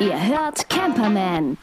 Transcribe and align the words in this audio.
Ihr 0.00 0.28
hört 0.28 0.68
Camperman. 0.68 1.56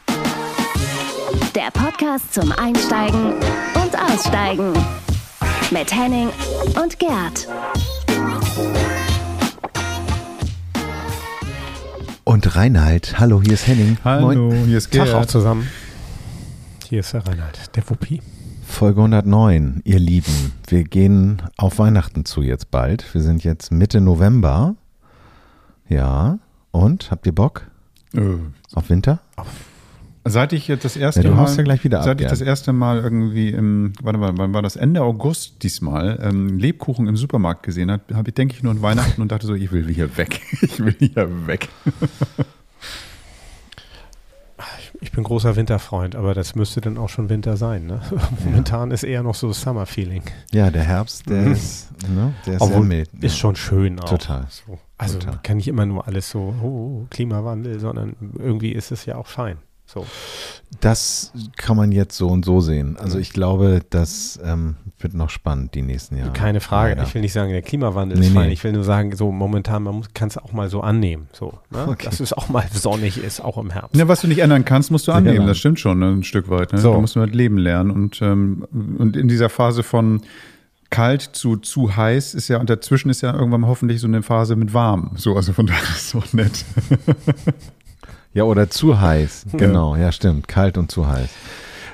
Der 1.54 1.70
Podcast 1.72 2.34
zum 2.34 2.50
Einsteigen 2.52 3.34
und 3.34 3.98
Aussteigen. 3.98 4.72
Mit 5.70 5.94
Henning 5.94 6.30
und 6.82 6.98
Gerd. 6.98 7.46
Und 12.24 12.56
Reinhard, 12.56 13.18
hallo, 13.20 13.40
hier 13.42 13.54
ist 13.54 13.66
Henning. 13.66 13.96
Hallo, 14.04 14.50
Moin. 14.50 14.64
hier 14.66 14.78
ist 14.78 14.92
Tag 14.92 15.08
auch 15.10 15.20
Gerd. 15.20 15.30
zusammen. 15.30 15.68
Hier 16.88 17.00
ist 17.00 17.12
der 17.12 17.26
Reinhard, 17.26 17.76
der 17.76 17.88
Wuppi. 17.88 18.22
Folge 18.66 19.00
109, 19.00 19.82
ihr 19.84 19.98
Lieben. 19.98 20.52
Wir 20.66 20.84
gehen 20.84 21.42
auf 21.56 21.78
Weihnachten 21.78 22.24
zu 22.24 22.42
jetzt 22.42 22.70
bald. 22.70 23.12
Wir 23.14 23.22
sind 23.22 23.44
jetzt 23.44 23.70
Mitte 23.72 24.00
November. 24.00 24.74
Ja, 25.88 26.38
und 26.70 27.10
habt 27.10 27.26
ihr 27.26 27.34
Bock 27.34 27.66
Äh, 28.14 28.20
auf 28.74 28.90
Winter? 28.90 29.20
Seit 30.24 30.52
ich 30.52 30.68
jetzt 30.68 30.84
das 30.84 30.96
erste 30.96 31.22
Ja, 31.22 31.30
Mal, 31.30 31.48
ja 31.48 31.84
wieder 31.84 31.98
ab, 32.00 32.04
seit 32.04 32.16
ich 32.20 32.26
Gerd. 32.26 32.32
das 32.32 32.42
erste 32.42 32.72
Mal 32.74 32.98
irgendwie 32.98 33.48
im, 33.48 33.92
warte 34.02 34.18
mal, 34.18 34.36
wann 34.36 34.52
war 34.52 34.60
das 34.60 34.76
Ende 34.76 35.02
August 35.02 35.62
diesmal, 35.62 36.18
ähm, 36.22 36.58
Lebkuchen 36.58 37.06
im 37.06 37.16
Supermarkt 37.16 37.62
gesehen 37.62 37.90
habe, 37.90 38.02
habe 38.14 38.28
ich 38.28 38.34
denke 38.34 38.54
ich 38.54 38.62
nur 38.62 38.72
an 38.72 38.82
Weihnachten 38.82 39.22
und 39.22 39.32
dachte 39.32 39.46
so, 39.46 39.54
ich 39.54 39.72
will 39.72 39.88
hier 39.88 40.16
weg, 40.18 40.40
ich 40.60 40.80
will 40.80 40.94
hier 40.98 41.46
weg. 41.46 41.68
Ich 45.00 45.12
bin 45.12 45.22
großer 45.22 45.54
Winterfreund, 45.54 46.16
aber 46.16 46.34
das 46.34 46.54
müsste 46.56 46.80
dann 46.80 46.98
auch 46.98 47.08
schon 47.08 47.28
Winter 47.28 47.56
sein. 47.56 47.86
Ne? 47.86 48.00
Momentan 48.44 48.90
ist 48.90 49.04
eher 49.04 49.22
noch 49.22 49.34
so 49.36 49.52
Summer-Feeling. 49.52 50.22
Ja, 50.52 50.70
der 50.70 50.82
Herbst, 50.82 51.28
der 51.28 51.42
Mhm. 51.42 51.52
ist, 51.52 51.88
ne, 52.08 52.34
der 52.46 52.54
ist 52.54 52.60
Obwohl, 52.62 52.84
mild. 52.84 53.08
ist 53.14 53.22
ja. 53.34 53.38
schon 53.38 53.54
schön 53.56 54.00
auch. 54.00 54.08
Total. 54.08 54.46
So. 54.50 54.78
Also 54.96 55.18
Total. 55.20 55.38
kann 55.44 55.58
nicht 55.58 55.68
immer 55.68 55.86
nur 55.86 56.06
alles 56.08 56.28
so, 56.30 56.52
oh, 56.62 57.06
Klimawandel, 57.10 57.78
sondern 57.78 58.16
irgendwie 58.38 58.72
ist 58.72 58.90
es 58.90 59.06
ja 59.06 59.14
auch 59.16 59.28
fein. 59.28 59.58
So. 59.90 60.04
Das 60.82 61.32
kann 61.56 61.78
man 61.78 61.92
jetzt 61.92 62.14
so 62.16 62.28
und 62.28 62.44
so 62.44 62.60
sehen. 62.60 62.98
Also 62.98 63.16
Mhm. 63.16 63.22
ich 63.22 63.32
glaube, 63.32 63.80
das 63.88 64.38
ähm, 64.44 64.76
wird 64.98 65.14
noch 65.14 65.30
spannend 65.30 65.74
die 65.74 65.80
nächsten 65.80 66.18
Jahre. 66.18 66.30
Keine 66.34 66.60
Frage. 66.60 66.90
Leider. 66.90 67.04
Ich 67.04 67.14
will 67.14 67.22
nicht 67.22 67.32
sagen, 67.32 67.50
der 67.52 67.62
Klimawandel 67.62 68.18
Nee, 68.18 68.26
ist 68.26 68.34
fein. 68.34 68.48
nee. 68.48 68.52
Ich 68.52 68.62
will 68.64 68.72
nur 68.72 68.84
sagen, 68.84 69.16
so 69.16 69.32
momentan, 69.32 69.84
man 69.84 70.02
kann 70.12 70.28
es 70.28 70.36
auch 70.36 70.52
mal 70.52 70.68
so 70.68 70.82
annehmen. 70.82 71.28
So, 71.32 71.54
ne? 71.70 71.88
Okay. 71.88 72.04
Dass 72.04 72.20
es 72.20 72.34
auch 72.34 72.50
mal 72.50 72.66
sonnig 72.70 73.16
ist, 73.16 73.40
auch 73.40 73.56
im 73.56 73.70
Herbst. 73.70 73.96
Ja, 73.96 74.06
was 74.08 74.20
du 74.20 74.28
nicht 74.28 74.40
ändern 74.40 74.66
kannst, 74.66 74.90
musst 74.90 75.08
du 75.08 75.12
annehmen, 75.12 75.36
genau. 75.36 75.48
das 75.48 75.56
stimmt 75.58 75.80
schon 75.80 75.98
ne, 76.00 76.10
ein 76.10 76.22
Stück 76.22 76.50
weit. 76.50 76.72
Ne? 76.74 76.78
So. 76.80 76.92
Da 76.92 77.00
musst 77.00 77.16
du 77.16 77.20
halt 77.20 77.34
leben 77.34 77.56
lernen 77.56 77.90
und, 77.90 78.20
ähm, 78.20 78.66
und 78.98 79.16
in 79.16 79.26
dieser 79.26 79.48
Phase 79.48 79.82
von 79.82 80.20
kalt 80.90 81.20
zu 81.22 81.56
zu 81.58 81.96
heiß 81.96 82.32
ist 82.34 82.48
ja 82.48 82.58
und 82.58 82.70
dazwischen 82.70 83.10
ist 83.10 83.20
ja 83.20 83.34
irgendwann 83.34 83.66
hoffentlich 83.66 84.00
so 84.00 84.06
eine 84.06 84.22
Phase 84.22 84.56
mit 84.56 84.72
warm. 84.74 85.12
So, 85.16 85.34
also 85.36 85.52
von 85.52 85.66
daher 85.66 85.82
ist 85.82 85.90
es 85.96 86.10
so 86.10 86.22
nett. 86.32 86.64
Ja, 88.38 88.44
oder 88.44 88.70
zu 88.70 89.00
heiß. 89.00 89.46
Genau, 89.54 89.96
ja, 89.96 90.12
stimmt. 90.12 90.46
Kalt 90.46 90.78
und 90.78 90.92
zu 90.92 91.08
heiß. 91.08 91.28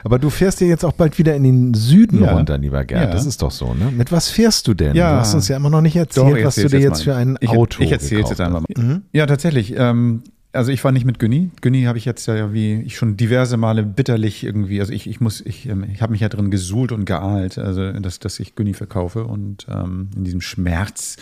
Aber 0.04 0.18
du 0.18 0.28
fährst 0.28 0.60
ja 0.60 0.66
jetzt 0.66 0.84
auch 0.84 0.92
bald 0.92 1.16
wieder 1.16 1.34
in 1.34 1.42
den 1.42 1.72
Süden 1.72 2.22
Ja. 2.22 2.34
runter, 2.34 2.58
lieber 2.58 2.84
Gerd. 2.84 3.06
Ja. 3.06 3.10
Das 3.10 3.24
ist 3.24 3.40
doch 3.40 3.50
so, 3.50 3.72
ne? 3.72 3.90
Mit 3.90 4.12
was 4.12 4.28
fährst 4.28 4.68
du 4.68 4.74
denn? 4.74 4.94
Ja. 4.94 5.12
Du 5.12 5.20
hast 5.20 5.32
uns 5.32 5.48
ja 5.48 5.56
immer 5.56 5.70
noch 5.70 5.80
nicht 5.80 5.96
erzählt, 5.96 6.36
ich 6.36 6.44
was 6.44 6.56
du 6.56 6.68
dir 6.68 6.80
jetzt 6.80 6.98
mal. 6.98 7.14
für 7.14 7.14
ein 7.16 7.38
ich, 7.40 7.48
Auto 7.48 7.82
Ich 7.82 7.90
erzähle 7.90 8.20
jetzt 8.20 8.38
einmal. 8.42 8.62
Mhm. 8.76 9.04
Ja, 9.14 9.24
tatsächlich. 9.24 9.74
Ähm, 9.74 10.22
also 10.52 10.70
ich 10.70 10.84
war 10.84 10.92
nicht 10.92 11.06
mit 11.06 11.18
Günni. 11.18 11.50
Günni 11.62 11.84
habe 11.84 11.96
ich 11.96 12.04
jetzt 12.04 12.26
ja 12.26 12.52
wie 12.52 12.82
ich 12.82 12.98
schon 12.98 13.16
diverse 13.16 13.56
Male 13.56 13.82
bitterlich 13.82 14.44
irgendwie, 14.44 14.80
also 14.80 14.92
ich, 14.92 15.08
ich 15.08 15.22
muss, 15.22 15.40
ich, 15.40 15.66
ähm, 15.66 15.86
ich 15.90 16.02
habe 16.02 16.12
mich 16.12 16.20
ja 16.20 16.28
drin 16.28 16.50
gesuhlt 16.50 16.92
und 16.92 17.06
geahlt, 17.06 17.56
also 17.56 17.90
dass, 17.92 18.18
dass 18.18 18.38
ich 18.38 18.54
Günni 18.54 18.74
verkaufe 18.74 19.24
und 19.24 19.66
ähm, 19.70 20.10
in 20.14 20.24
diesem 20.24 20.42
Schmerz. 20.42 21.16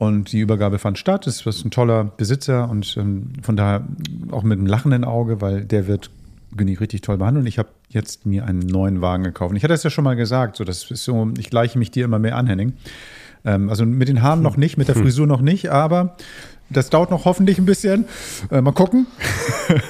Und 0.00 0.32
die 0.32 0.40
Übergabe 0.40 0.78
fand 0.78 0.96
statt. 0.96 1.26
Es 1.26 1.44
ist 1.44 1.62
ein 1.62 1.70
toller 1.70 2.04
Besitzer 2.04 2.70
und 2.70 2.96
ähm, 2.96 3.34
von 3.42 3.54
daher 3.54 3.86
auch 4.30 4.42
mit 4.42 4.58
einem 4.58 4.66
lachenden 4.66 5.04
Auge, 5.04 5.42
weil 5.42 5.62
der 5.62 5.88
wird 5.88 6.08
Günni 6.56 6.72
richtig 6.72 7.02
toll 7.02 7.18
behandeln. 7.18 7.46
Ich 7.46 7.58
habe 7.58 7.68
jetzt 7.90 8.24
mir 8.24 8.46
einen 8.46 8.60
neuen 8.60 9.02
Wagen 9.02 9.24
gekauft. 9.24 9.50
Und 9.50 9.56
ich 9.56 9.62
hatte 9.62 9.74
es 9.74 9.82
ja 9.82 9.90
schon 9.90 10.04
mal 10.04 10.16
gesagt, 10.16 10.56
so 10.56 10.64
das 10.64 10.90
ist 10.90 11.04
so, 11.04 11.30
ich 11.36 11.50
gleiche 11.50 11.78
mich 11.78 11.90
dir 11.90 12.06
immer 12.06 12.18
mehr 12.18 12.38
an, 12.38 12.46
Henning. 12.46 12.72
Ähm, 13.44 13.68
also 13.68 13.84
mit 13.84 14.08
den 14.08 14.22
Haaren 14.22 14.40
noch 14.40 14.56
nicht, 14.56 14.78
mit 14.78 14.88
der 14.88 14.94
Frisur 14.94 15.26
noch 15.26 15.42
nicht, 15.42 15.70
aber 15.70 16.16
das 16.70 16.88
dauert 16.88 17.10
noch 17.10 17.24
hoffentlich 17.24 17.58
ein 17.58 17.66
bisschen. 17.66 18.04
Äh, 18.50 18.60
mal 18.60 18.72
gucken. 18.72 19.06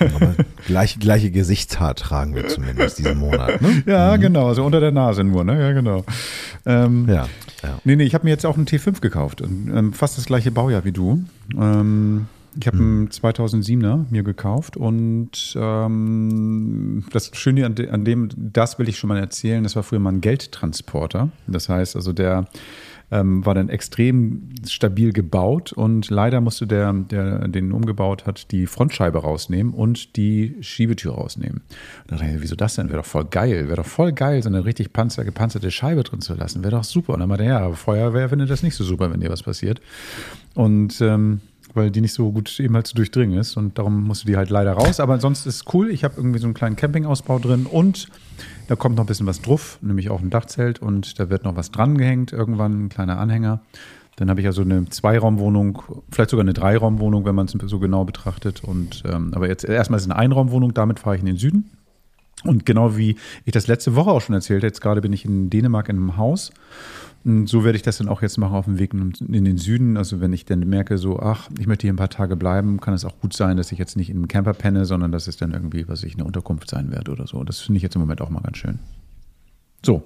Aber 0.00 0.34
gleiche, 0.66 0.98
gleiche 0.98 1.30
Gesichtshaar 1.30 1.94
tragen 1.94 2.34
wir 2.34 2.48
zumindest 2.48 2.98
diesen 2.98 3.18
Monat, 3.18 3.60
ne? 3.60 3.82
Ja, 3.86 4.16
genau, 4.16 4.48
also 4.48 4.64
unter 4.64 4.80
der 4.80 4.90
Nase 4.90 5.22
nur, 5.22 5.44
ne? 5.44 5.60
Ja, 5.60 5.72
genau. 5.72 6.04
Ähm, 6.66 7.06
Ja. 7.08 7.28
ja. 7.62 7.78
Nee, 7.84 7.96
nee, 7.96 8.04
ich 8.04 8.14
habe 8.14 8.24
mir 8.24 8.30
jetzt 8.30 8.46
auch 8.46 8.56
einen 8.56 8.66
T5 8.66 9.00
gekauft. 9.00 9.40
Und, 9.40 9.70
ähm, 9.74 9.92
fast 9.92 10.18
das 10.18 10.26
gleiche 10.26 10.50
Baujahr 10.50 10.84
wie 10.84 10.92
du. 10.92 11.24
Ähm, 11.56 12.26
ich 12.58 12.66
habe 12.66 12.78
einen 12.78 13.08
2007er 13.08 14.06
mir 14.10 14.24
gekauft 14.24 14.76
und 14.76 15.54
ähm, 15.56 17.04
das 17.12 17.30
Schöne 17.34 17.64
an, 17.64 17.76
de, 17.76 17.90
an 17.90 18.04
dem, 18.04 18.28
das 18.36 18.78
will 18.78 18.88
ich 18.88 18.98
schon 18.98 19.08
mal 19.08 19.18
erzählen, 19.18 19.62
das 19.62 19.76
war 19.76 19.84
früher 19.84 20.00
mal 20.00 20.12
ein 20.12 20.20
Geldtransporter. 20.20 21.28
Das 21.46 21.68
heißt 21.68 21.94
also, 21.94 22.12
der 22.12 22.46
ähm, 23.10 23.44
war 23.44 23.54
dann 23.54 23.68
extrem 23.68 24.50
stabil 24.66 25.12
gebaut 25.12 25.72
und 25.72 26.10
leider 26.10 26.40
musste 26.40 26.66
der, 26.66 26.92
der 26.92 27.48
den 27.48 27.72
umgebaut 27.72 28.26
hat, 28.26 28.50
die 28.52 28.66
Frontscheibe 28.66 29.18
rausnehmen 29.18 29.72
und 29.74 30.16
die 30.16 30.56
Schiebetür 30.60 31.14
rausnehmen. 31.14 31.62
Und 32.02 32.10
da 32.10 32.16
dachte 32.16 32.32
ich, 32.36 32.42
wieso 32.42 32.56
das 32.56 32.76
denn? 32.76 32.88
Wäre 32.88 32.98
doch 32.98 33.06
voll 33.06 33.24
geil. 33.24 33.66
Wäre 33.66 33.76
doch 33.76 33.86
voll 33.86 34.12
geil, 34.12 34.42
so 34.42 34.48
eine 34.48 34.64
richtig 34.64 34.92
panzer, 34.92 35.24
gepanzerte 35.24 35.70
Scheibe 35.70 36.04
drin 36.04 36.20
zu 36.20 36.34
lassen. 36.34 36.62
Wäre 36.62 36.76
doch 36.76 36.84
super. 36.84 37.14
Und 37.14 37.20
dann 37.20 37.28
meinte 37.28 37.44
er, 37.44 37.60
ja, 37.60 37.72
Feuerwehr 37.72 38.28
findet 38.28 38.50
das 38.50 38.62
nicht 38.62 38.74
so 38.74 38.84
super, 38.84 39.12
wenn 39.12 39.20
dir 39.20 39.30
was 39.30 39.42
passiert. 39.42 39.80
Und 40.54 41.00
ähm, 41.00 41.40
weil 41.74 41.90
die 41.90 42.00
nicht 42.00 42.12
so 42.12 42.32
gut 42.32 42.58
eben 42.60 42.74
halt 42.74 42.86
zu 42.86 42.94
durchdringen 42.94 43.38
ist 43.38 43.56
und 43.56 43.78
darum 43.78 44.02
musste 44.02 44.26
die 44.26 44.36
halt 44.36 44.50
leider 44.50 44.72
raus. 44.72 45.00
Aber 45.00 45.20
sonst 45.20 45.46
ist 45.46 45.54
es 45.56 45.74
cool. 45.74 45.90
Ich 45.90 46.04
habe 46.04 46.14
irgendwie 46.16 46.38
so 46.38 46.46
einen 46.46 46.54
kleinen 46.54 46.76
Campingausbau 46.76 47.38
drin 47.38 47.66
und 47.66 48.08
da 48.70 48.76
kommt 48.76 48.94
noch 48.94 49.02
ein 49.02 49.08
bisschen 49.08 49.26
was 49.26 49.42
drauf, 49.42 49.80
nämlich 49.82 50.10
auch 50.10 50.20
ein 50.20 50.30
Dachzelt 50.30 50.80
und 50.80 51.18
da 51.18 51.28
wird 51.28 51.42
noch 51.42 51.56
was 51.56 51.72
dran 51.72 51.98
gehängt, 51.98 52.32
irgendwann 52.32 52.84
ein 52.84 52.88
kleiner 52.88 53.18
Anhänger. 53.18 53.62
Dann 54.14 54.30
habe 54.30 54.40
ich 54.40 54.46
also 54.46 54.62
eine 54.62 54.88
Zweiraumwohnung, 54.88 55.82
vielleicht 56.12 56.30
sogar 56.30 56.44
eine 56.44 56.52
Dreiraumwohnung, 56.52 57.24
wenn 57.24 57.34
man 57.34 57.46
es 57.46 57.52
so 57.52 57.80
genau 57.80 58.04
betrachtet. 58.04 58.62
Und 58.62 59.02
ähm, 59.06 59.32
aber 59.34 59.48
jetzt 59.48 59.64
erstmal 59.64 59.96
ist 59.96 60.04
es 60.04 60.10
eine 60.10 60.20
Einraumwohnung, 60.20 60.72
damit 60.72 61.00
fahre 61.00 61.16
ich 61.16 61.20
in 61.20 61.26
den 61.26 61.36
Süden. 61.36 61.72
Und 62.44 62.64
genau 62.64 62.96
wie 62.96 63.16
ich 63.44 63.52
das 63.52 63.66
letzte 63.66 63.96
Woche 63.96 64.10
auch 64.10 64.20
schon 64.20 64.36
erzählt, 64.36 64.62
jetzt 64.62 64.80
gerade 64.80 65.00
bin 65.00 65.12
ich 65.12 65.24
in 65.24 65.50
Dänemark 65.50 65.88
in 65.88 65.96
einem 65.96 66.16
Haus. 66.16 66.52
So 67.22 67.64
werde 67.64 67.76
ich 67.76 67.82
das 67.82 67.98
dann 67.98 68.08
auch 68.08 68.22
jetzt 68.22 68.38
machen 68.38 68.54
auf 68.54 68.64
dem 68.64 68.78
Weg 68.78 68.94
in 68.94 69.44
den 69.44 69.58
Süden. 69.58 69.98
Also 69.98 70.20
wenn 70.20 70.32
ich 70.32 70.46
dann 70.46 70.60
merke, 70.60 70.96
so, 70.96 71.20
ach, 71.20 71.50
ich 71.58 71.66
möchte 71.66 71.82
hier 71.82 71.92
ein 71.92 71.96
paar 71.96 72.08
Tage 72.08 72.34
bleiben, 72.34 72.80
kann 72.80 72.94
es 72.94 73.04
auch 73.04 73.18
gut 73.20 73.34
sein, 73.34 73.58
dass 73.58 73.72
ich 73.72 73.78
jetzt 73.78 73.96
nicht 73.96 74.10
einem 74.10 74.26
Camper 74.26 74.54
penne, 74.54 74.86
sondern 74.86 75.12
dass 75.12 75.26
es 75.26 75.36
dann 75.36 75.52
irgendwie, 75.52 75.86
was 75.86 76.02
ich, 76.02 76.14
eine 76.14 76.24
Unterkunft 76.24 76.70
sein 76.70 76.90
wird 76.90 77.10
oder 77.10 77.26
so. 77.26 77.44
Das 77.44 77.60
finde 77.60 77.76
ich 77.76 77.82
jetzt 77.82 77.94
im 77.94 78.00
Moment 78.00 78.22
auch 78.22 78.30
mal 78.30 78.40
ganz 78.40 78.56
schön. 78.56 78.78
So, 79.84 80.02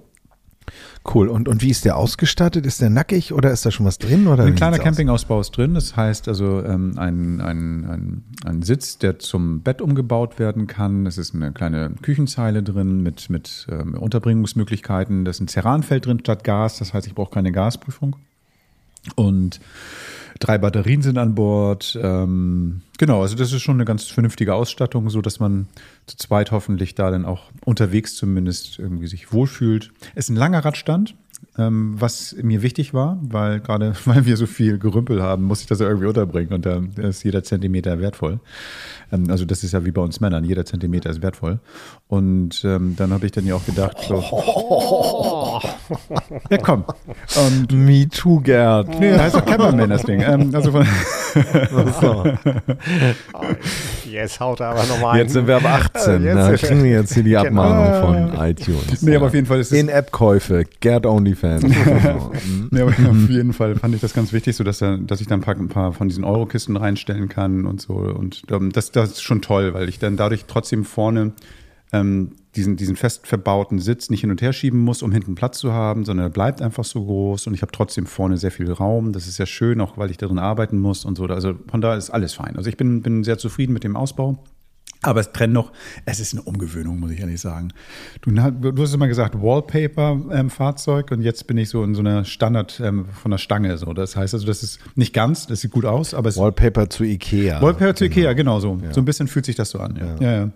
Cool. 1.13 1.29
Und, 1.29 1.49
und 1.49 1.63
wie 1.63 1.71
ist 1.71 1.85
der 1.85 1.97
ausgestattet? 1.97 2.65
Ist 2.65 2.81
der 2.81 2.91
nackig 2.91 3.33
oder 3.33 3.51
ist 3.51 3.67
da 3.67 3.71
schon 3.71 3.85
was 3.85 3.99
drin? 3.99 4.27
Oder 4.27 4.45
Ein 4.45 4.55
kleiner? 4.55 4.79
Campingausbau 4.79 5.41
ist 5.41 5.51
drin. 5.51 5.75
Das 5.75 5.97
heißt 5.97 6.29
also 6.29 6.65
ähm, 6.65 6.95
ein, 6.97 7.41
ein, 7.41 7.85
ein, 7.85 8.25
ein 8.45 8.63
Sitz, 8.63 8.99
der 8.99 9.19
zum 9.19 9.61
Bett 9.61 9.83
umgebaut 9.83 10.39
werden 10.39 10.67
kann. 10.67 11.07
Es 11.07 11.19
ist 11.19 11.35
eine 11.35 11.53
kleine 11.53 11.91
Küchenzeile 12.01 12.63
drin 12.63 13.03
mit, 13.03 13.29
mit 13.29 13.67
ähm, 13.71 13.95
Unterbringungsmöglichkeiten. 13.95 15.25
Da 15.25 15.31
ist 15.31 15.41
ein 15.41 15.49
Ceranfeld 15.49 16.07
drin 16.07 16.21
statt 16.21 16.45
Gas. 16.45 16.79
Das 16.79 16.95
heißt, 16.95 17.07
ich 17.07 17.15
brauche 17.15 17.33
keine 17.33 17.53
Gasprüfung. 17.53 18.17
Und 19.17 19.61
drei 20.41 20.59
Batterien 20.59 21.03
sind 21.03 21.19
an 21.19 21.35
Bord. 21.35 21.99
Ähm, 22.01 22.83
genau, 22.99 23.23
also 23.23 23.37
das 23.37 23.53
ist 23.53 23.63
schon 23.63 23.77
eine 23.77 23.85
ganz 23.85 24.05
vernünftige 24.05 24.55
Ausstattung, 24.55 25.11
so 25.11 25.21
dass 25.21 25.41
man 25.41 25.69
zu 26.07 26.17
zweit 26.17 26.51
hoffentlich 26.51 26.95
da 26.95 27.11
dann 27.11 27.25
auch 27.25 27.51
unterwegs 27.65 28.15
zumindest 28.15 28.79
irgendwie 28.79 29.07
sich 29.07 29.33
wohlfühlt. 29.33 29.91
Es 30.15 30.27
ist 30.27 30.31
ein 30.31 30.37
langer 30.37 30.65
Radstand. 30.65 31.15
Ähm, 31.59 31.95
was 31.99 32.35
mir 32.43 32.63
wichtig 32.63 32.95
war, 32.95 33.19
weil 33.23 33.61
gerade 33.61 33.95
weil 34.05 34.27
wir 34.27 34.37
so 34.37 34.47
viel 34.47 34.79
Gerümpel 34.79 35.23
haben, 35.23 35.45
muss 35.45 35.61
ich 35.61 35.67
das 35.67 35.81
ja 35.81 35.87
irgendwie 35.87 36.07
unterbringen 36.07 36.53
und 36.53 36.67
da 36.67 36.83
ist 36.97 37.25
jeder 37.25 37.43
Zentimeter 37.43 38.01
wertvoll. 38.01 38.41
Ähm, 39.13 39.31
also 39.31 39.45
das 39.45 39.65
ist 39.65 39.73
ja 39.73 39.85
wie 39.85 39.91
bei 39.91 40.03
uns 40.03 40.21
Männern, 40.21 40.45
jeder 40.45 40.65
Zentimeter 40.65 41.11
ist 41.11 41.23
wertvoll. 41.23 41.61
Und 42.09 42.65
ähm, 42.65 42.95
dann 42.97 43.13
habe 43.13 43.27
ich 43.27 43.33
dann 43.33 43.47
ja 43.47 43.55
auch 43.55 43.65
gedacht, 43.65 43.97
so, 44.07 44.17
ja 46.51 46.59
komm. 46.59 46.85
Und 47.37 47.73
Me 47.73 48.09
too, 48.09 48.41
Gerd. 48.41 48.89
nee, 49.01 49.11
das 49.11 49.21
heißt 49.21 49.37
doch 49.37 49.45
Camperman 49.45 49.91
das 49.91 50.03
Ding. 50.03 50.21
Ähm, 50.21 50.51
also 50.55 50.73
von, 50.73 50.87
Jetzt 54.15 54.39
haut 54.39 54.61
er 54.61 54.69
aber 54.69 54.85
nochmal 54.87 55.19
Jetzt 55.19 55.33
sind 55.33 55.49
wir 55.49 55.57
ab 55.57 55.65
18. 55.65 56.23
Jetzt 56.23 56.37
da 56.37 56.53
kriegen 56.57 56.85
wir 56.85 56.91
jetzt 56.91 57.15
hier 57.15 57.25
die 57.25 57.31
Genau. 57.35 57.63
Abmahnung 57.63 58.31
von 58.31 58.47
iTunes. 58.47 59.03
nee, 59.03 59.17
aber 59.17 59.27
auf 59.27 59.35
jeden 59.35 59.47
Fall 59.47 59.59
ist 59.59 59.73
In-App-Käufe, 59.73 60.65
Gerd 60.81 61.05
OnlyFans. 61.05 61.65
Mhm. 61.65 62.71
Ja, 62.73 62.83
aber 62.85 62.93
auf 62.93 63.29
jeden 63.29 63.53
Fall 63.53 63.75
fand 63.75 63.95
ich 63.95 64.01
das 64.01 64.15
ganz 64.15 64.33
wichtig, 64.33 64.57
so 64.57 64.63
dass, 64.65 64.81
er, 64.81 64.99
dass 64.99 65.21
ich 65.21 65.27
dann 65.27 65.41
ein 65.41 65.43
paar, 65.43 65.57
ein 65.57 65.69
paar 65.69 65.93
von 65.93 66.09
diesen 66.09 66.25
Eurokisten 66.25 66.77
reinstellen 66.77 67.29
kann 67.29 67.67
und 67.67 67.81
so. 67.81 67.95
Und 67.95 68.43
ähm, 68.51 68.71
das, 68.73 68.93
das 68.93 69.11
ist 69.11 69.23
schon 69.23 69.43
toll, 69.43 69.75
weil 69.75 69.89
ich 69.89 69.99
dann 69.99 70.17
dadurch 70.17 70.45
trotzdem 70.47 70.85
vorne 70.85 71.33
ähm, 71.95 72.33
diesen, 72.57 72.77
diesen 72.77 72.97
fest 72.97 73.27
verbauten 73.27 73.79
Sitz 73.79 74.11
nicht 74.11 74.21
hin 74.21 74.31
und 74.31 74.43
her 74.43 74.53
schieben 74.53 74.81
muss, 74.81 75.03
um 75.03 75.13
hinten 75.13 75.35
Platz 75.35 75.59
zu 75.59 75.73
haben, 75.73 76.05
sondern 76.05 76.27
er 76.27 76.31
bleibt 76.31 76.63
einfach 76.63 76.85
so 76.85 77.05
groß 77.05 77.47
und 77.47 77.55
ich 77.55 77.63
habe 77.63 77.73
trotzdem 77.73 78.07
vorne 78.07 78.37
sehr 78.37 78.51
viel 78.51 78.71
Raum. 78.71 79.13
Das 79.13 79.27
ist 79.27 79.39
ja 79.39 79.47
schön, 79.47 79.81
auch 79.81 79.99
weil 79.99 80.11
ich 80.11 80.17
darin 80.17 80.39
arbeiten 80.39 80.79
muss 80.79 81.05
und 81.05 81.17
so. 81.17 81.25
Also 81.25 81.55
von 81.69 81.81
da 81.81 81.97
ist 81.97 82.11
alles 82.11 82.35
fein. 82.35 82.57
Also 82.57 82.69
ich 82.69 82.77
bin, 82.77 83.03
bin 83.03 83.25
sehr 83.25 83.39
zufrieden 83.39 83.73
mit 83.73 83.85
dem 83.85 83.97
Ausbau. 83.97 84.39
Aber 85.03 85.21
es 85.21 85.29
brennt 85.33 85.53
noch, 85.53 85.71
es 86.07 86.19
ist 86.19 86.33
eine 86.33 86.41
Umgewöhnung, 86.43 86.99
muss 86.99 87.11
ich 87.11 87.21
ehrlich 87.21 87.39
sagen. 87.39 87.75
Du, 88.23 88.31
du 88.31 88.83
hast 88.83 88.95
immer 88.95 89.07
gesagt, 89.07 89.35
Wallpaper-Fahrzeug 89.35 91.11
ähm, 91.11 91.19
und 91.19 91.23
jetzt 91.23 91.47
bin 91.47 91.59
ich 91.59 91.69
so 91.69 91.85
in 91.85 91.95
so 91.95 92.01
einer 92.01 92.25
Standard 92.25 92.81
ähm, 92.81 93.05
von 93.13 93.31
der 93.31 93.37
Stange. 93.37 93.77
So. 93.77 93.93
Das 93.93 94.17
heißt 94.17 94.33
also, 94.33 94.47
das 94.47 94.63
ist 94.63 94.81
nicht 94.97 95.13
ganz, 95.13 95.47
das 95.47 95.61
sieht 95.61 95.73
gut 95.73 95.85
aus, 95.85 96.15
aber 96.15 96.31
es 96.31 96.39
Wallpaper 96.39 96.89
zu 96.89 97.05
Ikea. 97.05 97.61
Wallpaper 97.61 97.95
zu 97.95 98.07
Ikea, 98.07 98.33
genau 98.33 98.61
so. 98.61 98.79
Ja. 98.83 98.95
So 98.95 99.03
ein 99.03 99.05
bisschen 99.05 99.29
fühlt 99.29 99.45
sich 99.45 99.57
das 99.57 99.69
so 99.69 99.79
an. 99.79 100.17
Ja, 100.21 100.33
ja. 100.37 100.51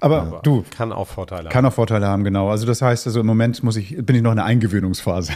Aber, 0.00 0.22
aber, 0.22 0.40
du. 0.42 0.64
Kann 0.70 0.92
auch 0.92 1.08
Vorteile 1.08 1.44
haben. 1.44 1.52
Kann 1.52 1.66
auch 1.66 1.72
Vorteile 1.72 2.06
haben, 2.06 2.24
genau. 2.24 2.50
Also 2.50 2.66
das 2.66 2.82
heißt, 2.82 3.06
also 3.06 3.20
im 3.20 3.26
Moment 3.26 3.62
muss 3.62 3.76
ich, 3.76 3.96
bin 3.96 4.16
ich 4.16 4.22
noch 4.22 4.32
in 4.32 4.36
der 4.36 4.44
Eingewöhnungsphase. 4.44 5.32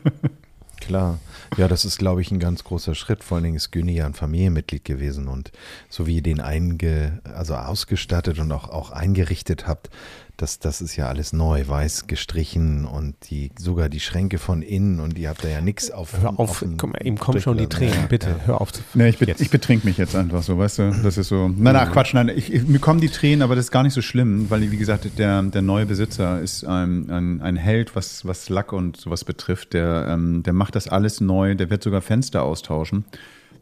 Klar. 0.80 1.18
Ja, 1.56 1.68
das 1.68 1.84
ist, 1.84 1.98
glaube 1.98 2.20
ich, 2.20 2.30
ein 2.30 2.38
ganz 2.38 2.64
großer 2.64 2.94
Schritt. 2.94 3.24
Vor 3.24 3.36
allen 3.36 3.44
Dingen 3.44 3.56
ist 3.56 3.70
Güni 3.70 3.94
ja 3.94 4.06
ein 4.06 4.14
Familienmitglied 4.14 4.84
gewesen 4.84 5.28
und 5.28 5.52
so 5.88 6.06
wie 6.06 6.16
ihr 6.16 6.22
den 6.22 6.40
einge, 6.40 7.20
also 7.24 7.54
ausgestattet 7.54 8.38
und 8.38 8.52
auch, 8.52 8.68
auch 8.68 8.90
eingerichtet 8.90 9.66
habt, 9.66 9.90
das, 10.36 10.58
das 10.58 10.82
ist 10.82 10.96
ja 10.96 11.08
alles 11.08 11.32
neu, 11.32 11.66
weiß 11.66 12.08
gestrichen 12.08 12.84
und 12.84 13.14
die, 13.30 13.50
sogar 13.58 13.88
die 13.88 14.00
Schränke 14.00 14.38
von 14.38 14.60
innen 14.60 15.00
und 15.00 15.18
ihr 15.18 15.30
habt 15.30 15.42
da 15.42 15.48
ja 15.48 15.62
nichts 15.62 15.90
auf. 15.90 16.20
Hör 16.20 16.38
auf, 16.38 16.62
komm, 16.76 16.92
ihm 17.02 17.18
kommen 17.18 17.40
schon 17.40 17.56
die 17.56 17.68
Tränen, 17.68 17.94
ja, 17.94 18.06
bitte, 18.06 18.28
ja. 18.28 18.46
hör 18.46 18.60
auf. 18.60 18.70
Nee, 18.92 19.08
ich, 19.08 19.18
be 19.18 19.34
ich 19.38 19.50
betrink 19.50 19.84
mich 19.84 19.96
jetzt 19.96 20.14
einfach 20.14 20.42
so, 20.42 20.58
weißt 20.58 20.78
du, 20.78 20.90
das 21.02 21.16
ist 21.16 21.28
so, 21.28 21.48
nein, 21.48 21.72
nein, 21.72 21.90
Quatsch, 21.90 22.12
nein, 22.12 22.28
ich, 22.28 22.52
ich, 22.52 22.66
mir 22.66 22.78
kommen 22.78 23.00
die 23.00 23.08
Tränen, 23.08 23.40
aber 23.40 23.56
das 23.56 23.66
ist 23.66 23.70
gar 23.70 23.82
nicht 23.82 23.94
so 23.94 24.02
schlimm, 24.02 24.50
weil, 24.50 24.70
wie 24.70 24.76
gesagt, 24.76 25.08
der, 25.18 25.42
der 25.42 25.62
neue 25.62 25.86
Besitzer 25.86 26.40
ist 26.40 26.64
ein, 26.64 27.10
ein, 27.10 27.40
ein 27.40 27.56
Held, 27.56 27.96
was, 27.96 28.26
was 28.26 28.50
Lack 28.50 28.74
und 28.74 28.98
sowas 28.98 29.24
betrifft, 29.24 29.72
der, 29.72 30.08
ähm, 30.10 30.42
der 30.42 30.52
macht 30.52 30.76
das 30.76 30.86
alles 30.86 31.22
neu, 31.22 31.54
der 31.54 31.70
wird 31.70 31.82
sogar 31.82 32.02
Fenster 32.02 32.42
austauschen, 32.42 33.06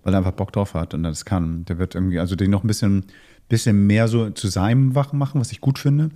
weil 0.02 0.12
er 0.14 0.18
einfach 0.18 0.32
Bock 0.32 0.52
drauf 0.52 0.74
hat 0.74 0.92
und 0.92 1.04
das 1.04 1.24
kann. 1.24 1.64
Der 1.66 1.78
wird 1.78 1.94
irgendwie, 1.94 2.18
also 2.18 2.34
den 2.34 2.50
noch 2.50 2.64
ein 2.64 2.66
bisschen, 2.66 3.04
bisschen 3.48 3.86
mehr 3.86 4.08
so 4.08 4.30
zu 4.30 4.48
seinem 4.48 4.96
Wachen 4.96 5.20
machen, 5.20 5.40
was 5.40 5.52
ich 5.52 5.60
gut 5.60 5.78
finde 5.78 6.10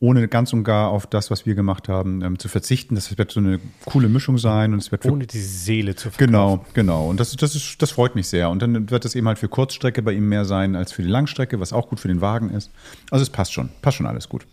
ohne 0.00 0.28
ganz 0.28 0.52
und 0.52 0.64
gar 0.64 0.90
auf 0.90 1.06
das, 1.06 1.30
was 1.30 1.46
wir 1.46 1.54
gemacht 1.54 1.88
haben, 1.88 2.22
ähm, 2.22 2.38
zu 2.38 2.48
verzichten. 2.48 2.94
Das 2.94 3.16
wird 3.16 3.30
so 3.30 3.40
eine 3.40 3.60
coole 3.84 4.08
Mischung 4.08 4.38
sein 4.38 4.72
und 4.72 4.78
es 4.78 4.92
wird 4.92 5.04
ohne 5.06 5.26
die 5.26 5.40
Seele 5.40 5.94
zu 5.94 6.10
verkaufen. 6.10 6.26
Genau, 6.26 6.64
genau. 6.74 7.08
Und 7.08 7.20
das, 7.20 7.34
das, 7.36 7.54
ist, 7.54 7.80
das 7.80 7.90
freut 7.90 8.14
mich 8.14 8.28
sehr. 8.28 8.50
Und 8.50 8.62
dann 8.62 8.90
wird 8.90 9.04
das 9.04 9.14
eben 9.14 9.26
halt 9.26 9.38
für 9.38 9.48
Kurzstrecke 9.48 10.02
bei 10.02 10.12
ihm 10.12 10.28
mehr 10.28 10.44
sein 10.44 10.76
als 10.76 10.92
für 10.92 11.02
die 11.02 11.08
Langstrecke, 11.08 11.60
was 11.60 11.72
auch 11.72 11.88
gut 11.88 12.00
für 12.00 12.08
den 12.08 12.20
Wagen 12.20 12.50
ist. 12.50 12.70
Also 13.10 13.22
es 13.22 13.30
passt 13.30 13.52
schon, 13.52 13.70
passt 13.82 13.96
schon 13.96 14.06
alles 14.06 14.28
gut. 14.28 14.46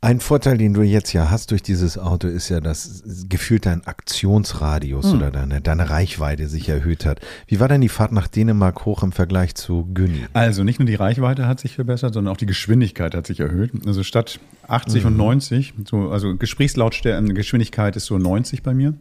Ein 0.00 0.20
Vorteil, 0.20 0.58
den 0.58 0.74
du 0.74 0.82
jetzt 0.82 1.12
ja 1.12 1.28
hast 1.28 1.50
durch 1.50 1.60
dieses 1.60 1.98
Auto, 1.98 2.28
ist 2.28 2.48
ja, 2.50 2.60
dass 2.60 3.02
gefühlt 3.28 3.66
dein 3.66 3.84
Aktionsradius 3.84 5.06
hm. 5.06 5.16
oder 5.16 5.30
deine, 5.32 5.60
deine 5.60 5.90
Reichweite 5.90 6.46
sich 6.46 6.68
erhöht 6.68 7.04
hat. 7.04 7.20
Wie 7.48 7.58
war 7.58 7.66
denn 7.66 7.80
die 7.80 7.88
Fahrt 7.88 8.12
nach 8.12 8.28
Dänemark 8.28 8.84
hoch 8.84 9.02
im 9.02 9.10
Vergleich 9.10 9.56
zu 9.56 9.88
Günni? 9.92 10.26
Also 10.34 10.62
nicht 10.62 10.78
nur 10.78 10.86
die 10.86 10.94
Reichweite 10.94 11.48
hat 11.48 11.58
sich 11.58 11.74
verbessert, 11.74 12.14
sondern 12.14 12.32
auch 12.32 12.36
die 12.38 12.46
Geschwindigkeit 12.46 13.12
hat 13.12 13.26
sich 13.26 13.40
erhöht. 13.40 13.72
Also 13.86 14.04
statt 14.04 14.38
80 14.68 15.02
mhm. 15.02 15.08
und 15.08 15.16
90, 15.16 15.74
so, 15.84 16.10
also 16.10 16.36
Gesprächslautstärke, 16.36 17.96
ist 17.96 18.06
so 18.06 18.18
90 18.18 18.62
bei 18.62 18.74
mir 18.74 18.94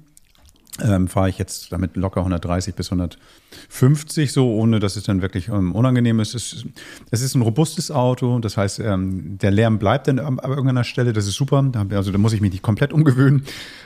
ähm, 0.83 1.07
fahre 1.07 1.29
ich 1.29 1.37
jetzt 1.37 1.71
damit 1.71 1.95
locker 1.95 2.21
130 2.21 2.75
bis 2.75 2.91
150 2.91 4.31
so, 4.31 4.53
ohne 4.53 4.79
dass 4.79 4.95
es 4.95 5.03
dann 5.03 5.21
wirklich 5.21 5.47
ähm, 5.47 5.73
unangenehm 5.73 6.19
ist. 6.19 6.35
Es, 6.35 6.65
es, 7.11 7.21
ist 7.21 7.35
ein 7.35 7.41
robustes 7.41 7.91
Auto, 7.91 8.39
das 8.39 8.57
heißt, 8.57 8.79
ähm, 8.79 9.37
der 9.37 9.51
Lärm 9.51 9.79
bleibt 9.79 10.07
dann 10.07 10.19
an, 10.19 10.39
irgendeiner 10.43 10.83
Stelle, 10.83 11.13
das 11.13 11.27
ist 11.27 11.35
super. 11.35 11.69
Also 11.91 12.11
da 12.11 12.17
muss 12.17 12.33
ich 12.33 12.41
mich 12.41 12.51
nicht 12.51 12.63
komplett 12.63 12.93
umgewöhnen. 12.93 13.43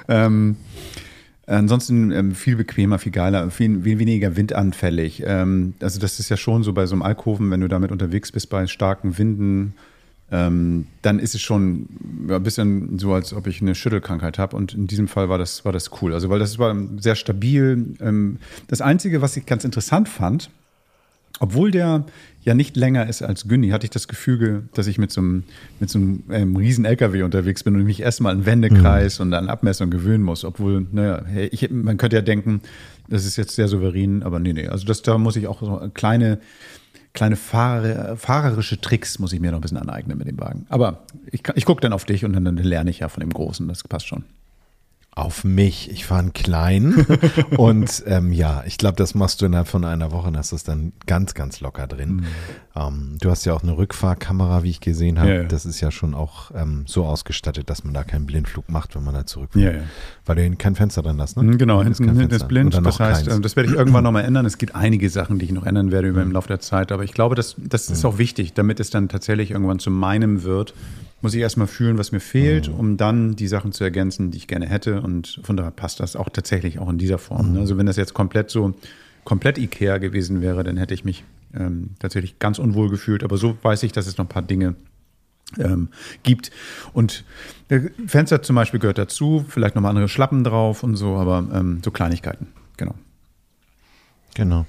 Ähm, 0.07 0.57
Ansonsten 1.47 2.11
ähm, 2.11 2.33
viel 2.33 2.55
bequemer, 2.55 2.97
viel 2.99 3.11
geiler, 3.11 3.49
viel, 3.49 3.81
viel 3.81 3.99
weniger 3.99 4.37
windanfällig. 4.37 5.23
Ähm, 5.25 5.73
also 5.81 5.99
das 5.99 6.19
ist 6.19 6.29
ja 6.29 6.37
schon 6.37 6.63
so 6.63 6.71
bei 6.71 6.85
so 6.85 6.95
einem 6.95 7.01
Alkoven, 7.01 7.49
wenn 7.51 7.59
du 7.59 7.67
damit 7.67 7.91
unterwegs 7.91 8.31
bist 8.31 8.49
bei 8.49 8.67
starken 8.67 9.17
Winden, 9.17 9.73
ähm, 10.31 10.87
dann 11.01 11.19
ist 11.19 11.35
es 11.35 11.41
schon 11.41 11.87
ein 12.29 12.43
bisschen 12.43 12.97
so, 12.99 13.13
als 13.13 13.33
ob 13.33 13.47
ich 13.47 13.61
eine 13.61 13.75
Schüttelkrankheit 13.75 14.39
habe. 14.39 14.55
Und 14.55 14.73
in 14.73 14.87
diesem 14.87 15.07
Fall 15.07 15.27
war 15.27 15.37
das, 15.37 15.65
war 15.65 15.73
das 15.73 15.91
cool. 16.01 16.13
Also, 16.13 16.29
weil 16.29 16.39
das 16.39 16.57
war 16.57 16.75
sehr 16.97 17.15
stabil. 17.15 17.95
Ähm, 17.99 18.37
das 18.67 18.79
Einzige, 18.79 19.21
was 19.21 19.35
ich 19.35 19.45
ganz 19.45 19.65
interessant 19.65 20.07
fand, 20.07 20.49
obwohl 21.39 21.71
der 21.71 22.05
ja 22.43 22.53
nicht 22.53 22.77
länger 22.77 23.07
ist 23.07 23.21
als 23.21 23.47
Günni, 23.47 23.69
hatte 23.69 23.85
ich 23.85 23.89
das 23.89 24.07
Gefühl, 24.07 24.69
dass 24.73 24.87
ich 24.87 24.97
mit 24.97 25.11
so 25.11 25.21
einem, 25.21 25.43
mit 25.79 25.89
so 25.89 25.99
einem 25.99 26.23
ähm, 26.31 26.55
riesen 26.55 26.85
LKW 26.85 27.23
unterwegs 27.23 27.63
bin 27.63 27.75
und 27.75 27.83
mich 27.83 27.99
erstmal 27.99 28.33
an 28.33 28.45
Wendekreis 28.45 29.19
mhm. 29.19 29.25
und 29.25 29.33
an 29.33 29.49
Abmessung 29.49 29.89
gewöhnen 29.89 30.23
muss. 30.23 30.45
Obwohl, 30.45 30.87
naja, 30.91 31.23
ich, 31.51 31.69
man 31.71 31.97
könnte 31.97 32.15
ja 32.15 32.21
denken, 32.21 32.61
das 33.09 33.25
ist 33.25 33.35
jetzt 33.35 33.55
sehr 33.55 33.67
souverän, 33.67 34.23
aber 34.23 34.39
nee, 34.39 34.53
nee. 34.53 34.67
Also 34.67 34.85
das, 34.85 35.01
da 35.01 35.17
muss 35.17 35.35
ich 35.35 35.47
auch 35.47 35.61
so 35.61 35.89
kleine 35.93 36.39
kleine 37.13 37.35
Fahrer, 37.35 38.15
fahrerische 38.15 38.79
Tricks 38.79 39.19
muss 39.19 39.33
ich 39.33 39.39
mir 39.39 39.51
noch 39.51 39.59
ein 39.59 39.61
bisschen 39.61 39.77
aneignen 39.77 40.17
mit 40.17 40.27
dem 40.27 40.39
Wagen. 40.39 40.65
Aber 40.69 41.03
ich, 41.31 41.43
ich 41.55 41.65
gucke 41.65 41.81
dann 41.81 41.93
auf 41.93 42.05
dich 42.05 42.25
und 42.25 42.33
dann, 42.33 42.45
dann 42.45 42.57
lerne 42.57 42.89
ich 42.89 42.99
ja 42.99 43.09
von 43.09 43.21
dem 43.21 43.31
Großen. 43.31 43.67
Das 43.67 43.83
passt 43.83 44.07
schon 44.07 44.23
auf 45.13 45.43
mich. 45.43 45.91
Ich 45.91 46.05
fahre 46.05 46.21
einen 46.21 46.33
kleinen 46.33 47.05
und 47.57 48.03
ähm, 48.05 48.31
ja, 48.31 48.63
ich 48.65 48.77
glaube, 48.77 48.95
das 48.95 49.13
machst 49.13 49.41
du 49.41 49.45
innerhalb 49.45 49.67
von 49.67 49.83
einer 49.83 50.11
Woche 50.13 50.29
und 50.29 50.37
hast 50.37 50.53
es 50.53 50.63
dann 50.63 50.93
ganz, 51.05 51.33
ganz 51.33 51.59
locker 51.59 51.85
drin. 51.85 52.15
Mhm. 52.15 52.25
Ähm, 52.75 53.17
du 53.19 53.29
hast 53.29 53.43
ja 53.43 53.53
auch 53.53 53.61
eine 53.61 53.77
Rückfahrkamera, 53.77 54.63
wie 54.63 54.69
ich 54.69 54.79
gesehen 54.79 55.19
habe. 55.19 55.29
Ja, 55.29 55.35
ja. 55.41 55.43
Das 55.43 55.65
ist 55.65 55.81
ja 55.81 55.91
schon 55.91 56.13
auch 56.13 56.51
ähm, 56.55 56.83
so 56.87 57.05
ausgestattet, 57.05 57.69
dass 57.69 57.83
man 57.83 57.93
da 57.93 58.05
keinen 58.05 58.25
Blindflug 58.25 58.69
macht, 58.69 58.95
wenn 58.95 59.03
man 59.03 59.13
da 59.13 59.25
zurückfährt. 59.25 59.75
Ja, 59.75 59.81
Weil 60.25 60.49
du 60.49 60.55
kein 60.55 60.75
Fenster 60.75 61.01
drin 61.01 61.19
hast, 61.19 61.35
ne? 61.35 61.43
Mhm, 61.43 61.57
genau, 61.57 61.83
hinten, 61.83 62.05
hinten 62.17 62.33
ist 62.33 62.47
blind. 62.47 62.73
Das 62.73 62.99
heißt, 63.01 63.27
keins. 63.27 63.41
das 63.41 63.57
werde 63.57 63.69
ich 63.69 63.75
irgendwann 63.75 64.03
nochmal 64.05 64.23
ändern. 64.23 64.45
Es 64.45 64.57
gibt 64.57 64.75
einige 64.75 65.09
Sachen, 65.09 65.39
die 65.39 65.45
ich 65.45 65.51
noch 65.51 65.65
ändern 65.65 65.91
werde 65.91 66.07
über 66.07 66.21
im 66.21 66.31
Laufe 66.31 66.47
der 66.47 66.61
Zeit. 66.61 66.93
Aber 66.93 67.03
ich 67.03 67.11
glaube, 67.11 67.35
das, 67.35 67.57
das 67.57 67.89
ist 67.89 68.03
mhm. 68.03 68.09
auch 68.09 68.17
wichtig, 68.17 68.53
damit 68.53 68.79
es 68.79 68.89
dann 68.91 69.09
tatsächlich 69.09 69.51
irgendwann 69.51 69.79
zu 69.79 69.91
meinem 69.91 70.43
wird 70.43 70.73
muss 71.21 71.33
ich 71.33 71.41
erstmal 71.41 71.67
fühlen, 71.67 71.97
was 71.97 72.11
mir 72.11 72.19
fehlt, 72.19 72.67
mhm. 72.67 72.75
um 72.75 72.97
dann 72.97 73.35
die 73.35 73.47
Sachen 73.47 73.71
zu 73.71 73.83
ergänzen, 73.83 74.31
die 74.31 74.37
ich 74.37 74.47
gerne 74.47 74.67
hätte. 74.67 75.01
Und 75.01 75.39
von 75.43 75.57
daher 75.57 75.71
passt 75.71 75.99
das 75.99 76.15
auch 76.15 76.29
tatsächlich 76.29 76.79
auch 76.79 76.89
in 76.89 76.97
dieser 76.97 77.17
Form. 77.17 77.53
Mhm. 77.53 77.59
Also 77.59 77.77
wenn 77.77 77.85
das 77.85 77.97
jetzt 77.97 78.13
komplett 78.13 78.49
so, 78.49 78.73
komplett 79.23 79.57
Ikea 79.57 79.97
gewesen 79.97 80.41
wäre, 80.41 80.63
dann 80.63 80.77
hätte 80.77 80.93
ich 80.93 81.05
mich 81.05 81.23
ähm, 81.53 81.91
tatsächlich 81.99 82.39
ganz 82.39 82.59
unwohl 82.59 82.89
gefühlt. 82.89 83.23
Aber 83.23 83.37
so 83.37 83.57
weiß 83.61 83.83
ich, 83.83 83.91
dass 83.91 84.07
es 84.07 84.17
noch 84.17 84.25
ein 84.25 84.29
paar 84.29 84.41
Dinge 84.41 84.75
ähm, 85.59 85.89
gibt. 86.23 86.51
Und 86.93 87.23
der 87.69 87.89
Fenster 88.07 88.41
zum 88.41 88.55
Beispiel 88.55 88.79
gehört 88.79 88.97
dazu, 88.97 89.45
vielleicht 89.47 89.75
nochmal 89.75 89.91
andere 89.91 90.07
Schlappen 90.07 90.43
drauf 90.43 90.83
und 90.83 90.95
so, 90.95 91.15
aber 91.15 91.47
ähm, 91.53 91.81
so 91.83 91.91
Kleinigkeiten, 91.91 92.47
genau. 94.33 94.65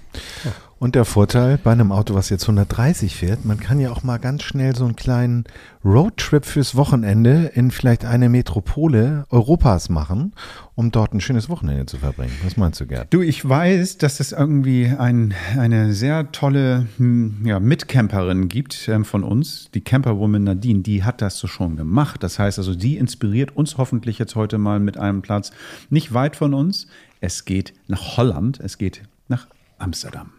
Und 0.82 0.96
der 0.96 1.04
Vorteil 1.04 1.60
bei 1.62 1.70
einem 1.70 1.92
Auto, 1.92 2.14
was 2.14 2.28
jetzt 2.28 2.42
130 2.42 3.14
fährt, 3.14 3.44
man 3.44 3.60
kann 3.60 3.78
ja 3.78 3.92
auch 3.92 4.02
mal 4.02 4.18
ganz 4.18 4.42
schnell 4.42 4.74
so 4.74 4.84
einen 4.84 4.96
kleinen 4.96 5.44
Roadtrip 5.84 6.44
fürs 6.44 6.74
Wochenende 6.74 7.52
in 7.54 7.70
vielleicht 7.70 8.04
eine 8.04 8.28
Metropole 8.28 9.24
Europas 9.30 9.90
machen, 9.90 10.32
um 10.74 10.90
dort 10.90 11.14
ein 11.14 11.20
schönes 11.20 11.48
Wochenende 11.48 11.86
zu 11.86 11.98
verbringen. 11.98 12.32
Was 12.42 12.56
meinst 12.56 12.80
du, 12.80 12.86
Gerd? 12.86 13.14
Du, 13.14 13.20
ich 13.20 13.48
weiß, 13.48 13.98
dass 13.98 14.18
es 14.18 14.32
irgendwie 14.32 14.88
ein, 14.98 15.34
eine 15.56 15.94
sehr 15.94 16.32
tolle 16.32 16.88
hm, 16.96 17.42
ja, 17.44 17.60
Mitcamperin 17.60 18.48
gibt 18.48 18.88
ähm, 18.88 19.04
von 19.04 19.22
uns, 19.22 19.70
die 19.74 19.82
Camperwoman 19.82 20.42
Nadine, 20.42 20.80
die 20.80 21.04
hat 21.04 21.22
das 21.22 21.38
so 21.38 21.46
schon 21.46 21.76
gemacht. 21.76 22.24
Das 22.24 22.40
heißt 22.40 22.58
also, 22.58 22.74
die 22.74 22.96
inspiriert 22.96 23.56
uns 23.56 23.78
hoffentlich 23.78 24.18
jetzt 24.18 24.34
heute 24.34 24.58
mal 24.58 24.80
mit 24.80 24.96
einem 24.96 25.22
Platz 25.22 25.52
nicht 25.90 26.12
weit 26.12 26.34
von 26.34 26.54
uns. 26.54 26.88
Es 27.20 27.44
geht 27.44 27.72
nach 27.86 28.16
Holland, 28.16 28.58
es 28.58 28.78
geht 28.78 29.02
nach 29.28 29.46
Amsterdam. 29.78 30.30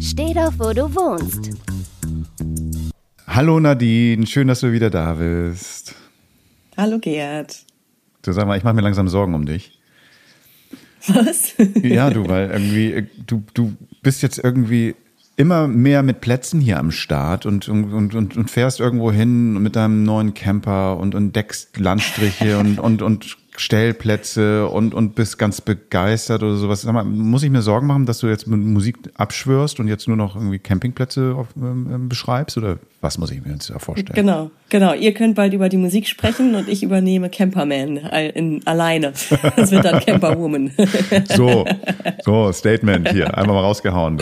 Steh 0.00 0.34
doch, 0.34 0.52
wo 0.58 0.72
du 0.72 0.94
wohnst. 0.94 1.50
Hallo 3.26 3.60
Nadine, 3.60 4.26
schön, 4.26 4.48
dass 4.48 4.60
du 4.60 4.72
wieder 4.72 4.90
da 4.90 5.14
bist. 5.14 5.94
Hallo 6.76 6.98
Gerd. 6.98 7.64
Du 8.22 8.32
sag 8.32 8.46
mal, 8.46 8.56
ich 8.58 8.64
mache 8.64 8.74
mir 8.74 8.82
langsam 8.82 9.08
Sorgen 9.08 9.34
um 9.34 9.46
dich. 9.46 9.78
Was? 11.08 11.54
ja, 11.82 12.10
du, 12.10 12.28
weil 12.28 12.50
irgendwie, 12.50 12.92
äh, 12.92 13.06
du, 13.26 13.42
du 13.54 13.74
bist 14.02 14.22
jetzt 14.22 14.38
irgendwie 14.38 14.94
immer 15.36 15.68
mehr 15.68 16.02
mit 16.02 16.20
Plätzen 16.20 16.60
hier 16.60 16.78
am 16.78 16.90
Start 16.90 17.46
und, 17.46 17.68
und, 17.68 18.14
und, 18.14 18.36
und 18.36 18.50
fährst 18.50 18.78
irgendwo 18.78 19.10
hin 19.10 19.54
mit 19.62 19.74
deinem 19.76 20.02
neuen 20.02 20.34
Camper 20.34 20.98
und, 20.98 21.14
und 21.14 21.34
deckst 21.34 21.78
Landstriche 21.78 22.58
und, 22.58 22.78
und, 22.78 23.00
und 23.00 23.38
Stellplätze 23.60 24.68
und, 24.68 24.94
und 24.94 25.14
bist 25.14 25.38
ganz 25.38 25.60
begeistert 25.60 26.42
oder 26.42 26.56
sowas. 26.56 26.80
Sag 26.80 26.94
mal, 26.94 27.04
muss 27.04 27.42
ich 27.42 27.50
mir 27.50 27.60
Sorgen 27.60 27.86
machen, 27.86 28.06
dass 28.06 28.20
du 28.20 28.26
jetzt 28.26 28.46
mit 28.46 28.58
Musik 28.58 28.96
abschwörst 29.14 29.80
und 29.80 29.86
jetzt 29.86 30.08
nur 30.08 30.16
noch 30.16 30.34
irgendwie 30.34 30.58
Campingplätze 30.58 31.34
auf, 31.36 31.48
ähm, 31.56 31.86
ähm 31.92 32.08
beschreibst? 32.08 32.56
Oder 32.56 32.78
was 33.02 33.18
muss 33.18 33.30
ich 33.30 33.44
mir 33.44 33.52
jetzt 33.52 33.68
da 33.68 33.78
vorstellen? 33.78 34.14
Genau, 34.14 34.50
genau. 34.70 34.94
Ihr 34.94 35.12
könnt 35.12 35.34
bald 35.34 35.52
über 35.52 35.68
die 35.68 35.76
Musik 35.76 36.08
sprechen 36.08 36.54
und 36.54 36.68
ich 36.68 36.82
übernehme 36.82 37.28
Camperman 37.28 37.98
in, 37.98 38.66
alleine. 38.66 39.12
Das 39.56 39.70
wird 39.70 39.84
dann 39.84 40.00
Camperwoman. 40.00 40.70
so, 41.28 41.66
so, 42.24 42.52
Statement 42.52 43.10
hier. 43.10 43.36
Einmal 43.36 43.56
mal 43.56 43.62
rausgehauen. 43.62 44.18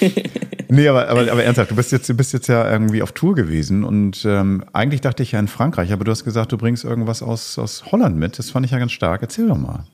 nee, 0.68 0.88
aber, 0.88 1.08
aber, 1.08 1.20
aber 1.30 1.44
ernsthaft, 1.44 1.70
du 1.70 1.76
bist 1.76 1.92
jetzt, 1.92 2.08
du 2.08 2.14
bist 2.14 2.32
jetzt 2.32 2.48
ja 2.48 2.70
irgendwie 2.70 3.02
auf 3.02 3.12
Tour 3.12 3.34
gewesen 3.34 3.84
und 3.84 4.24
ähm, 4.24 4.64
eigentlich 4.72 5.00
dachte 5.00 5.22
ich 5.22 5.32
ja 5.32 5.38
in 5.38 5.48
Frankreich, 5.48 5.92
aber 5.92 6.04
du 6.04 6.10
hast 6.10 6.24
gesagt, 6.24 6.52
du 6.52 6.58
bringst 6.58 6.84
irgendwas 6.84 7.22
aus, 7.22 7.58
aus 7.58 7.84
Holland 7.92 8.16
mit. 8.16 8.38
Das 8.38 8.50
fand 8.50 8.66
ich 8.66 8.72
ja 8.72 8.78
ganz 8.78 8.92
stark. 8.92 9.22
Erzähl 9.22 9.48
doch 9.48 9.58
mal. 9.58 9.84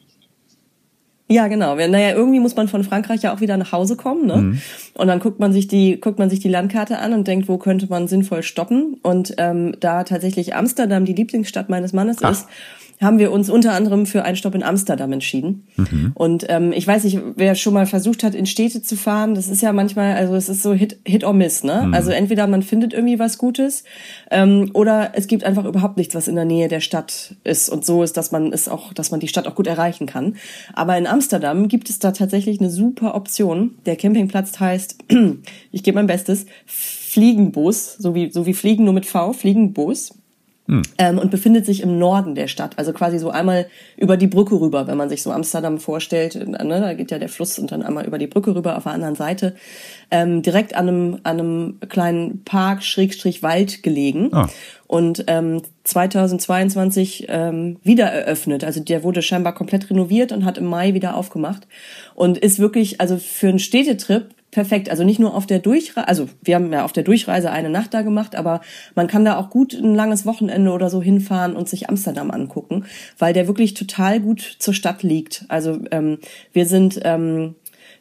Ja, 1.31 1.47
genau. 1.47 1.77
Naja, 1.77 2.11
irgendwie 2.11 2.41
muss 2.41 2.57
man 2.57 2.67
von 2.67 2.83
Frankreich 2.83 3.23
ja 3.23 3.33
auch 3.33 3.41
wieder 3.41 3.57
nach 3.57 3.71
Hause 3.71 3.95
kommen, 3.95 4.27
ne? 4.27 4.37
Mhm. 4.37 4.61
Und 4.95 5.07
dann 5.07 5.21
guckt 5.21 5.39
man 5.39 5.53
sich 5.53 5.69
die, 5.69 6.01
guckt 6.01 6.19
man 6.19 6.29
sich 6.29 6.41
die 6.41 6.49
Landkarte 6.49 6.99
an 6.99 7.13
und 7.13 7.29
denkt, 7.29 7.49
wo 7.49 7.57
könnte 7.57 7.87
man 7.89 8.09
sinnvoll 8.09 8.43
stoppen? 8.43 8.97
Und 9.05 9.35
ähm, 9.39 9.77
da 9.79 10.03
tatsächlich 10.03 10.57
Amsterdam 10.57 11.05
die 11.05 11.13
Lieblingsstadt 11.13 11.69
meines 11.69 11.93
Mannes 11.93 12.17
Ach. 12.23 12.33
ist, 12.33 12.49
haben 13.01 13.19
wir 13.19 13.33
uns 13.33 13.49
unter 13.49 13.73
anderem 13.73 14.05
für 14.05 14.25
einen 14.25 14.37
Stopp 14.37 14.55
in 14.55 14.63
Amsterdam 14.63 15.13
entschieden. 15.13 15.67
Mhm. 15.77 16.13
Und 16.15 16.47
ähm, 16.49 16.73
ich 16.73 16.87
weiß 16.87 17.05
nicht, 17.05 17.19
wer 17.37 17.55
schon 17.55 17.73
mal 17.73 17.87
versucht 17.87 18.23
hat, 18.23 18.35
in 18.35 18.45
Städte 18.45 18.83
zu 18.83 18.95
fahren, 18.95 19.35
das 19.35 19.49
ist 19.49 19.63
ja 19.63 19.73
manchmal, 19.73 20.15
also 20.15 20.35
es 20.35 20.51
ist 20.51 20.63
so 20.63 20.75
Hit, 20.75 20.99
Hit 21.07 21.25
or 21.25 21.33
Miss, 21.33 21.65
ne? 21.65 21.85
Mhm. 21.87 21.95
Also 21.95 22.11
entweder 22.11 22.47
man 22.47 22.63
findet 22.63 22.93
irgendwie 22.93 23.19
was 23.19 23.39
Gutes 23.39 23.85
ähm, 24.31 24.71
oder 24.75 25.13
es 25.15 25.29
gibt 25.29 25.45
einfach 25.45 25.65
überhaupt 25.65 25.97
nichts, 25.97 26.15
was 26.15 26.29
in 26.29 26.35
der 26.35 26.45
Nähe 26.45 26.69
der 26.69 26.81
Stadt 26.81 27.37
ist 27.43 27.71
und 27.71 27.87
so 27.87 28.03
ist, 28.03 28.19
dass 28.19 28.33
man 28.33 28.53
es 28.53 28.69
auch, 28.69 28.93
dass 28.93 29.11
man 29.11 29.21
die 29.21 29.29
Stadt 29.29 29.49
auch 29.49 29.55
gut 29.55 29.67
erreichen 29.67 30.07
kann. 30.07 30.37
Aber 30.75 30.99
in 30.99 31.07
Amsterdam 31.07 31.69
gibt 31.69 31.89
es 31.89 32.01
da 32.01 32.13
tatsächlich 32.13 32.61
eine 32.61 32.71
super 32.71 33.15
Option. 33.15 33.77
Der 33.87 33.97
Campingplatz 33.97 34.61
heißt, 34.61 34.97
ich 35.73 35.83
gebe 35.83 35.95
mein 35.95 36.07
Bestes, 36.07 36.45
Fliegenbus, 36.67 37.95
so 37.95 38.15
wie, 38.15 38.31
so 38.31 38.47
wie 38.47 38.55
Fliegen 38.55 38.85
nur 38.85 38.93
mit 38.93 39.07
V, 39.07 39.33
Fliegenbus. 39.33 40.20
Hm. 40.71 40.83
Ähm, 40.99 41.19
und 41.19 41.33
befindet 41.33 41.67
sich 41.67 41.83
im 41.83 41.99
Norden 41.99 42.37
der 42.37 42.47
Stadt, 42.47 42.79
also 42.79 42.93
quasi 42.93 43.19
so 43.19 43.31
einmal 43.31 43.67
über 43.97 44.17
die 44.17 44.29
Brücke 44.29 44.61
rüber, 44.61 44.87
wenn 44.87 44.97
man 44.97 45.09
sich 45.09 45.21
so 45.21 45.33
Amsterdam 45.33 45.81
vorstellt, 45.81 46.37
ne, 46.37 46.81
da 46.81 46.95
geht 46.95 47.11
ja 47.11 47.19
der 47.19 47.29
Fluss 47.29 47.59
und 47.59 47.73
dann 47.73 47.83
einmal 47.83 48.07
über 48.07 48.19
die 48.19 48.29
Brücke 48.29 48.55
rüber 48.55 48.77
auf 48.77 48.85
der 48.85 48.93
anderen 48.93 49.17
Seite, 49.17 49.57
ähm, 50.13 50.43
direkt 50.43 50.77
an 50.77 50.87
einem, 50.87 51.19
an 51.25 51.41
einem 51.41 51.81
kleinen 51.89 52.45
Park, 52.45 52.85
Schrägstrich 52.85 53.43
Wald 53.43 53.83
gelegen. 53.83 54.29
Ah. 54.31 54.49
Und 54.87 55.25
ähm, 55.27 55.63
2022 55.85 57.27
ähm, 57.29 57.79
wieder 57.83 58.07
eröffnet. 58.07 58.63
Also 58.63 58.81
der 58.81 59.03
wurde 59.03 59.23
scheinbar 59.23 59.55
komplett 59.55 59.91
renoviert 59.91 60.31
und 60.31 60.45
hat 60.45 60.59
im 60.59 60.67
Mai 60.67 60.95
wieder 60.95 61.17
aufgemacht. 61.17 61.67
Und 62.15 62.39
ist 62.39 62.61
wirklich, 62.61 63.01
also 63.01 63.17
für 63.17 63.49
einen 63.49 63.59
Städtetrip 63.59 64.35
perfekt. 64.51 64.91
Also 64.91 65.05
nicht 65.05 65.19
nur 65.19 65.35
auf 65.35 65.47
der 65.47 65.59
Durchreise, 65.59 66.09
also 66.09 66.29
wir 66.43 66.55
haben 66.55 66.73
ja 66.73 66.85
auf 66.85 66.93
der 66.93 67.05
Durchreise 67.05 67.51
eine 67.51 67.71
Nacht 67.71 67.95
da 67.95 68.03
gemacht, 68.03 68.35
aber 68.37 68.61
man 68.95 69.07
kann 69.07 69.25
da 69.25 69.39
auch 69.39 69.51
gut 69.51 69.75
ein 69.75 69.95
langes 69.95 70.27
Wochenende 70.27 70.73
oder 70.73 70.91
so 70.91 71.03
hinfahren 71.03 71.55
und 71.55 71.69
sich 71.69 71.89
Amsterdam 71.89 72.31
angucken, 72.31 72.85
weil 73.19 73.33
der 73.33 73.47
wirklich 73.47 73.75
total 73.75 74.21
gut 74.21 74.41
zur 74.59 74.75
Stadt 74.75 75.03
liegt. 75.03 75.45
Also 75.49 75.79
ähm, 75.91 76.19
wir 76.53 76.67
sind 76.67 77.01
ähm, 77.05 77.55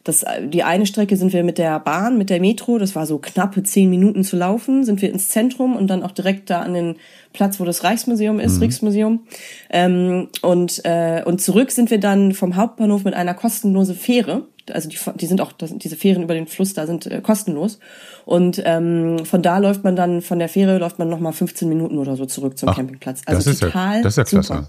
das, 0.04 0.24
die 0.44 0.62
eine 0.62 0.86
Strecke 0.86 1.16
sind 1.16 1.34
wir 1.34 1.44
mit 1.44 1.58
der 1.58 1.78
Bahn, 1.78 2.16
mit 2.16 2.30
der 2.30 2.40
Metro, 2.40 2.78
das 2.78 2.96
war 2.96 3.04
so 3.04 3.18
knappe 3.18 3.62
zehn 3.62 3.90
Minuten 3.90 4.24
zu 4.24 4.36
laufen, 4.36 4.82
sind 4.84 5.02
wir 5.02 5.12
ins 5.12 5.28
Zentrum 5.28 5.76
und 5.76 5.88
dann 5.88 6.02
auch 6.02 6.12
direkt 6.12 6.48
da 6.48 6.62
an 6.62 6.72
den 6.72 6.96
Platz, 7.34 7.60
wo 7.60 7.64
das 7.64 7.84
Reichsmuseum 7.84 8.40
ist, 8.40 8.56
mhm. 8.56 8.62
Rijksmuseum. 8.62 9.20
Ähm, 9.68 10.28
und, 10.40 10.80
äh, 10.84 11.22
und 11.24 11.42
zurück 11.42 11.70
sind 11.70 11.90
wir 11.90 12.00
dann 12.00 12.32
vom 12.32 12.56
Hauptbahnhof 12.56 13.04
mit 13.04 13.12
einer 13.12 13.34
kostenlosen 13.34 13.94
Fähre 13.94 14.46
also 14.72 14.88
die, 14.88 14.98
die 15.16 15.26
sind 15.26 15.40
auch, 15.40 15.52
das, 15.52 15.76
diese 15.76 15.96
Fähren 15.96 16.22
über 16.22 16.34
den 16.34 16.46
Fluss 16.46 16.74
da 16.74 16.86
sind 16.86 17.06
äh, 17.06 17.20
kostenlos. 17.20 17.78
Und 18.24 18.62
ähm, 18.64 19.24
von 19.24 19.42
da 19.42 19.58
läuft 19.58 19.84
man 19.84 19.96
dann, 19.96 20.22
von 20.22 20.38
der 20.38 20.48
Fähre 20.48 20.78
läuft 20.78 20.98
man 20.98 21.08
nochmal 21.08 21.32
15 21.32 21.68
Minuten 21.68 21.98
oder 21.98 22.16
so 22.16 22.26
zurück 22.26 22.58
zum 22.58 22.68
Ach, 22.68 22.76
Campingplatz. 22.76 23.22
Also 23.26 23.50
das 23.50 23.60
total 23.60 23.96
ja, 23.96 24.02
das 24.02 24.12
ist 24.12 24.16
ja 24.18 24.24
klasse. 24.24 24.54
Super. 24.54 24.68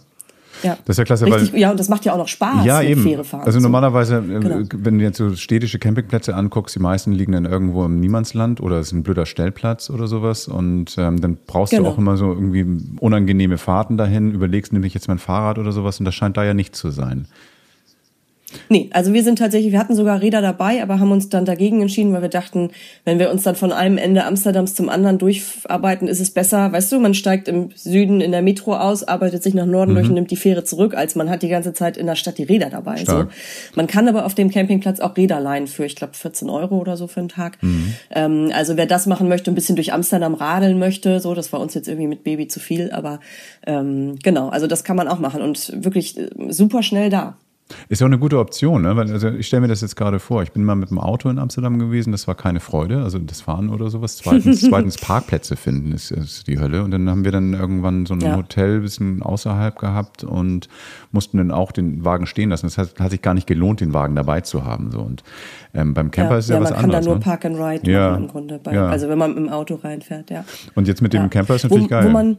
Ja. 0.63 0.77
Das 0.85 0.93
ist 0.93 0.97
ja 0.99 1.03
klasse, 1.05 1.25
Richtig, 1.25 1.53
weil. 1.53 1.59
Ja, 1.59 1.71
und 1.71 1.79
das 1.79 1.89
macht 1.89 2.05
ja 2.05 2.13
auch 2.13 2.17
noch 2.17 2.27
Spaß, 2.27 2.65
ja, 2.65 2.81
eben. 2.81 3.01
Fähre 3.01 3.23
fahren. 3.23 3.45
Also 3.45 3.59
normalerweise, 3.59 4.17
äh, 4.17 4.39
genau. 4.39 4.67
wenn 4.75 4.99
du 4.99 5.03
jetzt 5.03 5.17
so 5.17 5.35
städtische 5.35 5.79
Campingplätze 5.79 6.35
anguckst, 6.35 6.75
die 6.75 6.79
meisten 6.79 7.11
liegen 7.11 7.31
dann 7.31 7.45
irgendwo 7.45 7.85
im 7.85 7.99
Niemandsland 7.99 8.61
oder 8.61 8.77
es 8.77 8.87
ist 8.87 8.93
ein 8.93 9.03
blöder 9.03 9.25
Stellplatz 9.25 9.89
oder 9.89 10.07
sowas. 10.07 10.47
Und 10.47 10.95
ähm, 10.97 11.19
dann 11.21 11.37
brauchst 11.47 11.71
genau. 11.71 11.83
du 11.83 11.89
auch 11.89 11.97
immer 11.97 12.17
so 12.17 12.31
irgendwie 12.31 12.65
unangenehme 12.99 13.57
Fahrten 13.57 13.97
dahin, 13.97 14.31
überlegst, 14.31 14.73
nehme 14.73 14.85
ich 14.85 14.93
jetzt 14.93 15.07
mein 15.07 15.19
Fahrrad 15.19 15.57
oder 15.57 15.71
sowas 15.71 15.99
und 15.99 16.05
das 16.05 16.15
scheint 16.15 16.37
da 16.37 16.43
ja 16.43 16.53
nicht 16.53 16.75
zu 16.75 16.91
sein. 16.91 17.27
Nee, 18.69 18.89
also 18.93 19.13
wir 19.13 19.23
sind 19.23 19.39
tatsächlich, 19.39 19.71
wir 19.71 19.79
hatten 19.79 19.95
sogar 19.95 20.21
Räder 20.21 20.41
dabei, 20.41 20.81
aber 20.81 20.99
haben 20.99 21.11
uns 21.11 21.29
dann 21.29 21.45
dagegen 21.45 21.81
entschieden, 21.81 22.13
weil 22.13 22.21
wir 22.21 22.29
dachten, 22.29 22.71
wenn 23.05 23.19
wir 23.19 23.31
uns 23.31 23.43
dann 23.43 23.55
von 23.55 23.71
einem 23.71 23.97
Ende 23.97 24.25
Amsterdams 24.25 24.75
zum 24.75 24.89
anderen 24.89 25.17
durcharbeiten, 25.17 26.07
ist 26.07 26.19
es 26.19 26.31
besser, 26.31 26.71
weißt 26.71 26.91
du, 26.91 26.99
man 26.99 27.13
steigt 27.13 27.47
im 27.47 27.69
Süden 27.75 28.21
in 28.21 28.31
der 28.31 28.41
Metro 28.41 28.75
aus, 28.75 29.03
arbeitet 29.03 29.43
sich 29.43 29.53
nach 29.53 29.65
Norden 29.65 29.91
mhm. 29.91 29.95
durch 29.95 30.07
und 30.09 30.15
nimmt 30.15 30.31
die 30.31 30.35
Fähre 30.35 30.63
zurück, 30.63 30.95
als 30.95 31.15
man 31.15 31.29
hat 31.29 31.43
die 31.43 31.49
ganze 31.49 31.73
Zeit 31.73 31.97
in 31.97 32.05
der 32.05 32.15
Stadt 32.15 32.37
die 32.37 32.43
Räder 32.43 32.69
dabei. 32.69 33.03
So. 33.05 33.25
Man 33.75 33.87
kann 33.87 34.07
aber 34.07 34.25
auf 34.25 34.35
dem 34.35 34.49
Campingplatz 34.49 34.99
auch 34.99 35.17
Räder 35.17 35.39
leihen 35.39 35.67
für, 35.67 35.85
ich 35.85 35.95
glaube, 35.95 36.13
14 36.13 36.49
Euro 36.49 36.77
oder 36.77 36.97
so 36.97 37.07
für 37.07 37.19
einen 37.19 37.29
Tag. 37.29 37.61
Mhm. 37.61 37.93
Ähm, 38.11 38.51
also 38.53 38.77
wer 38.77 38.85
das 38.85 39.05
machen 39.05 39.27
möchte, 39.27 39.51
ein 39.51 39.55
bisschen 39.55 39.75
durch 39.75 39.93
Amsterdam 39.93 40.33
radeln 40.33 40.79
möchte, 40.79 41.19
so, 41.19 41.33
das 41.33 41.51
war 41.53 41.59
uns 41.59 41.73
jetzt 41.73 41.87
irgendwie 41.87 42.07
mit 42.07 42.23
Baby 42.23 42.47
zu 42.47 42.59
viel, 42.59 42.91
aber 42.91 43.19
ähm, 43.65 44.17
genau, 44.23 44.49
also 44.49 44.67
das 44.67 44.83
kann 44.83 44.95
man 44.95 45.07
auch 45.07 45.19
machen 45.19 45.41
und 45.41 45.83
wirklich 45.83 46.17
äh, 46.17 46.29
super 46.49 46.83
schnell 46.83 47.09
da. 47.09 47.37
Ist 47.89 48.01
ja 48.01 48.05
auch 48.05 48.09
eine 48.09 48.19
gute 48.19 48.39
Option, 48.39 48.81
ne? 48.83 48.95
Weil, 48.95 49.11
also 49.11 49.29
ich 49.29 49.47
stelle 49.47 49.61
mir 49.61 49.67
das 49.67 49.81
jetzt 49.81 49.95
gerade 49.95 50.19
vor. 50.19 50.43
Ich 50.43 50.51
bin 50.51 50.63
mal 50.63 50.75
mit 50.75 50.89
dem 50.89 50.99
Auto 50.99 51.29
in 51.29 51.39
Amsterdam 51.39 51.79
gewesen, 51.79 52.11
das 52.11 52.27
war 52.27 52.35
keine 52.35 52.59
Freude, 52.59 53.03
also 53.03 53.19
das 53.19 53.41
Fahren 53.41 53.69
oder 53.69 53.89
sowas. 53.89 54.17
Zweitens, 54.17 54.61
zweitens 54.69 54.97
Parkplätze 54.97 55.55
finden 55.55 55.91
ist, 55.91 56.11
ist, 56.11 56.47
die 56.47 56.59
Hölle. 56.59 56.83
Und 56.83 56.91
dann 56.91 57.09
haben 57.09 57.25
wir 57.25 57.31
dann 57.31 57.53
irgendwann 57.53 58.05
so 58.05 58.13
ein 58.13 58.21
ja. 58.21 58.35
Hotel 58.35 58.75
ein 58.75 58.81
bisschen 58.81 59.23
außerhalb 59.23 59.77
gehabt 59.77 60.23
und 60.23 60.69
mussten 61.11 61.37
dann 61.37 61.51
auch 61.51 61.71
den 61.71 62.03
Wagen 62.05 62.25
stehen 62.25 62.49
lassen. 62.49 62.67
Das 62.67 62.77
heißt, 62.77 62.99
hat 62.99 63.11
sich 63.11 63.21
gar 63.21 63.33
nicht 63.33 63.47
gelohnt, 63.47 63.81
den 63.81 63.93
Wagen 63.93 64.15
dabei 64.15 64.41
zu 64.41 64.65
haben. 64.65 64.91
So. 64.91 64.99
Und 64.99 65.23
ähm, 65.73 65.93
beim 65.93 66.11
Camper 66.11 66.33
ja, 66.33 66.37
ist 66.39 66.49
ja, 66.49 66.55
ja 66.55 66.61
was 66.61 66.71
anderes. 66.71 66.87
Man 66.87 66.91
kann 66.91 67.03
da 67.03 67.09
nur 67.09 67.15
ne? 67.15 67.21
Park 67.21 67.45
and 67.45 67.57
Ride 67.57 67.91
ja. 67.91 68.11
machen 68.11 68.23
im 68.23 68.29
Grunde. 68.29 68.59
Bei, 68.63 68.77
also 68.79 69.09
wenn 69.09 69.17
man 69.17 69.35
mit 69.35 69.39
dem 69.39 69.49
Auto 69.49 69.75
reinfährt, 69.75 70.29
ja. 70.29 70.43
Und 70.75 70.87
jetzt 70.87 71.01
mit 71.01 71.13
dem 71.13 71.29
Camper 71.29 71.55
ist 71.55 71.63
natürlich 71.63 71.85
wo, 71.85 71.89
geil. 71.89 72.05
Wo 72.05 72.09
man, 72.09 72.37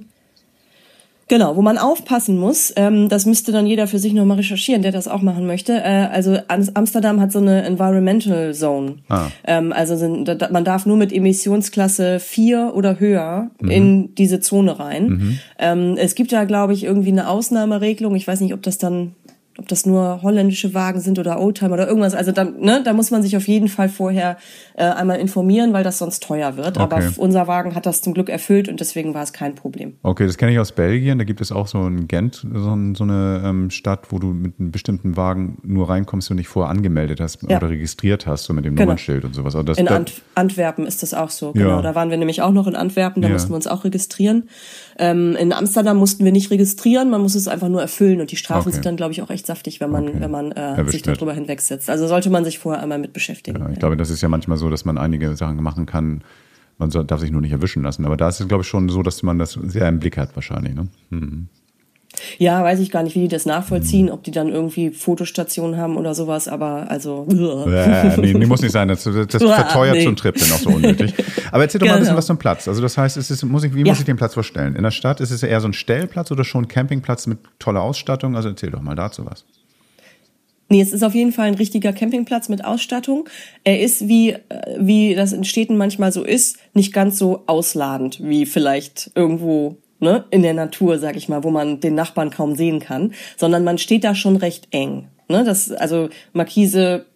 Genau, 1.29 1.57
wo 1.57 1.63
man 1.63 1.79
aufpassen 1.79 2.39
muss, 2.39 2.73
ähm, 2.77 3.09
das 3.09 3.27
müsste 3.27 3.53
dann 3.53 3.67
jeder 3.67 3.87
für 3.87 3.99
sich 3.99 4.13
nochmal 4.13 4.39
recherchieren, 4.39 4.83
der 4.83 4.93
das 4.93 5.09
auch 5.09 5.23
machen 5.23 5.47
möchte. 5.47 5.73
Äh, 5.73 6.09
also 6.13 6.37
Amsterdam 6.49 7.21
hat 7.21 7.33
so 7.33 7.39
eine 7.39 7.63
Environmental 7.63 8.53
Zone. 8.55 8.97
Ah. 9.09 9.29
Ähm, 9.47 9.73
also 9.73 9.97
sind, 9.97 10.27
da, 10.27 10.49
man 10.51 10.65
darf 10.65 10.85
nur 10.85 10.97
mit 10.97 11.13
Emissionsklasse 11.13 12.21
4 12.21 12.73
oder 12.75 13.01
höher 13.01 13.51
mhm. 13.61 13.71
in 13.71 14.15
diese 14.15 14.41
Zone 14.41 14.79
rein. 14.79 15.09
Mhm. 15.09 15.39
Ähm, 15.59 15.97
es 15.97 16.15
gibt 16.15 16.33
da, 16.33 16.45
glaube 16.45 16.73
ich, 16.73 16.85
irgendwie 16.85 17.11
eine 17.11 17.29
Ausnahmeregelung. 17.29 18.15
Ich 18.15 18.27
weiß 18.27 18.41
nicht, 18.41 18.55
ob 18.55 18.63
das 18.63 18.79
dann 18.79 19.13
ob 19.59 19.69
das 19.69 19.85
nur 19.85 20.23
holländische 20.23 20.73
Wagen 20.73 21.01
sind 21.01 21.19
oder 21.19 21.39
Oldtimer 21.39 21.75
oder 21.75 21.87
irgendwas. 21.87 22.15
Also 22.15 22.33
da, 22.33 22.45
ne, 22.45 22.83
da 22.85 22.93
muss 22.95 23.11
man 23.11 23.23
sich 23.23 23.37
auf 23.37 23.47
jeden 23.47 23.69
Fall 23.69 23.89
vorher 23.89 24.39
äh, 24.75 24.85
einmal 24.85 25.19
informieren, 25.21 25.73
weil 25.73 25.85
das 25.85 25.99
sonst 25.99 26.23
teuer 26.23 26.57
wird. 26.57 26.79
Okay. 26.79 26.83
Aber 26.83 27.03
unser 27.19 27.47
Wagen 27.47 27.75
hat 27.75 27.85
das 27.85 28.01
zum 28.01 28.15
Glück 28.15 28.31
erfüllt 28.31 28.69
und 28.69 28.81
deswegen 28.81 29.13
war 29.13 29.23
es 29.23 29.33
kein 29.33 29.55
Problem. 29.55 29.95
Okay, 30.03 30.27
das 30.27 30.39
kenne 30.39 30.53
ich 30.53 30.59
aus 30.59 30.73
Belgien. 30.73 31.19
Da 31.19 31.25
gibt 31.25 31.41
es 31.41 31.53
auch 31.53 31.67
so 31.67 31.87
in 31.87 32.09
Gent, 32.09 32.47
so, 32.51 32.79
so 32.95 33.05
eine 33.05 33.43
ähm, 33.45 33.71
Stadt, 33.71 34.11
wo 34.11 34.19
du 34.19 34.29
mit 34.29 34.59
einem 34.59 34.71
bestimmten 34.71 35.17
Wagen 35.17 35.59
nur 35.63 35.91
reinkommst 35.91 36.31
und 36.31 36.39
dich 36.39 36.49
vorher 36.49 36.71
angemeldet 36.71 37.21
hast 37.21 37.43
ja. 37.49 37.59
oder 37.59 37.69
registriert 37.69 38.27
hast, 38.27 38.45
so 38.45 38.55
mit 38.55 38.65
dem 38.65 38.75
genau. 38.75 38.87
Nummernschild 38.87 39.25
und 39.25 39.35
sowas. 39.35 39.55
Also 39.55 39.65
das, 39.65 39.79
in 39.79 39.89
Ant 39.89 40.23
Antwerpen 40.35 40.87
ist 40.87 41.03
das 41.03 41.13
auch 41.13 41.31
so. 41.31 41.53
Genau, 41.53 41.77
ja. 41.77 41.83
da 41.83 41.95
waren 41.95 42.09
wir 42.09 42.17
nämlich 42.17 42.41
auch 42.41 42.53
noch 42.53 42.67
in 42.67 42.75
Antwerpen. 42.75 43.21
Da 43.21 43.29
ja. 43.29 43.35
mussten 43.35 43.51
wir 43.51 43.57
uns 43.57 43.67
auch 43.67 43.85
registrieren. 43.85 44.49
Ähm, 44.99 45.37
in 45.37 45.53
Amsterdam 45.53 45.99
mussten 45.99 46.25
wir 46.25 46.33
nicht 46.33 46.51
registrieren, 46.51 47.11
man 47.11 47.21
muss 47.21 47.35
es 47.35 47.49
einfach 47.49 47.69
nur 47.69 47.83
erfüllen 47.83 48.21
und 48.21 48.31
die 48.31 48.37
Strafen 48.37 48.69
okay. 48.69 48.73
sind 48.73 48.87
dann, 48.87 48.97
glaube 48.97 49.13
ich, 49.13 49.23
auch 49.23 49.31
echt 49.31 49.47
saftig, 49.53 49.81
wenn 49.81 49.91
man, 49.91 50.09
okay. 50.09 50.21
wenn 50.21 50.31
man 50.31 50.53
äh, 50.53 50.89
sich 50.89 51.03
darüber 51.03 51.35
hinwegsetzt. 51.35 51.91
Also 51.91 52.07
sollte 52.07 52.31
man 52.31 52.45
sich 52.45 52.59
vorher 52.59 52.83
einmal 52.83 52.99
mit 52.99 53.13
beschäftigen. 53.13 53.59
Ja, 53.59 53.69
ich 53.69 53.79
glaube, 53.79 53.97
das 53.97 54.11
ist 54.11 54.23
ja 54.23 54.29
manchmal 54.29 54.57
so, 54.57 54.71
dass 54.71 54.85
man 54.85 54.99
einige 54.99 55.37
Sachen 55.37 55.63
machen 55.63 55.87
kann. 55.87 56.23
Man 56.79 56.91
darf 56.91 57.21
sich 57.21 57.31
nur 57.31 57.43
nicht 57.43 57.53
erwischen 57.53 57.83
lassen. 57.83 58.05
Aber 58.07 58.17
da 58.17 58.29
ist 58.29 58.41
es, 58.41 58.49
glaube 58.49 58.63
ich, 58.63 58.69
schon 58.69 58.89
so, 58.89 59.03
dass 59.03 59.23
man 59.23 59.39
das 59.39 59.53
sehr 59.53 59.89
im 59.89 60.01
Blick 60.01 60.17
hat, 60.17 60.35
wahrscheinlich. 60.35 60.75
Ne? 60.75 60.89
Mhm. 61.11 61.49
Ja, 62.39 62.63
weiß 62.63 62.81
ich 62.81 62.91
gar 62.91 63.03
nicht, 63.03 63.17
wie 63.17 63.21
die 63.21 63.29
das 63.29 63.47
nachvollziehen, 63.47 64.11
ob 64.11 64.23
die 64.23 64.31
dann 64.31 64.49
irgendwie 64.49 64.91
Fotostationen 64.91 65.79
haben 65.79 65.97
oder 65.97 66.15
sowas, 66.15 66.49
aber 66.49 66.91
also. 66.91 67.27
Äh, 67.31 68.17
nee, 68.19 68.35
nee, 68.35 68.47
muss 68.47 68.63
nicht 68.63 68.73
sein. 68.73 68.89
Das, 68.89 69.05
das 69.05 69.43
verteuert 69.43 69.95
nee. 69.95 70.03
so 70.03 70.09
einen 70.09 70.17
Trip 70.17 70.37
dann 70.37 70.53
auch 70.53 70.59
so 70.59 70.71
unnötig. 70.71 71.15
Aber 71.53 71.65
erzähl 71.65 71.79
doch 71.79 71.85
genau. 71.85 71.93
mal 71.93 71.97
ein 71.97 72.01
bisschen 72.01 72.13
genau. 72.13 72.19
was 72.19 72.27
zum 72.27 72.39
Platz. 72.39 72.67
Also 72.67 72.81
das 72.81 72.97
heißt, 72.97 73.19
es 73.19 73.31
ist, 73.31 73.43
muss 73.45 73.63
ich, 73.63 73.75
wie 73.75 73.81
ja. 73.81 73.87
muss 73.87 73.99
ich 73.99 74.07
den 74.07 74.17
Platz 74.17 74.35
vorstellen? 74.35 74.75
In 74.75 74.83
der 74.83 74.91
Stadt 74.91 75.21
ist 75.21 75.31
es 75.31 75.43
eher 75.43 75.61
so 75.61 75.69
ein 75.69 75.75
Stellplatz 75.75 76.31
oder 76.31 76.45
schon 76.45 76.65
ein 76.65 76.69
Campingplatz 76.69 77.27
mit 77.27 77.39
toller 77.59 77.83
Ausstattung? 77.83 78.37
Also 78.37 78.49
erzähl 78.49 78.71
doch 78.71 78.81
mal 78.81 78.95
dazu 78.95 79.27
was. 79.27 79.45
Nee, 80.73 80.81
es 80.81 80.95
ist 80.95 81.03
auf 81.03 81.15
jeden 81.15 81.33
Fall 81.33 81.49
ein 81.49 81.55
richtiger 81.55 81.93
Campingplatz 81.93 82.49
mit 82.49 82.65
Ausstattung. 82.65 83.29
Er 83.63 83.81
ist, 83.81 84.09
wie, 84.09 84.31
äh, 84.31 84.39
wie 84.79 85.15
das 85.15 85.35
in 85.35 85.45
Städten 85.45 85.77
manchmal 85.77 86.13
so 86.13 86.25
ist, 86.25 86.57
nicht 86.73 86.95
ganz 86.95 87.19
so 87.19 87.43
ausladend 87.47 88.21
wie 88.23 88.47
vielleicht 88.47 89.11
irgendwo 89.15 89.77
ne, 90.03 90.25
in 90.31 90.43
der 90.43 90.53
Natur, 90.53 90.99
sag 90.99 91.17
ich 91.17 91.29
mal, 91.29 91.45
wo 91.45 91.51
man 91.51 91.81
den 91.81 91.95
Nachbarn 91.95 92.31
kaum 92.31 92.55
sehen 92.55 92.81
kann, 92.81 93.13
sondern 93.37 93.65
man 93.65 93.79
steht 93.79 94.05
da 94.05 94.15
schon 94.15 94.37
recht 94.37 94.69
eng. 94.73 95.09
Ne, 95.29 95.45
das, 95.45 95.71
also 95.73 96.11
Markise 96.33 97.07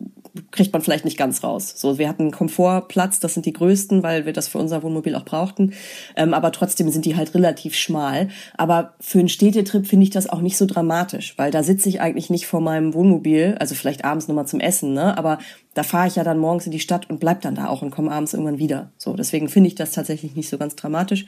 kriegt 0.51 0.73
man 0.73 0.83
vielleicht 0.83 1.05
nicht 1.05 1.17
ganz 1.17 1.43
raus. 1.43 1.75
So, 1.77 1.99
wir 1.99 2.09
hatten 2.09 2.31
Komfortplatz, 2.31 3.21
das 3.21 3.35
sind 3.35 3.47
die 3.47 3.53
größten, 3.53 4.03
weil 4.03 4.27
wir 4.27 4.33
das 4.33 4.49
für 4.49 4.59
unser 4.59 4.83
Wohnmobil 4.83 5.15
auch 5.15 5.25
brauchten. 5.25 5.73
Ähm, 6.17 6.35
aber 6.35 6.53
trotzdem 6.53 6.91
sind 6.91 7.05
die 7.05 7.17
halt 7.17 7.35
relativ 7.35 7.75
schmal. 7.75 8.29
Aber 8.57 8.95
für 9.01 9.19
einen 9.19 9.29
Städtetrip 9.29 9.87
finde 9.87 10.05
ich 10.05 10.11
das 10.11 10.29
auch 10.29 10.41
nicht 10.41 10.57
so 10.57 10.67
dramatisch, 10.67 11.35
weil 11.37 11.51
da 11.51 11.63
sitze 11.63 11.89
ich 11.89 12.01
eigentlich 12.01 12.31
nicht 12.31 12.47
vor 12.47 12.61
meinem 12.61 12.95
Wohnmobil, 12.95 13.57
also 13.59 13.75
vielleicht 13.75 14.05
abends 14.05 14.29
nochmal 14.29 14.47
zum 14.47 14.61
Essen, 14.61 14.93
ne? 14.93 15.17
Aber 15.17 15.39
da 15.77 15.83
fahre 15.83 16.09
ich 16.09 16.17
ja 16.17 16.25
dann 16.25 16.39
morgens 16.39 16.65
in 16.65 16.73
die 16.73 16.81
Stadt 16.81 17.11
und 17.11 17.21
bleib 17.21 17.43
dann 17.43 17.55
da 17.55 17.69
auch 17.69 17.83
und 17.83 17.91
komme 17.91 18.11
abends 18.11 18.33
irgendwann 18.33 18.59
wieder. 18.59 18.93
So, 18.97 19.13
deswegen 19.13 19.51
finde 19.51 19.69
ich 19.69 19.75
das 19.75 19.93
tatsächlich 19.93 20.35
nicht 20.35 20.49
so 20.49 20.57
ganz 20.57 20.75
dramatisch. 20.75 21.27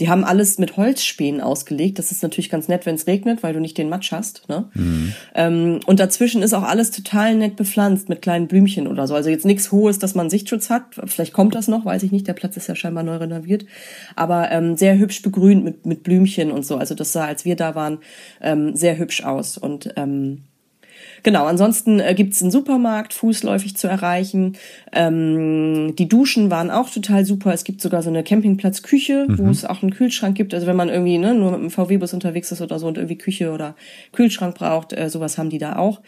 Die 0.00 0.08
haben 0.08 0.24
alles 0.24 0.56
mit 0.56 0.78
Holzspänen 0.78 1.42
ausgelegt. 1.42 1.98
Das 1.98 2.10
ist 2.10 2.22
natürlich 2.22 2.48
ganz 2.48 2.66
nett, 2.66 2.86
wenn 2.86 2.94
es 2.94 3.06
regnet, 3.06 3.42
weil 3.42 3.52
du 3.52 3.60
nicht 3.60 3.76
den 3.76 3.90
Matsch 3.90 4.10
hast. 4.10 4.48
Ne? 4.48 4.70
Mhm. 4.72 5.12
Ähm, 5.34 5.80
und 5.84 6.00
dazwischen 6.00 6.42
ist 6.42 6.54
auch 6.54 6.62
alles 6.62 6.92
total 6.92 7.34
nett 7.34 7.56
bepflanzt 7.56 8.08
mit 8.08 8.22
kleinen 8.22 8.48
Blümchen 8.50 8.86
oder 8.86 9.06
so. 9.06 9.14
Also 9.14 9.30
jetzt 9.30 9.46
nichts 9.46 9.72
Hohes, 9.72 9.98
dass 9.98 10.14
man 10.14 10.28
Sichtschutz 10.28 10.68
hat. 10.68 10.82
Vielleicht 11.06 11.32
kommt 11.32 11.54
das 11.54 11.68
noch, 11.68 11.86
weiß 11.86 12.02
ich 12.02 12.12
nicht. 12.12 12.28
Der 12.28 12.34
Platz 12.34 12.58
ist 12.58 12.66
ja 12.66 12.74
scheinbar 12.74 13.02
neu 13.02 13.16
renoviert. 13.16 13.64
Aber 14.14 14.50
ähm, 14.50 14.76
sehr 14.76 14.98
hübsch 14.98 15.22
begrünt 15.22 15.64
mit, 15.64 15.86
mit 15.86 16.02
Blümchen 16.02 16.50
und 16.50 16.66
so. 16.66 16.76
Also 16.76 16.94
das 16.94 17.12
sah, 17.12 17.24
als 17.24 17.46
wir 17.46 17.56
da 17.56 17.74
waren, 17.74 17.98
ähm, 18.42 18.76
sehr 18.76 18.98
hübsch 18.98 19.24
aus. 19.24 19.56
Und 19.56 19.94
ähm, 19.96 20.42
Genau, 21.22 21.44
ansonsten 21.44 22.00
äh, 22.00 22.14
gibt 22.14 22.34
es 22.34 22.42
einen 22.42 22.50
Supermarkt, 22.50 23.12
fußläufig 23.14 23.76
zu 23.76 23.88
erreichen. 23.88 24.56
Ähm, 24.92 25.94
die 25.96 26.08
Duschen 26.08 26.50
waren 26.50 26.70
auch 26.70 26.90
total 26.90 27.24
super. 27.24 27.52
Es 27.52 27.64
gibt 27.64 27.80
sogar 27.80 28.02
so 28.02 28.10
eine 28.10 28.22
Campingplatzküche, 28.22 29.26
mhm. 29.28 29.38
wo 29.38 29.50
es 29.50 29.64
auch 29.64 29.82
einen 29.82 29.92
Kühlschrank 29.92 30.36
gibt. 30.36 30.54
Also 30.54 30.66
wenn 30.66 30.76
man 30.76 30.88
irgendwie 30.88 31.18
ne, 31.18 31.34
nur 31.34 31.52
mit 31.52 31.60
einem 31.60 31.70
VW-Bus 31.70 32.14
unterwegs 32.14 32.50
ist 32.52 32.60
oder 32.60 32.78
so 32.78 32.86
und 32.86 32.96
irgendwie 32.96 33.18
Küche 33.18 33.52
oder 33.52 33.74
Kühlschrank 34.12 34.54
braucht, 34.54 34.92
äh, 34.92 35.08
sowas 35.10 35.38
haben 35.38 35.50
die 35.50 35.58
da 35.58 35.76
auch. 35.76 36.00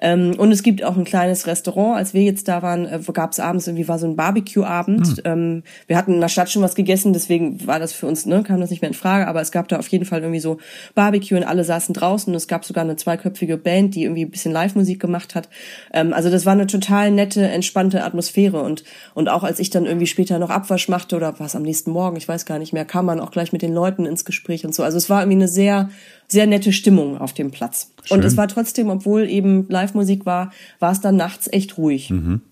Ähm, 0.00 0.34
und 0.38 0.52
es 0.52 0.62
gibt 0.62 0.84
auch 0.84 0.96
ein 0.96 1.04
kleines 1.04 1.46
Restaurant. 1.46 1.96
Als 1.96 2.14
wir 2.14 2.22
jetzt 2.22 2.48
da 2.48 2.62
waren, 2.62 2.86
äh, 2.86 3.00
gab 3.12 3.32
es 3.32 3.40
abends 3.40 3.66
irgendwie 3.66 3.88
war 3.88 3.98
so 3.98 4.06
ein 4.06 4.16
Barbecue-Abend. 4.16 5.08
Mhm. 5.08 5.22
Ähm, 5.24 5.62
wir 5.86 5.96
hatten 5.96 6.14
in 6.14 6.20
der 6.20 6.28
Stadt 6.28 6.50
schon 6.50 6.62
was 6.62 6.74
gegessen, 6.74 7.12
deswegen 7.12 7.66
war 7.66 7.78
das 7.78 7.92
für 7.92 8.06
uns, 8.06 8.26
ne, 8.26 8.42
kam 8.42 8.60
das 8.60 8.70
nicht 8.70 8.82
mehr 8.82 8.90
in 8.90 8.94
Frage. 8.94 9.26
Aber 9.26 9.40
es 9.40 9.52
gab 9.52 9.68
da 9.68 9.78
auf 9.78 9.88
jeden 9.88 10.04
Fall 10.04 10.20
irgendwie 10.20 10.40
so 10.40 10.58
Barbecue 10.94 11.36
und 11.36 11.44
alle 11.44 11.64
saßen 11.64 11.94
draußen. 11.94 12.32
Und 12.32 12.36
es 12.36 12.48
gab 12.48 12.64
sogar 12.64 12.84
eine 12.84 12.96
zweiköpfige 12.96 13.56
Band, 13.56 13.94
die 13.94 14.04
irgendwie 14.04 14.24
ein 14.24 14.30
bisschen 14.30 14.52
Live-Musik 14.60 15.00
gemacht 15.00 15.34
hat. 15.34 15.48
Ähm, 15.92 16.12
also 16.12 16.30
das 16.30 16.46
war 16.46 16.52
eine 16.52 16.66
total 16.66 17.10
nette, 17.10 17.42
entspannte 17.48 18.04
Atmosphäre 18.04 18.60
und 18.62 18.84
und 19.14 19.28
auch 19.28 19.44
als 19.44 19.58
ich 19.58 19.70
dann 19.70 19.86
irgendwie 19.86 20.06
später 20.06 20.38
noch 20.38 20.50
Abwasch 20.50 20.88
machte 20.88 21.16
oder 21.16 21.38
was 21.38 21.56
am 21.56 21.62
nächsten 21.62 21.90
Morgen, 21.90 22.16
ich 22.16 22.28
weiß 22.28 22.46
gar 22.46 22.58
nicht 22.58 22.72
mehr, 22.72 22.84
kam 22.84 23.06
man 23.06 23.20
auch 23.20 23.30
gleich 23.30 23.52
mit 23.52 23.62
den 23.62 23.74
Leuten 23.74 24.06
ins 24.06 24.24
Gespräch 24.24 24.64
und 24.64 24.74
so. 24.74 24.82
Also 24.82 24.98
es 24.98 25.08
war 25.08 25.22
irgendwie 25.22 25.38
eine 25.38 25.48
sehr 25.48 25.90
sehr 26.28 26.46
nette 26.46 26.72
Stimmung 26.72 27.18
auf 27.18 27.32
dem 27.32 27.50
Platz. 27.50 27.90
Schön. 28.04 28.18
Und 28.18 28.24
es 28.24 28.36
war 28.36 28.46
trotzdem, 28.46 28.88
obwohl 28.88 29.28
eben 29.28 29.66
Live-Musik 29.68 30.26
war, 30.26 30.52
war 30.78 30.92
es 30.92 31.00
dann 31.00 31.16
nachts 31.16 31.48
echt 31.52 31.76
ruhig. 31.76 32.10
Mhm. 32.10 32.42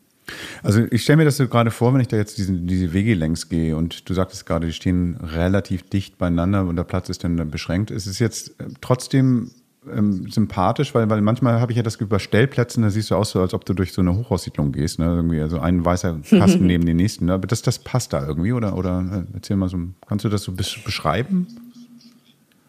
Also 0.62 0.85
ich 0.91 1.03
stelle 1.03 1.19
mir 1.19 1.25
das 1.25 1.37
so 1.37 1.49
gerade 1.49 1.71
vor, 1.71 1.95
wenn 1.95 2.00
ich 2.00 2.09
da 2.09 2.17
jetzt 2.17 2.38
diesen, 2.38 2.67
diese 2.67 2.93
Wege 2.93 3.15
längs 3.15 3.49
gehe 3.49 3.77
und 3.77 4.09
du 4.09 4.15
sagtest 4.15 4.47
gerade, 4.47 4.67
die 4.67 4.73
stehen 4.73 5.17
relativ 5.23 5.88
dicht 5.88 6.19
beieinander 6.19 6.67
und 6.67 6.77
der 6.77 6.85
Platz 6.85 7.09
ist 7.09 7.25
dann 7.25 7.50
beschränkt. 7.50 7.91
Ist 7.91 8.07
es 8.07 8.19
jetzt 8.19 8.61
äh, 8.61 8.65
trotzdem 8.81 9.50
ähm, 9.95 10.28
sympathisch, 10.30 10.95
weil, 10.95 11.09
weil 11.11 11.21
manchmal 11.21 11.61
habe 11.61 11.73
ich 11.73 11.76
ja 11.76 11.83
das 11.83 11.97
über 11.97 12.18
Stellplätzen, 12.18 12.83
da 12.83 12.90
siehst 12.90 13.11
du 13.11 13.14
aus, 13.14 13.30
so, 13.30 13.40
als 13.40 13.54
ob 13.54 13.64
du 13.64 13.75
durch 13.75 13.92
so 13.92 14.00
eine 14.00 14.16
Hochhaussiedlung 14.16 14.73
gehst, 14.73 14.99
ne? 14.99 15.07
Irgendwie, 15.07 15.40
also 15.40 15.59
ein 15.59 15.85
weißer 15.85 16.21
Kasten 16.28 16.66
neben 16.66 16.87
den 16.87 16.97
nächsten. 16.97 17.26
Ne? 17.26 17.35
Aber 17.35 17.47
das, 17.47 17.62
das 17.62 17.78
passt 17.78 18.12
da 18.12 18.26
irgendwie, 18.26 18.52
oder? 18.52 18.76
Oder 18.76 19.04
äh, 19.12 19.35
erzähl 19.35 19.57
mal 19.57 19.68
so, 19.68 19.78
kannst 20.07 20.25
du 20.25 20.28
das 20.28 20.42
so 20.42 20.52
beschreiben? 20.52 21.47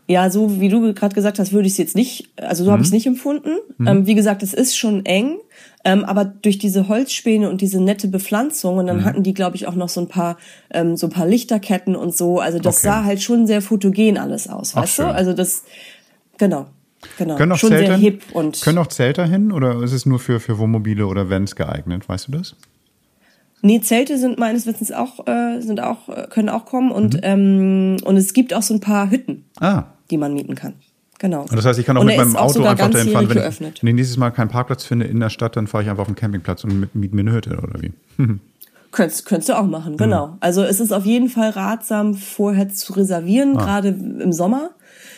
Ja, 0.09 0.31
so 0.31 0.59
wie 0.59 0.69
du 0.69 0.91
gerade 0.95 1.13
gesagt 1.13 1.38
hast, 1.38 1.53
würde 1.53 1.67
ich 1.67 1.73
es 1.73 1.77
jetzt 1.77 1.95
nicht, 1.95 2.29
also 2.35 2.63
so 2.63 2.71
mhm. 2.71 2.73
habe 2.73 2.81
ich 2.81 2.88
es 2.88 2.91
nicht 2.91 3.05
empfunden. 3.05 3.59
Mhm. 3.77 3.88
Ähm, 3.88 4.07
wie 4.07 4.15
gesagt, 4.15 4.41
es 4.41 4.55
ist 4.55 4.75
schon 4.75 5.05
eng, 5.05 5.38
ähm, 5.85 6.03
aber 6.03 6.25
durch 6.25 6.57
diese 6.57 6.88
Holzspäne 6.88 7.47
und 7.47 7.61
diese 7.61 7.79
nette 7.79 8.07
Bepflanzung 8.07 8.77
und 8.79 8.88
dann 8.88 9.01
mhm. 9.01 9.05
hatten 9.05 9.21
die, 9.21 9.35
glaube 9.35 9.55
ich, 9.55 9.67
auch 9.67 9.75
noch 9.75 9.88
so 9.88 10.01
ein 10.01 10.07
paar 10.07 10.38
ähm, 10.71 10.97
so 10.97 11.05
ein 11.05 11.11
paar 11.11 11.27
Lichterketten 11.27 11.95
und 11.95 12.17
so. 12.17 12.39
Also 12.39 12.57
das 12.57 12.77
okay. 12.77 12.88
sah 12.88 13.03
halt 13.03 13.21
schon 13.21 13.45
sehr 13.45 13.61
fotogen 13.61 14.17
alles 14.17 14.49
aus, 14.49 14.75
weißt 14.75 14.99
Ach, 15.01 15.09
du? 15.09 15.13
Also 15.13 15.33
das, 15.33 15.63
genau. 16.39 16.65
Genau, 17.17 17.35
können 17.35 17.51
auch 17.51 17.57
schon 17.57 17.69
Zelter, 17.69 17.87
sehr 17.87 17.97
hip 17.97 18.23
und. 18.33 18.61
Können 18.61 18.77
auch 18.77 18.87
Zelter 18.87 19.25
hin 19.25 19.51
oder 19.51 19.81
ist 19.81 19.93
es 19.93 20.05
nur 20.05 20.19
für, 20.19 20.39
für 20.39 20.57
Wohnmobile 20.57 21.05
oder 21.07 21.29
Vans 21.29 21.55
geeignet? 21.55 22.07
Weißt 22.09 22.27
du 22.27 22.33
das? 22.33 22.55
Nee, 23.61 23.81
Zelte 23.81 24.17
sind 24.17 24.39
meines 24.39 24.65
Wissens 24.65 24.91
auch, 24.91 25.27
äh, 25.27 25.59
sind 25.61 25.81
auch, 25.81 26.07
äh, 26.09 26.27
können 26.29 26.49
auch 26.49 26.65
kommen 26.65 26.91
und, 26.91 27.15
mhm. 27.15 27.19
ähm, 27.23 27.97
und 28.05 28.17
es 28.17 28.33
gibt 28.33 28.53
auch 28.53 28.61
so 28.61 28.73
ein 28.73 28.79
paar 28.79 29.11
Hütten, 29.11 29.45
ah. 29.59 29.83
die 30.09 30.17
man 30.17 30.33
mieten 30.33 30.55
kann. 30.55 30.75
Genau. 31.19 31.41
Und 31.41 31.53
das 31.53 31.65
heißt, 31.65 31.77
ich 31.77 31.85
kann 31.85 31.97
auch 31.97 32.01
und 32.01 32.07
mit 32.07 32.15
meinem 32.15 32.37
Auto 32.37 32.63
einfach 32.63 32.89
dahin 32.89 33.11
fahren, 33.11 33.29
wenn 33.29 33.37
ich, 33.37 33.61
wenn 33.61 33.87
ich 33.89 33.95
nächstes 33.95 34.15
Mal 34.15 34.31
keinen 34.31 34.47
Parkplatz 34.47 34.85
finde 34.85 35.05
in 35.05 35.19
der 35.19 35.29
Stadt, 35.29 35.57
dann 35.57 35.67
fahre 35.67 35.83
ich 35.83 35.89
einfach 35.89 36.01
auf 36.01 36.07
den 36.07 36.15
Campingplatz 36.15 36.63
und 36.63 36.95
miete 36.95 37.13
mir 37.13 37.21
eine 37.21 37.33
Hütte 37.33 37.57
oder 37.57 37.81
wie? 37.81 37.91
Könntest, 38.91 39.27
könntest 39.27 39.49
du 39.49 39.53
auch 39.53 39.67
machen, 39.67 39.97
genau. 39.97 40.27
Mhm. 40.27 40.33
Also 40.39 40.63
es 40.63 40.79
ist 40.79 40.91
auf 40.91 41.05
jeden 41.05 41.29
Fall 41.29 41.51
ratsam, 41.51 42.15
vorher 42.15 42.69
zu 42.69 42.93
reservieren, 42.93 43.55
ah. 43.55 43.63
gerade 43.63 43.89
im 43.89 44.31
Sommer. 44.31 44.71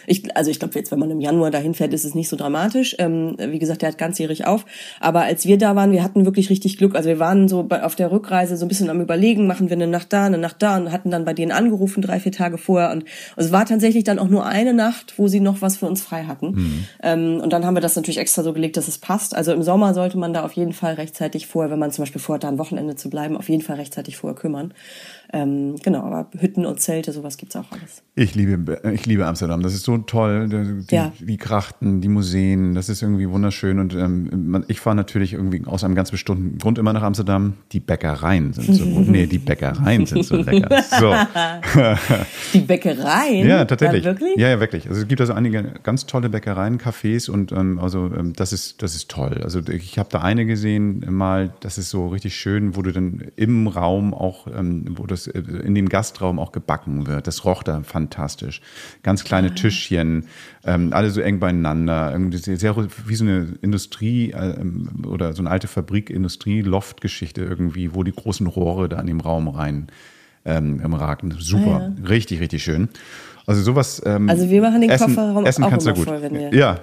Ich, 0.07 0.35
also 0.35 0.51
ich 0.51 0.59
glaube, 0.59 0.75
jetzt, 0.75 0.91
wenn 0.91 0.99
man 0.99 1.11
im 1.11 1.21
Januar 1.21 1.51
dahin 1.51 1.73
fährt, 1.73 1.93
ist 1.93 2.05
es 2.05 2.15
nicht 2.15 2.29
so 2.29 2.35
dramatisch. 2.35 2.95
Ähm, 2.99 3.35
wie 3.37 3.59
gesagt, 3.59 3.81
der 3.81 3.89
hat 3.89 3.97
ganzjährig 3.97 4.45
auf. 4.45 4.65
Aber 4.99 5.21
als 5.21 5.45
wir 5.45 5.57
da 5.57 5.75
waren, 5.75 5.91
wir 5.91 6.03
hatten 6.03 6.25
wirklich 6.25 6.49
richtig 6.49 6.77
Glück. 6.77 6.95
Also 6.95 7.09
wir 7.09 7.19
waren 7.19 7.47
so 7.47 7.63
bei, 7.63 7.83
auf 7.83 7.95
der 7.95 8.11
Rückreise 8.11 8.57
so 8.57 8.65
ein 8.65 8.67
bisschen 8.67 8.89
am 8.89 9.01
überlegen, 9.01 9.47
machen 9.47 9.69
wir 9.69 9.75
eine 9.75 9.87
Nacht 9.87 10.13
da, 10.13 10.25
eine 10.25 10.37
Nacht 10.37 10.57
da 10.59 10.77
und 10.77 10.91
hatten 10.91 11.11
dann 11.11 11.25
bei 11.25 11.33
denen 11.33 11.51
angerufen, 11.51 12.01
drei, 12.01 12.19
vier 12.19 12.31
Tage 12.31 12.57
vorher. 12.57 12.91
Und 12.91 13.05
es 13.35 13.51
war 13.51 13.65
tatsächlich 13.65 14.03
dann 14.03 14.19
auch 14.19 14.27
nur 14.27 14.45
eine 14.45 14.73
Nacht, 14.73 15.13
wo 15.17 15.27
sie 15.27 15.39
noch 15.39 15.61
was 15.61 15.77
für 15.77 15.85
uns 15.85 16.01
frei 16.01 16.23
hatten. 16.23 16.51
Mhm. 16.51 16.85
Ähm, 17.03 17.41
und 17.41 17.53
dann 17.53 17.65
haben 17.65 17.75
wir 17.75 17.81
das 17.81 17.95
natürlich 17.95 18.17
extra 18.19 18.43
so 18.43 18.53
gelegt, 18.53 18.77
dass 18.77 18.87
es 18.87 18.97
passt. 18.97 19.35
Also 19.35 19.53
im 19.53 19.63
Sommer 19.63 19.93
sollte 19.93 20.17
man 20.17 20.33
da 20.33 20.43
auf 20.43 20.53
jeden 20.53 20.73
Fall 20.73 20.95
rechtzeitig 20.95 21.47
vorher, 21.47 21.71
wenn 21.71 21.79
man 21.79 21.91
zum 21.91 22.03
Beispiel 22.03 22.21
vorhat, 22.21 22.43
da 22.43 22.47
ein 22.47 22.57
Wochenende 22.57 22.95
zu 22.95 23.09
bleiben, 23.09 23.37
auf 23.37 23.49
jeden 23.49 23.61
Fall 23.61 23.77
rechtzeitig 23.77 24.17
vorher 24.17 24.35
kümmern. 24.35 24.73
Ähm, 25.33 25.75
genau, 25.81 26.01
aber 26.01 26.29
Hütten 26.37 26.65
und 26.65 26.79
Zelte, 26.79 27.11
sowas 27.11 27.37
gibt's 27.37 27.55
auch 27.55 27.71
alles. 27.71 28.03
Ich 28.15 28.35
liebe, 28.35 28.81
ich 28.93 29.05
liebe 29.05 29.25
Amsterdam. 29.25 29.63
Das 29.63 29.73
ist 29.73 29.83
so 29.83 29.97
toll. 29.99 30.49
Die, 30.89 30.95
ja. 30.95 31.13
die 31.19 31.37
Krachten, 31.37 32.01
die 32.01 32.09
Museen, 32.09 32.75
das 32.75 32.89
ist 32.89 33.01
irgendwie 33.01 33.29
wunderschön. 33.29 33.79
Und 33.79 33.95
ähm, 33.95 34.65
ich 34.67 34.81
fahre 34.81 34.95
natürlich 34.95 35.33
irgendwie 35.33 35.63
aus 35.65 35.83
einem 35.83 35.95
ganz 35.95 36.11
bestimmten 36.11 36.57
Grund 36.57 36.77
immer 36.77 36.91
nach 36.91 37.03
Amsterdam. 37.03 37.53
Die 37.71 37.79
Bäckereien 37.79 38.51
sind 38.51 38.73
so 38.73 38.83
Nee, 38.85 39.27
die 39.27 39.37
Bäckereien 39.37 40.05
sind 40.05 40.25
so 40.25 40.35
lecker. 40.35 40.83
So. 40.99 41.13
die 42.53 42.59
Bäckereien? 42.59 43.47
Ja, 43.47 43.63
tatsächlich. 43.63 44.03
Ja, 44.03 44.11
wirklich? 44.11 44.35
Ja, 44.37 44.49
ja, 44.49 44.59
wirklich. 44.59 44.89
Also 44.89 45.01
es 45.01 45.07
gibt 45.07 45.21
also 45.21 45.33
einige 45.33 45.73
ganz 45.83 46.05
tolle 46.05 46.29
Bäckereien, 46.29 46.77
Cafés 46.77 47.29
und 47.29 47.53
ähm, 47.53 47.79
also 47.79 48.11
ähm, 48.17 48.33
das 48.33 48.51
ist, 48.51 48.81
das 48.81 48.95
ist 48.95 49.09
toll. 49.09 49.39
Also 49.43 49.61
ich 49.67 49.97
habe 49.97 50.09
da 50.11 50.21
eine 50.21 50.45
gesehen 50.45 51.05
mal, 51.09 51.53
das 51.61 51.77
ist 51.77 51.89
so 51.89 52.07
richtig 52.07 52.35
schön, 52.35 52.75
wo 52.75 52.81
du 52.81 52.91
dann 52.91 53.31
im 53.37 53.67
Raum 53.67 54.13
auch, 54.13 54.47
ähm, 54.47 54.85
wo 54.97 55.05
das 55.05 55.20
äh, 55.27 55.39
in 55.39 55.75
dem 55.75 55.89
Gastraum 55.89 56.39
auch 56.39 56.51
gebacken 56.51 57.07
wird. 57.07 57.27
Das 57.27 57.45
roch 57.45 57.63
da 57.63 57.81
fantastisch. 57.83 58.61
Ganz 59.03 59.23
kleine 59.23 59.49
ah. 59.49 59.55
Tischchen, 59.55 60.25
ähm, 60.65 60.93
alle 60.93 61.09
so 61.11 61.21
eng 61.21 61.39
beieinander. 61.39 62.11
Irgendwie 62.11 62.37
sehr, 62.37 62.57
sehr, 62.57 62.75
wie 63.05 63.15
so 63.15 63.23
eine 63.23 63.47
Industrie 63.61 64.31
äh, 64.31 64.55
oder 65.05 65.33
so 65.33 65.41
eine 65.41 65.49
alte 65.49 65.67
Fabrik, 65.67 66.09
Industrie, 66.09 66.61
Loftgeschichte 66.61 67.41
irgendwie, 67.41 67.93
wo 67.93 68.03
die 68.03 68.13
großen 68.13 68.47
Rohre 68.47 68.89
da 68.89 68.99
in 68.99 69.07
dem 69.07 69.19
Raum 69.19 69.47
rein 69.47 69.87
ähm, 70.45 70.93
ragen. 70.93 71.33
Super, 71.39 71.81
ah, 71.81 71.93
ja. 72.01 72.07
richtig, 72.07 72.39
richtig 72.39 72.63
schön. 72.63 72.89
Also 73.45 73.61
sowas. 73.61 74.01
Ähm, 74.05 74.29
also 74.29 74.49
wir 74.49 74.61
machen 74.61 74.81
den 74.81 74.89
Essen, 74.89 75.07
Kofferraum 75.07 75.45
Essen 75.45 75.63
auch 75.63 75.69
kannst 75.69 75.87
immer 75.87 75.95
gut. 75.95 76.05
voll, 76.05 76.21
wenn 76.21 76.33
wir 76.33 76.53
ja, 76.53 76.79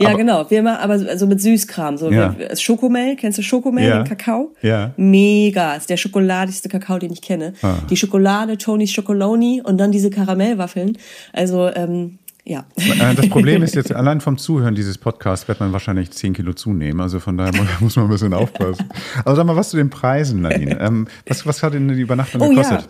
ja, 0.00 0.08
aber, 0.08 0.18
genau. 0.18 0.50
Wir 0.50 0.62
machen 0.62 0.78
aber 0.82 0.98
so 0.98 1.08
also 1.08 1.26
mit 1.26 1.40
Süßkram. 1.40 1.96
So 1.96 2.10
ja. 2.10 2.34
Schokomel, 2.56 3.16
kennst 3.16 3.38
du 3.38 3.42
Schokomel, 3.42 3.84
ja. 3.84 3.98
den 3.98 4.08
Kakao? 4.08 4.52
Ja. 4.60 4.92
Mega. 4.96 5.74
Ist 5.74 5.88
der 5.88 5.96
schokoladigste 5.96 6.68
Kakao, 6.68 6.98
den 6.98 7.12
ich 7.12 7.22
kenne. 7.22 7.54
Ah. 7.62 7.76
Die 7.88 7.96
Schokolade, 7.96 8.58
Tony's 8.58 8.94
Chocoloni 8.94 9.62
und 9.62 9.78
dann 9.78 9.92
diese 9.92 10.10
Karamellwaffeln. 10.10 10.98
Also, 11.32 11.70
ähm, 11.74 12.18
ja. 12.44 12.66
Äh, 12.76 13.14
das 13.14 13.28
Problem 13.28 13.62
ist 13.62 13.74
jetzt, 13.74 13.92
allein 13.94 14.20
vom 14.20 14.36
Zuhören 14.36 14.74
dieses 14.74 14.98
Podcasts 14.98 15.48
wird 15.48 15.60
man 15.60 15.72
wahrscheinlich 15.72 16.10
10 16.10 16.34
Kilo 16.34 16.52
zunehmen. 16.52 17.00
Also 17.00 17.20
von 17.20 17.36
daher 17.36 17.52
muss 17.80 17.96
man 17.96 18.06
ein 18.06 18.10
bisschen 18.10 18.34
aufpassen. 18.34 18.88
Aber 19.24 19.34
sag 19.34 19.46
mal, 19.46 19.56
was 19.56 19.70
zu 19.70 19.76
den 19.76 19.90
Preisen, 19.90 20.42
Nadine. 20.42 20.78
Ähm, 20.84 21.06
was, 21.26 21.46
was 21.46 21.62
hat 21.62 21.72
denn 21.72 21.88
die 21.88 22.00
Übernachtung 22.00 22.42
oh, 22.42 22.48
gekostet? 22.48 22.82
Ja. 22.82 22.86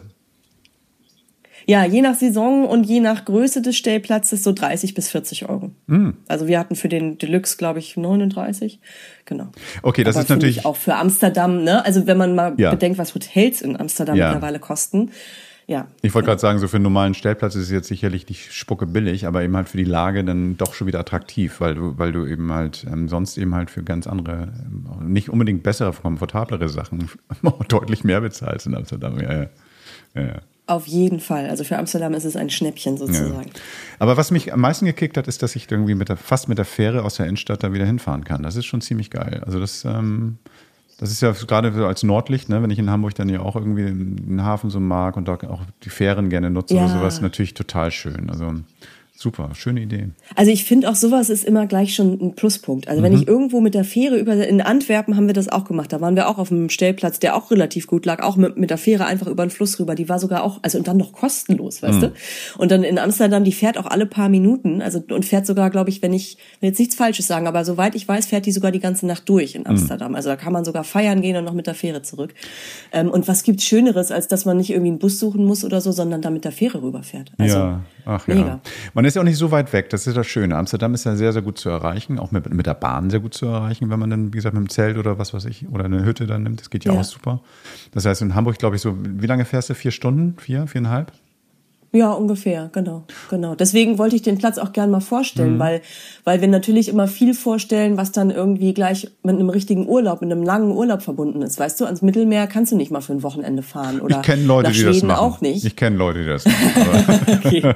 Ja, 1.67 1.85
je 1.85 2.03
nach 2.03 2.15
Saison 2.15 2.67
und 2.67 2.85
je 2.85 3.01
nach 3.01 3.25
Größe 3.25 3.63
des 3.63 3.77
Stellplatzes 3.77 4.43
so 4.43 4.53
30 4.53 4.95
bis 4.95 5.11
40 5.11 5.49
Euro. 5.49 5.71
Mm. 5.87 6.11
Also 6.29 6.47
wir 6.47 6.59
hatten 6.59 6.77
für 6.77 6.89
den 6.89 7.19
Deluxe, 7.19 7.57
glaube 7.57 7.79
ich, 7.79 7.97
39. 7.97 8.81
Genau. 9.25 9.49
Okay, 9.83 10.05
das 10.05 10.17
Aber 10.17 10.25
ist 10.25 10.29
natürlich 10.29 10.65
auch 10.67 10.77
für 10.77 10.95
Amsterdam. 10.97 11.65
Ne? 11.65 11.85
Also 11.85 12.07
wenn 12.07 12.19
man 12.19 12.35
mal 12.35 12.55
ja. 12.59 12.71
bedenkt, 12.71 12.99
was 12.99 13.15
Hotels 13.15 13.63
in 13.63 13.79
Amsterdam 13.79 14.17
ja. 14.17 14.29
mittlerweile 14.29 14.59
kosten. 14.59 15.11
Ja. 15.67 15.89
Ich 16.03 16.15
wollte 16.15 16.27
gerade 16.27 16.41
sagen, 16.41 16.59
so 16.59 16.69
für 16.69 16.77
einen 16.77 16.83
normalen 16.83 17.15
Stellplatz 17.15 17.55
ist 17.55 17.65
es 17.65 17.71
jetzt 17.71 17.89
sicherlich 17.89 18.29
nicht 18.29 18.53
spucke 18.53 18.87
billig, 18.87 19.27
aber 19.27 19.43
eben 19.43 19.57
halt 19.57 19.69
für 19.69 19.79
die 19.79 19.85
Lage 19.85 20.23
dann 20.23 20.59
doch 20.59 20.75
schon 20.75 20.87
wieder 20.87 21.01
attraktiv, 21.01 21.61
weil 21.61 21.75
du, 21.75 21.99
weil 21.99 22.13
du 22.13 22.27
eben 22.27 22.53
halt 22.53 22.85
ähm, 22.91 23.09
sonst 23.09 23.39
eben 23.39 23.55
halt 23.55 23.71
für 23.71 23.83
ganz 23.83 24.07
andere, 24.07 24.53
ähm, 24.67 25.11
nicht 25.11 25.31
unbedingt 25.31 25.63
bessere, 25.63 25.93
komfortablere 25.93 26.69
Sachen 26.69 27.09
deutlich 27.69 28.05
mehr 28.05 28.21
bezahlst 28.21 28.67
in 28.67 28.75
Amsterdam. 28.75 29.19
Ja, 29.19 29.33
ja. 29.33 29.47
ja, 30.15 30.23
ja. 30.23 30.41
Auf 30.67 30.87
jeden 30.87 31.21
Fall. 31.21 31.51
Also 31.51 31.63
für 31.63 31.77
Amsterdam 31.79 32.15
ist 32.15 32.25
es 32.25 32.37
ein 32.37 32.49
Schnäppchen 32.49 32.97
sozusagen. 32.97 33.49
Ja. 33.49 33.61
Aber 33.99 34.17
was 34.17 34.31
mich 34.31 34.51
am 34.53 34.61
meisten 34.61 34.87
gekickt 34.87 35.19
hat, 35.19 35.29
ist, 35.29 35.43
dass 35.43 35.57
ich 35.57 35.71
irgendwie 35.71 35.95
mit 35.95 36.09
der, 36.09 36.17
fast 36.17 36.49
mit 36.49 36.57
der 36.57 36.65
Fähre 36.65 37.03
aus 37.05 37.17
der 37.17 37.27
Innenstadt 37.27 37.63
da 37.63 37.75
wieder 37.75 37.85
hinfahren 37.85 38.25
kann. 38.25 38.43
Das 38.43 38.57
ist 38.57 38.65
schon 38.65 38.81
ziemlich 38.81 39.11
geil. 39.11 39.43
Also 39.45 39.61
das, 39.61 39.85
ähm, 39.85 40.39
das 40.99 41.11
ist 41.11 41.21
ja 41.21 41.33
gerade 41.33 41.87
als 41.87 42.03
Nordlicht, 42.03 42.49
ne, 42.49 42.63
wenn 42.63 42.71
ich 42.71 42.79
in 42.79 42.89
Hamburg 42.89 43.15
dann 43.15 43.29
ja 43.29 43.41
auch 43.41 43.57
irgendwie 43.57 43.85
den 43.85 44.43
Hafen 44.43 44.71
so 44.71 44.81
mag 44.81 45.19
und 45.19 45.29
da 45.29 45.35
auch 45.35 45.63
die 45.83 45.91
Fähren 45.91 46.31
gerne 46.31 46.49
nutze 46.51 46.75
ja. 46.75 46.85
oder 46.85 46.95
sowas, 46.95 47.21
natürlich 47.21 47.53
total 47.53 47.91
schön. 47.91 48.31
Also 48.31 48.55
Super, 49.17 49.51
schöne 49.55 49.81
Idee. 49.81 50.09
Also 50.35 50.51
ich 50.51 50.65
finde 50.65 50.91
auch 50.91 50.97
sowas 50.97 51.31
ist 51.31 51.45
immer 51.45 51.67
gleich 51.69 51.95
schon 51.95 52.19
ein 52.21 52.35
Pluspunkt. 52.35 52.89
Also 52.89 53.01
wenn 53.03 53.13
Mhm. 53.13 53.19
ich 53.23 53.29
irgendwo 53.29 53.61
mit 53.61 53.73
der 53.75 53.85
Fähre 53.85 54.19
über, 54.19 54.35
in 54.47 54.61
Antwerpen 54.61 55.17
haben 55.17 55.29
wir 55.29 55.35
das 55.35 55.49
auch 55.49 55.65
gemacht. 55.65 55.93
Da 55.93 56.01
waren 56.01 56.17
wir 56.17 56.29
auch 56.29 56.39
auf 56.39 56.51
einem 56.51 56.69
Stellplatz, 56.69 57.21
der 57.21 57.37
auch 57.37 57.53
relativ 57.53 57.87
gut 57.87 58.07
lag, 58.07 58.23
auch 58.25 58.35
mit, 58.37 58.57
mit 58.57 58.71
der 58.71 58.77
Fähre 58.77 59.07
einfach 59.07 59.29
über 59.29 59.47
den 59.47 59.51
Fluss 59.51 59.79
rüber. 59.79 59.95
Die 59.95 60.09
war 60.09 60.19
sogar 60.19 60.43
auch, 60.43 60.59
also 60.63 60.79
und 60.79 60.89
dann 60.89 60.97
noch 60.97 61.13
kostenlos, 61.13 61.81
weißt 61.81 61.99
Mhm. 61.99 62.01
du? 62.01 62.13
Und 62.59 62.73
dann 62.73 62.83
in 62.83 62.99
Amsterdam, 62.99 63.45
die 63.45 63.53
fährt 63.53 63.79
auch 63.79 63.87
alle 63.87 64.07
paar 64.07 64.29
Minuten, 64.29 64.83
also 64.83 65.01
und 65.09 65.25
fährt 65.25 65.47
sogar, 65.47 65.71
glaube 65.71 65.91
ich, 65.91 66.03
wenn 66.03 66.13
ich 66.13 66.37
will 66.61 66.71
jetzt 66.71 66.81
nichts 66.81 66.97
Falsches 66.97 67.29
sagen, 67.29 67.47
aber 67.47 67.65
soweit 67.65 67.95
ich 67.95 68.09
weiß, 68.09 68.27
fährt 68.27 68.47
die 68.47 68.53
sogar 68.53 68.73
die 68.73 68.81
ganze 68.81 69.07
Nacht 69.07 69.29
durch 69.29 69.55
Mhm. 69.55 69.61
in 69.61 69.67
Amsterdam. 69.69 70.17
Also 70.17 70.29
da 70.29 70.35
kann 70.37 70.53
man 70.53 70.65
sogar 70.65 70.83
feiern 70.83 71.23
gehen 71.23 71.37
und 71.37 71.45
noch 71.45 71.55
mit 71.55 71.69
der 71.69 71.75
Fähre 71.75 72.03
zurück. 72.03 72.35
Ähm, 72.93 73.11
und 73.11 73.29
was 73.29 73.45
gibt's 73.45 73.65
Schöneres, 73.65 74.11
als 74.11 74.27
dass 74.27 74.45
man 74.45 74.57
nicht 74.57 74.71
irgendwie 74.71 74.91
einen 74.91 74.99
Bus 74.99 75.21
suchen 75.21 75.45
muss 75.45 75.65
oder 75.65 75.81
so, 75.81 75.93
sondern 75.93 76.21
da 76.21 76.31
mit 76.31 76.45
der 76.45 76.53
Fähre 76.53 76.83
rüberfährt? 76.83 77.31
Also, 77.39 77.59
ja, 77.59 77.85
ach 78.07 78.27
ja. 78.29 78.35
mega. 78.35 78.61
Man 78.95 79.05
ist 79.05 79.15
ja 79.15 79.23
auch 79.23 79.25
nicht 79.25 79.37
so 79.39 79.51
weit 79.51 79.73
weg, 79.73 79.91
das 79.91 80.07
ist 80.07 80.17
das 80.17 80.27
Schöne. 80.27 80.57
Amsterdam 80.57 80.95
ist 80.95 81.05
ja 81.05 81.17
sehr, 81.17 81.33
sehr 81.33 81.43
gut 81.43 81.59
zu 81.59 81.69
erreichen, 81.69 82.19
auch 82.19 82.31
mit, 82.31 82.53
mit 82.53 82.67
der 82.67 82.75
Bahn 82.75 83.11
sehr 83.11 83.21
gut 83.21 83.35
zu 83.35 83.47
erreichen, 83.47 83.91
wenn 83.91 83.99
man 83.99 84.11
dann, 84.11 84.27
wie 84.33 84.37
gesagt, 84.37 84.55
mit 84.55 84.63
dem 84.65 84.69
Zelt 84.71 84.97
oder 84.99 85.19
was 85.19 85.35
weiß 85.35 85.45
ich, 85.47 85.69
oder 85.69 85.85
eine 85.85 86.05
Hütte 86.05 86.27
dann 86.27 86.43
nimmt. 86.43 86.61
Das 86.61 86.71
geht 86.71 86.85
ja, 86.85 86.93
Ja. 86.93 87.01
auch 87.01 87.05
super. 87.05 87.41
Das 87.93 88.05
heißt, 88.07 88.23
in 88.23 88.35
Hamburg, 88.35 88.59
glaube 88.59 88.77
ich, 88.77 88.83
so, 88.83 88.97
wie 89.01 89.27
lange 89.27 89.45
fährst 89.45 89.71
du? 89.71 89.75
Vier 89.75 89.91
Stunden? 89.91 90.37
Vier? 90.39 90.67
Viereinhalb? 90.67 91.13
Ja, 91.95 92.11
ungefähr, 92.13 92.71
genau, 92.73 93.05
genau. 93.31 93.55
Deswegen 93.55 93.99
wollte 93.99 94.17
ich 94.17 94.23
den 94.23 94.37
Platz 94.37 94.59
auch 94.59 94.73
gern 94.73 94.91
mal 94.91 94.99
Mhm. 94.99 95.03
vorstellen, 95.03 95.59
weil, 95.61 95.81
weil 96.25 96.41
wir 96.41 96.49
natürlich 96.49 96.89
immer 96.89 97.07
viel 97.07 97.35
vorstellen, 97.35 97.97
was 97.97 98.11
dann 98.11 98.31
irgendwie 98.31 98.75
gleich 98.75 99.09
mit 99.23 99.37
einem 99.37 99.49
richtigen 99.49 99.89
Urlaub, 99.89 100.21
mit 100.21 100.33
einem 100.33 100.43
langen 100.43 100.73
Urlaub 100.73 101.03
verbunden 101.03 101.41
ist. 101.43 101.59
Weißt 101.61 101.81
du, 101.81 101.85
ans 101.85 102.03
Mittelmeer 102.03 102.49
kannst 102.49 102.73
du 102.73 102.77
nicht 102.77 102.91
mal 102.91 103.01
für 103.01 103.13
ein 103.13 103.23
Wochenende 103.23 103.63
fahren 103.63 104.01
oder 104.01 104.17
ich 104.17 104.23
kenne 104.23 104.43
Leute, 104.43 104.69
nach 104.69 104.73
die 104.75 104.81
Schweden 104.81 104.93
das 104.93 105.03
machen. 105.05 105.19
auch 105.21 105.41
nicht. 105.41 105.65
Ich 105.65 105.77
kenne 105.77 105.97
Leute, 105.97 106.21
die 106.23 106.27
das 106.29 106.45
machen. 106.45 106.65
Okay. 107.45 107.75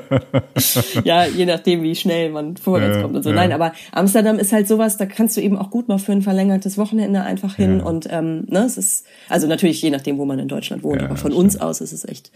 ja, 1.05 1.25
je 1.25 1.47
nachdem, 1.47 1.83
wie 1.83 1.95
schnell 1.95 2.31
man 2.31 2.57
vorwärts 2.57 2.97
Ja, 2.97 3.03
kommt 3.03 3.17
und 3.17 3.23
so. 3.23 3.31
ja. 3.31 3.37
Nein, 3.37 3.53
aber 3.53 3.73
Amsterdam 3.93 4.39
ist 4.39 4.53
halt 4.53 4.67
sowas, 4.69 4.97
da 4.97 5.07
kannst 5.07 5.37
du 5.37 5.41
eben 5.41 5.57
auch 5.57 5.71
gut 5.71 5.89
mal 5.89 5.99
für 5.99 6.13
ein 6.13 6.23
verlängertes 6.23 6.77
Wochenende 6.79 7.23
einfach 7.23 7.55
hin 7.55 7.79
Ja. 7.79 7.85
und 7.85 8.09
ähm, 8.11 8.45
ne, 8.49 8.65
es 8.65 8.77
ist 8.77 9.07
also 9.29 9.47
natürlich 9.47 9.81
je 9.83 9.91
nachdem, 9.91 10.19
wo 10.19 10.25
man 10.25 10.39
in 10.39 10.49
Deutschland 10.49 10.83
wohnt, 10.83 11.01
Ja, 11.03 11.07
aber 11.09 11.17
von 11.17 11.33
uns 11.33 11.61
aus 11.61 11.81
ist 11.81 11.93
es 11.93 12.05
echt 12.05 12.31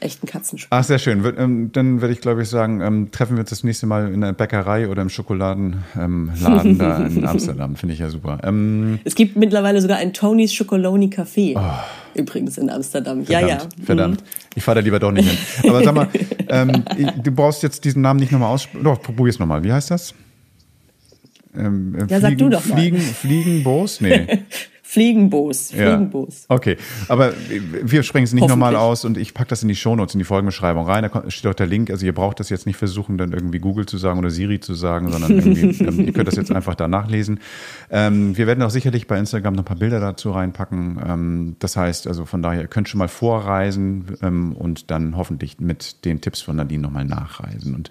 echt 0.00 0.22
ein 0.22 0.26
Katzensprung. 0.26 0.68
Ach, 0.78 0.84
sehr 0.84 0.98
schön. 1.00 1.24
Ähm, 1.36 1.70
dann 1.72 2.00
würde 2.00 2.12
ich, 2.14 2.20
glaube 2.20 2.42
ich, 2.42 2.48
sagen, 2.48 2.80
ähm, 2.80 3.10
treffen 3.10 3.36
wir 3.36 3.40
uns 3.40 3.50
das 3.50 3.64
nächste 3.64 3.86
Mal 3.86 4.12
in 4.12 4.20
der 4.20 4.32
Bäckerei 4.32 4.88
oder 4.88 5.02
im 5.02 5.08
Schokoladenladen 5.08 6.32
Laden 6.40 6.78
da 6.78 6.96
in 7.06 7.26
Amsterdam. 7.26 7.76
Finde 7.76 7.94
ich 7.94 8.00
ja 8.00 8.08
super. 8.10 8.38
Ähm, 8.44 8.98
Es 9.04 9.14
gibt 9.14 9.36
mittlerweile 9.36 9.80
sogar 9.80 9.98
ein 9.98 10.12
Tonys 10.12 10.56
Chocoloni 10.56 11.06
Café. 11.08 11.58
Übrigens 12.14 12.58
in 12.58 12.70
Amsterdam. 12.70 13.22
Ja, 13.28 13.40
ja. 13.40 13.46
Oh. 13.46 13.48
verdammt, 13.48 13.84
verdammt. 13.84 14.24
Ich 14.54 14.62
fahre 14.64 14.76
da 14.76 14.84
lieber 14.84 14.98
doch 14.98 15.12
nicht 15.12 15.28
hin. 15.28 15.70
Aber 15.70 15.84
sag 15.84 15.94
mal, 15.94 16.08
ähm, 16.48 16.84
du 17.22 17.30
brauchst 17.32 17.62
jetzt 17.62 17.84
diesen 17.84 18.02
Namen 18.02 18.20
nicht 18.20 18.32
nochmal 18.32 18.52
aussprechen. 18.52 18.84
Doch, 18.84 19.00
probier's 19.02 19.38
nochmal. 19.38 19.62
Wie 19.64 19.72
heißt 19.72 19.90
das? 19.90 20.14
Ähm, 21.56 21.94
äh, 21.96 22.06
Ja, 22.10 22.20
sag 22.20 22.36
du 22.38 22.48
doch 22.48 22.64
mal. 22.66 22.76
Fliegen, 22.78 22.98
Fliegenboos? 23.00 24.00
Nee. 24.00 24.26
Fliegenboos. 24.90 25.70
Ja. 25.72 25.96
Fliegenboos. 25.96 26.46
Okay, 26.48 26.78
aber 27.08 27.34
wir 27.82 28.02
sprechen 28.02 28.24
es 28.24 28.32
nicht 28.32 28.48
nochmal 28.48 28.74
aus 28.74 29.04
und 29.04 29.18
ich 29.18 29.34
packe 29.34 29.50
das 29.50 29.60
in 29.60 29.68
die 29.68 29.76
Shownotes, 29.76 30.14
in 30.14 30.18
die 30.18 30.24
Folgenbeschreibung 30.24 30.86
rein. 30.86 31.02
Da 31.02 31.30
steht 31.30 31.50
auch 31.50 31.54
der 31.54 31.66
Link. 31.66 31.90
Also 31.90 32.06
ihr 32.06 32.14
braucht 32.14 32.40
das 32.40 32.48
jetzt 32.48 32.64
nicht 32.64 32.78
versuchen, 32.78 33.18
dann 33.18 33.34
irgendwie 33.34 33.58
Google 33.58 33.84
zu 33.84 33.98
sagen 33.98 34.18
oder 34.18 34.30
Siri 34.30 34.60
zu 34.60 34.72
sagen, 34.72 35.12
sondern 35.12 35.32
irgendwie, 35.32 35.84
ähm, 35.84 36.06
ihr 36.06 36.12
könnt 36.14 36.26
das 36.26 36.36
jetzt 36.36 36.50
einfach 36.50 36.74
da 36.74 36.88
nachlesen. 36.88 37.40
Ähm, 37.90 38.34
wir 38.38 38.46
werden 38.46 38.62
auch 38.62 38.70
sicherlich 38.70 39.06
bei 39.06 39.18
Instagram 39.18 39.56
noch 39.56 39.64
ein 39.64 39.66
paar 39.66 39.76
Bilder 39.76 40.00
dazu 40.00 40.30
reinpacken. 40.30 40.98
Ähm, 41.06 41.56
das 41.58 41.76
heißt, 41.76 42.06
also 42.06 42.24
von 42.24 42.40
daher, 42.40 42.62
ihr 42.62 42.68
könnt 42.68 42.88
schon 42.88 42.98
mal 42.98 43.08
vorreisen 43.08 44.16
ähm, 44.22 44.52
und 44.52 44.90
dann 44.90 45.18
hoffentlich 45.18 45.60
mit 45.60 46.06
den 46.06 46.22
Tipps 46.22 46.40
von 46.40 46.56
Nadine 46.56 46.80
nochmal 46.80 47.04
nachreisen. 47.04 47.74
Und 47.74 47.90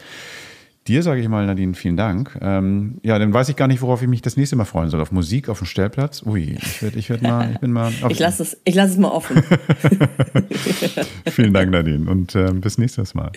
Dir 0.87 1.03
sage 1.03 1.19
ich 1.19 1.27
mal, 1.27 1.45
Nadine, 1.45 1.73
vielen 1.73 1.97
Dank. 1.97 2.37
Ähm, 2.41 2.99
ja, 3.03 3.19
dann 3.19 3.33
weiß 3.33 3.49
ich 3.49 3.57
gar 3.57 3.67
nicht, 3.67 3.81
worauf 3.81 4.01
ich 4.01 4.07
mich 4.07 4.21
das 4.21 4.37
nächste 4.37 4.55
Mal 4.55 4.63
freuen 4.63 4.89
soll. 4.89 5.01
Auf 5.01 5.11
Musik, 5.11 5.49
auf 5.49 5.57
dem 5.57 5.67
Stellplatz? 5.67 6.23
Ui, 6.25 6.57
ich, 6.61 6.81
werd, 6.81 6.95
ich, 6.95 7.09
werd 7.09 7.21
mal, 7.21 7.51
ich 7.51 7.59
bin 7.59 7.73
mal. 7.73 7.91
Auf, 8.01 8.09
Ich 8.09 8.19
lasse 8.19 8.43
es, 8.43 8.57
ich 8.63 8.73
lasse 8.73 8.93
es 8.93 8.97
mal 8.97 9.09
offen. 9.09 9.43
Vielen 11.31 11.53
Dank, 11.53 11.71
Nadine. 11.71 12.09
Und 12.09 12.35
ähm, 12.35 12.61
bis 12.61 12.77
nächstes 12.77 13.13
Mal. 13.13 13.31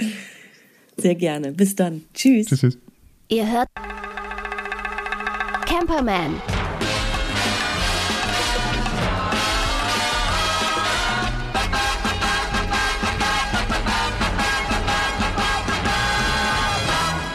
Sehr 0.97 1.17
gerne. 1.17 1.53
Bis 1.53 1.75
dann. 1.75 2.03
Tschüss. 2.15 2.47
Tschüss, 2.47 2.61
tschüss. 2.61 2.79
Ihr 3.29 3.51
hört 3.51 3.69
Camperman. 5.67 6.35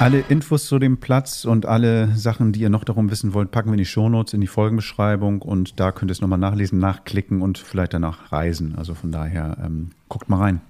Alle 0.06 0.20
Infos 0.20 0.68
zu 0.68 0.78
dem 0.78 0.98
Platz 0.98 1.46
und 1.46 1.66
alle 1.66 2.16
Sachen, 2.16 2.52
die 2.52 2.60
ihr 2.60 2.70
noch 2.70 2.84
darum 2.84 3.10
wissen 3.10 3.34
wollt, 3.34 3.50
packen 3.50 3.70
wir 3.70 3.74
in 3.74 3.80
die 3.80 3.86
Shownotes, 3.86 4.36
in 4.36 4.42
die 4.42 4.46
Folgenbeschreibung 4.46 5.42
und 5.42 5.80
da 5.80 5.92
könnt 5.92 6.12
ihr 6.12 6.14
es 6.14 6.22
nochmal 6.22 6.38
nachlesen, 6.38 6.78
nachklicken 6.78 7.42
und 7.42 7.58
vielleicht 7.58 7.96
danach 7.96 8.32
reisen. 8.32 8.76
Also 8.76 8.94
von 8.94 9.12
daher, 9.12 9.58
ähm, 9.66 9.94
guckt 10.08 10.30
mal 10.30 10.38
rein. 10.38 10.62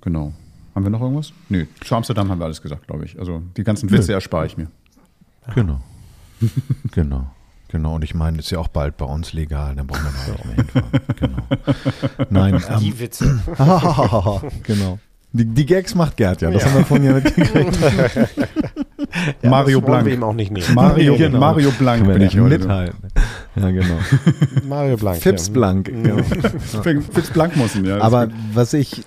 Genau. 0.00 0.32
Haben 0.74 0.84
wir 0.84 0.90
noch 0.90 1.00
irgendwas? 1.00 1.32
Nö, 1.48 1.66
zu 1.80 1.94
Amsterdam 1.94 2.28
haben 2.28 2.40
wir 2.40 2.46
alles 2.46 2.60
gesagt, 2.60 2.88
glaube 2.88 3.04
ich. 3.04 3.20
Also 3.20 3.40
die 3.56 3.62
ganzen 3.62 3.88
Witze 3.92 4.12
erspare 4.12 4.46
ich 4.46 4.56
mir. 4.56 4.66
Genau. 5.54 5.80
genau. 6.90 7.30
Genau. 7.68 7.94
Und 7.94 8.02
ich 8.02 8.16
meine, 8.16 8.40
ist 8.40 8.50
ja 8.50 8.58
auch 8.58 8.66
bald 8.66 8.96
bei 8.96 9.06
uns 9.06 9.32
legal, 9.32 9.76
dann 9.76 9.86
brauchen 9.86 10.02
wir 10.02 10.34
da 10.34 10.40
auch 10.40 10.44
mehr 10.44 10.56
hinfahren. 10.56 10.90
Genau. 11.20 12.26
Nein, 12.30 12.54
ähm, 12.68 12.80
Die 12.80 12.98
Witze. 12.98 13.40
genau. 14.64 14.98
Die, 15.34 15.44
die 15.46 15.64
Gags 15.66 15.94
macht 15.94 16.16
Gerd 16.18 16.42
ja, 16.42 16.50
das 16.50 16.62
Ja. 16.62 16.68
haben 16.68 16.78
wir 16.78 16.84
vorhin 16.84 17.06
ja 17.06 17.12
mitgekriegt. 17.14 17.78
Ja, 19.42 19.50
Mario 19.50 19.80
Blank. 19.80 20.06
wir 20.06 20.14
ihm 20.14 20.22
auch 20.22 20.32
nicht 20.32 20.50
nehmen. 20.50 20.74
Mario, 20.74 21.16
Genau. 21.18 21.38
Mario 21.38 21.70
Blank 21.72 22.06
bin 22.06 22.22
ich 22.22 22.38
heute. 22.38 22.58
mithalten. 22.58 22.98
Ja, 23.56 23.70
genau. 23.70 23.98
Mario 24.66 24.96
Blank. 24.96 25.20
Fips 25.22 25.48
ja. 25.48 25.52
Blank. 25.52 25.86
Genau. 25.86 26.22
Fitz 26.22 27.30
Blankmussen, 27.30 27.84
ja. 27.84 27.98
Aber 28.00 28.28
was 28.54 28.72
ich, 28.72 29.02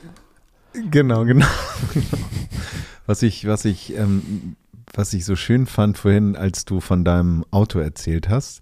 genau, 0.91 1.25
genau. 1.25 1.45
Was 3.07 3.21
ich, 3.23 3.47
was 3.47 3.65
ich, 3.65 3.97
ähm, 3.97 4.55
was 4.93 5.13
ich 5.13 5.25
so 5.25 5.35
schön 5.35 5.65
fand 5.65 5.97
vorhin, 5.97 6.35
als 6.35 6.65
du 6.65 6.79
von 6.81 7.03
deinem 7.03 7.43
Auto 7.51 7.79
erzählt 7.79 8.29
hast, 8.29 8.61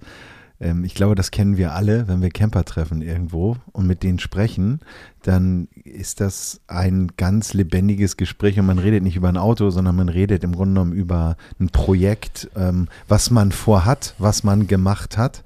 ähm, 0.64 0.84
ich 0.86 0.96
glaube, 0.96 1.16
das 1.16 1.30
kennen 1.30 1.58
wir 1.58 1.74
alle, 1.74 2.08
wenn 2.08 2.22
wir 2.22 2.30
Camper 2.30 2.64
treffen 2.64 3.02
irgendwo 3.02 3.58
und 3.74 3.86
mit 3.86 4.02
denen 4.02 4.20
sprechen, 4.20 4.80
dann 5.22 5.68
ist 5.84 6.22
das 6.22 6.62
ein 6.68 7.12
ganz 7.18 7.54
lebendiges 7.54 8.18
Gespräch 8.18 8.58
und 8.60 8.66
man 8.66 8.80
redet 8.80 9.04
nicht 9.04 9.18
über 9.18 9.30
ein 9.30 9.38
Auto, 9.38 9.70
sondern 9.70 9.96
man 9.96 10.10
redet 10.10 10.44
im 10.44 10.54
Grunde 10.54 10.74
genommen 10.74 10.94
über 10.94 11.36
ein 11.60 11.70
Projekt, 11.70 12.50
ähm, 12.56 12.88
was 13.08 13.30
man 13.30 13.52
vorhat, 13.52 14.16
was 14.18 14.44
man 14.44 14.68
gemacht 14.68 15.18
hat. 15.18 15.44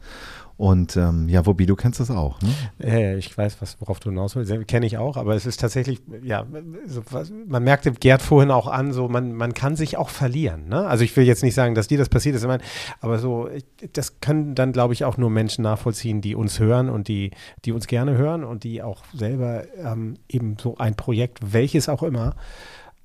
Und 0.58 0.98
ähm, 0.98 1.30
ja, 1.30 1.46
Wobby, 1.46 1.68
du 1.68 1.76
kennst 1.76 2.00
das 2.00 2.10
auch, 2.10 2.42
ne? 2.42 2.50
Ja, 2.80 2.98
ja, 2.98 3.16
ich 3.16 3.38
weiß, 3.38 3.62
was, 3.62 3.80
worauf 3.80 4.00
du 4.00 4.10
hinaus 4.10 4.36
willst. 4.36 4.52
Kenne 4.68 4.88
ich 4.88 4.98
auch, 4.98 5.16
aber 5.16 5.36
es 5.36 5.46
ist 5.46 5.60
tatsächlich, 5.60 6.02
ja, 6.24 6.48
so 6.88 7.04
was, 7.12 7.32
man 7.48 7.64
merkte 7.64 7.92
Gerd 7.92 8.24
vorhin 8.24 8.50
auch 8.50 8.66
an, 8.68 8.92
so 8.92 9.08
man, 9.08 9.34
man 9.34 9.54
kann 9.54 9.76
sich 9.76 9.98
auch 9.98 10.10
verlieren. 10.10 10.68
Ne? 10.68 10.88
Also 10.88 11.04
ich 11.04 11.16
will 11.16 11.26
jetzt 11.26 11.44
nicht 11.44 11.54
sagen, 11.54 11.76
dass 11.76 11.88
dir 11.88 12.00
das 12.00 12.10
passiert 12.10 12.36
ist, 12.36 12.42
ich 12.42 12.48
meine, 12.48 12.64
aber 13.02 13.20
so, 13.20 13.48
ich- 13.50 13.66
das 13.94 14.20
können 14.20 14.56
dann, 14.56 14.72
glaube 14.72 14.94
ich, 14.94 15.06
auch 15.06 15.18
nur 15.18 15.30
Menschen 15.30 15.62
nachvollziehen, 15.62 16.22
die 16.22 16.34
uns 16.34 16.60
hören 16.60 16.90
und 16.90 17.08
die, 17.08 17.30
die 17.66 17.72
uns 17.72 17.86
gerne 17.86 18.18
hören 18.18 18.44
und 18.44 18.64
die 18.64 18.82
auch 18.82 19.04
selber 19.14 19.64
ähm, 19.78 20.16
eben 20.28 20.58
so 20.60 20.76
ein 20.80 20.96
Projekt, 20.96 21.54
welches 21.54 21.88
auch 21.88 22.02
immer, 22.02 22.36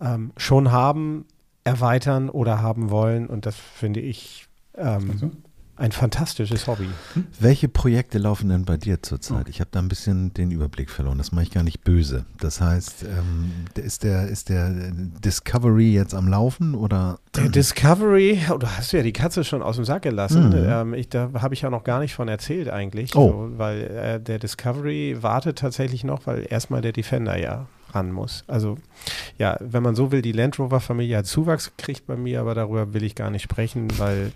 ähm, 0.01 0.33
schon 0.39 0.73
haben, 0.73 1.27
erweitern 1.65 2.31
oder 2.31 2.63
haben 2.63 2.91
wollen. 2.91 3.27
Und 3.27 3.45
das 3.45 3.57
finde 3.57 4.01
ich 4.01 4.47
ähm, 4.77 5.33
ein 5.77 5.91
fantastisches 5.91 6.67
Hobby. 6.67 6.89
Welche 7.41 7.69
Projekte 7.69 8.19
laufen 8.19 8.51
denn 8.51 8.65
bei 8.65 8.77
dir 8.77 9.03
zurzeit? 9.03 9.49
Ich 9.49 9.61
habe 9.61 9.71
da 9.73 9.79
ein 9.79 9.89
bisschen 9.89 10.35
den 10.35 10.51
Überblick 10.51 10.91
verloren. 10.91 11.19
Das 11.19 11.33
mache 11.33 11.45
ich 11.45 11.51
gar 11.51 11.63
nicht 11.63 11.83
böse. 11.83 12.27
Das 12.39 12.61
heißt, 12.61 13.05
ähm, 13.05 13.53
ist 13.75 14.05
der, 14.05 14.29
ist 14.29 14.49
der 14.51 14.71
Discovery 14.71 15.93
jetzt 15.93 16.15
am 16.15 16.29
Laufen 16.29 16.75
oder? 16.75 17.19
Der 17.35 17.49
Discovery, 17.49 18.39
oh, 18.53 18.59
du 18.59 18.67
hast 18.67 18.93
ja 18.93 19.03
die 19.03 19.15
Katze 19.15 19.45
schon 19.45 19.63
aus 19.63 19.77
dem 19.77 19.85
Sack 19.85 20.03
gelassen. 20.03 20.51
Mhm. 20.51 20.67
Ähm, 20.69 20.95
ich, 20.95 21.09
da 21.09 21.31
habe 21.41 21.55
ich 21.55 21.63
ja 21.63 21.71
noch 21.71 21.85
gar 21.85 22.01
nicht 22.01 22.15
von 22.15 22.29
erzählt 22.29 22.69
eigentlich. 22.69 23.17
Oh. 23.17 23.29
So, 23.29 23.59
weil 23.59 23.83
äh, 23.83 24.21
der 24.21 24.39
Discovery 24.39 25.23
wartet 25.23 25.59
tatsächlich 25.59 26.05
noch, 26.05 26.27
weil 26.27 26.47
erstmal 26.49 26.83
der 26.83 26.93
Defender 26.93 27.39
ja 27.39 27.67
ran 27.95 28.13
muss. 28.13 28.45
Also 28.47 28.77
ja, 29.39 29.57
wenn 29.61 29.83
man 29.83 29.95
so 29.95 30.13
will, 30.13 30.23
die 30.23 30.33
Land 30.33 30.59
Rover 30.59 30.81
Familie 30.81 31.19
hat 31.19 31.27
Zuwachs 31.27 31.73
gekriegt 31.77 32.07
bei 32.07 32.17
mir, 32.17 32.41
aber 32.41 32.55
darüber 32.55 32.95
will 32.95 33.03
ich 33.03 33.15
gar 33.15 33.31
nicht 33.31 33.43
sprechen, 33.43 33.89
weil 33.99 34.33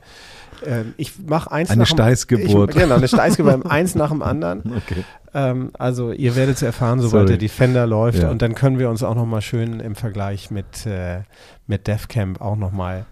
ähm, 0.64 0.95
ich 0.97 1.12
mache 1.27 1.51
eins 1.53 1.71
Eine 1.71 1.81
nach 1.83 1.88
dem- 1.88 1.97
Steißgeburt. 1.97 2.75
Ich, 2.75 2.81
genau, 2.81 2.95
eine 2.97 3.09
Steißgeburt, 3.09 3.66
eins 3.71 3.95
nach 3.95 4.11
dem 4.11 4.23
anderen. 4.23 4.62
Okay. 4.77 5.05
Ähm, 5.35 5.71
also 5.79 6.12
ihr 6.12 6.35
werdet 6.37 6.57
es 6.57 6.62
erfahren, 6.62 7.01
sobald 7.01 7.27
Sorry. 7.27 7.27
der 7.27 7.37
Defender 7.38 7.87
läuft 7.87 8.23
Ja. 8.23 8.31
und 8.31 8.40
dann 8.42 8.55
können 8.55 8.79
wir 8.79 8.88
uns 8.90 9.03
auch 9.03 9.14
nochmal 9.14 9.42
schön 9.42 9.81
im 9.81 9.95
Vergleich 9.95 10.51
mit, 10.51 10.87
äh, 10.87 11.21
mit 11.66 11.87
DevCamp 11.87 12.40
auch 12.40 12.57
nochmal 12.57 13.07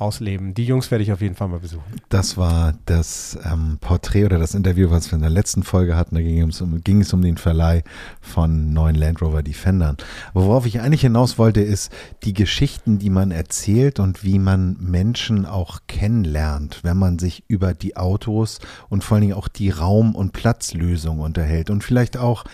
ausleben. 0.00 0.54
Die 0.54 0.64
Jungs 0.64 0.90
werde 0.90 1.04
ich 1.04 1.12
auf 1.12 1.20
jeden 1.20 1.34
Fall 1.34 1.48
mal 1.48 1.60
besuchen. 1.60 1.84
Das 2.08 2.36
war 2.36 2.74
das 2.86 3.38
ähm, 3.44 3.78
Porträt 3.80 4.24
oder 4.24 4.38
das 4.38 4.54
Interview, 4.54 4.90
was 4.90 5.10
wir 5.10 5.16
in 5.16 5.22
der 5.22 5.30
letzten 5.30 5.62
Folge 5.62 5.96
hatten. 5.96 6.14
Da 6.14 6.22
ging 6.22 6.48
es, 6.48 6.60
um, 6.60 6.82
ging 6.82 7.00
es 7.00 7.12
um 7.12 7.22
den 7.22 7.36
Verleih 7.36 7.82
von 8.20 8.72
neuen 8.72 8.96
Land 8.96 9.22
Rover 9.22 9.42
Defendern. 9.42 9.96
Worauf 10.32 10.66
ich 10.66 10.80
eigentlich 10.80 11.02
hinaus 11.02 11.38
wollte, 11.38 11.60
ist 11.60 11.92
die 12.24 12.32
Geschichten, 12.32 12.98
die 12.98 13.10
man 13.10 13.30
erzählt 13.30 14.00
und 14.00 14.24
wie 14.24 14.38
man 14.38 14.76
Menschen 14.80 15.46
auch 15.46 15.80
kennenlernt, 15.86 16.80
wenn 16.82 16.96
man 16.96 17.18
sich 17.18 17.44
über 17.48 17.74
die 17.74 17.96
Autos 17.96 18.60
und 18.88 19.04
vor 19.04 19.16
allen 19.16 19.22
Dingen 19.22 19.34
auch 19.34 19.48
die 19.48 19.70
Raum- 19.70 20.14
und 20.14 20.32
Platzlösung 20.32 21.20
unterhält 21.20 21.70
und 21.70 21.84
vielleicht 21.84 22.16
auch 22.16 22.44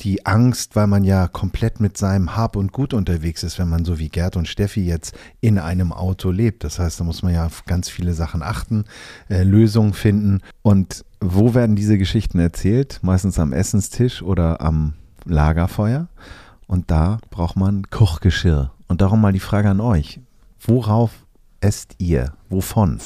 die 0.00 0.26
Angst, 0.26 0.76
weil 0.76 0.86
man 0.86 1.04
ja 1.04 1.28
komplett 1.28 1.80
mit 1.80 1.96
seinem 1.96 2.36
Hab 2.36 2.56
und 2.56 2.72
Gut 2.72 2.94
unterwegs 2.94 3.42
ist, 3.42 3.58
wenn 3.58 3.68
man 3.68 3.84
so 3.84 3.98
wie 3.98 4.08
Gerd 4.08 4.36
und 4.36 4.48
Steffi 4.48 4.84
jetzt 4.84 5.14
in 5.40 5.58
einem 5.58 5.92
Auto 5.92 6.30
lebt. 6.30 6.64
Das 6.64 6.78
heißt, 6.78 7.00
da 7.00 7.04
muss 7.04 7.22
man 7.22 7.34
ja 7.34 7.46
auf 7.46 7.64
ganz 7.64 7.88
viele 7.88 8.14
Sachen 8.14 8.42
achten, 8.42 8.84
äh, 9.28 9.42
Lösungen 9.42 9.92
finden. 9.92 10.40
Und 10.62 11.04
wo 11.20 11.54
werden 11.54 11.76
diese 11.76 11.98
Geschichten 11.98 12.38
erzählt? 12.38 13.00
Meistens 13.02 13.38
am 13.38 13.52
Essenstisch 13.52 14.22
oder 14.22 14.60
am 14.60 14.94
Lagerfeuer. 15.24 16.08
Und 16.66 16.90
da 16.90 17.18
braucht 17.30 17.56
man 17.56 17.90
Kochgeschirr. 17.90 18.72
Und 18.88 19.00
darum 19.00 19.20
mal 19.20 19.32
die 19.32 19.40
Frage 19.40 19.70
an 19.70 19.80
euch. 19.80 20.20
Worauf 20.60 21.10
esst 21.60 21.94
ihr? 21.98 22.32
Wovon? 22.48 23.00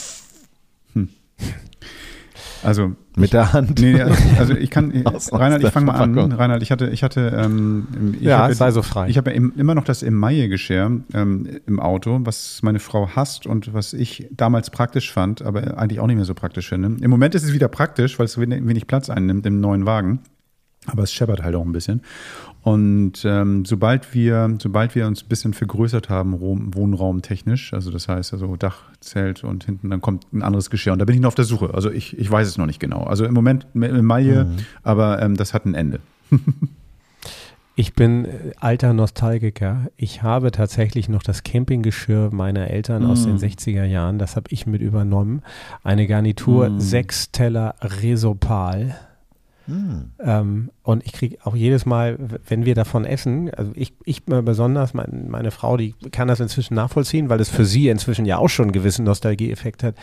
Also 2.65 2.93
mit 3.17 3.33
der 3.33 3.53
Hand. 3.53 3.79
Nee, 3.81 4.01
also 4.03 4.55
ich 4.55 4.71
kann, 4.71 4.93
Aus- 5.07 5.31
aus 5.31 5.39
Reinhard, 5.41 5.63
ich 5.63 5.71
fange 5.71 5.87
mal 5.87 5.95
an. 6.01 6.33
Reinhard, 6.33 6.63
ich 6.63 6.71
hatte, 6.73 6.89
ich 6.89 7.03
hatte, 7.03 7.33
ähm, 7.37 8.15
ich 8.19 8.23
Ja, 8.27 8.39
habe, 8.39 8.55
sei 8.55 8.71
so 8.71 8.83
frei. 8.83 9.09
Ich 9.09 9.17
habe 9.19 9.31
ja 9.31 9.37
im- 9.37 9.53
immer 9.57 9.75
noch 9.75 9.85
das 9.85 10.03
Emaille-Geschirr 10.03 10.91
ähm, 11.13 11.49
im 11.67 11.79
Auto, 11.81 12.21
was 12.25 12.61
meine 12.63 12.81
Frau 12.81 13.09
hasst 13.15 13.47
und 13.47 13.73
was 13.75 13.93
ich 13.93 14.27
damals 14.33 14.71
praktisch 14.71 15.13
fand, 15.13 15.43
aber 15.43 15.79
eigentlich 15.79 16.01
auch 16.01 16.07
nicht 16.07 16.17
mehr 16.17 16.25
so 16.25 16.35
praktisch 16.35 16.69
finde. 16.69 17.03
Im 17.05 17.11
Moment 17.11 17.35
ist 17.35 17.45
es 17.45 17.53
wieder 17.53 17.69
praktisch, 17.69 18.19
weil 18.19 18.27
es 18.27 18.39
wenig, 18.39 18.67
wenig 18.67 18.87
Platz 18.87 19.11
einnimmt 19.11 19.47
im 19.47 19.61
neuen 19.61 19.87
Wagen. 19.87 20.21
Aber 20.87 21.03
es 21.03 21.13
scheppert 21.13 21.43
halt 21.43 21.55
auch 21.55 21.65
ein 21.65 21.73
bisschen. 21.73 22.03
Und 22.65 23.25
ähm, 23.27 23.67
sobald 23.67 24.15
wir, 24.15 24.57
sobald 24.59 24.95
wir 24.95 25.07
uns 25.07 25.23
ein 25.23 25.29
bisschen 25.29 25.53
vergrößert 25.53 26.09
haben, 26.09 26.33
Rom- 26.33 26.75
wohnraumtechnisch, 26.75 27.75
also 27.75 27.91
das 27.91 28.09
heißt 28.09 28.33
also 28.33 28.57
Dach, 28.57 28.85
Zelt 29.01 29.45
und 29.45 29.65
hinten, 29.65 29.91
dann 29.91 30.01
kommt 30.01 30.33
ein 30.33 30.43
anderes 30.43 30.71
Geschirr. 30.71 30.95
Und 30.95 30.99
da 30.99 31.05
bin 31.05 31.15
ich 31.15 31.21
noch 31.21 31.29
auf 31.29 31.35
der 31.35 31.45
Suche. 31.45 31.75
Also 31.75 31.91
ich, 31.91 32.19
ich 32.19 32.31
weiß 32.31 32.49
es 32.49 32.57
noch 32.57 32.65
nicht 32.65 32.81
genau. 32.81 33.03
Also 33.05 33.27
im 33.27 33.35
Moment 33.35 33.67
Emaille, 33.75 34.47
aber 34.83 35.21
ähm, 35.21 35.37
das 35.37 35.53
hat 35.53 35.67
ein 35.67 35.75
Ende. 35.75 36.01
Ich 37.77 37.95
bin 37.95 38.25
äh, 38.25 38.53
alter 38.61 38.93
Nostalgiker. 38.93 39.89
Ich 39.97 40.23
habe 40.23 40.53
tatsächlich 40.53 41.09
noch 41.09 41.25
das 41.25 41.43
Campinggeschirr 41.43 42.31
meiner 42.33 42.69
Eltern 42.71 43.05
aus 43.05 43.25
den 43.25 43.37
60er 43.37 43.83
Jahren. 43.85 44.21
Das 44.21 44.37
habe 44.37 44.47
ich 44.51 44.65
mit 44.69 44.81
übernommen. 44.81 45.43
Eine 45.83 46.07
Garnitur, 46.07 46.75
sechs 46.79 47.33
Teller 47.33 47.75
Resopal. 47.81 48.95
Ähm, 49.67 50.71
und 50.83 51.05
ich 51.07 51.13
kriege 51.13 51.39
auch 51.45 51.57
jedes 51.57 51.87
Mal, 51.87 52.19
wenn 52.47 52.65
wir 52.65 52.75
davon 52.75 53.05
essen, 53.05 53.53
also 53.55 53.73
ich, 53.75 53.95
ich 54.05 54.25
besonders, 54.25 54.95
mein, 54.95 55.27
meine 55.31 55.51
Frau, 55.51 55.77
die 55.77 55.95
kann 56.13 56.29
das 56.29 56.41
inzwischen 56.41 56.75
nachvollziehen, 56.75 57.29
weil 57.29 57.41
es 57.41 57.49
für 57.49 57.65
sie 57.65 57.89
inzwischen 57.89 58.27
ja 58.27 58.39
auch 58.39 58.49
schon 58.49 58.67
einen 58.67 58.73
gewissen 58.73 59.05
Nostalgieeffekt 59.05 59.83
hat. 59.83 59.97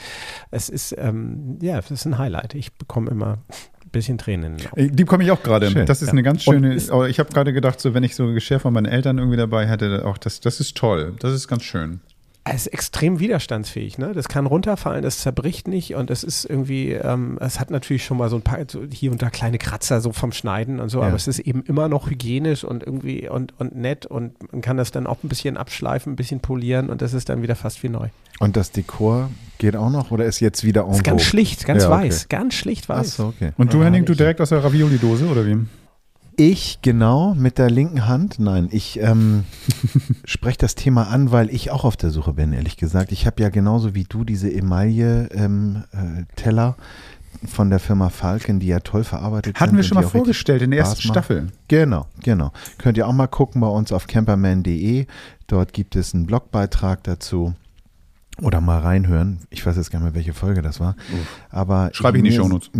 Es 0.49 0.69
ist, 0.69 0.95
ähm, 0.97 1.59
ja, 1.61 1.77
es 1.77 1.91
ist 1.91 2.05
ein 2.05 2.17
Highlight. 2.17 2.55
Ich 2.55 2.73
bekomme 2.73 3.11
immer 3.11 3.37
ein 3.83 3.89
bisschen 3.91 4.17
Tränen 4.17 4.53
in 4.53 4.57
den 4.57 4.67
Augen. 4.67 4.79
Äh, 4.79 4.87
Die 4.89 5.03
bekomme 5.03 5.23
ich 5.23 5.31
auch 5.31 5.43
gerade. 5.43 5.69
Das 5.85 6.01
ist 6.01 6.07
ja. 6.07 6.13
eine 6.13 6.23
ganz 6.23 6.43
schöne. 6.43 6.75
ich 6.75 7.19
habe 7.19 7.31
gerade 7.31 7.53
gedacht, 7.53 7.79
so 7.79 7.93
wenn 7.93 8.03
ich 8.03 8.15
so 8.15 8.33
Geschirr 8.33 8.59
von 8.59 8.73
meinen 8.73 8.85
Eltern 8.85 9.17
irgendwie 9.17 9.37
dabei 9.37 9.67
hätte, 9.67 10.05
auch 10.05 10.17
das, 10.17 10.39
das 10.39 10.59
ist 10.59 10.75
toll. 10.75 11.15
Das 11.19 11.33
ist 11.33 11.47
ganz 11.47 11.63
schön. 11.63 12.01
Es 12.43 12.65
ist 12.65 12.73
extrem 12.73 13.19
widerstandsfähig, 13.19 13.99
ne? 13.99 14.13
Das 14.13 14.27
kann 14.27 14.47
runterfallen, 14.47 15.03
das 15.03 15.19
zerbricht 15.19 15.67
nicht 15.67 15.93
und 15.93 16.09
es 16.09 16.23
ist 16.23 16.43
irgendwie, 16.43 16.93
ähm, 16.93 17.37
es 17.39 17.59
hat 17.59 17.69
natürlich 17.69 18.03
schon 18.03 18.17
mal 18.17 18.29
so 18.29 18.35
ein 18.35 18.41
paar 18.41 18.57
so 18.67 18.81
hier 18.91 19.11
und 19.11 19.21
da 19.21 19.29
kleine 19.29 19.59
Kratzer 19.59 20.01
so 20.01 20.11
vom 20.11 20.31
Schneiden 20.31 20.79
und 20.79 20.89
so, 20.89 21.01
Ja. 21.01 21.07
aber 21.07 21.15
es 21.15 21.27
ist 21.27 21.37
eben 21.37 21.61
immer 21.67 21.87
noch 21.87 22.09
hygienisch 22.09 22.63
und 22.63 22.81
irgendwie 22.83 23.29
und, 23.29 23.53
und 23.59 23.75
nett 23.75 24.07
und 24.07 24.33
man 24.51 24.61
kann 24.61 24.75
das 24.77 24.89
dann 24.89 25.05
auch 25.05 25.23
ein 25.23 25.29
bisschen 25.29 25.55
abschleifen, 25.55 26.13
ein 26.13 26.15
bisschen 26.15 26.39
polieren 26.39 26.89
und 26.89 27.03
das 27.03 27.13
ist 27.13 27.29
dann 27.29 27.43
wieder 27.43 27.55
fast 27.55 27.83
wie 27.83 27.89
neu. 27.89 28.07
Und 28.39 28.57
das 28.57 28.71
Dekor 28.71 29.29
geht 29.59 29.75
auch 29.75 29.91
noch 29.91 30.09
oder 30.09 30.25
ist 30.25 30.39
jetzt 30.39 30.63
wieder 30.63 30.81
Das 30.85 30.93
ist 30.93 30.97
en 30.99 31.03
ganz 31.03 31.21
schlicht, 31.21 31.65
ganz 31.67 31.83
Ja, 31.83 31.89
okay. 31.91 32.05
weiß, 32.07 32.27
ganz 32.29 32.55
schlicht 32.55 32.85
Ach 32.89 32.97
weiß. 32.97 33.17
so, 33.17 33.25
okay. 33.27 33.51
Und 33.57 33.71
du, 33.71 33.77
Ja, 33.77 33.83
Henning, 33.85 34.03
du 34.05 34.15
direkt 34.15 34.41
aus 34.41 34.49
der 34.49 34.63
Ravioli-Dose 34.63 35.27
oder 35.27 35.45
wie? 35.45 35.57
Ich 36.37 36.79
genau 36.81 37.35
mit 37.35 37.57
der 37.57 37.69
linken 37.69 38.07
Hand. 38.07 38.39
Nein, 38.39 38.69
ich 38.71 38.99
ähm, 38.99 39.43
spreche 40.25 40.57
das 40.57 40.75
Thema 40.75 41.09
an, 41.09 41.31
weil 41.31 41.49
ich 41.49 41.71
auch 41.71 41.83
auf 41.83 41.97
der 41.97 42.09
Suche 42.09 42.33
bin, 42.33 42.53
ehrlich 42.53 42.77
gesagt. 42.77 43.11
Ich 43.11 43.25
habe 43.25 43.41
ja 43.41 43.49
genauso 43.49 43.95
wie 43.95 44.05
du 44.05 44.23
diese 44.23 44.51
Emaille-Teller 44.51 46.77
von 47.47 47.69
der 47.69 47.79
Firma 47.79 48.09
Falken, 48.09 48.59
die 48.59 48.67
ja 48.67 48.79
toll 48.79 49.03
verarbeitet 49.03 49.59
Hatten 49.59 49.71
sind. 49.71 49.77
wir 49.77 49.79
und 49.79 49.87
schon 49.87 49.95
mal 49.95 50.09
vorgestellt 50.09 50.61
in 50.61 50.71
der 50.71 50.81
ersten. 50.81 51.01
Staffel. 51.01 51.47
Genau, 51.67 52.07
genau. 52.23 52.51
Könnt 52.77 52.97
ihr 52.97 53.07
auch 53.07 53.13
mal 53.13 53.27
gucken 53.27 53.61
bei 53.61 53.67
uns 53.67 53.91
auf 53.91 54.07
camperman.de. 54.07 55.07
Dort 55.47 55.73
gibt 55.73 55.95
es 55.95 56.13
einen 56.13 56.25
Blogbeitrag 56.25 57.03
dazu. 57.03 57.53
Oder 58.41 58.61
mal 58.61 58.79
reinhören. 58.79 59.39
Ich 59.49 59.65
weiß 59.65 59.75
jetzt 59.75 59.91
gar 59.91 59.99
nicht 59.99 60.05
mehr, 60.05 60.15
welche 60.15 60.33
Folge 60.33 60.61
das 60.61 60.79
war. 60.79 60.95
Aber 61.49 61.89
Schreibe 61.93 62.17
ich 62.17 62.23
in 62.23 62.31
die 62.31 62.35
Shownotes. 62.35 62.71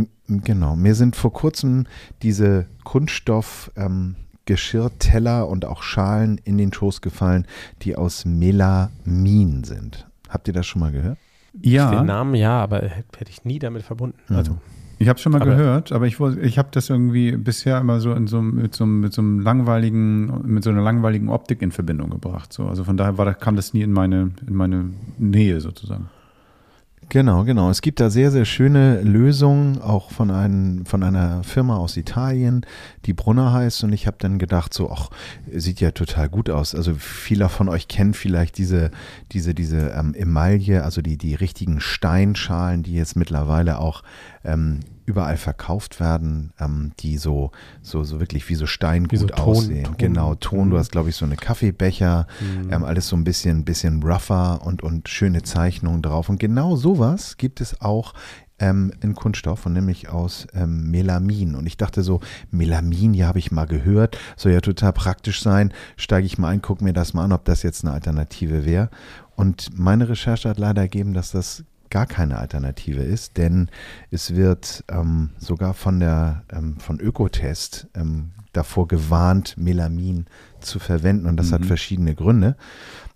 Genau. 0.44 0.76
Mir 0.76 0.96
sind 0.96 1.15
vor 1.15 1.34
kurzem 1.34 1.86
diese 2.22 2.65
Kunststoff 2.84 3.72
ähm, 3.76 4.15
Geschirrteller 4.46 5.48
und 5.48 5.65
auch 5.65 5.84
Schalen 5.84 6.39
in 6.44 6.58
den 6.58 6.74
Schoß 6.74 7.02
gefallen, 7.02 7.46
die 7.84 7.96
aus 7.96 8.26
Melamin 8.26 9.63
sind. 9.63 10.08
Habt 10.30 10.48
ihr 10.48 10.54
das 10.54 10.65
schon 10.65 10.80
mal 10.80 10.91
gehört? 10.91 11.17
Den 11.54 11.72
Ja, 11.72 12.04
Namen 12.04 12.36
ja, 12.36 12.62
aber 12.62 12.82
hätte 12.82 13.30
ich 13.30 13.44
nie 13.46 13.60
damit 13.60 13.84
verbunden. 13.84 14.17
Mhm. 14.30 14.36
Also 14.36 14.58
ich 15.00 15.10
habe 15.10 15.20
schon 15.20 15.32
mal 15.32 15.41
Aber- 15.41 15.52
gehört, 15.52 15.91
aber 15.91 16.06
ich, 16.06 16.20
ich 16.20 16.58
habe 16.58 16.70
das 16.72 16.89
irgendwie 16.89 17.32
bisher 17.36 17.80
immer 17.80 18.00
so 18.00 18.13
in 18.13 18.28
so 18.28 18.38
einem- 18.38 18.56
mit 18.56 18.76
so, 18.76 18.84
einem- 18.84 19.00
mit 19.02 19.13
so 19.13 19.22
einem 19.22 19.39
langweiligen, 19.39 20.41
mit 20.46 20.63
so 20.63 20.70
einer 20.70 20.82
langweiligen 20.82 21.30
Optik 21.30 21.62
in 21.62 21.72
Verbindung 21.72 22.10
gebracht. 22.12 22.54
So, 22.54 22.67
also 22.67 22.84
von 22.84 22.98
daher 22.98 23.17
war, 23.17 23.26
da- 23.26 23.34
kam 23.34 23.56
das 23.56 23.74
nie 23.74 23.82
in 23.82 23.91
meine, 23.91 24.32
in 24.48 24.54
meine 24.56 24.91
Nähe 25.17 25.60
sozusagen. 25.60 26.10
Genau, 27.12 27.43
genau. 27.43 27.69
Es 27.69 27.82
gibt 27.82 28.00
da 28.00 28.10
sehr, 28.10 28.32
sehr 28.32 28.45
schöne 28.45 29.02
Lösungen, 29.02 29.82
auch 29.82 30.12
von, 30.12 30.32
einem, 30.32 30.86
von 30.86 31.04
einer 31.04 31.43
Firma 31.43 31.76
aus 31.76 31.97
Italien, 31.97 32.65
die 33.06 33.12
Brunner 33.12 33.52
heißt. 33.52 33.84
Und 33.84 33.91
ich 33.91 34.08
habe 34.08 34.15
dann 34.17 34.39
gedacht, 34.39 34.74
so, 34.74 34.89
ach, 34.89 35.10
sieht 35.54 35.82
ja 35.82 35.91
total 35.91 36.30
gut 36.30 36.50
aus. 36.50 36.74
Also 36.74 36.93
viele 36.93 37.50
von 37.50 37.67
euch 37.67 37.89
kennen 37.89 38.13
vielleicht 38.13 38.58
diese, 38.58 38.91
diese, 39.34 39.54
diese 39.54 39.89
ähm, 39.89 40.13
Emaille, 40.13 40.86
also 40.86 41.02
die, 41.02 41.17
die 41.17 41.36
richtigen 41.36 41.82
Steinschalen, 41.82 42.82
die 42.82 42.93
jetzt 42.93 43.17
mittlerweile 43.17 43.80
auch 43.80 44.04
ähm, 44.43 44.80
überall 45.06 45.38
verkauft 45.38 45.99
werden, 45.99 46.54
ähm, 46.60 46.91
die 46.99 47.17
so, 47.17 47.51
so, 47.82 48.04
so 48.04 48.19
wirklich 48.19 48.47
wie 48.49 48.56
so 48.56 48.65
Steingut 48.65 49.12
Wie 49.12 49.17
so 49.17 49.27
Ton- 49.27 49.39
aussehen. 49.45 49.84
Ton. 49.86 49.95
Genau, 49.97 50.36
Ton. 50.36 50.69
Du 50.69 50.75
Mhm. 50.75 50.80
hast, 50.80 50.91
glaube 50.91 51.10
ich, 51.10 51.15
so 51.15 51.25
eine 51.25 51.36
Kaffeebecher, 51.36 52.27
ähm, 52.69 52.84
alles 52.84 53.08
so 53.08 53.15
ein 53.15 53.23
bisschen, 53.23 53.65
bisschen 53.65 54.01
rougher 54.04 54.62
und, 54.65 54.84
und 54.84 55.10
schöne 55.10 55.43
Zeichnungen 55.43 56.01
drauf. 56.01 56.30
Und 56.30 56.39
genau 56.39 56.75
sowas 56.75 57.38
gibt 57.38 57.60
es 57.62 57.82
auch 57.82 58.13
ähm, 58.60 58.93
in 59.01 59.15
Kunststoff 59.15 59.65
und 59.65 59.73
nämlich 59.73 60.10
aus 60.10 60.45
ähm, 60.54 60.91
Melamin. 60.91 61.56
Und 61.56 61.65
ich 61.65 61.77
dachte 61.77 62.04
so, 62.04 62.19
Melamin, 62.51 63.13
ja, 63.15 63.27
habe 63.27 63.39
ich 63.39 63.51
mal 63.51 63.65
gehört, 63.65 64.17
soll 64.38 64.51
ja 64.51 64.62
total 64.62 64.93
praktisch 64.93 65.41
sein. 65.41 65.73
Steige 65.97 66.27
ich 66.27 66.38
mal 66.38 66.49
ein, 66.49 66.62
gucke 66.62 66.84
mir 66.84 66.93
das 66.93 67.13
mal 67.15 67.23
an, 67.25 67.32
ob 67.34 67.43
das 67.45 67.63
jetzt 67.63 67.84
eine 67.84 67.93
Alternative 67.93 68.63
wäre. 68.63 68.89
Und 69.36 69.77
meine 69.77 70.08
Recherche 70.08 70.47
hat 70.47 70.60
leider 70.60 70.84
ergeben, 70.84 71.13
dass 71.15 71.32
das 71.32 71.63
gar 71.91 72.08
keine 72.08 72.39
Alternative 72.39 73.04
ist, 73.04 73.38
denn 73.38 73.69
es 74.10 74.36
wird 74.36 74.84
ähm, 74.89 75.30
sogar 75.38 75.75
von 75.75 75.99
der 75.99 76.43
ähm, 76.51 76.77
von 76.80 76.99
Ökotest 76.99 77.88
ähm, 77.93 78.32
davor 78.54 78.88
gewarnt, 78.88 79.56
Melamin 79.58 80.25
zu 80.60 80.80
verwenden 80.80 81.25
und 81.25 81.38
das 81.38 81.51
hat 81.51 81.65
verschiedene 81.65 82.15
Gründe. 82.15 82.56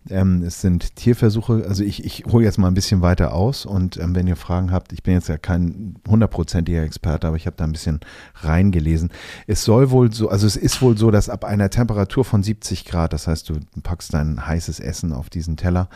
Ähm, 0.10 0.44
es 0.44 0.62
sind 0.62 0.96
Tierversuche, 0.96 1.66
also 1.68 1.84
ich, 1.84 2.06
ich 2.06 2.26
hole 2.26 2.46
jetzt 2.46 2.58
mal 2.58 2.68
ein 2.68 2.76
bisschen 2.76 3.02
weiter 3.02 3.34
aus 3.34 3.66
und 3.66 3.98
ähm, 3.98 4.14
wenn 4.16 4.28
ihr 4.28 4.36
Fragen 4.36 4.72
habt, 4.72 4.94
ich 4.94 5.02
bin 5.02 5.16
jetzt 5.16 5.30
ja 5.30 5.38
kein 5.38 5.96
hundertprozentiger 6.08 6.84
Experte, 6.84 7.28
aber 7.28 7.38
ich 7.38 7.48
habe 7.48 7.58
da 7.58 7.64
ein 7.64 7.72
bisschen 7.72 8.02
reingelesen. 8.36 9.12
Es 9.48 9.64
soll 9.64 9.90
wohl 9.90 10.14
so, 10.14 10.30
also 10.30 10.46
es 10.46 10.58
ist 10.58 10.82
wohl 10.82 10.98
so, 10.98 11.10
dass 11.10 11.28
ab 11.28 11.44
einer 11.44 11.70
Temperatur 11.70 12.24
von 12.24 12.44
70 12.44 12.86
Grad, 12.86 13.14
das 13.14 13.28
heißt, 13.28 13.50
du 13.50 13.56
packst 13.82 14.14
dein 14.14 14.46
heißes 14.46 14.80
Essen 14.80 15.12
auf 15.12 15.30
diesen 15.30 15.58
Teller, 15.58 15.90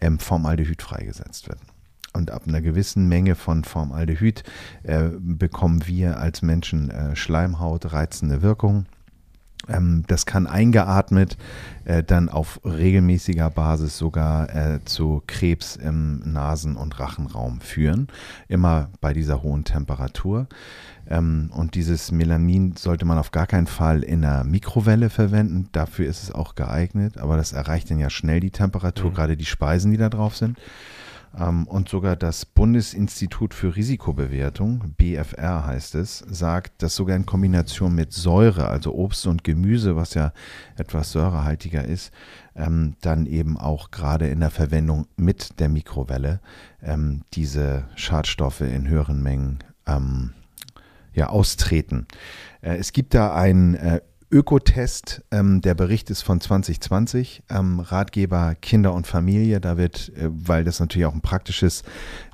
ähm, 0.00 0.18
Formaldehyd 0.18 0.82
freigesetzt 0.82 1.48
wird. 1.48 1.58
Und 2.14 2.30
ab 2.30 2.44
einer 2.46 2.60
gewissen 2.60 3.08
Menge 3.08 3.34
von 3.34 3.64
Formaldehyd 3.64 4.44
äh, 4.84 5.08
bekommen 5.18 5.86
wir 5.86 6.18
als 6.18 6.42
Menschen 6.42 6.90
äh, 6.90 7.16
Schleimhaut, 7.16 7.92
reizende 7.92 8.40
Wirkung. 8.40 8.86
Ähm, 9.68 10.04
das 10.06 10.26
kann 10.26 10.46
eingeatmet 10.46 11.36
äh, 11.84 12.02
dann 12.02 12.28
auf 12.28 12.60
regelmäßiger 12.64 13.50
Basis 13.50 13.98
sogar 13.98 14.54
äh, 14.54 14.84
zu 14.84 15.22
Krebs 15.26 15.76
im 15.76 16.20
Nasen- 16.20 16.76
und 16.76 16.98
Rachenraum 16.98 17.60
führen, 17.60 18.08
immer 18.48 18.90
bei 19.00 19.12
dieser 19.12 19.42
hohen 19.42 19.64
Temperatur. 19.64 20.46
Ähm, 21.08 21.50
und 21.52 21.74
dieses 21.74 22.12
Melamin 22.12 22.76
sollte 22.76 23.04
man 23.04 23.18
auf 23.18 23.30
gar 23.30 23.46
keinen 23.46 23.66
Fall 23.66 24.02
in 24.02 24.24
einer 24.24 24.44
Mikrowelle 24.44 25.10
verwenden. 25.10 25.68
Dafür 25.72 26.06
ist 26.06 26.22
es 26.22 26.32
auch 26.32 26.54
geeignet, 26.54 27.18
aber 27.18 27.36
das 27.36 27.52
erreicht 27.52 27.90
dann 27.90 27.98
ja 27.98 28.10
schnell 28.10 28.40
die 28.40 28.50
Temperatur, 28.50 29.12
gerade 29.12 29.36
die 29.36 29.44
Speisen, 29.44 29.90
die 29.90 29.98
da 29.98 30.08
drauf 30.08 30.36
sind. 30.36 30.58
Ähm, 31.38 31.66
und 31.66 31.88
sogar 31.88 32.16
das 32.16 32.44
Bundesinstitut 32.44 33.54
für 33.54 33.76
Risikobewertung, 33.76 34.94
BFR 34.96 35.66
heißt 35.66 35.94
es, 35.96 36.18
sagt, 36.18 36.82
dass 36.82 36.94
sogar 36.94 37.16
in 37.16 37.26
Kombination 37.26 37.94
mit 37.94 38.12
Säure, 38.12 38.68
also 38.68 38.94
Obst 38.94 39.26
und 39.26 39.44
Gemüse, 39.44 39.96
was 39.96 40.14
ja 40.14 40.32
etwas 40.76 41.12
säurehaltiger 41.12 41.84
ist, 41.84 42.12
ähm, 42.54 42.94
dann 43.00 43.26
eben 43.26 43.58
auch 43.58 43.90
gerade 43.90 44.28
in 44.28 44.40
der 44.40 44.50
Verwendung 44.50 45.06
mit 45.16 45.58
der 45.60 45.68
Mikrowelle 45.68 46.40
ähm, 46.82 47.22
diese 47.32 47.84
Schadstoffe 47.96 48.60
in 48.60 48.88
höheren 48.88 49.22
Mengen 49.22 49.58
ähm, 49.86 50.32
ja, 51.14 51.28
austreten. 51.28 52.06
Äh, 52.60 52.76
es 52.76 52.92
gibt 52.92 53.14
da 53.14 53.34
ein 53.34 53.74
äh, 53.74 54.00
Ökotest, 54.34 55.22
ähm, 55.30 55.60
der 55.60 55.76
Bericht 55.76 56.10
ist 56.10 56.22
von 56.22 56.40
2020, 56.40 57.44
ähm, 57.50 57.78
Ratgeber 57.78 58.56
Kinder 58.60 58.92
und 58.92 59.06
Familie, 59.06 59.60
da 59.60 59.76
wird, 59.76 60.10
äh, 60.16 60.28
weil 60.28 60.64
das 60.64 60.80
natürlich 60.80 61.06
auch 61.06 61.14
ein 61.14 61.20
praktisches 61.20 61.84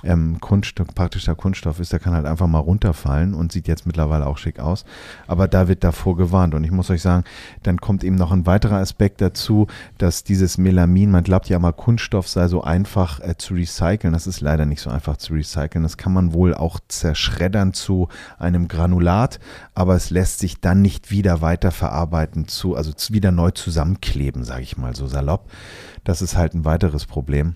ähm, 0.03 0.39
Kunststoff, 0.41 0.87
praktischer 0.95 1.35
Kunststoff 1.35 1.79
ist, 1.79 1.93
der 1.93 1.99
kann 1.99 2.15
halt 2.15 2.25
einfach 2.25 2.47
mal 2.47 2.57
runterfallen 2.57 3.35
und 3.35 3.51
sieht 3.51 3.67
jetzt 3.67 3.85
mittlerweile 3.85 4.25
auch 4.25 4.39
schick 4.39 4.59
aus, 4.59 4.83
aber 5.27 5.47
da 5.47 5.67
wird 5.67 5.83
davor 5.83 6.17
gewarnt. 6.17 6.55
Und 6.55 6.63
ich 6.63 6.71
muss 6.71 6.89
euch 6.89 7.03
sagen, 7.03 7.23
dann 7.61 7.79
kommt 7.79 8.03
eben 8.03 8.15
noch 8.15 8.31
ein 8.31 8.47
weiterer 8.47 8.77
Aspekt 8.77 9.21
dazu, 9.21 9.67
dass 9.99 10.23
dieses 10.23 10.57
Melamin, 10.57 11.11
man 11.11 11.23
glaubt 11.23 11.49
ja 11.49 11.59
mal 11.59 11.71
Kunststoff 11.71 12.27
sei 12.27 12.47
so 12.47 12.63
einfach 12.63 13.19
äh, 13.19 13.37
zu 13.37 13.53
recyceln, 13.53 14.13
das 14.13 14.25
ist 14.25 14.41
leider 14.41 14.65
nicht 14.65 14.81
so 14.81 14.89
einfach 14.89 15.17
zu 15.17 15.33
recyceln, 15.33 15.83
das 15.83 15.97
kann 15.97 16.13
man 16.13 16.33
wohl 16.33 16.55
auch 16.55 16.79
zerschreddern 16.87 17.73
zu 17.73 18.07
einem 18.39 18.67
Granulat, 18.67 19.39
aber 19.75 19.93
es 19.93 20.09
lässt 20.09 20.39
sich 20.39 20.61
dann 20.61 20.81
nicht 20.81 21.11
wieder 21.11 21.41
weiterverarbeiten 21.41 21.90
verarbeiten 21.90 21.90
zu, 22.47 22.75
also 22.75 22.91
wieder 23.09 23.31
neu 23.31 23.51
zusammenkleben, 23.51 24.43
sage 24.43 24.63
ich 24.63 24.77
mal 24.77 24.95
so 24.95 25.07
salopp. 25.07 25.49
Das 26.03 26.21
ist 26.21 26.35
halt 26.35 26.53
ein 26.53 26.65
weiteres 26.65 27.05
Problem. 27.05 27.55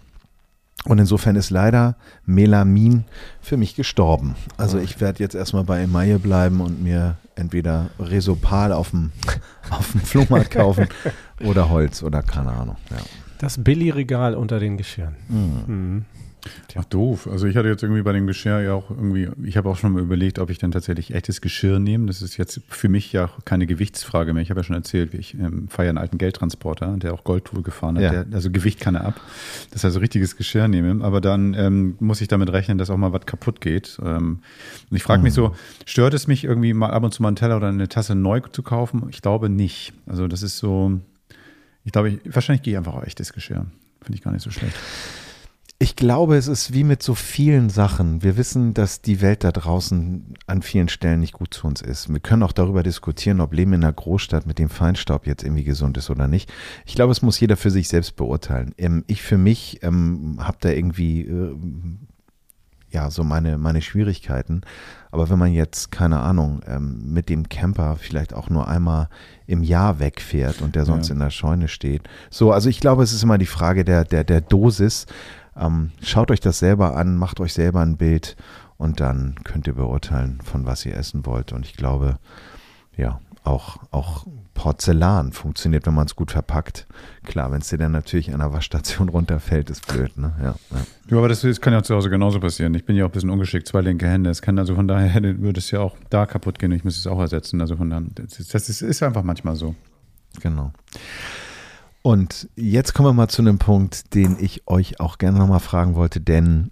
Und 0.86 1.00
insofern 1.00 1.36
ist 1.36 1.50
leider 1.50 1.96
Melamin 2.26 3.06
für 3.42 3.58
mich 3.58 3.76
gestorben. 3.76 4.36
Also 4.58 4.78
ich 4.78 5.02
werde 5.02 5.24
jetzt 5.24 5.34
erstmal 5.34 5.64
bei 5.64 5.82
Emaille 5.82 6.20
bleiben 6.20 6.62
und 6.62 6.84
mir 6.84 7.18
entweder 7.36 7.90
Resopal 8.00 8.72
auf 8.72 8.92
dem, 8.92 9.12
auf 9.72 9.92
dem 9.94 10.02
Flohmarkt 10.02 10.52
kaufen 10.52 10.88
oder 11.44 11.70
Holz 11.70 12.04
oder 12.04 12.22
keine 12.22 12.52
Ahnung. 12.52 12.78
Ja. 12.92 12.98
Das 13.40 13.62
Billigregal 13.64 14.36
unter 14.36 14.60
den 14.60 14.78
Geschirren. 14.78 15.16
Mhm. 15.28 15.64
Mhm. 15.68 16.06
Ach 16.78 16.86
doof. 16.86 17.28
Also 17.32 17.48
ich 17.48 17.56
hatte 17.56 17.68
jetzt 17.70 17.84
irgendwie 17.84 18.02
bei 18.02 18.12
dem 18.12 18.28
Geschirr 18.28 18.62
ja 18.62 18.74
auch 18.74 18.90
irgendwie, 18.90 19.30
ich 19.44 19.58
habe 19.58 19.70
auch 19.70 19.78
schon 19.78 19.94
mal 19.94 20.02
überlegt, 20.02 20.40
ob 20.40 20.50
ich 20.50 20.58
dann 20.58 20.72
tatsächlich 20.72 21.14
echtes 21.14 21.42
Geschirr 21.42 21.80
nehme. 21.80 22.08
Das 22.08 22.22
ist 22.22 22.38
jetzt 22.38 22.62
für 22.68 22.90
mich 22.90 23.12
ja 23.14 23.30
keine 23.46 23.66
Gewichtsfrage 23.66 24.34
mehr. 24.34 24.44
Ich 24.44 24.50
habe 24.50 24.60
ja 24.60 24.64
schon 24.64 24.76
erzählt, 24.76 25.14
ich 25.14 25.34
ähm, 25.36 25.68
ja 25.78 25.84
einen 25.84 25.98
alten 25.98 26.18
Geldtransporter, 26.18 26.98
der 26.98 27.14
auch 27.14 27.24
Goldtour 27.24 27.64
gefahren 27.64 27.96
hat. 27.96 28.04
Ja. 28.04 28.24
Der, 28.24 28.26
also 28.34 28.52
Gewicht 28.52 28.80
kann 28.80 28.96
er 28.96 29.06
ab. 29.06 29.22
Das 29.72 29.84
heißt, 29.84 30.00
richtiges 30.00 30.36
Geschirr 30.36 30.68
nehme. 30.68 31.04
Aber 31.04 31.22
dann 31.22 31.54
ähm, 31.54 31.96
muss 32.00 32.22
ich 32.22 32.28
damit 32.28 32.52
rechnen, 32.52 32.78
dass 32.78 32.90
auch 32.90 32.98
mal 32.98 33.14
was 33.14 33.26
kaputt 33.26 33.62
geht. 33.62 33.98
Ähm, 34.04 34.40
und 34.90 34.98
ich 34.98 35.04
frage 35.04 35.24
mich 35.24 35.34
so, 35.34 35.56
stört 35.86 36.14
es 36.14 36.28
mich 36.28 36.44
irgendwie 36.44 36.74
mal 36.74 36.92
ab 36.92 37.04
und 37.04 37.14
zu 37.14 37.22
mal 37.22 37.30
einen 37.30 37.38
Teller 37.38 37.58
oder 37.58 37.70
eine 37.70 37.88
Tasse 37.88 38.16
neu 38.16 38.40
zu 38.42 38.64
kaufen? 38.64 39.08
Ich 39.10 39.22
glaube 39.22 39.50
nicht. 39.50 39.94
Also 40.06 40.28
das 40.28 40.44
ist 40.44 40.58
so, 40.58 41.00
ich 41.84 41.92
glaube, 41.92 42.10
ich, 42.10 42.20
wahrscheinlich 42.26 42.64
gehe 42.64 42.74
ich 42.74 42.78
einfach 42.78 42.96
auf 42.96 43.04
echtes 43.04 43.34
Geschirr. 43.34 43.66
Finde 44.02 44.18
ich 44.18 44.22
gar 44.22 44.32
nicht 44.32 44.44
so 44.44 44.52
schlecht. 44.52 44.76
Ich 45.78 45.98
glaube, 45.98 46.38
es 46.38 46.48
ist 46.48 46.72
wie 46.74 46.86
mit 46.86 47.04
so 47.04 47.16
vielen 47.16 47.70
Sachen. 47.70 48.24
Wir 48.24 48.38
wissen, 48.38 48.74
dass 48.74 49.02
die 49.02 49.20
Welt 49.20 49.44
da 49.44 49.52
draußen 49.52 50.34
an 50.48 50.62
vielen 50.62 50.88
Stellen 50.88 51.20
nicht 51.20 51.34
gut 51.34 51.54
zu 51.54 51.68
uns 51.68 51.82
ist. 51.82 52.08
Wir 52.08 52.22
können 52.22 52.44
auch 52.44 52.54
darüber 52.54 52.82
diskutieren, 52.82 53.42
ob 53.42 53.54
Leben 53.54 53.74
in 53.74 53.84
einer 53.84 53.92
Großstadt 53.92 54.46
mit 54.46 54.58
dem 54.58 54.70
Feinstaub 54.70 55.28
jetzt 55.28 55.44
irgendwie 55.44 55.66
gesund 55.66 55.98
ist 55.98 56.10
oder 56.10 56.30
nicht. 56.30 56.50
Ich 56.86 56.96
glaube, 56.96 57.12
es 57.12 57.22
muss 57.22 57.40
jeder 57.42 57.58
für 57.58 57.72
sich 57.72 57.90
selbst 57.90 58.16
beurteilen. 58.16 58.74
Ähm, 58.78 59.04
ich 59.08 59.22
für 59.22 59.38
mich 59.38 59.84
ähm, 59.84 60.38
habe 60.40 60.58
da 60.62 60.70
irgendwie 60.70 61.24
äh, 61.24 61.56
ja 62.92 63.12
so 63.12 63.26
meine, 63.26 63.58
meine 63.58 63.82
Schwierigkeiten. 63.82 64.62
Aber 65.12 65.30
wenn 65.30 65.38
man 65.38 65.52
jetzt, 65.52 65.92
keine 65.92 66.22
Ahnung, 66.22 66.62
ähm, 66.68 67.12
mit 67.12 67.28
dem 67.28 67.50
Camper 67.50 67.98
vielleicht 67.98 68.34
auch 68.34 68.50
nur 68.50 68.70
einmal 68.70 69.10
im 69.46 69.62
Jahr 69.62 70.00
wegfährt 70.00 70.62
und 70.62 70.76
der 70.76 70.86
sonst 70.86 71.10
ja. 71.10 71.14
in 71.14 71.20
der 71.20 71.32
Scheune 71.32 71.68
steht. 71.68 72.04
So, 72.30 72.54
also 72.54 72.70
ich 72.70 72.80
glaube, 72.80 73.04
es 73.04 73.12
ist 73.12 73.24
immer 73.24 73.38
die 73.38 73.46
Frage 73.46 73.84
der, 73.84 74.06
der, 74.06 74.24
der 74.24 74.40
Dosis. 74.40 75.06
Ähm, 75.58 75.92
schaut 76.02 76.32
euch 76.32 76.40
das 76.40 76.60
selber 76.60 76.96
an, 76.96 77.18
macht 77.18 77.40
euch 77.40 77.54
selber 77.54 77.82
ein 77.82 77.98
Bild 77.98 78.36
und 78.78 79.00
dann 79.00 79.36
könnt 79.44 79.68
ihr 79.68 79.74
beurteilen, 79.74 80.40
von 80.44 80.66
was 80.66 80.86
ihr 80.86 80.96
essen 80.96 81.26
wollt. 81.26 81.54
Und 81.54 81.66
ich 81.66 81.76
glaube, 81.76 82.18
ja, 82.98 83.20
auch, 83.46 83.78
auch 83.92 84.26
Porzellan 84.54 85.32
funktioniert, 85.32 85.86
wenn 85.86 85.94
man 85.94 86.08
es 86.08 86.16
gut 86.16 86.32
verpackt. 86.32 86.88
Klar, 87.24 87.52
wenn 87.52 87.62
es 87.62 87.70
dir 87.70 87.78
dann 87.78 87.92
natürlich 87.92 88.34
an 88.34 88.40
der 88.40 88.52
Waschstation 88.52 89.10
runterfällt, 89.16 89.70
ist 89.70 89.88
blöd, 89.88 90.18
ne? 90.18 90.34
Ja, 90.40 90.56
ja. 90.72 90.86
ja 91.10 91.18
aber 91.18 91.30
das, 91.30 91.42
das, 91.42 91.62
kann 91.62 91.74
ja 91.74 91.84
zu 91.84 91.96
Hause 91.96 92.10
genauso 92.10 92.40
passieren. 92.40 92.74
Ich 92.74 92.86
bin 92.86 92.96
ja 92.96 93.06
auch 93.06 93.10
ein 93.10 93.12
bisschen 93.12 93.30
ungeschickt, 93.30 93.68
zwei 93.68 93.82
linke 93.82 94.08
Hände. 94.08 94.30
Es 94.30 94.42
kann 94.42 94.58
also 94.58 94.76
von 94.76 94.88
daher 94.88 95.22
würde 95.40 95.60
es 95.60 95.72
ja 95.72 95.80
auch 95.80 95.96
da 96.10 96.26
kaputt 96.26 96.60
gehen. 96.60 96.72
Ich 96.72 96.84
muss 96.84 96.98
es 96.98 97.08
auch 97.08 97.20
ersetzen. 97.20 97.62
Also 97.62 97.78
von 97.78 97.90
daher, 97.90 98.04
das, 98.16 98.40
ist, 98.40 98.54
das 98.54 98.70
ist 98.70 99.04
einfach 99.04 99.24
manchmal 99.24 99.56
so. 99.56 99.76
Genau. 100.42 100.72
Und 102.06 102.50
jetzt 102.56 102.94
kommen 102.94 103.10
wir 103.10 103.14
mal 103.14 103.30
zu 103.30 103.42
einem 103.42 103.58
Punkt, 103.58 104.14
den 104.14 104.38
ich 104.40 104.68
euch 104.68 105.00
auch 105.00 105.18
gerne 105.18 105.40
nochmal 105.40 105.60
fragen 105.60 105.96
wollte, 105.96 106.22
denn 106.22 106.70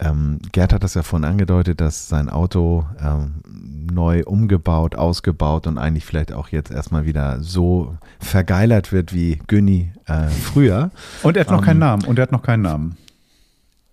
ähm, 0.00 0.40
Gerd 0.50 0.72
hat 0.72 0.82
das 0.82 0.94
ja 0.94 1.04
vorhin 1.04 1.24
angedeutet, 1.24 1.80
dass 1.80 2.08
sein 2.08 2.28
Auto 2.28 2.84
ähm, 3.00 3.42
neu 3.46 4.24
umgebaut, 4.24 4.96
ausgebaut 4.96 5.68
und 5.68 5.78
eigentlich 5.78 6.04
vielleicht 6.04 6.32
auch 6.32 6.48
jetzt 6.48 6.72
erstmal 6.72 7.06
wieder 7.06 7.40
so 7.42 7.96
vergeilert 8.18 8.90
wird 8.90 9.14
wie 9.14 9.40
Günni 9.46 9.92
äh, 10.06 10.26
früher. 10.26 10.90
Und 11.22 11.36
er 11.36 11.42
hat 11.42 11.50
noch 11.52 11.58
ähm, 11.58 11.64
keinen 11.64 11.78
Namen. 11.78 12.04
Und 12.04 12.18
er 12.18 12.22
hat 12.22 12.32
noch 12.32 12.42
keinen 12.42 12.62
Namen. 12.62 12.96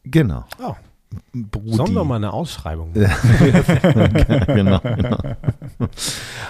Genau. 0.06 0.44
Oh. 0.58 0.74
Brudi. 1.34 1.76
Sollen 1.76 1.94
wir 1.94 2.04
mal 2.04 2.18
eine 2.18 2.34
Ausschreibung 2.34 2.94
genau, 4.48 4.80
genau. 4.80 5.18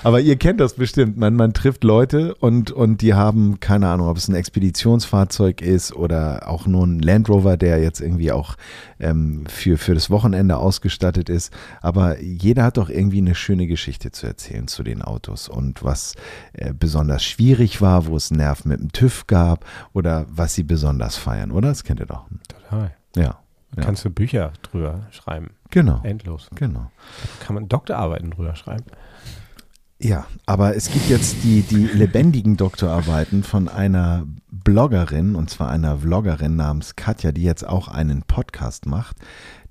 Aber 0.04 0.20
ihr 0.20 0.36
kennt 0.36 0.60
das 0.60 0.74
bestimmt. 0.74 1.18
Man, 1.18 1.36
man 1.36 1.54
trifft 1.54 1.84
Leute 1.84 2.36
und, 2.36 2.72
und 2.72 3.02
die 3.02 3.14
haben, 3.14 3.60
keine 3.60 3.88
Ahnung, 3.88 4.08
ob 4.08 4.18
es 4.18 4.28
ein 4.28 4.36
Expeditionsfahrzeug 4.36 5.62
ist 5.62 5.96
oder 5.96 6.50
auch 6.50 6.68
nur 6.68 6.86
ein 6.86 7.00
Land 7.00 7.30
Rover, 7.30 7.58
der 7.58 7.82
jetzt 7.82 8.02
irgendwie 8.02 8.32
auch 8.32 8.56
ähm, 9.00 9.46
für, 9.48 9.78
für 9.78 9.94
das 9.94 10.10
Wochenende 10.10 10.58
ausgestattet 10.58 11.30
ist. 11.30 11.54
Aber 11.82 12.22
jeder 12.22 12.64
hat 12.64 12.78
doch 12.78 12.90
irgendwie 12.90 13.20
eine 13.20 13.36
schöne 13.36 13.68
Geschichte 13.68 14.12
zu 14.12 14.28
erzählen 14.28 14.68
zu 14.68 14.84
den 14.84 15.02
Autos 15.02 15.48
und 15.48 15.84
was 15.84 16.16
äh, 16.54 16.74
besonders 16.74 17.24
schwierig 17.24 17.82
war, 17.82 18.08
wo 18.08 18.16
es 18.16 18.32
Nerv 18.32 18.66
mit 18.66 18.80
dem 18.80 18.92
TÜV 18.92 19.28
gab 19.28 19.66
oder 19.94 20.26
was 20.30 20.56
sie 20.56 20.64
besonders 20.64 21.16
feiern, 21.16 21.52
oder? 21.52 21.70
Das 21.70 21.84
kennt 21.84 22.00
ihr 22.00 22.06
doch. 22.06 22.26
Total. 22.48 22.94
Ja. 23.16 23.43
Ja. 23.76 23.84
Kannst 23.84 24.06
du 24.06 24.10
Bücher 24.10 24.54
drüber 24.62 25.08
schreiben. 25.12 25.52
Genau. 25.70 26.02
Endlos. 26.04 26.50
Genau. 26.56 26.92
Kann 27.40 27.56
man 27.56 27.68
Doktorarbeiten 27.68 28.32
drüber 28.32 28.56
schreiben. 28.56 28.86
Ja, 30.04 30.26
aber 30.46 30.76
es 30.76 30.92
gibt 30.92 31.10
jetzt 31.10 31.46
die, 31.46 31.62
die 31.62 31.86
lebendigen 31.86 32.58
Doktorarbeiten 32.58 33.42
von 33.42 33.70
einer 33.70 34.26
Bloggerin, 34.52 35.34
und 35.34 35.50
zwar 35.50 35.70
einer 35.70 36.00
Vloggerin 36.00 36.58
namens 36.58 36.98
Katja, 36.98 37.32
die 37.32 37.44
jetzt 37.44 37.66
auch 37.66 37.88
einen 37.88 38.24
Podcast 38.24 38.86
macht. 38.86 39.16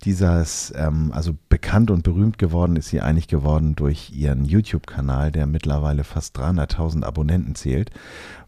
Dieses, 0.04 0.72
ähm, 0.74 1.12
also 1.12 1.36
bekannt 1.50 1.90
und 1.90 2.02
berühmt 2.02 2.38
geworden 2.38 2.76
ist 2.76 2.88
sie 2.88 3.02
eigentlich 3.02 3.28
geworden 3.28 3.76
durch 3.76 4.10
ihren 4.14 4.46
YouTube-Kanal, 4.46 5.32
der 5.32 5.46
mittlerweile 5.46 6.02
fast 6.02 6.38
300.000 6.38 7.04
Abonnenten 7.04 7.54
zählt, 7.54 7.90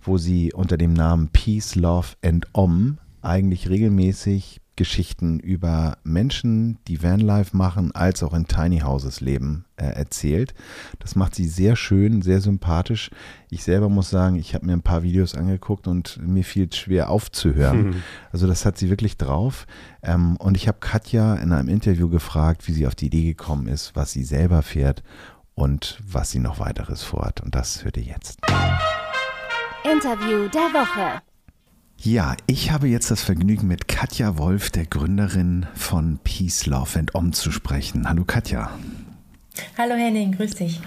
wo 0.01 0.17
sie 0.17 0.55
unter 0.55 0.79
dem 0.79 0.95
Namen 0.95 1.29
Peace, 1.29 1.75
Love 1.75 2.09
and 2.25 2.47
Om 2.55 2.97
eigentlich 3.21 3.69
regelmäßig 3.69 4.62
Geschichten 4.77 5.39
über 5.39 5.99
Menschen, 6.03 6.79
die 6.89 7.03
Vanlife 7.03 7.57
machen, 7.57 7.95
als 7.95 8.23
auch 8.23 8.35
in 8.35 8.47
Tiny 8.47 8.81
Houses 8.81 9.21
leben, 9.21 9.65
äh, 9.77 9.87
erzählt. 9.87 10.55
Das 10.99 11.15
macht 11.15 11.35
sie 11.35 11.47
sehr 11.47 11.77
schön, 11.77 12.23
sehr 12.23 12.41
sympathisch. 12.41 13.11
Ich 13.51 13.63
selber 13.63 13.89
muss 13.89 14.11
sagen, 14.11 14.37
ich 14.37 14.55
habe 14.55 14.67
mir 14.67 14.73
ein 14.73 14.83
paar 14.83 15.03
Videos 15.03 15.35
angeguckt 15.35 15.87
und 15.87 16.19
mir 16.27 16.45
fiel 16.45 16.69
es 16.71 16.77
schwer 16.77 17.11
aufzuhören. 17.11 17.87
Mhm. 17.87 18.03
Also 18.33 18.47
das 18.47 18.67
hat 18.67 18.79
sie 18.79 18.91
wirklich 18.91 19.17
drauf. 19.17 19.67
Ähm, 20.03 20.37
und 20.37 20.57
ich 20.57 20.67
habe 20.67 20.79
Katja 20.81 21.35
in 21.37 21.53
einem 21.53 21.69
Interview 21.69 22.09
gefragt, 22.09 22.67
wie 22.67 22.73
sie 22.73 22.87
auf 22.87 22.95
die 22.95 23.07
Idee 23.07 23.25
gekommen 23.25 23.69
ist, 23.69 23.95
was 23.95 24.13
sie 24.13 24.25
selber 24.25 24.63
fährt 24.63 25.03
und 25.55 25.99
was 26.05 26.31
sie 26.31 26.41
noch 26.41 26.59
weiteres 26.59 27.03
vorhat. 27.03 27.41
Und 27.41 27.55
das 27.55 27.85
hört 27.85 27.97
ihr 27.97 28.03
jetzt. 28.03 28.41
Interview 29.85 30.49
der 30.49 30.73
Woche. 30.73 31.23
Ja, 32.05 32.37
ich 32.47 32.71
habe 32.71 32.87
jetzt 32.87 33.11
das 33.11 33.23
Vergnügen, 33.23 33.67
mit 33.67 33.88
Katja 33.88 34.37
Wolf, 34.37 34.69
der 34.69 34.85
Gründerin 34.85 35.64
von 35.75 36.19
Peace, 36.23 36.67
Love 36.67 36.99
and 36.99 37.14
Om, 37.14 37.33
zu 37.33 37.51
sprechen. 37.51 38.07
Hallo 38.07 38.25
Katja. 38.27 38.71
Hallo 39.79 39.95
Henning, 39.95 40.33
grüß 40.33 40.55
dich. 40.55 40.83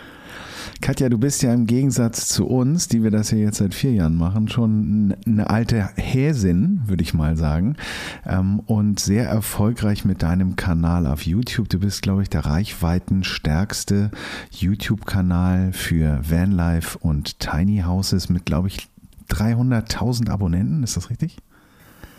Katja, 0.80 1.10
du 1.10 1.17
bist 1.17 1.41
ja 1.41 1.56
im 1.56 1.65
Gegensatz 1.65 2.27
zu 2.27 2.45
uns, 2.45 2.88
die 2.88 3.01
wir 3.01 3.10
das 3.10 3.32
ja 3.32 3.39
jetzt 3.39 3.58
seit 3.58 3.73
vier 3.73 3.93
Jahren 3.93 4.15
machen, 4.15 4.47
schon 4.47 5.15
eine 5.25 5.49
alte 5.49 5.89
Häsin, 5.95 6.82
würde 6.86 7.01
ich 7.01 7.15
mal 7.15 7.36
sagen. 7.36 7.77
Ähm, 8.23 8.60
und 8.67 9.00
sehr 9.00 9.27
erfolgreich 9.27 10.06
mit 10.06 10.21
deinem 10.21 10.56
Kanal 10.56 11.08
auf 11.08 11.25
YouTube. 11.25 11.67
Du 11.67 11.79
bist, 11.79 12.04
glaube 12.04 12.21
ich, 12.21 12.29
der 12.29 12.46
reichweitenstärkste 12.46 14.12
YouTube-Kanal 14.52 15.73
für 15.73 16.19
Vanlife 16.29 17.00
und 17.00 17.39
Tiny 17.39 17.81
Houses 17.87 18.29
mit, 18.29 18.46
glaube 18.46 18.67
ich, 18.67 18.87
300.000 19.30 20.30
Abonnenten, 20.30 20.84
ist 20.84 20.98
das 20.98 21.10
richtig? 21.10 21.38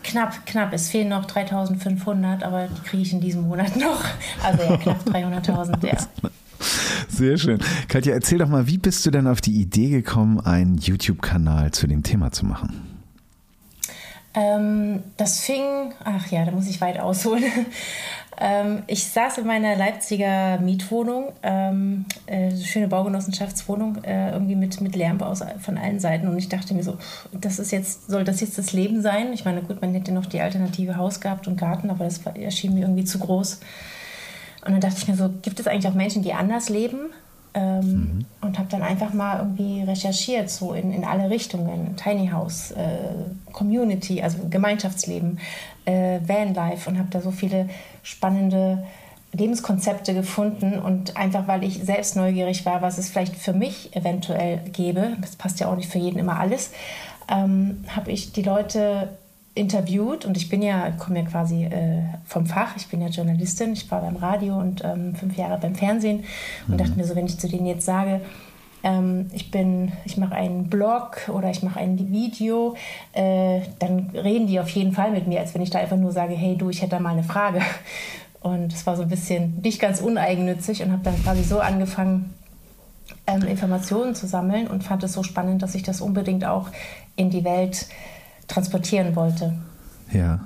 knapp, 0.03 0.45
knapp. 0.45 0.73
Es 0.73 0.89
fehlen 0.89 1.09
noch 1.09 1.25
3500, 1.25 2.43
aber 2.43 2.67
die 2.67 2.81
kriege 2.81 3.03
ich 3.03 3.13
in 3.13 3.21
diesem 3.21 3.47
Monat 3.47 3.75
noch. 3.75 4.03
Also 4.43 4.63
ja, 4.63 4.77
knapp 4.77 5.07
300.000, 5.07 5.85
ja. 5.85 5.97
Sehr 7.07 7.37
schön. 7.37 7.59
Katja, 7.87 8.13
erzähl 8.13 8.37
doch 8.37 8.49
mal, 8.49 8.67
wie 8.67 8.77
bist 8.77 9.05
du 9.05 9.11
denn 9.11 9.27
auf 9.27 9.41
die 9.41 9.53
Idee 9.53 9.89
gekommen, 9.89 10.39
einen 10.39 10.77
YouTube-Kanal 10.77 11.71
zu 11.71 11.87
dem 11.87 12.03
Thema 12.03 12.31
zu 12.31 12.45
machen? 12.45 13.01
Ähm, 14.33 15.03
das 15.17 15.39
fing, 15.39 15.93
ach 16.03 16.27
ja, 16.27 16.45
da 16.45 16.51
muss 16.51 16.67
ich 16.67 16.81
weit 16.81 16.99
ausholen. 16.99 17.43
Ähm, 18.39 18.83
ich 18.87 19.05
saß 19.05 19.39
in 19.39 19.47
meiner 19.47 19.75
Leipziger 19.75 20.59
Mietwohnung, 20.59 21.33
ähm, 21.43 22.05
äh, 22.25 22.55
schöne 22.55 22.87
Baugenossenschaftswohnung, 22.87 24.03
äh, 24.03 24.31
irgendwie 24.31 24.55
mit, 24.55 24.79
mit 24.79 24.95
Lärm 24.95 25.21
aus, 25.21 25.43
von 25.59 25.77
allen 25.77 25.99
Seiten. 25.99 26.27
Und 26.27 26.37
ich 26.37 26.47
dachte 26.47 26.73
mir 26.73 26.83
so, 26.83 26.97
das 27.33 27.59
ist 27.59 27.71
jetzt, 27.71 28.09
soll 28.09 28.23
das 28.23 28.39
jetzt 28.39 28.57
das 28.57 28.71
Leben 28.71 29.01
sein? 29.01 29.33
Ich 29.33 29.43
meine, 29.43 29.61
gut, 29.61 29.81
man 29.81 29.93
hätte 29.93 30.13
noch 30.13 30.25
die 30.25 30.39
alternative 30.39 30.95
Haus 30.95 31.19
gehabt 31.19 31.47
und 31.47 31.57
Garten, 31.57 31.89
aber 31.89 32.05
das 32.05 32.21
erschien 32.35 32.75
mir 32.75 32.81
irgendwie 32.81 33.03
zu 33.03 33.19
groß. 33.19 33.59
Und 34.65 34.71
dann 34.71 34.81
dachte 34.81 34.97
ich 34.99 35.07
mir 35.07 35.15
so, 35.15 35.29
gibt 35.41 35.59
es 35.59 35.67
eigentlich 35.67 35.87
auch 35.87 35.95
Menschen, 35.95 36.23
die 36.23 36.33
anders 36.33 36.69
leben? 36.69 37.09
Ähm, 37.55 37.79
mhm. 37.81 38.25
Und 38.41 38.59
habe 38.59 38.69
dann 38.69 38.83
einfach 38.83 39.11
mal 39.11 39.39
irgendwie 39.39 39.81
recherchiert, 39.81 40.49
so 40.49 40.73
in, 40.73 40.93
in 40.93 41.03
alle 41.03 41.29
Richtungen. 41.29 41.95
Tiny 41.97 42.29
House, 42.29 42.71
äh, 42.71 43.51
Community, 43.51 44.21
also 44.21 44.37
Gemeinschaftsleben, 44.49 45.39
äh, 45.85 46.19
Vanlife 46.25 46.89
und 46.89 46.99
habe 46.99 47.09
da 47.09 47.21
so 47.21 47.31
viele 47.31 47.67
spannende 48.09 48.83
Lebenskonzepte 49.31 50.15
gefunden 50.15 50.79
und 50.79 51.15
einfach 51.15 51.47
weil 51.47 51.63
ich 51.63 51.83
selbst 51.83 52.15
neugierig 52.15 52.65
war, 52.65 52.81
was 52.81 52.97
es 52.97 53.09
vielleicht 53.09 53.35
für 53.35 53.53
mich 53.53 53.95
eventuell 53.95 54.59
gäbe, 54.71 55.17
das 55.21 55.35
passt 55.35 55.59
ja 55.59 55.67
auch 55.67 55.75
nicht 55.75 55.91
für 55.91 55.99
jeden 55.99 56.17
immer 56.17 56.39
alles, 56.39 56.71
ähm, 57.29 57.83
habe 57.95 58.11
ich 58.11 58.31
die 58.31 58.41
Leute 58.41 59.09
interviewt 59.53 60.25
und 60.25 60.35
ich 60.35 60.49
bin 60.49 60.63
ja, 60.63 60.91
komme 60.91 61.19
ja 61.19 61.25
quasi 61.25 61.65
äh, 61.65 62.01
vom 62.25 62.47
Fach, 62.47 62.75
ich 62.75 62.87
bin 62.87 63.01
ja 63.01 63.09
Journalistin, 63.09 63.73
ich 63.73 63.89
war 63.91 64.01
beim 64.01 64.15
Radio 64.15 64.57
und 64.57 64.83
ähm, 64.83 65.13
fünf 65.13 65.37
Jahre 65.37 65.59
beim 65.59 65.75
Fernsehen 65.75 66.23
und 66.67 66.73
mhm. 66.73 66.77
dachte 66.77 66.93
mir 66.93 67.05
so, 67.05 67.15
wenn 67.15 67.27
ich 67.27 67.37
zu 67.37 67.47
denen 67.47 67.67
jetzt 67.67 67.85
sage, 67.85 68.21
ähm, 68.83 69.29
ich 69.33 69.51
bin, 69.51 69.91
ich 70.05 70.17
mache 70.17 70.35
einen 70.35 70.69
Blog 70.69 71.29
oder 71.29 71.49
ich 71.49 71.63
mache 71.63 71.79
ein 71.79 72.11
Video, 72.11 72.75
äh, 73.13 73.61
dann 73.79 74.11
reden 74.13 74.47
die 74.47 74.59
auf 74.59 74.69
jeden 74.69 74.93
Fall 74.93 75.11
mit 75.11 75.27
mir, 75.27 75.39
als 75.39 75.53
wenn 75.53 75.61
ich 75.61 75.69
da 75.69 75.79
einfach 75.79 75.97
nur 75.97 76.11
sage, 76.11 76.33
hey 76.33 76.55
du, 76.57 76.69
ich 76.69 76.81
hätte 76.81 76.91
da 76.91 76.99
mal 76.99 77.11
eine 77.11 77.23
Frage. 77.23 77.61
Und 78.41 78.71
es 78.71 78.85
war 78.85 78.95
so 78.95 79.01
ein 79.03 79.09
bisschen 79.09 79.59
nicht 79.61 79.81
ganz 79.81 79.99
uneigennützig 79.99 80.81
und 80.81 80.93
habe 80.93 81.03
dann 81.03 81.21
quasi 81.21 81.43
so 81.43 81.59
angefangen, 81.59 82.33
ähm, 83.27 83.43
Informationen 83.43 84.15
zu 84.15 84.27
sammeln 84.27 84.67
und 84.67 84.83
fand 84.83 85.03
es 85.03 85.13
so 85.13 85.23
spannend, 85.23 85.61
dass 85.61 85.75
ich 85.75 85.83
das 85.83 85.99
unbedingt 85.99 86.45
auch 86.45 86.69
in 87.15 87.29
die 87.29 87.43
Welt 87.43 87.87
transportieren 88.47 89.15
wollte. 89.15 89.55
Ja. 90.11 90.39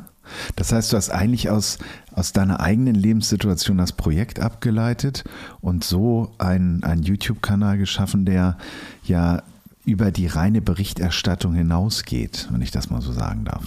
Das 0.56 0.72
heißt, 0.72 0.92
du 0.92 0.98
hast 0.98 1.10
eigentlich 1.10 1.50
aus, 1.50 1.80
aus 2.14 2.34
deiner 2.34 2.60
eigenen 2.60 2.96
Lebenssituation 2.96 3.78
das 3.78 3.92
Projekt 3.92 4.40
abgeleitet 4.40 5.24
und 5.62 5.84
so 5.84 6.32
einen, 6.38 6.84
einen 6.84 7.04
YouTube-Kanal 7.04 7.78
geschaffen, 7.78 8.26
der 8.26 8.58
ja 9.04 9.44
über 9.86 10.12
die 10.12 10.28
reine 10.28 10.62
Berichterstattung 10.62 11.54
hinausgeht, 11.54 12.48
wenn 12.52 12.62
ich 12.62 12.72
das 12.72 12.90
mal 12.90 13.02
so 13.02 13.12
sagen 13.12 13.46
darf. 13.46 13.66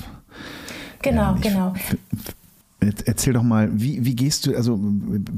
Genau, 1.03 1.33
ähm, 1.33 1.37
ich, 1.37 1.43
genau. 1.43 1.75
Erzähl 3.05 3.33
doch 3.33 3.43
mal, 3.43 3.71
wie, 3.73 4.05
wie 4.05 4.15
gehst 4.15 4.47
du, 4.47 4.57
also 4.57 4.81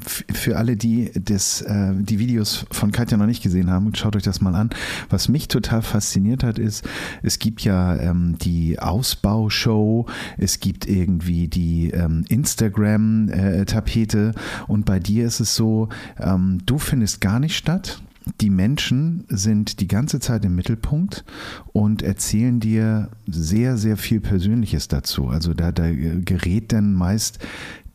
für 0.07 0.57
alle, 0.57 0.77
die 0.77 1.11
das, 1.15 1.63
äh, 1.63 1.93
die 1.95 2.19
Videos 2.19 2.67
von 2.71 2.93
Katja 2.93 3.17
noch 3.17 3.27
nicht 3.27 3.43
gesehen 3.43 3.71
haben, 3.71 3.95
schaut 3.95 4.17
euch 4.17 4.23
das 4.23 4.41
mal 4.41 4.55
an. 4.55 4.71
Was 5.11 5.29
mich 5.29 5.49
total 5.49 5.83
fasziniert 5.83 6.43
hat, 6.43 6.59
ist, 6.59 6.87
es 7.23 7.39
gibt 7.39 7.63
ja 7.63 7.97
ähm, 7.97 8.37
die 8.39 8.79
Ausbaushow, 8.79 10.07
es 10.37 10.61
gibt 10.61 10.89
irgendwie 10.89 11.49
die 11.49 11.91
ähm, 11.91 12.25
Instagram-Tapete 12.29 14.33
äh, 14.35 14.71
und 14.71 14.85
bei 14.85 14.99
dir 14.99 15.27
ist 15.27 15.41
es 15.41 15.55
so, 15.55 15.89
ähm, 16.19 16.59
du 16.67 16.79
findest 16.79 17.21
gar 17.21 17.41
nicht 17.41 17.57
statt 17.57 18.01
die 18.41 18.51
Menschen 18.51 19.25
sind 19.29 19.81
die 19.81 19.89
ganze 19.89 20.21
Zeit 20.21 20.45
im 20.45 20.55
Mittelpunkt 20.55 21.25
und 21.73 22.03
erzählen 22.03 22.61
dir 22.61 23.11
sehr, 23.27 23.77
sehr 23.77 23.97
viel 23.97 24.21
Persönliches 24.21 24.89
dazu. 24.89 25.29
Also 25.29 25.55
da, 25.55 25.73
da 25.73 25.91
gerät 25.91 26.73
dann 26.73 26.95
meist 26.95 27.39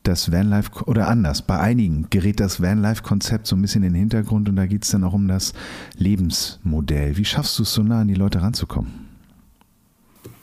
das 0.04 0.32
Vanlife 0.32 0.84
oder 0.86 1.08
anders, 1.08 1.42
bei 1.42 1.60
einigen 1.60 2.08
gerät 2.10 2.40
das 2.40 2.62
Vanlife-Konzept 2.62 3.48
so 3.48 3.56
ein 3.56 3.62
bisschen 3.62 3.84
in 3.84 3.94
den 3.94 4.00
Hintergrund 4.00 4.50
und 4.50 4.58
da 4.58 4.66
geht 4.66 4.84
es 4.84 4.92
dann 4.92 5.04
auch 5.04 5.14
um 5.14 5.28
das 5.28 5.54
Lebensmodell. 5.98 7.16
Wie 7.18 7.26
schaffst 7.26 7.58
du 7.58 7.64
es 7.64 7.74
so 7.74 7.84
nah 7.84 8.02
an 8.02 8.10
die 8.10 8.14
Leute 8.14 8.42
ranzukommen? 8.42 8.92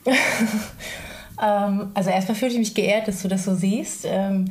Ähm, 1.41 1.91
also 1.95 2.11
erstmal 2.11 2.34
fühle 2.34 2.53
ich 2.53 2.59
mich 2.59 2.74
geehrt, 2.74 3.09
dass 3.09 3.22
du 3.22 3.28
das 3.28 3.45
so 3.45 3.55
siehst. 3.55 4.07
Ähm, 4.09 4.51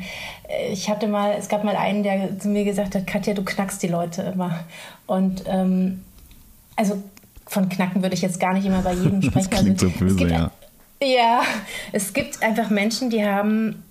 ich 0.72 0.90
hatte 0.90 1.08
mal, 1.08 1.36
es 1.38 1.48
gab 1.50 1.64
mal 1.64 1.76
einen, 1.76 2.04
der 2.04 2.40
zu 2.40 2.48
mir 2.48 2.64
gesagt 2.64 2.96
hat, 2.96 3.06
Katja, 3.06 3.34
du 3.34 3.44
knackst 3.44 3.82
die 3.84 3.88
Leute 3.88 4.24
immer. 4.34 4.60
Und 5.06 5.44
ähm, 5.48 6.04
also 6.76 7.02
von 7.46 7.70
Knacken 7.70 8.02
würde 8.02 8.16
ich 8.16 8.22
jetzt 8.22 8.40
gar 8.40 8.54
nicht 8.54 8.66
immer 8.66 8.82
bei 8.82 8.94
jedem 8.94 9.22
sprechen. 9.22 9.50
Das 9.50 9.50
klingt 9.50 9.84
also, 9.84 9.90
so 9.90 10.00
böse, 10.00 10.16
gibt, 10.16 10.32
ja. 10.32 10.52
Ja, 11.02 11.42
es 11.92 12.14
gibt 12.14 12.42
einfach 12.44 12.70
Menschen, 12.70 13.10
die 13.10 13.24
haben 13.24 13.84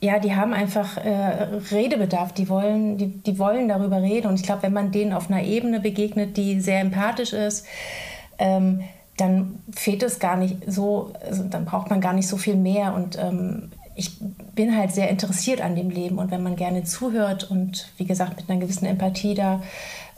ja, 0.00 0.18
die 0.18 0.34
haben 0.34 0.52
einfach 0.52 0.96
äh, 0.96 1.46
Redebedarf, 1.70 2.32
die 2.32 2.48
wollen, 2.48 2.98
die, 2.98 3.06
die 3.06 3.38
wollen 3.38 3.68
darüber 3.68 4.02
reden. 4.02 4.26
Und 4.26 4.34
ich 4.34 4.42
glaube, 4.42 4.64
wenn 4.64 4.72
man 4.72 4.90
denen 4.90 5.12
auf 5.12 5.30
einer 5.30 5.44
Ebene 5.44 5.78
begegnet, 5.78 6.36
die 6.36 6.60
sehr 6.60 6.80
empathisch 6.80 7.32
ist, 7.32 7.66
ähm, 8.38 8.82
dann 9.16 9.58
fehlt 9.74 10.02
es 10.02 10.18
gar 10.18 10.36
nicht 10.36 10.58
so, 10.66 11.12
also 11.24 11.44
dann 11.44 11.64
braucht 11.64 11.90
man 11.90 12.00
gar 12.00 12.12
nicht 12.12 12.28
so 12.28 12.36
viel 12.36 12.56
mehr. 12.56 12.94
Und 12.94 13.18
ähm, 13.18 13.70
ich 13.94 14.16
bin 14.54 14.76
halt 14.76 14.92
sehr 14.92 15.10
interessiert 15.10 15.60
an 15.60 15.76
dem 15.76 15.90
Leben. 15.90 16.18
Und 16.18 16.30
wenn 16.30 16.42
man 16.42 16.56
gerne 16.56 16.84
zuhört 16.84 17.50
und 17.50 17.90
wie 17.98 18.06
gesagt 18.06 18.36
mit 18.36 18.48
einer 18.48 18.60
gewissen 18.60 18.86
Empathie 18.86 19.34
da 19.34 19.62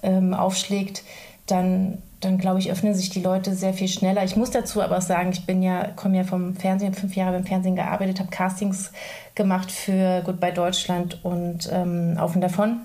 ähm, 0.02 0.32
aufschlägt, 0.32 1.02
dann, 1.46 1.98
dann 2.20 2.38
glaube 2.38 2.60
ich, 2.60 2.70
öffnen 2.70 2.94
sich 2.94 3.10
die 3.10 3.20
Leute 3.20 3.54
sehr 3.54 3.74
viel 3.74 3.88
schneller. 3.88 4.24
Ich 4.24 4.36
muss 4.36 4.50
dazu 4.50 4.80
aber 4.80 4.98
auch 4.98 5.02
sagen, 5.02 5.30
ich 5.32 5.44
bin 5.44 5.62
ja, 5.62 5.88
komme 5.88 6.16
ja 6.16 6.24
vom 6.24 6.54
Fernsehen, 6.54 6.94
fünf 6.94 7.16
Jahre 7.16 7.32
beim 7.32 7.44
Fernsehen 7.44 7.76
gearbeitet, 7.76 8.20
habe 8.20 8.30
Castings 8.30 8.92
gemacht 9.34 9.70
für 9.70 10.22
Goodbye 10.24 10.52
Deutschland 10.52 11.22
und 11.24 11.68
ähm, 11.72 12.16
Auf 12.18 12.34
und 12.34 12.40
Davon. 12.40 12.80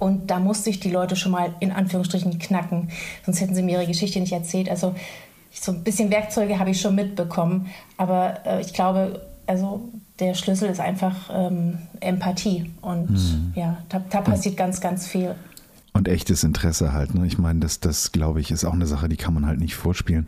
Und 0.00 0.30
da 0.30 0.40
musste 0.40 0.70
ich 0.70 0.80
die 0.80 0.90
Leute 0.90 1.14
schon 1.14 1.30
mal 1.30 1.54
in 1.60 1.70
Anführungsstrichen 1.70 2.38
knacken, 2.38 2.88
sonst 3.24 3.40
hätten 3.40 3.54
sie 3.54 3.62
mir 3.62 3.78
ihre 3.78 3.86
Geschichte 3.86 4.18
nicht 4.18 4.32
erzählt. 4.32 4.68
Also 4.68 4.94
so 5.52 5.72
ein 5.72 5.84
bisschen 5.84 6.10
Werkzeuge 6.10 6.58
habe 6.58 6.70
ich 6.70 6.80
schon 6.80 6.94
mitbekommen, 6.94 7.68
aber 7.96 8.40
äh, 8.46 8.60
ich 8.60 8.72
glaube, 8.72 9.20
also 9.46 9.90
der 10.20 10.34
Schlüssel 10.34 10.70
ist 10.70 10.80
einfach 10.80 11.30
ähm, 11.32 11.78
Empathie 12.00 12.70
und 12.80 13.10
mhm. 13.10 13.52
ja, 13.54 13.78
da, 13.88 14.00
da 14.10 14.20
passiert 14.20 14.56
ganz, 14.56 14.80
ganz 14.80 15.06
viel. 15.06 15.34
Und 15.92 16.06
echtes 16.06 16.44
Interesse 16.44 16.92
halt. 16.92 17.14
Ne? 17.14 17.26
Ich 17.26 17.36
meine, 17.36 17.58
das, 17.58 17.80
das 17.80 18.12
glaube 18.12 18.40
ich, 18.40 18.52
ist 18.52 18.64
auch 18.64 18.74
eine 18.74 18.86
Sache, 18.86 19.08
die 19.08 19.16
kann 19.16 19.34
man 19.34 19.44
halt 19.44 19.58
nicht 19.58 19.74
vorspielen. 19.74 20.24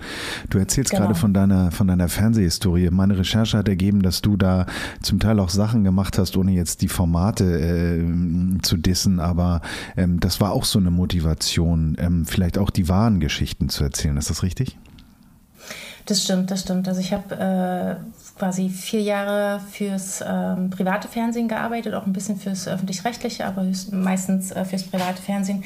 Du 0.50 0.58
erzählst 0.58 0.90
genau. 0.90 1.04
gerade 1.04 1.14
von 1.14 1.32
deiner, 1.32 1.70
von 1.70 1.86
deiner 1.86 2.08
Fernsehhistorie. 2.08 2.90
Meine 2.90 3.16
Recherche 3.16 3.58
hat 3.58 3.68
ergeben, 3.68 4.02
dass 4.02 4.22
du 4.22 4.36
da 4.36 4.66
zum 5.02 5.20
Teil 5.20 5.38
auch 5.38 5.50
Sachen 5.50 5.84
gemacht 5.84 6.18
hast, 6.18 6.36
ohne 6.36 6.52
jetzt 6.52 6.82
die 6.82 6.88
Formate 6.88 7.44
äh, 7.60 8.60
zu 8.62 8.76
dissen, 8.76 9.20
aber 9.20 9.60
ähm, 9.96 10.18
das 10.18 10.40
war 10.40 10.52
auch 10.52 10.64
so 10.64 10.80
eine 10.80 10.90
Motivation, 10.90 11.96
ähm, 11.98 12.26
vielleicht 12.26 12.58
auch 12.58 12.70
die 12.70 12.88
wahren 12.88 13.20
Geschichten 13.20 13.68
zu 13.68 13.84
erzählen. 13.84 14.16
Ist 14.16 14.30
das 14.30 14.42
richtig? 14.42 14.76
Das 16.06 16.22
stimmt, 16.22 16.50
das 16.50 16.60
stimmt. 16.62 16.88
Also 16.88 17.00
ich 17.00 17.12
habe 17.12 17.34
äh, 17.34 18.38
quasi 18.38 18.68
vier 18.68 19.02
Jahre 19.02 19.60
fürs 19.70 20.22
ähm, 20.26 20.70
private 20.70 21.08
Fernsehen 21.08 21.48
gearbeitet, 21.48 21.94
auch 21.94 22.06
ein 22.06 22.12
bisschen 22.12 22.38
fürs 22.38 22.66
öffentlich-rechtliche, 22.66 23.46
aber 23.46 23.64
meistens 23.92 24.50
äh, 24.50 24.64
fürs 24.64 24.82
private 24.82 25.22
Fernsehen. 25.22 25.62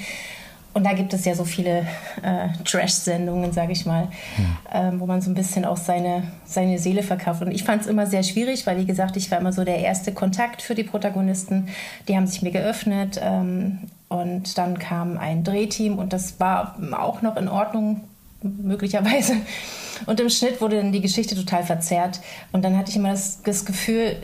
Und 0.75 0.85
da 0.85 0.93
gibt 0.93 1.15
es 1.15 1.25
ja 1.25 1.35
so 1.35 1.47
viele 1.47 1.87
äh, 2.23 2.49
Trash-Sendungen, 2.63 3.51
sage 3.51 3.73
ich 3.73 3.87
mal, 3.87 4.09
ja. 4.37 4.89
ähm, 4.89 5.01
wo 5.01 5.07
man 5.07 5.23
so 5.23 5.31
ein 5.31 5.35
bisschen 5.35 5.65
auch 5.65 5.79
seine, 5.79 6.25
seine 6.45 6.79
Seele 6.79 7.03
verkauft. 7.03 7.41
Und 7.41 7.51
ich 7.51 7.65
fand 7.65 7.81
es 7.81 7.89
immer 7.89 8.07
sehr 8.07 8.23
schwierig, 8.23 8.67
weil, 8.67 8.77
wie 8.77 8.85
gesagt, 8.85 9.17
ich 9.17 9.31
war 9.31 9.39
immer 9.39 9.55
so 9.55 9.65
der 9.65 9.79
erste 9.79 10.13
Kontakt 10.13 10.61
für 10.61 10.75
die 10.75 10.85
Protagonisten. 10.85 11.69
Die 12.09 12.15
haben 12.15 12.27
sich 12.27 12.43
mir 12.43 12.51
geöffnet. 12.51 13.19
Ähm, 13.23 13.79
und 14.09 14.59
dann 14.59 14.79
kam 14.79 15.17
ein 15.17 15.45
Drehteam 15.45 15.99
und 15.99 16.13
das 16.13 16.39
war 16.39 16.77
auch 16.93 17.23
noch 17.23 17.39
in 17.39 17.49
Ordnung, 17.49 18.03
möglicherweise. 18.63 19.35
Und 20.07 20.21
im 20.21 20.29
Schnitt 20.29 20.61
wurde 20.61 20.77
dann 20.77 20.93
die 20.93 21.01
Geschichte 21.01 21.35
total 21.35 21.65
verzerrt. 21.65 22.21
Und 22.53 22.65
dann 22.65 22.77
hatte 22.77 22.91
ich 22.91 22.97
immer 22.97 23.11
das, 23.11 23.43
das 23.43 23.65
Gefühl, 23.65 24.17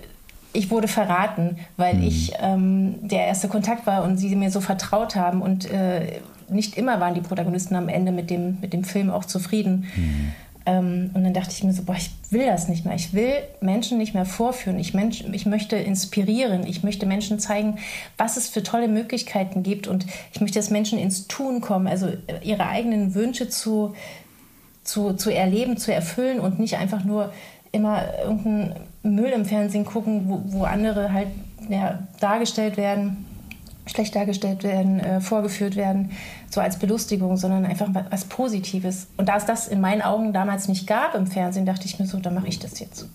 ich 0.53 0.71
wurde 0.71 0.89
verraten, 0.89 1.57
weil 1.77 1.95
mhm. 1.95 2.03
ich 2.03 2.33
ähm, 2.41 2.97
der 3.01 3.27
erste 3.27 3.49
Kontakt 3.49 3.87
war 3.87 4.05
und 4.05 4.19
sie 4.19 4.35
mir 4.37 4.51
so 4.51 4.61
vertraut 4.61 5.17
haben. 5.17 5.41
Und 5.41 5.71
äh, 5.71 6.21
nicht 6.49 6.77
immer 6.77 7.01
waren 7.01 7.15
die 7.15 7.21
Protagonisten 7.21 7.75
am 7.75 7.89
Ende 7.89 8.13
mit 8.13 8.31
dem, 8.31 8.59
mit 8.61 8.73
dem 8.73 8.85
Film 8.85 9.11
auch 9.11 9.25
zufrieden. 9.25 9.87
Mhm. 9.97 10.33
Ähm, 10.65 11.11
und 11.15 11.25
dann 11.25 11.35
dachte 11.35 11.51
ich 11.53 11.65
mir 11.65 11.73
so, 11.73 11.83
boah, 11.83 11.97
ich 11.97 12.11
will 12.31 12.47
das 12.47 12.69
nicht 12.69 12.85
mehr. 12.85 12.95
Ich 12.95 13.13
will 13.13 13.33
Menschen 13.61 13.99
nicht 13.99 14.15
mehr 14.15 14.25
vorführen. 14.25 14.79
Ich, 14.79 14.95
Mensch, 14.95 15.25
ich 15.33 15.47
möchte 15.47 15.77
inspirieren. 15.77 16.67
Ich 16.67 16.83
möchte 16.83 17.07
Menschen 17.07 17.39
zeigen, 17.39 17.79
was 18.17 18.37
es 18.37 18.49
für 18.49 18.63
tolle 18.63 18.89
Möglichkeiten 18.89 19.63
gibt. 19.63 19.87
Und 19.89 20.07
ich 20.33 20.41
möchte, 20.41 20.59
dass 20.59 20.71
Menschen 20.71 20.99
ins 20.99 21.27
Tun 21.27 21.61
kommen, 21.61 21.87
also 21.87 22.07
äh, 22.07 22.17
ihre 22.43 22.67
eigenen 22.67 23.15
Wünsche 23.15 23.49
zu, 23.49 23.95
zu, 24.85 25.15
zu 25.15 25.31
erleben, 25.31 25.77
zu 25.77 25.93
erfüllen 25.93 26.41
und 26.41 26.59
nicht 26.59 26.77
einfach 26.77 27.05
nur 27.05 27.33
immer 27.73 28.03
irgendeinen 28.23 28.75
Müll 29.03 29.31
im 29.31 29.45
Fernsehen 29.45 29.85
gucken, 29.85 30.29
wo, 30.29 30.43
wo 30.45 30.65
andere 30.65 31.13
halt 31.13 31.29
ja, 31.69 32.01
dargestellt 32.21 32.77
werden, 32.77 33.25
schlecht 33.87 34.15
dargestellt 34.15 34.63
werden, 34.63 35.01
äh, 35.01 35.21
vorgeführt 35.21 35.77
werden, 35.77 36.11
so 36.51 36.61
als 36.61 36.79
Belustigung, 36.79 37.37
sondern 37.37 37.67
einfach 37.67 37.89
was 38.11 38.25
Positives. 38.25 39.09
Und 39.17 39.29
da 39.29 39.37
es 39.37 39.45
das 39.45 39.69
in 39.69 39.81
meinen 39.81 40.03
Augen 40.03 40.33
damals 40.33 40.69
nicht 40.69 40.87
gab 40.87 41.15
im 41.15 41.27
Fernsehen, 41.27 41.67
dachte 41.67 41.87
ich 41.87 41.99
mir 41.99 42.07
so, 42.07 42.19
dann 42.19 42.35
mache 42.35 42.49
ich 42.49 42.59
das 42.59 42.79
jetzt. 42.79 43.09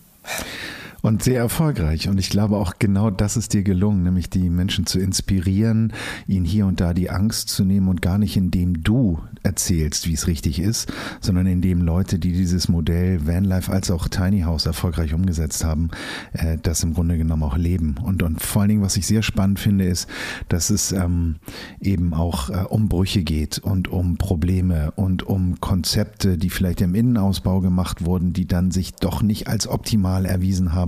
Und 1.02 1.22
sehr 1.22 1.39
erfolgreich. 1.39 2.10
Und 2.10 2.20
ich 2.20 2.30
glaube 2.30 2.58
auch 2.58 2.74
genau 2.80 3.12
das 3.12 3.38
ist 3.38 3.54
dir 3.54 3.64
gelungen, 3.64 4.04
nämlich 4.04 4.30
die 4.30 4.50
Menschen 4.50 4.86
zu 4.86 5.00
inspirieren, 5.00 5.93
ihnen 6.28 6.45
hier 6.45 6.66
und 6.66 6.82
da 6.82 6.93
die 6.93 7.10
Angst 7.10 7.50
zu 7.50 7.64
nehmen 7.64 7.88
und 7.88 8.02
gar 8.02 8.18
nicht 8.18 8.36
indem 8.36 8.84
du 8.84 9.20
erzählst, 9.43 10.08
wie 10.08 10.14
es 10.14 10.28
richtig 10.28 10.60
ist, 10.60 10.91
sondern 11.22 11.45
indem 11.45 11.82
Leute, 11.82 12.20
die 12.20 12.34
dieses 12.34 12.68
Modell 12.68 13.26
Vanlife 13.26 13.72
als 13.72 13.91
auch 13.91 14.08
Tiny 14.08 14.41
House 14.41 14.66
erfolgreich 14.66 15.14
umgesetzt 15.14 15.64
haben, 15.64 15.89
äh, 16.34 16.58
das 16.62 16.84
im 16.84 16.93
Grunde 16.93 17.18
genommen 17.18 17.43
auch 17.43 17.58
leben. 17.58 17.95
Und, 18.02 18.24
und 18.24 18.41
vor 18.41 18.62
allen 18.64 18.70
Dingen, 18.70 18.82
was 18.82 18.98
ich 18.98 19.06
sehr 19.06 19.24
spannend 19.24 19.60
finde, 19.60 19.86
ist, 19.86 20.10
dass 20.50 20.70
es 20.70 20.91
ähm, 20.91 21.36
eben 21.80 22.14
auch 22.14 22.50
äh, 22.50 22.64
um 22.68 22.89
Brüche 22.89 23.24
geht 23.24 23.60
und 23.60 23.88
um 23.88 24.18
Probleme 24.18 24.91
und 24.95 25.24
um 25.24 25.60
Konzepte, 25.60 26.38
die 26.38 26.50
vielleicht 26.50 26.82
im 26.82 26.95
Innenausbau 26.95 27.62
gemacht 27.62 28.04
wurden, 28.04 28.34
die 28.34 28.48
dann 28.48 28.72
sich 28.72 28.95
doch 28.95 29.22
nicht 29.22 29.48
als 29.48 29.68
optimal 29.68 30.26
erwiesen 30.26 30.74
haben 30.74 30.86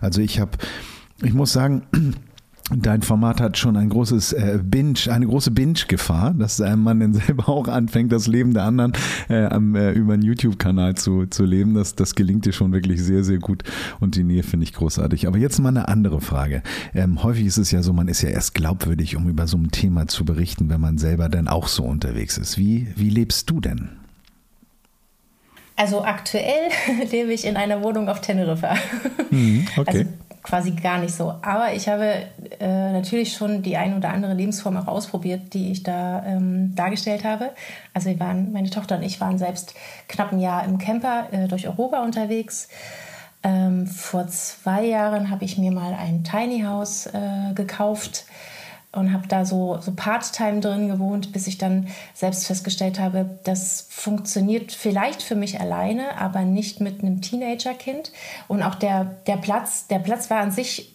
also 0.00 0.20
ich 0.20 0.40
habe, 0.40 0.52
ich 1.22 1.34
muss 1.34 1.52
sagen, 1.52 1.82
Dein 2.70 3.02
Format 3.02 3.42
hat 3.42 3.58
schon 3.58 3.76
ein 3.76 3.90
großes 3.90 4.32
äh, 4.32 4.58
Binge, 4.62 4.94
eine 5.10 5.26
große 5.26 5.50
Binge-Gefahr, 5.50 6.32
dass 6.32 6.60
äh, 6.60 6.76
man 6.76 6.98
dann 6.98 7.12
selber 7.12 7.50
auch 7.50 7.68
anfängt, 7.68 8.10
das 8.10 8.26
Leben 8.26 8.54
der 8.54 8.62
anderen 8.62 8.94
äh, 9.28 9.44
am, 9.44 9.74
äh, 9.74 9.92
über 9.92 10.14
einen 10.14 10.22
YouTube-Kanal 10.22 10.94
zu, 10.94 11.26
zu 11.26 11.44
leben. 11.44 11.74
Das, 11.74 11.94
das 11.94 12.14
gelingt 12.14 12.46
dir 12.46 12.54
schon 12.54 12.72
wirklich 12.72 13.02
sehr, 13.02 13.22
sehr 13.22 13.38
gut 13.38 13.64
und 14.00 14.16
die 14.16 14.24
Nähe 14.24 14.42
finde 14.42 14.64
ich 14.64 14.72
großartig. 14.72 15.26
Aber 15.26 15.36
jetzt 15.36 15.58
mal 15.58 15.68
eine 15.68 15.88
andere 15.88 16.22
Frage. 16.22 16.62
Ähm, 16.94 17.22
häufig 17.22 17.44
ist 17.44 17.58
es 17.58 17.70
ja 17.70 17.82
so, 17.82 17.92
man 17.92 18.08
ist 18.08 18.22
ja 18.22 18.30
erst 18.30 18.54
glaubwürdig, 18.54 19.14
um 19.14 19.28
über 19.28 19.46
so 19.46 19.58
ein 19.58 19.70
Thema 19.70 20.06
zu 20.06 20.24
berichten, 20.24 20.70
wenn 20.70 20.80
man 20.80 20.96
selber 20.96 21.28
dann 21.28 21.48
auch 21.48 21.68
so 21.68 21.84
unterwegs 21.84 22.38
ist. 22.38 22.56
Wie, 22.56 22.88
wie 22.96 23.10
lebst 23.10 23.50
du 23.50 23.60
denn? 23.60 23.90
Also 25.76 26.04
aktuell 26.04 26.70
lebe 27.10 27.32
ich 27.32 27.44
in 27.44 27.56
einer 27.56 27.82
Wohnung 27.82 28.08
auf 28.08 28.20
Teneriffa. 28.20 28.76
Mhm, 29.30 29.66
okay. 29.76 29.98
Also 29.98 30.04
quasi 30.42 30.70
gar 30.72 30.98
nicht 30.98 31.14
so. 31.14 31.34
Aber 31.42 31.72
ich 31.72 31.88
habe 31.88 32.26
äh, 32.60 32.92
natürlich 32.92 33.32
schon 33.32 33.62
die 33.62 33.76
ein 33.76 33.96
oder 33.96 34.10
andere 34.10 34.34
Lebensform 34.34 34.76
auch 34.76 34.86
ausprobiert, 34.86 35.54
die 35.54 35.72
ich 35.72 35.82
da 35.82 36.22
ähm, 36.26 36.74
dargestellt 36.74 37.24
habe. 37.24 37.50
Also 37.94 38.10
wir 38.10 38.20
waren, 38.20 38.52
meine 38.52 38.70
Tochter 38.70 38.98
und 38.98 39.02
ich 39.02 39.20
waren 39.20 39.38
selbst 39.38 39.74
knapp 40.06 40.32
ein 40.32 40.40
Jahr 40.40 40.64
im 40.64 40.78
Camper 40.78 41.28
äh, 41.32 41.48
durch 41.48 41.66
Europa 41.66 42.02
unterwegs. 42.02 42.68
Ähm, 43.42 43.86
vor 43.86 44.28
zwei 44.28 44.84
Jahren 44.84 45.30
habe 45.30 45.44
ich 45.44 45.58
mir 45.58 45.72
mal 45.72 45.94
ein 45.94 46.24
Tiny 46.24 46.62
House 46.62 47.06
äh, 47.06 47.54
gekauft 47.54 48.26
und 48.94 49.12
habe 49.12 49.26
da 49.28 49.44
so, 49.44 49.78
so 49.80 49.92
Part-Time 49.92 50.60
drin 50.60 50.88
gewohnt, 50.88 51.32
bis 51.32 51.46
ich 51.46 51.58
dann 51.58 51.88
selbst 52.14 52.46
festgestellt 52.46 53.00
habe, 53.00 53.38
das 53.44 53.86
funktioniert 53.90 54.72
vielleicht 54.72 55.22
für 55.22 55.34
mich 55.34 55.60
alleine, 55.60 56.16
aber 56.18 56.42
nicht 56.42 56.80
mit 56.80 57.02
einem 57.02 57.20
Teenager-Kind. 57.20 58.12
Und 58.48 58.62
auch 58.62 58.74
der, 58.76 59.04
der 59.26 59.36
Platz, 59.36 59.86
der 59.88 59.98
Platz 59.98 60.30
war 60.30 60.40
an 60.40 60.50
sich 60.52 60.94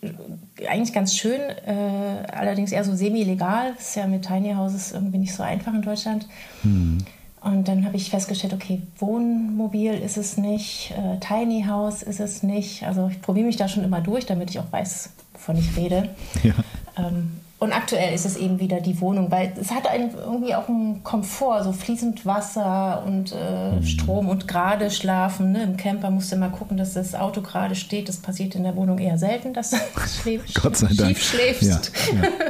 eigentlich 0.67 0.93
ganz 0.93 1.15
schön, 1.15 1.39
äh, 1.39 2.31
allerdings 2.31 2.71
eher 2.71 2.83
so 2.83 2.95
semi-legal. 2.95 3.73
Das 3.75 3.89
ist 3.89 3.95
ja 3.95 4.07
mit 4.07 4.25
Tiny 4.25 4.53
Houses 4.53 4.91
irgendwie 4.91 5.17
nicht 5.17 5.33
so 5.33 5.43
einfach 5.43 5.73
in 5.73 5.81
Deutschland. 5.81 6.27
Hm. 6.61 6.99
Und 7.41 7.67
dann 7.69 7.85
habe 7.85 7.95
ich 7.95 8.09
festgestellt, 8.09 8.53
okay, 8.53 8.81
Wohnmobil 8.97 9.93
ist 9.93 10.17
es 10.17 10.37
nicht, 10.37 10.91
äh, 10.91 11.19
Tiny 11.19 11.63
House 11.67 12.03
ist 12.03 12.19
es 12.19 12.43
nicht. 12.43 12.83
Also 12.83 13.07
ich 13.09 13.21
probiere 13.21 13.45
mich 13.45 13.55
da 13.55 13.69
schon 13.69 13.83
immer 13.83 14.01
durch, 14.01 14.25
damit 14.25 14.49
ich 14.49 14.59
auch 14.59 14.71
weiß, 14.71 15.11
wovon 15.33 15.57
ich 15.57 15.77
rede. 15.77 16.09
Ja. 16.43 16.53
Ähm, 16.97 17.39
und 17.60 17.74
aktuell 17.74 18.16
ist 18.16 18.26
es 18.26 18.38
eben 18.38 18.60
wieder 18.62 18.80
die 18.80 19.01
Wohnung, 19.01 19.32
weil 19.32 19.51
es 19.60 19.72
hat 19.72 19.84
irgendwie 19.93 20.55
auch 20.55 20.70
einen 20.70 21.03
Komfort, 21.03 21.64
so 21.64 21.74
fließend 21.74 22.26
Wasser 22.26 23.03
und 23.05 23.34
äh, 23.34 23.74
mhm. 23.74 23.84
Strom 23.84 24.30
und 24.30 24.47
gerade 24.47 24.89
schlafen. 24.89 25.51
Ne? 25.51 25.64
Im 25.64 25.76
Camper 25.76 26.10
musst 26.10 26.32
du 26.32 26.38
mal 26.38 26.51
gucken, 26.51 26.78
dass 26.78 26.93
das 26.93 27.16
Auto 27.16 27.41
gerade 27.41 27.76
steht. 27.76 28.07
Das 28.07 28.18
passiert 28.18 28.55
in 28.55 28.64
der 28.64 28.78
Wohnung 28.78 28.97
eher 28.97 29.18
selten, 29.18 29.53
dass 29.53 29.72
du 29.72 29.78
schläfst, 30.22 30.62
Gott 30.62 30.78
sei 30.78 30.88
Dank. 30.88 31.18
schief 31.18 31.22
schläfst. 31.22 31.91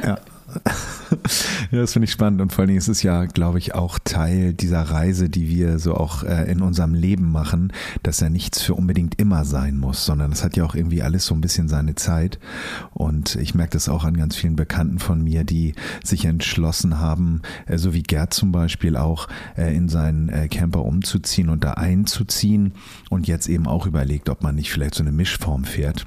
Ja, 0.02 0.10
ja, 0.10 0.18
ja. 1.70 1.80
das 1.80 1.92
finde 1.92 2.04
ich 2.04 2.12
spannend 2.12 2.40
und 2.40 2.52
vor 2.52 2.60
allen 2.60 2.68
Dingen 2.68 2.78
ist 2.78 2.88
es 2.88 3.02
ja, 3.02 3.24
glaube 3.26 3.58
ich, 3.58 3.74
auch 3.74 3.98
Teil 4.02 4.52
dieser 4.54 4.82
Reise, 4.82 5.28
die 5.28 5.48
wir 5.48 5.78
so 5.78 5.94
auch 5.94 6.22
äh, 6.22 6.50
in 6.50 6.62
unserem 6.62 6.94
Leben 6.94 7.30
machen, 7.30 7.72
dass 8.02 8.20
ja 8.20 8.28
nichts 8.28 8.62
für 8.62 8.74
unbedingt 8.74 9.20
immer 9.20 9.44
sein 9.44 9.78
muss, 9.78 10.04
sondern 10.04 10.32
es 10.32 10.44
hat 10.44 10.56
ja 10.56 10.64
auch 10.64 10.74
irgendwie 10.74 11.02
alles 11.02 11.26
so 11.26 11.34
ein 11.34 11.40
bisschen 11.40 11.68
seine 11.68 11.94
Zeit 11.94 12.38
und 12.92 13.36
ich 13.36 13.54
merke 13.54 13.72
das 13.72 13.88
auch 13.88 14.04
an 14.04 14.16
ganz 14.16 14.36
vielen 14.36 14.56
Bekannten 14.56 14.98
von 14.98 15.22
mir, 15.22 15.44
die 15.44 15.74
sich 16.04 16.24
entschlossen 16.24 16.98
haben, 16.98 17.42
äh, 17.66 17.78
so 17.78 17.94
wie 17.94 18.02
Gerd 18.02 18.34
zum 18.34 18.52
Beispiel 18.52 18.96
auch, 18.96 19.28
äh, 19.56 19.74
in 19.74 19.88
seinen 19.88 20.28
äh, 20.28 20.48
Camper 20.48 20.84
umzuziehen 20.84 21.48
und 21.48 21.64
da 21.64 21.72
einzuziehen 21.72 22.72
und 23.08 23.26
jetzt 23.26 23.48
eben 23.48 23.66
auch 23.66 23.86
überlegt, 23.86 24.28
ob 24.28 24.42
man 24.42 24.54
nicht 24.54 24.70
vielleicht 24.70 24.94
so 24.94 25.02
eine 25.02 25.12
Mischform 25.12 25.64
fährt. 25.64 26.06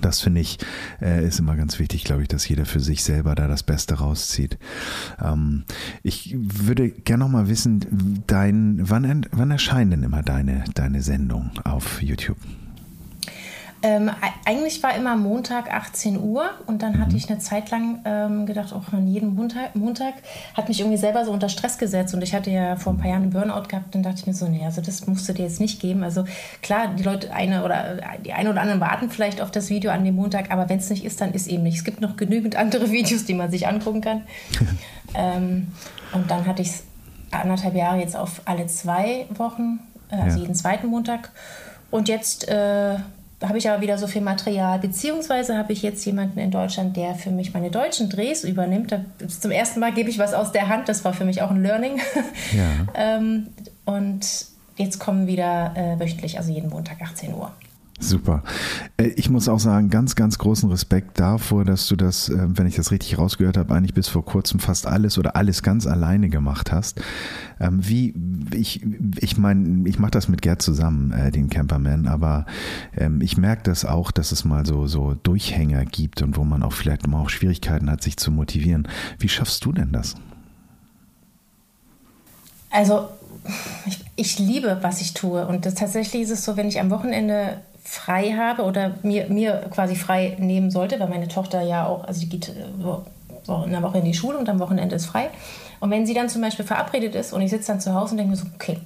Das 0.00 0.20
finde 0.20 0.40
ich, 0.40 0.58
äh, 1.00 1.26
ist 1.26 1.38
immer 1.38 1.56
ganz 1.56 1.78
wichtig, 1.78 2.04
glaube 2.04 2.22
ich, 2.22 2.28
dass 2.28 2.48
jeder 2.48 2.66
für 2.66 2.80
sich 2.80 3.04
selber 3.04 3.34
da 3.34 3.48
das 3.48 3.62
Beste 3.62 3.94
rauszieht. 3.94 4.58
Ähm, 5.22 5.64
ich 6.02 6.34
würde 6.36 6.90
gerne 6.90 7.24
noch 7.24 7.30
mal 7.30 7.48
wissen, 7.48 8.22
dein, 8.26 8.78
wann, 8.82 9.26
wann 9.30 9.50
erscheinen 9.50 9.90
denn 9.92 10.02
immer 10.02 10.22
deine, 10.22 10.64
deine 10.74 11.02
Sendung 11.02 11.50
auf 11.64 12.02
YouTube? 12.02 12.38
Ähm, 13.84 14.10
eigentlich 14.46 14.82
war 14.82 14.96
immer 14.96 15.14
Montag 15.14 15.70
18 15.70 16.18
Uhr 16.18 16.48
und 16.66 16.82
dann 16.82 16.98
hatte 16.98 17.10
mhm. 17.10 17.16
ich 17.18 17.28
eine 17.28 17.38
Zeit 17.38 17.70
lang 17.70 18.00
ähm, 18.06 18.46
gedacht, 18.46 18.72
auch 18.72 18.84
oh, 18.94 18.96
jeden 19.04 19.34
Montag, 19.34 19.76
Montag 19.76 20.14
hat 20.54 20.68
mich 20.68 20.80
irgendwie 20.80 20.96
selber 20.96 21.26
so 21.26 21.30
unter 21.30 21.50
Stress 21.50 21.76
gesetzt 21.76 22.14
und 22.14 22.22
ich 22.22 22.34
hatte 22.34 22.50
ja 22.50 22.76
vor 22.76 22.94
ein 22.94 22.96
paar 22.96 23.10
Jahren 23.10 23.24
einen 23.24 23.32
Burnout 23.32 23.68
gehabt, 23.68 23.94
dann 23.94 24.02
dachte 24.02 24.20
ich 24.20 24.26
mir 24.26 24.32
so, 24.32 24.48
nee, 24.48 24.64
also 24.64 24.80
das 24.80 25.06
musst 25.06 25.28
du 25.28 25.34
dir 25.34 25.42
jetzt 25.42 25.60
nicht 25.60 25.82
geben. 25.82 26.02
Also 26.02 26.24
klar, 26.62 26.94
die 26.98 27.02
Leute 27.02 27.30
eine 27.34 27.62
oder 27.62 27.98
die 28.24 28.32
eine 28.32 28.48
oder 28.48 28.62
anderen 28.62 28.80
warten 28.80 29.10
vielleicht 29.10 29.42
auf 29.42 29.50
das 29.50 29.68
Video 29.68 29.90
an 29.90 30.02
dem 30.02 30.14
Montag, 30.14 30.50
aber 30.50 30.66
wenn 30.70 30.78
es 30.78 30.88
nicht 30.88 31.04
ist, 31.04 31.20
dann 31.20 31.34
ist 31.34 31.46
eben 31.46 31.62
nicht. 31.62 31.76
Es 31.76 31.84
gibt 31.84 32.00
noch 32.00 32.16
genügend 32.16 32.56
andere 32.56 32.90
Videos, 32.90 33.26
die 33.26 33.34
man 33.34 33.50
sich 33.50 33.68
angucken 33.68 34.00
kann. 34.00 34.22
ähm, 35.14 35.72
und 36.14 36.30
dann 36.30 36.46
hatte 36.46 36.62
ich 36.62 36.68
es 36.68 36.84
anderthalb 37.32 37.74
Jahre 37.74 37.98
jetzt 37.98 38.16
auf 38.16 38.40
alle 38.46 38.66
zwei 38.66 39.26
Wochen, 39.36 39.80
äh, 40.10 40.16
also 40.16 40.38
ja. 40.38 40.42
jeden 40.42 40.54
zweiten 40.54 40.86
Montag. 40.86 41.32
Und 41.90 42.08
jetzt 42.08 42.48
äh, 42.48 42.96
habe 43.42 43.58
ich 43.58 43.68
aber 43.68 43.82
wieder 43.82 43.98
so 43.98 44.06
viel 44.06 44.22
Material, 44.22 44.78
beziehungsweise 44.78 45.56
habe 45.56 45.72
ich 45.72 45.82
jetzt 45.82 46.04
jemanden 46.04 46.38
in 46.38 46.50
Deutschland, 46.50 46.96
der 46.96 47.14
für 47.14 47.30
mich 47.30 47.52
meine 47.52 47.70
deutschen 47.70 48.08
Drehs 48.08 48.44
übernimmt. 48.44 48.92
Da, 48.92 49.00
zum 49.26 49.50
ersten 49.50 49.80
Mal 49.80 49.92
gebe 49.92 50.10
ich 50.10 50.18
was 50.18 50.34
aus 50.34 50.52
der 50.52 50.68
Hand, 50.68 50.88
das 50.88 51.04
war 51.04 51.12
für 51.12 51.24
mich 51.24 51.42
auch 51.42 51.50
ein 51.50 51.62
Learning. 51.62 52.00
Ja. 52.52 52.86
ähm, 52.94 53.48
und 53.84 54.46
jetzt 54.76 54.98
kommen 54.98 55.26
wieder 55.26 55.72
äh, 55.76 56.00
wöchentlich, 56.00 56.38
also 56.38 56.52
jeden 56.52 56.70
Montag 56.70 57.02
18 57.02 57.34
Uhr. 57.34 57.52
Super. 58.00 58.42
Äh, 58.96 59.08
ich 59.16 59.30
muss 59.30 59.48
auch 59.48 59.60
sagen, 59.60 59.88
ganz, 59.88 60.16
ganz 60.16 60.38
großen 60.38 60.68
Respekt 60.70 61.20
davor, 61.20 61.64
dass 61.64 61.86
du 61.86 61.96
das, 61.96 62.28
äh, 62.28 62.36
wenn 62.48 62.66
ich 62.66 62.74
das 62.74 62.90
richtig 62.90 63.18
rausgehört 63.18 63.56
habe, 63.56 63.72
eigentlich 63.74 63.94
bis 63.94 64.08
vor 64.08 64.24
kurzem 64.24 64.58
fast 64.58 64.86
alles 64.86 65.16
oder 65.16 65.36
alles 65.36 65.62
ganz 65.62 65.86
alleine 65.86 66.28
gemacht 66.28 66.72
hast. 66.72 67.00
Ähm, 67.60 67.86
wie, 67.86 68.14
ich, 68.52 68.84
ich 69.20 69.36
meine, 69.38 69.88
ich 69.88 69.98
mache 69.98 70.10
das 70.10 70.28
mit 70.28 70.42
Gerd 70.42 70.60
zusammen, 70.60 71.12
äh, 71.12 71.30
den 71.30 71.48
Camperman, 71.48 72.08
aber 72.08 72.46
ähm, 72.96 73.20
ich 73.20 73.36
merke 73.36 73.62
das 73.62 73.84
auch, 73.84 74.10
dass 74.10 74.32
es 74.32 74.44
mal 74.44 74.66
so, 74.66 74.86
so 74.86 75.14
Durchhänger 75.14 75.84
gibt 75.84 76.20
und 76.20 76.36
wo 76.36 76.44
man 76.44 76.64
auch 76.64 76.72
vielleicht 76.72 77.06
mal 77.06 77.20
auch 77.20 77.30
Schwierigkeiten 77.30 77.88
hat, 77.90 78.02
sich 78.02 78.16
zu 78.16 78.32
motivieren. 78.32 78.88
Wie 79.20 79.28
schaffst 79.28 79.64
du 79.64 79.72
denn 79.72 79.92
das? 79.92 80.16
Also, 82.70 83.08
ich, 83.86 84.04
ich 84.16 84.38
liebe, 84.40 84.78
was 84.82 85.00
ich 85.00 85.14
tue. 85.14 85.46
Und 85.46 85.64
das, 85.64 85.74
tatsächlich 85.74 86.22
ist 86.22 86.30
es 86.30 86.44
so, 86.44 86.56
wenn 86.56 86.66
ich 86.66 86.80
am 86.80 86.90
Wochenende 86.90 87.58
frei 87.84 88.32
habe 88.32 88.62
oder 88.62 88.94
mir, 89.02 89.28
mir 89.28 89.66
quasi 89.70 89.94
frei 89.94 90.36
nehmen 90.38 90.70
sollte, 90.70 90.98
weil 90.98 91.08
meine 91.08 91.28
Tochter 91.28 91.62
ja 91.62 91.86
auch, 91.86 92.04
also 92.04 92.20
die 92.20 92.28
geht 92.28 92.52
so 93.44 93.62
in 93.64 93.72
der 93.72 93.82
Woche 93.82 93.98
in 93.98 94.04
die 94.04 94.14
Schule 94.14 94.38
und 94.38 94.48
am 94.48 94.58
Wochenende 94.58 94.96
ist 94.96 95.06
frei. 95.06 95.30
Und 95.80 95.90
wenn 95.90 96.06
sie 96.06 96.14
dann 96.14 96.28
zum 96.30 96.40
Beispiel 96.40 96.64
verabredet 96.64 97.14
ist 97.14 97.32
und 97.32 97.42
ich 97.42 97.50
sitze 97.50 97.68
dann 97.68 97.80
zu 97.80 97.94
Hause 97.94 98.12
und 98.12 98.16
denke 98.16 98.30
mir 98.30 98.36
so, 98.36 98.46
okay, 98.54 98.78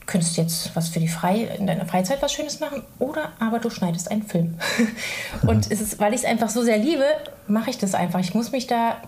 du 0.00 0.06
könntest 0.06 0.36
jetzt 0.36 0.76
was 0.76 0.90
für 0.90 1.00
die 1.00 1.08
frei, 1.08 1.48
in 1.58 1.66
deiner 1.66 1.86
Freizeit 1.86 2.20
was 2.20 2.32
Schönes 2.32 2.60
machen 2.60 2.82
oder 2.98 3.32
aber 3.40 3.58
du 3.58 3.70
schneidest 3.70 4.10
einen 4.10 4.22
Film. 4.22 4.58
und 5.46 5.70
es 5.70 5.80
ist, 5.80 5.98
weil 5.98 6.12
ich 6.12 6.20
es 6.20 6.26
einfach 6.26 6.50
so 6.50 6.62
sehr 6.62 6.76
liebe, 6.76 7.06
mache 7.48 7.70
ich 7.70 7.78
das 7.78 7.94
einfach. 7.94 8.20
Ich 8.20 8.34
muss 8.34 8.52
mich 8.52 8.66
da 8.66 8.98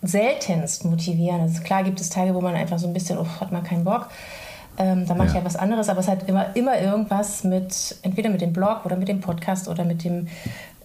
seltenst 0.00 0.86
motivieren. 0.86 1.42
Also 1.42 1.62
klar 1.62 1.84
gibt 1.84 2.00
es 2.00 2.08
Tage, 2.08 2.34
wo 2.34 2.40
man 2.40 2.54
einfach 2.54 2.78
so 2.78 2.86
ein 2.86 2.94
bisschen, 2.94 3.18
oh, 3.18 3.26
hat 3.40 3.52
man 3.52 3.62
keinen 3.62 3.84
Bock. 3.84 4.08
Ähm, 4.80 5.04
da 5.06 5.14
mache 5.14 5.26
ja. 5.26 5.32
ich 5.32 5.38
ja 5.40 5.44
was 5.44 5.56
anderes, 5.56 5.90
aber 5.90 6.00
es 6.00 6.08
hat 6.08 6.26
immer, 6.26 6.56
immer 6.56 6.80
irgendwas 6.80 7.44
mit, 7.44 7.96
entweder 8.00 8.30
mit 8.30 8.40
dem 8.40 8.54
Blog 8.54 8.86
oder 8.86 8.96
mit 8.96 9.08
dem 9.08 9.20
Podcast 9.20 9.68
oder 9.68 9.84
mit 9.84 10.04
dem 10.04 10.26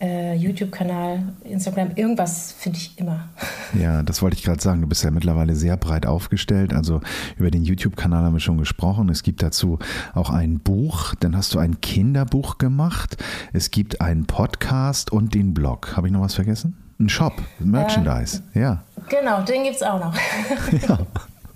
äh, 0.01 0.35
YouTube-Kanal, 0.35 1.23
Instagram, 1.45 1.91
irgendwas 1.95 2.51
finde 2.51 2.77
ich 2.77 2.99
immer. 2.99 3.29
Ja, 3.79 4.03
das 4.03 4.21
wollte 4.21 4.37
ich 4.37 4.43
gerade 4.43 4.61
sagen. 4.61 4.79
Du 4.79 4.87
bist 4.87 5.03
ja 5.03 5.11
mittlerweile 5.11 5.53
sehr 5.53 5.75
breit 5.75 6.05
aufgestellt. 6.05 6.73
Also 6.73 7.01
über 7.37 7.51
den 7.51 7.63
YouTube-Kanal 7.63 8.23
haben 8.23 8.33
wir 8.33 8.39
schon 8.39 8.57
gesprochen. 8.57 9.09
Es 9.09 9.21
gibt 9.21 9.43
dazu 9.43 9.79
auch 10.13 10.29
ein 10.29 10.59
Buch. 10.59 11.13
Dann 11.15 11.35
hast 11.35 11.53
du 11.53 11.59
ein 11.59 11.81
Kinderbuch 11.81 12.57
gemacht. 12.57 13.17
Es 13.51 13.71
gibt 13.71 13.99
einen 13.99 14.27
Podcast 14.27 15.11
und 15.11 15.33
den 15.35 15.53
Blog. 15.53 15.97
Habe 15.97 16.07
ich 16.07 16.13
noch 16.13 16.21
was 16.21 16.35
vergessen? 16.35 16.77
Ein 16.99 17.09
Shop, 17.09 17.33
Merchandise. 17.59 18.43
Äh, 18.53 18.61
ja. 18.61 18.83
Genau, 19.09 19.41
den 19.41 19.63
gibt 19.63 19.75
es 19.75 19.83
auch 19.83 19.99
noch. 19.99 20.15
ja. 20.87 20.99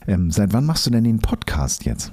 Ähm, 0.07 0.31
seit 0.31 0.51
wann 0.51 0.65
machst 0.65 0.85
du 0.85 0.89
denn 0.89 1.05
den 1.05 1.19
Podcast 1.19 1.85
jetzt? 1.85 2.11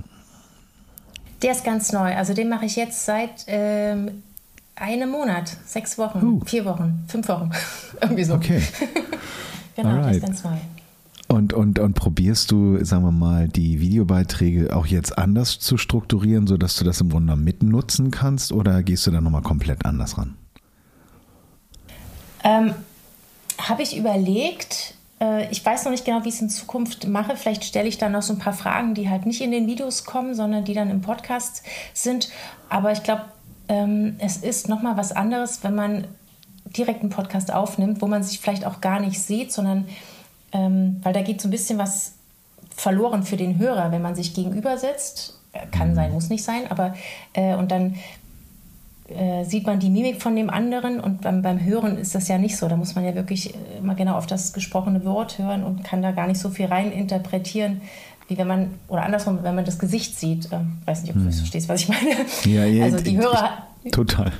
Der 1.43 1.53
ist 1.53 1.65
ganz 1.65 1.93
neu. 1.93 2.15
Also 2.15 2.35
den 2.35 2.49
mache 2.49 2.65
ich 2.65 2.77
jetzt 2.77 3.05
seit 3.05 3.45
ähm, 3.47 4.23
einem 4.75 5.11
Monat, 5.11 5.57
sechs 5.67 5.99
Wochen, 5.99 6.23
uh. 6.23 6.41
vier 6.45 6.65
Wochen, 6.65 7.05
fünf 7.09 7.29
Wochen. 7.29 7.51
Irgendwie 8.01 8.25
so. 8.25 8.35
Okay. 8.35 8.63
genau, 9.77 9.91
Alright. 9.91 10.07
der 10.07 10.15
ist 10.15 10.23
ganz 10.23 10.45
neu. 10.45 10.57
Und, 11.29 11.53
und, 11.53 11.79
und 11.81 11.95
probierst 11.95 12.53
du, 12.53 12.83
sagen 12.85 13.03
wir 13.03 13.11
mal, 13.11 13.49
die 13.49 13.81
Videobeiträge 13.81 14.75
auch 14.77 14.87
jetzt 14.87 15.19
anders 15.19 15.59
zu 15.59 15.77
strukturieren, 15.77 16.47
sodass 16.47 16.77
du 16.77 16.85
das 16.85 17.01
im 17.01 17.09
Grunde 17.09 17.35
mitnutzen 17.35 18.13
kannst 18.13 18.53
oder 18.53 18.83
gehst 18.85 19.07
du 19.07 19.11
da 19.11 19.21
nochmal 19.21 19.43
komplett 19.43 19.85
anders 19.85 20.19
ran? 20.19 20.37
Ähm, 22.45 22.75
Habe 23.59 23.83
ich 23.83 23.97
überlegt, 23.97 24.95
ich 25.51 25.65
weiß 25.65 25.85
noch 25.85 25.93
nicht 25.93 26.05
genau, 26.05 26.25
wie 26.25 26.29
ich 26.29 26.35
es 26.35 26.43
in 26.43 26.51
Zukunft 26.51 27.07
mache. 27.09 27.37
Vielleicht 27.37 27.65
stelle 27.65 27.89
ich 27.89 27.97
dann 27.97 28.13
noch 28.13 28.21
so 28.21 28.35
ein 28.35 28.39
paar 28.39 28.53
Fragen, 28.53 28.95
die 28.95 29.09
halt 29.09 29.25
nicht 29.25 29.41
in 29.41 29.51
den 29.51 29.67
Videos 29.67 30.05
kommen, 30.05 30.35
sondern 30.35 30.65
die 30.65 30.75
dann 30.75 30.91
im 30.91 31.01
Podcast 31.01 31.63
sind. 31.95 32.29
Aber 32.69 32.93
ich 32.93 33.03
glaube, 33.03 33.23
ähm, 33.69 34.17
es 34.19 34.37
ist 34.37 34.69
nochmal 34.69 34.97
was 34.97 35.13
anderes, 35.13 35.65
wenn 35.65 35.75
man 35.75 36.07
direkt 36.65 37.01
einen 37.01 37.11
Podcast 37.11 37.53
aufnimmt, 37.53 38.03
wo 38.03 38.07
man 38.07 38.23
sich 38.23 38.41
vielleicht 38.41 38.67
auch 38.67 38.81
gar 38.81 39.01
nicht 39.01 39.21
sieht, 39.21 39.53
sondern 39.53 39.87
ähm, 40.53 41.01
weil 41.03 41.13
da 41.13 41.23
geht 41.23 41.41
so 41.41 41.49
ein 41.49 41.51
bisschen 41.51 41.79
was 41.79 42.13
verloren 42.75 43.23
für 43.23 43.37
den 43.37 43.59
Hörer, 43.59 43.93
wenn 43.93 44.03
man 44.03 44.15
sich 44.15 44.35
gegenüber 44.35 44.77
sitzt. 44.79 45.39
Kann 45.71 45.95
sein, 45.95 46.13
muss 46.13 46.29
nicht 46.29 46.45
sein, 46.45 46.71
aber 46.71 46.95
äh, 47.33 47.55
und 47.55 47.71
dann 47.71 47.95
äh, 49.09 49.45
sieht 49.45 49.67
man 49.67 49.79
die 49.79 49.91
Mimik 49.91 50.21
von 50.21 50.35
dem 50.35 50.51
anderen 50.51 51.01
und 51.01 51.21
beim, 51.21 51.43
beim 51.43 51.65
Hören 51.65 51.97
ist 51.99 52.15
das 52.15 52.29
ja 52.29 52.39
nicht 52.39 52.57
so. 52.57 52.69
Da 52.69 52.77
muss 52.77 52.95
man 52.95 53.05
ja 53.05 53.15
wirklich 53.15 53.55
immer 53.79 53.95
genau 53.95 54.17
auf 54.17 54.27
das 54.27 54.53
gesprochene 54.53 55.05
Wort 55.05 55.39
hören 55.39 55.63
und 55.63 55.85
kann 55.85 56.03
da 56.03 56.11
gar 56.11 56.27
nicht 56.27 56.41
so 56.41 56.51
viel 56.51 56.67
rein 56.67 56.91
interpretieren, 56.91 57.83
wie 58.29 58.37
wenn 58.37 58.49
man, 58.49 58.75
oder 58.89 59.05
andersrum, 59.05 59.39
wenn 59.43 59.55
man 59.55 59.65
das 59.65 59.79
Gesicht 59.79 60.19
sieht. 60.19 60.47
Äh, 60.53 60.59
weiß 60.87 61.03
nicht, 61.03 61.11
ob 61.11 61.19
du 61.19 61.27
hm. 61.27 61.33
verstehst, 61.33 61.69
was 61.69 61.83
ich 61.83 61.89
meine. 61.89 62.17
Ja, 62.45 62.65
ja, 62.65 62.85
also 62.85 62.99
die 62.99 63.17
Hörer. 63.17 63.51
Total. 63.93 64.33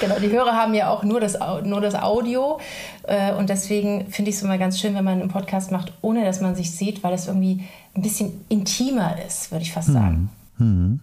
Genau, 0.00 0.18
die 0.18 0.30
Hörer 0.30 0.52
haben 0.52 0.74
ja 0.74 0.90
auch 0.90 1.02
nur 1.02 1.20
das, 1.20 1.36
nur 1.64 1.80
das 1.80 1.94
Audio. 1.94 2.60
Äh, 3.02 3.32
und 3.32 3.50
deswegen 3.50 4.06
finde 4.10 4.30
ich 4.30 4.36
es 4.36 4.42
immer 4.42 4.58
ganz 4.58 4.78
schön, 4.78 4.94
wenn 4.94 5.04
man 5.04 5.20
einen 5.20 5.28
Podcast 5.28 5.72
macht, 5.72 5.92
ohne 6.02 6.24
dass 6.24 6.40
man 6.40 6.54
sich 6.54 6.70
sieht, 6.70 7.02
weil 7.02 7.14
es 7.14 7.26
irgendwie 7.26 7.64
ein 7.94 8.02
bisschen 8.02 8.44
intimer 8.48 9.16
ist, 9.26 9.50
würde 9.50 9.62
ich 9.62 9.72
fast 9.72 9.92
sagen. 9.92 10.30
Hm. 10.58 10.66
Hm. 10.66 11.00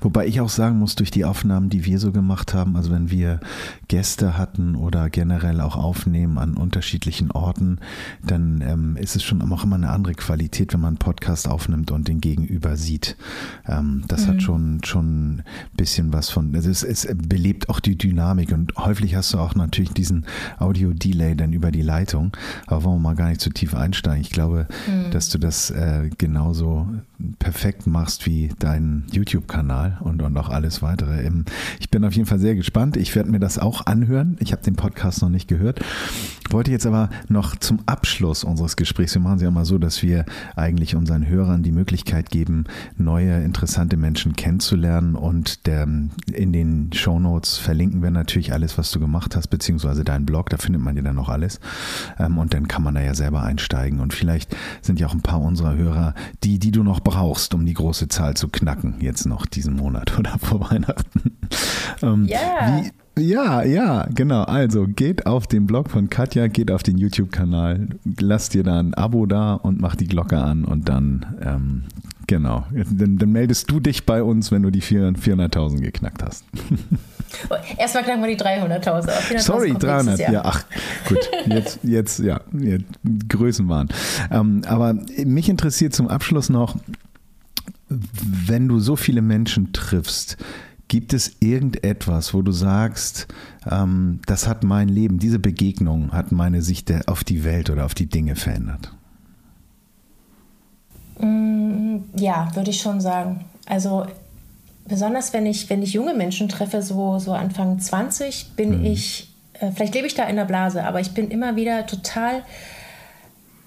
Wobei 0.00 0.26
ich 0.26 0.40
auch 0.40 0.48
sagen 0.48 0.78
muss, 0.78 0.94
durch 0.94 1.10
die 1.10 1.24
Aufnahmen, 1.24 1.70
die 1.70 1.84
wir 1.84 1.98
so 1.98 2.12
gemacht 2.12 2.54
haben, 2.54 2.76
also 2.76 2.90
wenn 2.90 3.10
wir 3.10 3.40
Gäste 3.88 4.36
hatten 4.36 4.76
oder 4.76 5.10
generell 5.10 5.60
auch 5.60 5.76
aufnehmen 5.76 6.38
an 6.38 6.56
unterschiedlichen 6.56 7.30
Orten, 7.30 7.78
dann 8.24 8.62
ähm, 8.66 8.96
ist 8.96 9.16
es 9.16 9.22
schon 9.22 9.40
auch 9.40 9.64
immer 9.64 9.76
eine 9.76 9.90
andere 9.90 10.14
Qualität, 10.14 10.72
wenn 10.72 10.80
man 10.80 10.88
einen 10.88 10.98
Podcast 10.98 11.48
aufnimmt 11.48 11.90
und 11.90 12.08
den 12.08 12.20
Gegenüber 12.20 12.76
sieht. 12.76 13.16
Ähm, 13.66 14.04
das 14.08 14.26
mhm. 14.26 14.28
hat 14.28 14.42
schon 14.42 14.80
schon 14.84 15.36
ein 15.36 15.42
bisschen 15.76 16.12
was 16.12 16.30
von, 16.30 16.54
also 16.54 16.70
es, 16.70 16.82
es 16.82 17.08
belebt 17.16 17.68
auch 17.68 17.80
die 17.80 17.96
Dynamik 17.96 18.52
und 18.52 18.76
häufig 18.76 19.14
hast 19.14 19.32
du 19.34 19.38
auch 19.38 19.54
natürlich 19.54 19.92
diesen 19.92 20.26
Audio-Delay 20.58 21.34
dann 21.36 21.52
über 21.52 21.70
die 21.70 21.82
Leitung. 21.82 22.36
Aber 22.66 22.84
wollen 22.84 22.96
wir 22.96 23.10
mal 23.10 23.14
gar 23.14 23.28
nicht 23.28 23.40
zu 23.40 23.50
tief 23.50 23.74
einsteigen. 23.74 24.20
Ich 24.20 24.30
glaube, 24.30 24.66
mhm. 24.86 25.10
dass 25.10 25.28
du 25.28 25.38
das 25.38 25.70
äh, 25.70 26.10
genauso 26.18 26.88
perfekt 27.38 27.86
machst 27.86 28.26
wie 28.26 28.50
dein 28.58 29.04
YouTube-Kanal 29.10 29.98
und, 30.00 30.22
und 30.22 30.36
auch 30.36 30.48
alles 30.48 30.82
weitere. 30.82 31.28
Ich 31.80 31.90
bin 31.90 32.04
auf 32.04 32.14
jeden 32.14 32.26
Fall 32.26 32.38
sehr 32.38 32.54
gespannt. 32.54 32.96
Ich 32.96 33.14
werde 33.16 33.30
mir 33.30 33.40
das 33.40 33.58
auch 33.58 33.86
anhören. 33.86 34.36
Ich 34.40 34.52
habe 34.52 34.62
den 34.62 34.76
Podcast 34.76 35.22
noch 35.22 35.28
nicht 35.28 35.48
gehört. 35.48 35.80
Wollte 36.50 36.70
jetzt 36.70 36.86
aber 36.86 37.10
noch 37.28 37.56
zum 37.56 37.80
Abschluss 37.86 38.44
unseres 38.44 38.76
Gesprächs, 38.76 39.14
wir 39.14 39.20
machen 39.20 39.36
es 39.36 39.42
ja 39.42 39.50
mal 39.50 39.64
so, 39.64 39.78
dass 39.78 40.02
wir 40.02 40.24
eigentlich 40.56 40.94
unseren 40.94 41.26
Hörern 41.26 41.62
die 41.62 41.72
Möglichkeit 41.72 42.30
geben, 42.30 42.64
neue, 42.96 43.42
interessante 43.42 43.96
Menschen 43.96 44.34
kennenzulernen 44.34 45.14
und 45.14 45.66
der, 45.66 45.82
in 46.32 46.52
den 46.52 46.90
Show 46.92 47.18
Notes 47.18 47.58
verlinken 47.58 48.02
wir 48.02 48.10
natürlich 48.10 48.52
alles, 48.52 48.78
was 48.78 48.90
du 48.90 49.00
gemacht 49.00 49.36
hast, 49.36 49.48
beziehungsweise 49.48 50.04
deinen 50.04 50.24
Blog, 50.24 50.50
da 50.50 50.56
findet 50.56 50.82
man 50.82 50.96
ja 50.96 51.02
dann 51.02 51.16
noch 51.16 51.28
alles. 51.28 51.60
Ähm, 52.18 52.38
und 52.38 52.54
dann 52.54 52.68
kann 52.68 52.82
man 52.82 52.94
da 52.94 53.02
ja 53.02 53.14
selber 53.14 53.42
einsteigen. 53.42 54.00
Und 54.00 54.14
vielleicht 54.14 54.56
sind 54.80 55.00
ja 55.00 55.06
auch 55.06 55.14
ein 55.14 55.22
paar 55.22 55.40
unserer 55.40 55.76
Hörer, 55.76 56.14
die, 56.44 56.58
die 56.58 56.70
du 56.70 56.82
noch 56.82 57.00
brauchst, 57.08 57.54
um 57.54 57.64
die 57.64 57.72
große 57.72 58.08
Zahl 58.08 58.34
zu 58.34 58.48
knacken, 58.48 58.96
jetzt 59.00 59.24
noch 59.24 59.46
diesen 59.46 59.74
Monat 59.74 60.18
oder 60.18 60.38
vor 60.38 60.70
Weihnachten. 60.70 61.38
Ähm, 62.02 62.26
yeah. 62.26 62.82
Wie, 62.82 62.90
ja, 63.18 63.62
ja, 63.62 64.06
genau. 64.14 64.42
Also 64.42 64.86
geht 64.86 65.26
auf 65.26 65.46
den 65.46 65.66
Blog 65.66 65.90
von 65.90 66.10
Katja, 66.10 66.46
geht 66.48 66.70
auf 66.70 66.82
den 66.82 66.98
YouTube-Kanal, 66.98 67.88
lass 68.20 68.50
dir 68.50 68.62
da 68.62 68.78
ein 68.78 68.94
Abo 68.94 69.26
da 69.26 69.54
und 69.54 69.80
mach 69.80 69.96
die 69.96 70.06
Glocke 70.06 70.38
an 70.38 70.64
und 70.64 70.88
dann, 70.88 71.26
ähm, 71.42 71.84
genau, 72.26 72.66
dann, 72.72 73.18
dann, 73.18 73.32
meldest 73.32 73.70
du 73.70 73.80
dich 73.80 74.06
bei 74.06 74.22
uns, 74.22 74.52
wenn 74.52 74.62
du 74.62 74.70
die 74.70 74.82
400.000 74.82 75.80
geknackt 75.80 76.22
hast. 76.22 76.44
Erstmal 77.76 78.04
knacken 78.04 78.22
wir 78.22 78.36
die 78.36 78.42
300.000. 78.42 79.38
Sorry, 79.38 79.74
300, 79.74 80.18
ja, 80.18 80.42
ach, 80.44 80.64
gut, 81.08 81.18
jetzt, 81.46 81.80
jetzt, 81.82 82.18
ja, 82.20 82.40
jetzt, 82.58 82.86
Größenwahn. 83.28 83.88
Ähm, 84.30 84.62
aber 84.66 84.94
mich 85.24 85.48
interessiert 85.48 85.94
zum 85.94 86.08
Abschluss 86.08 86.48
noch, 86.48 86.76
wenn 87.88 88.68
du 88.68 88.80
so 88.80 88.96
viele 88.96 89.22
Menschen 89.22 89.72
triffst, 89.72 90.36
Gibt 90.88 91.12
es 91.12 91.36
irgendetwas, 91.40 92.32
wo 92.32 92.40
du 92.40 92.50
sagst, 92.50 93.28
ähm, 93.70 94.20
das 94.24 94.48
hat 94.48 94.64
mein 94.64 94.88
Leben, 94.88 95.18
diese 95.18 95.38
Begegnung 95.38 96.12
hat 96.12 96.32
meine 96.32 96.62
Sicht 96.62 96.90
auf 97.06 97.24
die 97.24 97.44
Welt 97.44 97.68
oder 97.68 97.84
auf 97.84 97.92
die 97.92 98.06
Dinge 98.06 98.36
verändert? 98.36 98.90
Mm, 101.20 101.98
ja, 102.16 102.50
würde 102.54 102.70
ich 102.70 102.80
schon 102.80 103.02
sagen. 103.02 103.44
Also 103.66 104.06
besonders 104.86 105.34
wenn 105.34 105.44
ich, 105.44 105.68
wenn 105.68 105.82
ich 105.82 105.92
junge 105.92 106.14
Menschen 106.14 106.48
treffe, 106.48 106.80
so, 106.80 107.18
so 107.18 107.34
Anfang 107.34 107.78
20, 107.78 108.52
bin 108.56 108.78
mhm. 108.78 108.86
ich, 108.86 109.30
äh, 109.60 109.70
vielleicht 109.70 109.94
lebe 109.94 110.06
ich 110.06 110.14
da 110.14 110.24
in 110.24 110.36
der 110.36 110.46
Blase, 110.46 110.84
aber 110.84 111.00
ich 111.00 111.12
bin 111.12 111.30
immer 111.30 111.54
wieder 111.54 111.86
total 111.86 112.44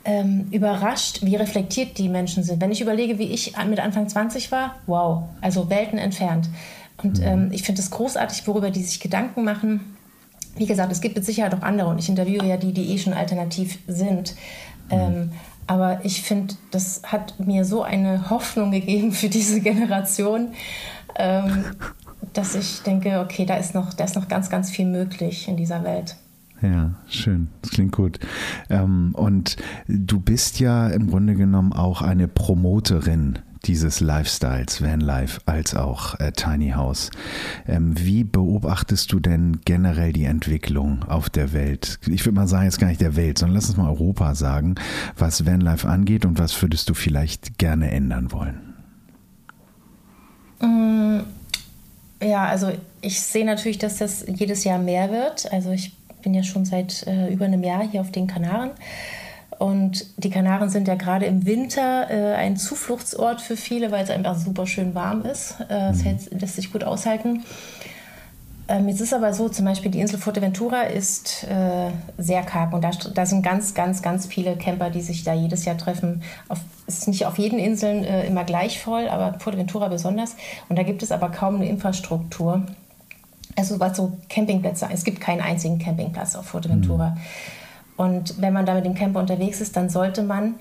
ähm, 0.04 0.48
überrascht, 0.52 1.20
wie 1.24 1.36
reflektiert 1.36 1.98
die 1.98 2.10
Menschen 2.10 2.44
sind. 2.44 2.62
Wenn 2.62 2.72
ich 2.72 2.82
überlege, 2.82 3.20
wie 3.20 3.32
ich 3.32 3.54
mit 3.68 3.80
Anfang 3.80 4.10
20 4.10 4.52
war, 4.52 4.76
wow, 4.88 5.24
also 5.42 5.70
Welten 5.70 6.00
entfernt. 6.00 6.50
Und 7.04 7.20
mhm. 7.20 7.26
ähm, 7.26 7.50
ich 7.52 7.64
finde 7.64 7.82
es 7.82 7.92
großartig, 7.92 8.48
worüber 8.48 8.72
die 8.72 8.84
sich 8.84 9.00
Gedanken 9.00 9.44
machen. 9.44 9.98
Wie 10.56 10.66
gesagt, 10.66 10.92
es 10.92 11.02
gibt 11.02 11.16
mit 11.16 11.26
Sicherheit 11.26 11.54
auch 11.54 11.62
andere 11.62 11.90
und 11.90 12.00
ich 12.00 12.10
interviewe 12.10 12.46
ja 12.46 12.58
die, 12.58 12.74
die 12.74 12.94
eh 12.94 12.98
schon 12.98 13.14
alternativ 13.14 13.80
sind. 13.88 14.36
Mhm. 14.90 14.98
Ähm, 14.98 15.32
aber 15.68 16.04
ich 16.04 16.22
finde, 16.22 16.56
das 16.72 17.02
hat 17.06 17.40
mir 17.40 17.64
so 17.64 17.84
eine 17.84 18.30
Hoffnung 18.30 18.72
gegeben 18.72 19.12
für 19.12 19.30
diese 19.30 19.62
Generation, 19.62 20.54
ähm, 21.16 21.66
dass 22.34 22.56
ich 22.56 22.82
denke, 22.82 23.20
okay, 23.20 23.46
da 23.46 23.56
ist, 23.56 23.74
noch, 23.74 23.94
da 23.94 24.04
ist 24.04 24.16
noch 24.16 24.28
ganz, 24.28 24.50
ganz 24.50 24.70
viel 24.70 24.86
möglich 24.86 25.48
in 25.48 25.58
dieser 25.58 25.84
Welt. 25.84 26.16
Ja, 26.62 26.92
schön. 27.08 27.50
Das 27.62 27.72
klingt 27.72 27.92
gut. 27.92 28.20
Ähm, 28.70 29.12
und 29.14 29.58
du 29.88 30.20
bist 30.20 30.60
ja 30.60 30.88
im 30.90 31.10
Grunde 31.10 31.36
genommen 31.36 31.74
auch 31.74 32.02
eine 32.02 32.28
Promoterin 32.28 33.40
dieses 33.66 34.00
Lifestyles, 34.00 34.82
Vanlife, 34.82 35.42
als 35.46 35.76
auch 35.76 36.20
äh, 36.20 36.32
Tiny 36.32 36.72
House. 36.72 37.12
Ähm, 37.68 37.94
wie 37.98 38.24
beobachtest 38.24 39.12
du 39.12 39.20
denn 39.20 39.60
generell 39.66 40.14
die 40.14 40.26
Entwicklung 40.26 41.04
auf 41.04 41.30
der 41.30 41.54
Welt? 41.54 42.00
Ich 42.08 42.26
würde 42.26 42.36
mal 42.36 42.48
sagen, 42.48 42.66
jetzt 42.66 42.80
gar 42.80 42.88
nicht 42.88 43.02
der 43.02 43.16
Welt, 43.16 43.38
sondern 43.38 43.56
lass 43.56 43.70
uns 43.70 43.78
mal 43.78 43.90
Europa 43.90 44.36
sagen, 44.36 44.76
was 45.18 45.46
Vanlife 45.46 45.88
angeht 45.88 46.26
und 46.26 46.40
was 46.40 46.60
würdest 46.62 46.90
du 46.90 46.94
vielleicht 46.94 47.58
gerne 47.60 47.92
ändern 47.92 48.32
wollen? 48.32 48.74
Mm, 50.60 51.20
ja, 52.24 52.46
also 52.46 52.72
ich 53.02 53.22
sehe 53.22 53.46
natürlich, 53.46 53.78
dass 53.78 53.98
das 53.98 54.26
jedes 54.28 54.64
Jahr 54.64 54.80
mehr 54.80 55.12
wird. 55.12 55.52
Also 55.52 55.72
ich 55.72 55.94
bin 56.22 56.34
ja 56.34 56.44
schon 56.44 56.66
seit 56.66 57.06
äh, 57.08 57.32
über 57.32 57.46
einem 57.46 57.64
Jahr 57.64 57.88
hier 57.88 58.02
auf 58.02 58.12
den 58.12 58.28
Kanaren 58.28 58.72
und 59.62 60.08
die 60.18 60.32
Kanaren 60.32 60.70
sind 60.70 60.88
ja 60.88 60.96
gerade 60.96 61.28
im 61.28 61.46
Winter 61.46 62.10
äh, 62.10 62.34
ein 62.34 62.58
Zufluchtsort 62.58 63.42
für 63.42 63.56
viele, 63.56 63.92
weil 63.92 64.04
es 64.04 64.10
einfach 64.10 64.36
super 64.36 64.66
schön 64.66 64.96
warm 64.96 65.24
ist. 65.24 65.58
Äh, 65.70 65.92
es 65.92 66.04
mhm. 66.04 66.40
lässt 66.40 66.56
sich 66.56 66.74
gut 66.74 66.84
aushalten. 66.84 67.44
Ähm, 68.68 68.90
jetzt 68.90 69.02
ist 69.02 69.14
aber 69.14 69.36
so, 69.36 69.50
zum 69.50 69.66
Beispiel 69.66 69.92
die 69.92 70.00
Insel 70.00 70.18
Fuerteventura 70.18 70.84
ist 70.84 71.44
äh, 71.44 71.92
sehr 72.18 72.42
karg 72.42 72.74
und 72.74 72.84
da, 72.84 72.90
da, 73.14 73.26
sind 73.28 73.44
ganz, 73.44 73.76
ganz, 73.76 74.02
ganz 74.02 74.26
viele 74.26 74.56
Camper, 74.56 74.90
die 74.90 75.02
sich 75.02 75.24
da 75.24 75.36
jedes 75.36 75.64
Jahr 75.66 75.78
treffen. 75.78 76.24
Es 76.88 76.98
ist 76.98 77.08
nicht 77.08 77.28
auf 77.28 77.38
jeden 77.38 77.60
Inseln 77.60 78.04
äh, 78.04 78.26
immer 78.26 78.46
gleich 78.46 78.82
voll, 78.82 79.10
aber 79.10 79.40
Fuerteventura 79.40 79.90
besonders. 79.90 80.38
Und 80.70 80.80
da 80.80 80.82
gibt 80.82 81.04
es 81.04 81.12
aber 81.12 81.30
kaum 81.30 81.58
eine 81.58 81.70
Infrastruktur. 81.70 82.64
Also 83.62 83.80
was 83.80 83.98
so 83.98 84.18
Campingplätze, 84.30 84.88
es 84.92 85.04
gibt 85.04 85.22
keinen 85.22 85.42
einzigen 85.42 85.78
Campingplatz 85.78 86.36
auf 86.36 86.46
Fuerteventura. 86.46 87.12
Mhm. 87.12 87.18
Und 87.98 88.42
wenn 88.42 88.54
man 88.54 88.66
da 88.66 88.74
mit 88.74 88.86
dem 88.86 88.96
Camper 88.96 89.20
unterwegs 89.20 89.62
ist, 89.62 89.76
dann 89.78 89.90
sollte 89.90 90.24
man 90.24 90.56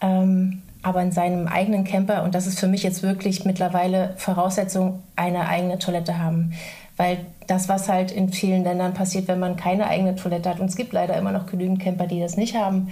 ähm, 0.00 0.62
aber 0.82 1.02
in 1.02 1.10
seinem 1.10 1.48
eigenen 1.48 1.84
Camper, 1.84 2.22
und 2.22 2.34
das 2.34 2.46
ist 2.46 2.60
für 2.60 2.68
mich 2.68 2.84
jetzt 2.84 3.02
wirklich 3.02 3.44
mittlerweile 3.44 4.14
Voraussetzung, 4.16 5.02
eine 5.16 5.48
eigene 5.48 5.78
Toilette 5.78 6.18
haben. 6.18 6.52
Weil 6.96 7.18
das, 7.46 7.68
was 7.68 7.88
halt 7.88 8.12
in 8.12 8.32
vielen 8.32 8.64
Ländern 8.64 8.94
passiert, 8.94 9.28
wenn 9.28 9.40
man 9.40 9.56
keine 9.56 9.88
eigene 9.88 10.14
Toilette 10.14 10.48
hat, 10.48 10.60
und 10.60 10.66
es 10.66 10.76
gibt 10.76 10.92
leider 10.92 11.16
immer 11.16 11.32
noch 11.32 11.46
genügend 11.46 11.80
Camper, 11.80 12.06
die 12.06 12.20
das 12.20 12.36
nicht 12.36 12.56
haben, 12.56 12.88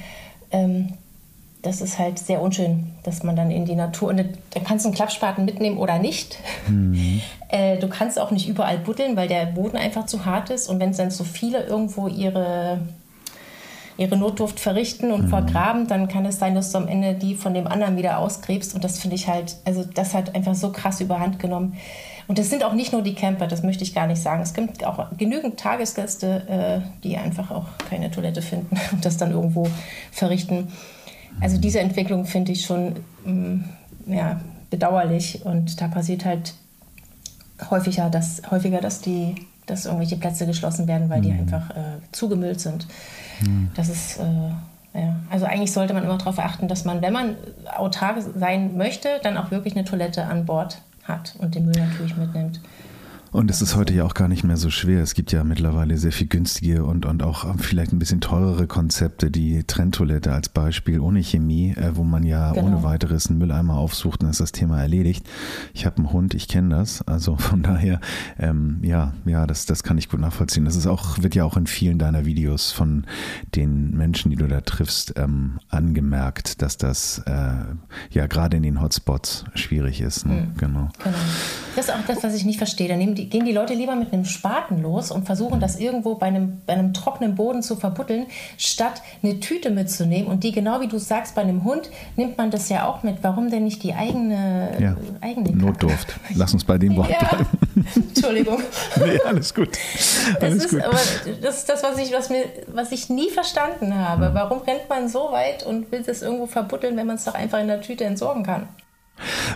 ähm, 0.51 0.95
das 1.67 1.81
ist 1.81 1.99
halt 1.99 2.19
sehr 2.19 2.41
unschön, 2.41 2.93
dass 3.03 3.25
man 3.25 3.35
dann 3.35 3.51
in 3.51 3.65
die 3.65 3.75
Natur, 3.75 4.11
und 4.11 4.19
dann 4.19 4.65
kannst 4.65 4.85
du 4.85 4.89
einen 4.89 4.95
Klappspaten 4.95 5.45
mitnehmen 5.45 5.79
oder 5.79 5.99
nicht. 5.99 6.39
Mhm. 6.69 7.21
Äh, 7.49 7.79
du 7.79 7.87
kannst 7.87 8.19
auch 8.19 8.33
nicht 8.33 8.49
überall 8.49 8.77
buddeln, 8.77 9.17
weil 9.17 9.29
der 9.29 9.47
Boden 9.47 9.77
einfach 9.77 10.07
zu 10.07 10.25
hart 10.25 10.51
ist. 10.51 10.69
Und 10.69 10.81
wenn 10.81 10.91
es 10.91 10.97
dann 10.97 11.13
so 11.13 11.23
viele 11.23 11.63
irgendwo 11.63 12.09
ihre, 12.09 12.81
ihre 13.97 14.17
Notdurft 14.17 14.59
verrichten 14.59 15.13
und 15.13 15.27
mhm. 15.27 15.29
vergraben, 15.29 15.87
dann 15.87 16.09
kann 16.09 16.27
es 16.27 16.41
sein, 16.41 16.57
dass 16.57 16.73
du 16.73 16.79
am 16.79 16.89
Ende 16.89 17.15
die 17.15 17.37
von 17.37 17.55
dem 17.55 17.69
anderen 17.69 17.97
wieder 17.97 18.19
ausgräbst. 18.19 18.75
Und 18.75 18.83
das 18.83 18.99
finde 18.99 19.15
ich 19.15 19.29
halt, 19.29 19.59
also 19.65 19.85
das 19.85 20.13
hat 20.13 20.35
einfach 20.35 20.57
so 20.57 20.73
krass 20.73 21.01
überhand 21.01 21.39
genommen. 21.39 21.77
Und 22.27 22.41
es 22.41 22.51
sind 22.51 22.65
auch 22.65 22.73
nicht 22.73 22.93
nur 22.93 23.03
die 23.03 23.15
Camper, 23.15 23.47
das 23.47 23.63
möchte 23.63 23.85
ich 23.85 23.95
gar 23.95 24.09
nicht 24.09 24.21
sagen. 24.21 24.43
Es 24.43 24.53
gibt 24.53 24.85
auch 24.85 25.07
genügend 25.17 25.61
Tagesgäste, 25.61 26.83
äh, 26.83 27.01
die 27.05 27.17
einfach 27.17 27.53
auch 27.53 27.67
keine 27.89 28.11
Toilette 28.11 28.43
finden 28.43 28.77
und 28.91 29.05
das 29.05 29.19
dann 29.19 29.31
irgendwo 29.31 29.69
verrichten. 30.11 30.67
Also 31.41 31.59
diese 31.59 31.81
Entwicklung 31.81 32.25
finde 32.25 32.53
ich 32.53 32.65
schon 32.65 32.97
mm, 33.25 33.65
ja, 34.07 34.41
bedauerlich 34.71 35.45
und 35.45 35.81
da 35.81 35.89
passiert 35.89 36.25
halt 36.25 36.55
häufiger, 37.71 38.11
dass, 38.11 38.43
häufiger, 38.51 38.81
dass 38.81 39.01
die 39.01 39.35
dass 39.67 39.85
irgendwelche 39.85 40.17
Plätze 40.17 40.47
geschlossen 40.47 40.87
werden, 40.87 41.11
weil 41.11 41.21
die 41.21 41.33
mhm. 41.33 41.41
einfach 41.41 41.71
äh, 41.71 41.99
zugemüllt 42.13 42.61
sind. 42.61 42.87
Mhm. 43.41 43.69
Das 43.75 43.89
ist 43.89 44.19
äh, 44.19 45.01
ja. 45.01 45.17
Also 45.31 45.45
eigentlich 45.45 45.73
sollte 45.73 45.93
man 45.93 46.05
immer 46.05 46.17
darauf 46.17 46.39
achten, 46.39 46.69
dass 46.69 46.85
man, 46.85 47.03
wenn 47.03 47.13
man 47.13 47.37
autark 47.77 48.17
sein 48.37 48.77
möchte, 48.77 49.21
dann 49.23 49.37
auch 49.37 49.51
wirklich 49.51 49.77
eine 49.77 49.85
Toilette 49.85 50.25
an 50.25 50.47
Bord 50.47 50.79
hat 51.05 51.35
und 51.39 51.55
den 51.55 51.67
Müll 51.67 51.77
natürlich 51.77 52.17
mitnimmt. 52.17 52.61
Und 53.37 53.51
es 53.51 53.61
ist 53.61 53.77
heute 53.77 53.93
ja 53.93 54.05
auch 54.05 54.15
gar 54.15 54.29
nicht 54.29 54.45
mehr 54.45 54.57
so 54.57 54.71
schwer. 54.71 55.03
Es 55.03 55.13
gibt 55.13 55.31
ja 55.31 55.45
mittlerweile 55.45 55.99
sehr 55.99 56.11
viel 56.11 56.27
günstige 56.27 56.87
und, 56.87 57.05
und 57.05 57.23
auch 57.23 57.45
vielleicht 57.59 57.93
ein 57.93 57.99
bisschen 57.99 58.23
teurere 58.23 58.67
Konzepte, 58.67 59.31
die 59.31 59.63
Trenntoilette 59.63 60.33
als 60.33 60.49
Beispiel 60.49 61.01
ohne 61.01 61.23
Chemie, 61.23 61.73
äh, 61.73 61.95
wo 61.97 62.03
man 62.03 62.23
ja 62.23 62.53
genau. 62.53 62.69
ohne 62.69 62.83
weiteres 62.83 63.29
einen 63.29 63.39
Mülleimer 63.39 63.77
aufsucht 63.77 64.23
und 64.23 64.31
ist 64.31 64.41
das 64.41 64.53
Thema 64.53 64.81
erledigt. 64.81 65.27
Ich 65.75 65.85
habe 65.85 65.99
einen 65.99 66.15
Hund, 66.15 66.33
ich 66.33 66.49
kenne 66.49 66.77
das. 66.77 67.07
Also 67.07 67.37
von 67.39 67.63
daher, 67.63 68.01
ähm, 68.39 68.79
ja, 68.81 69.13
ja, 69.27 69.47
das, 69.47 69.67
das 69.67 69.83
kann 69.83 69.99
ich 69.99 70.09
gut 70.09 70.21
nachvollziehen. 70.21 70.65
Das 70.65 70.75
ist 70.75 70.87
auch, 70.87 71.19
wird 71.19 71.35
ja 71.35 71.45
auch 71.45 71.59
in 71.59 71.67
vielen 71.67 71.99
deiner 71.99 72.25
Videos 72.25 72.73
von 72.73 73.05
den 73.55 73.95
Menschen, 73.95 74.31
die 74.31 74.39
du 74.39 74.49
da 74.49 74.63
triffst, 74.63 75.13
ähm, 75.19 75.59
angemerkt, 75.69 76.63
dass 76.63 76.79
das 76.79 77.19
äh, 77.27 77.53
ja 78.13 78.29
gerade 78.29 78.57
in 78.57 78.63
den 78.63 78.81
Hotspots 78.81 79.45
schwierig 79.55 80.01
ist. 80.01 80.25
Ne? 80.25 80.49
Mhm. 80.55 80.57
Genau. 80.57 80.89
genau. 81.05 81.17
Das 81.75 81.89
ist 81.89 81.95
auch 81.95 82.07
das, 82.07 82.25
was 82.25 82.35
ich 82.35 82.47
nicht 82.47 82.57
verstehe. 82.57 82.89
Da 82.89 82.97
nehmen 82.97 83.15
die 83.15 83.26
gehen 83.29 83.45
die 83.45 83.53
Leute 83.53 83.75
lieber 83.75 83.95
mit 83.97 84.13
einem 84.13 84.25
Spaten 84.25 84.83
los 84.83 85.11
und 85.11 85.27
versuchen 85.27 85.61
das 85.61 85.79
irgendwo 85.79 86.15
bei 86.15 86.27
einem, 86.27 86.63
bei 86.67 86.73
einem 86.73 86.93
trockenen 86.93 87.35
Boden 87.35 87.63
zu 87.63 87.77
verbuddeln, 87.77 88.27
statt 88.57 89.03
eine 89.23 89.41
Tüte 89.41 89.71
mitzunehmen. 89.71 90.31
Und 90.31 90.45
die, 90.45 90.53
genau 90.53 90.81
wie 90.81 90.89
du 90.89 90.99
sagst, 90.99 91.35
bei 91.35 91.43
einem 91.43 91.65
Hund 91.65 91.91
nimmt 92.17 92.39
man 92.39 92.51
das 92.51 92.69
ja 92.69 92.87
auch 92.87 93.03
mit. 93.03 93.19
Warum 93.23 93.51
denn 93.51 93.65
nicht 93.65 93.83
die 93.83 93.95
eigene, 93.95 94.71
ja. 94.79 94.97
eigene 95.21 95.51
Notdurft. 95.51 96.19
Lass 96.35 96.53
uns 96.53 96.65
bei 96.65 96.79
dem 96.79 96.97
Wort 96.97 97.11
ja. 97.11 97.19
bleiben. 97.19 97.47
Entschuldigung. 97.95 98.61
nee, 98.97 99.21
alles 99.25 99.55
gut. 99.55 99.71
Alles 100.41 100.41
das 100.41 100.65
ist 100.65 100.71
gut. 100.71 100.83
aber 100.83 100.99
das 101.43 101.59
ist 101.59 101.69
das, 101.69 101.83
was 101.83 101.99
ich, 101.99 102.13
was 102.13 102.31
mir, 102.31 102.45
was 102.69 102.93
ich 102.93 103.09
nie 103.09 103.31
verstanden 103.31 103.95
habe. 103.95 104.31
Warum 104.33 104.59
rennt 104.61 104.89
man 104.89 105.09
so 105.09 105.31
weit 105.33 105.65
und 105.65 105.91
will 105.93 106.03
das 106.03 106.23
irgendwo 106.23 106.47
verbuddeln, 106.47 106.97
wenn 106.97 107.07
man 107.07 107.17
es 107.17 107.25
doch 107.25 107.35
einfach 107.35 107.61
in 107.61 107.69
der 107.69 107.81
Tüte 107.81 108.05
entsorgen 108.05 108.43
kann? 108.43 108.69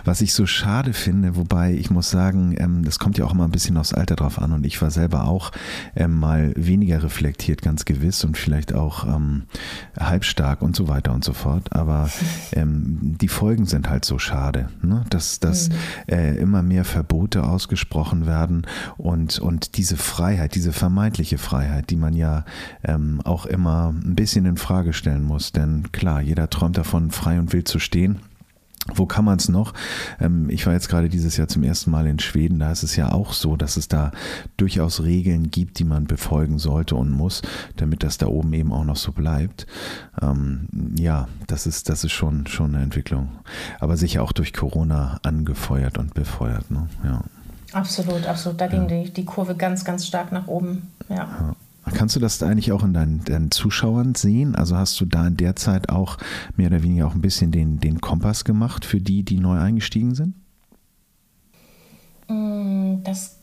Was 0.05 0.21
ich 0.21 0.33
so 0.33 0.45
schade 0.45 0.93
finde, 0.93 1.35
wobei 1.35 1.73
ich 1.73 1.89
muss 1.89 2.09
sagen, 2.09 2.55
ähm, 2.57 2.83
das 2.83 2.99
kommt 2.99 3.17
ja 3.17 3.25
auch 3.25 3.33
immer 3.33 3.45
ein 3.45 3.51
bisschen 3.51 3.77
aufs 3.77 3.93
Alter 3.93 4.15
drauf 4.15 4.39
an 4.39 4.51
und 4.53 4.65
ich 4.65 4.81
war 4.81 4.91
selber 4.91 5.25
auch 5.25 5.51
ähm, 5.95 6.19
mal 6.19 6.53
weniger 6.55 7.03
reflektiert, 7.03 7.61
ganz 7.61 7.85
gewiss 7.85 8.23
und 8.23 8.37
vielleicht 8.37 8.73
auch 8.73 9.05
ähm, 9.05 9.43
halbstark 9.99 10.61
und 10.61 10.75
so 10.75 10.87
weiter 10.87 11.13
und 11.13 11.23
so 11.23 11.33
fort. 11.33 11.73
Aber 11.73 12.09
ähm, 12.53 13.17
die 13.19 13.27
Folgen 13.27 13.65
sind 13.65 13.89
halt 13.89 14.05
so 14.05 14.17
schade, 14.19 14.69
ne? 14.81 15.05
dass, 15.09 15.39
dass 15.39 15.69
mhm. 15.69 15.75
äh, 16.07 16.35
immer 16.37 16.63
mehr 16.63 16.85
Verbote 16.85 17.43
ausgesprochen 17.43 18.25
werden 18.25 18.65
und, 18.97 19.39
und 19.39 19.77
diese 19.77 19.97
Freiheit, 19.97 20.55
diese 20.55 20.73
vermeintliche 20.73 21.37
Freiheit, 21.37 21.89
die 21.89 21.95
man 21.95 22.15
ja 22.15 22.45
ähm, 22.83 23.21
auch 23.23 23.45
immer 23.45 23.93
ein 23.93 24.15
bisschen 24.15 24.45
in 24.45 24.57
Frage 24.57 24.93
stellen 24.93 25.23
muss. 25.23 25.51
Denn 25.51 25.91
klar, 25.91 26.21
jeder 26.21 26.49
träumt 26.49 26.77
davon, 26.77 27.11
frei 27.11 27.39
und 27.39 27.53
wild 27.53 27.67
zu 27.67 27.79
stehen. 27.79 28.19
Wo 28.95 29.05
kann 29.05 29.25
man 29.25 29.37
es 29.37 29.49
noch? 29.49 29.73
Ähm, 30.19 30.49
ich 30.49 30.65
war 30.65 30.73
jetzt 30.73 30.89
gerade 30.89 31.09
dieses 31.09 31.37
Jahr 31.37 31.47
zum 31.47 31.63
ersten 31.63 31.91
Mal 31.91 32.07
in 32.07 32.19
Schweden. 32.19 32.59
Da 32.59 32.71
ist 32.71 32.83
es 32.83 32.95
ja 32.95 33.11
auch 33.11 33.33
so, 33.33 33.55
dass 33.55 33.77
es 33.77 33.87
da 33.87 34.11
durchaus 34.57 35.03
Regeln 35.03 35.51
gibt, 35.51 35.79
die 35.79 35.83
man 35.83 36.05
befolgen 36.05 36.59
sollte 36.59 36.95
und 36.95 37.09
muss, 37.09 37.41
damit 37.77 38.03
das 38.03 38.17
da 38.17 38.27
oben 38.27 38.53
eben 38.53 38.71
auch 38.71 38.83
noch 38.85 38.97
so 38.97 39.11
bleibt. 39.11 39.67
Ähm, 40.21 40.67
ja, 40.97 41.27
das 41.47 41.67
ist, 41.67 41.89
das 41.89 42.03
ist 42.03 42.11
schon, 42.11 42.47
schon 42.47 42.75
eine 42.75 42.83
Entwicklung. 42.83 43.29
Aber 43.79 43.97
sicher 43.97 44.23
auch 44.23 44.31
durch 44.31 44.53
Corona 44.53 45.19
angefeuert 45.23 45.97
und 45.97 46.13
befeuert. 46.13 46.69
Ne? 46.71 46.87
Ja. 47.03 47.23
Absolut, 47.73 48.27
absolut. 48.27 48.59
Da 48.59 48.67
ging 48.67 48.89
ja. 48.89 49.03
die, 49.03 49.11
die 49.11 49.25
Kurve 49.25 49.55
ganz, 49.55 49.85
ganz 49.85 50.05
stark 50.05 50.31
nach 50.31 50.47
oben. 50.47 50.91
ja. 51.09 51.15
ja. 51.15 51.55
Kannst 51.93 52.15
du 52.15 52.19
das 52.19 52.41
eigentlich 52.41 52.71
auch 52.71 52.83
in 52.83 52.93
deinen, 52.93 53.23
deinen, 53.23 53.51
Zuschauern 53.51 54.15
sehen? 54.15 54.55
Also 54.55 54.77
hast 54.77 54.99
du 54.99 55.05
da 55.05 55.27
in 55.27 55.37
der 55.37 55.55
Zeit 55.55 55.89
auch 55.89 56.17
mehr 56.55 56.67
oder 56.67 56.83
weniger 56.83 57.07
auch 57.07 57.15
ein 57.15 57.21
bisschen 57.21 57.51
den, 57.51 57.79
den 57.79 58.01
Kompass 58.01 58.43
gemacht 58.43 58.85
für 58.85 58.99
die, 58.99 59.23
die 59.23 59.39
neu 59.39 59.59
eingestiegen 59.59 60.15
sind? 60.15 60.35
Mm, 62.27 63.03
das 63.03 63.40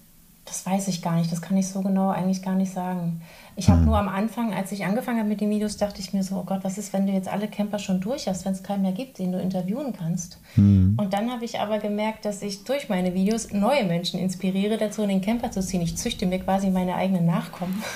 das 0.48 0.64
weiß 0.66 0.88
ich 0.88 1.02
gar 1.02 1.16
nicht, 1.16 1.30
das 1.30 1.42
kann 1.42 1.56
ich 1.56 1.68
so 1.68 1.82
genau 1.82 2.10
eigentlich 2.10 2.42
gar 2.42 2.54
nicht 2.54 2.72
sagen. 2.72 3.20
Ich 3.56 3.68
habe 3.68 3.80
mhm. 3.80 3.86
nur 3.86 3.98
am 3.98 4.08
Anfang, 4.08 4.54
als 4.54 4.72
ich 4.72 4.84
angefangen 4.84 5.18
habe 5.18 5.28
mit 5.28 5.40
den 5.40 5.50
Videos, 5.50 5.76
dachte 5.76 6.00
ich 6.00 6.12
mir 6.12 6.22
so, 6.22 6.36
oh 6.36 6.44
Gott, 6.44 6.60
was 6.62 6.78
ist, 6.78 6.92
wenn 6.92 7.06
du 7.06 7.12
jetzt 7.12 7.28
alle 7.28 7.48
Camper 7.48 7.78
schon 7.78 8.00
durch 8.00 8.26
hast, 8.28 8.44
wenn 8.44 8.52
es 8.52 8.62
keinen 8.62 8.82
mehr 8.82 8.92
gibt, 8.92 9.18
den 9.18 9.32
du 9.32 9.40
interviewen 9.40 9.92
kannst. 9.92 10.38
Mhm. 10.56 10.96
Und 10.98 11.12
dann 11.12 11.30
habe 11.30 11.44
ich 11.44 11.60
aber 11.60 11.78
gemerkt, 11.78 12.24
dass 12.24 12.42
ich 12.42 12.64
durch 12.64 12.88
meine 12.88 13.14
Videos 13.14 13.52
neue 13.52 13.84
Menschen 13.84 14.18
inspiriere, 14.18 14.78
dazu 14.78 15.02
in 15.02 15.08
den 15.08 15.20
Camper 15.20 15.50
zu 15.50 15.60
ziehen. 15.60 15.82
Ich 15.82 15.96
züchte 15.96 16.26
mir 16.26 16.38
quasi 16.38 16.70
meine 16.70 16.94
eigenen 16.94 17.26
Nachkommen. 17.26 17.82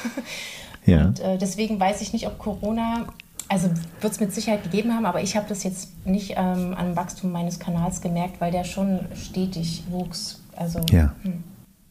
Ja. 0.85 1.05
Und 1.05 1.21
äh, 1.21 1.39
deswegen 1.39 1.79
weiß 1.79 2.01
ich 2.01 2.13
nicht, 2.13 2.27
ob 2.27 2.39
Corona 2.39 3.07
also 3.49 3.69
wird 4.01 4.13
es 4.13 4.19
mit 4.19 4.33
Sicherheit 4.33 4.63
gegeben 4.63 4.95
haben, 4.95 5.05
aber 5.05 5.23
ich 5.23 5.37
habe 5.37 5.47
das 5.49 5.63
jetzt 5.63 6.07
nicht 6.07 6.35
ähm, 6.37 6.75
am 6.75 6.97
Wachstum 6.97 7.31
meines 7.31 7.59
Kanals 7.59 8.01
gemerkt, 8.01 8.41
weil 8.41 8.51
der 8.51 8.65
schon 8.65 9.01
stetig 9.15 9.85
wuchs. 9.91 10.41
Also, 10.57 10.81
ja. 10.91 11.15
Hm. 11.23 11.45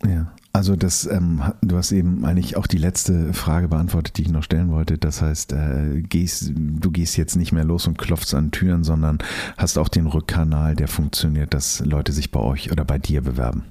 Ja. 0.06 0.32
Also 0.54 0.76
das, 0.76 1.06
ähm, 1.06 1.42
du 1.62 1.78
hast 1.78 1.94
eben 1.94 2.26
eigentlich 2.26 2.58
auch 2.58 2.68
die 2.68 2.78
letzte 2.78 3.34
Frage 3.34 3.70
beantwortet, 3.70 4.18
die 4.18 4.24
ich 4.24 4.30
noch 4.30 4.44
stellen 4.44 4.70
wollte. 4.70 4.98
Das 4.98 5.22
heißt, 5.22 5.54
äh, 5.54 6.02
gehst, 6.02 6.52
du 6.54 6.92
gehst 6.92 7.16
jetzt 7.16 7.38
nicht 7.38 7.54
mehr 7.54 7.64
los 7.64 7.88
und 7.88 7.98
klopfst 7.98 8.34
an 8.34 8.52
Türen, 8.52 8.84
sondern 8.84 9.20
hast 9.58 9.78
auch 9.78 9.88
den 9.88 10.08
Rückkanal, 10.08 10.76
der 10.76 10.90
funktioniert, 10.90 11.54
dass 11.54 11.80
Leute 11.80 12.12
sich 12.12 12.32
bei 12.32 12.42
euch 12.42 12.70
oder 12.70 12.84
bei 12.84 13.00
dir 13.00 13.22
bewerben. 13.22 13.64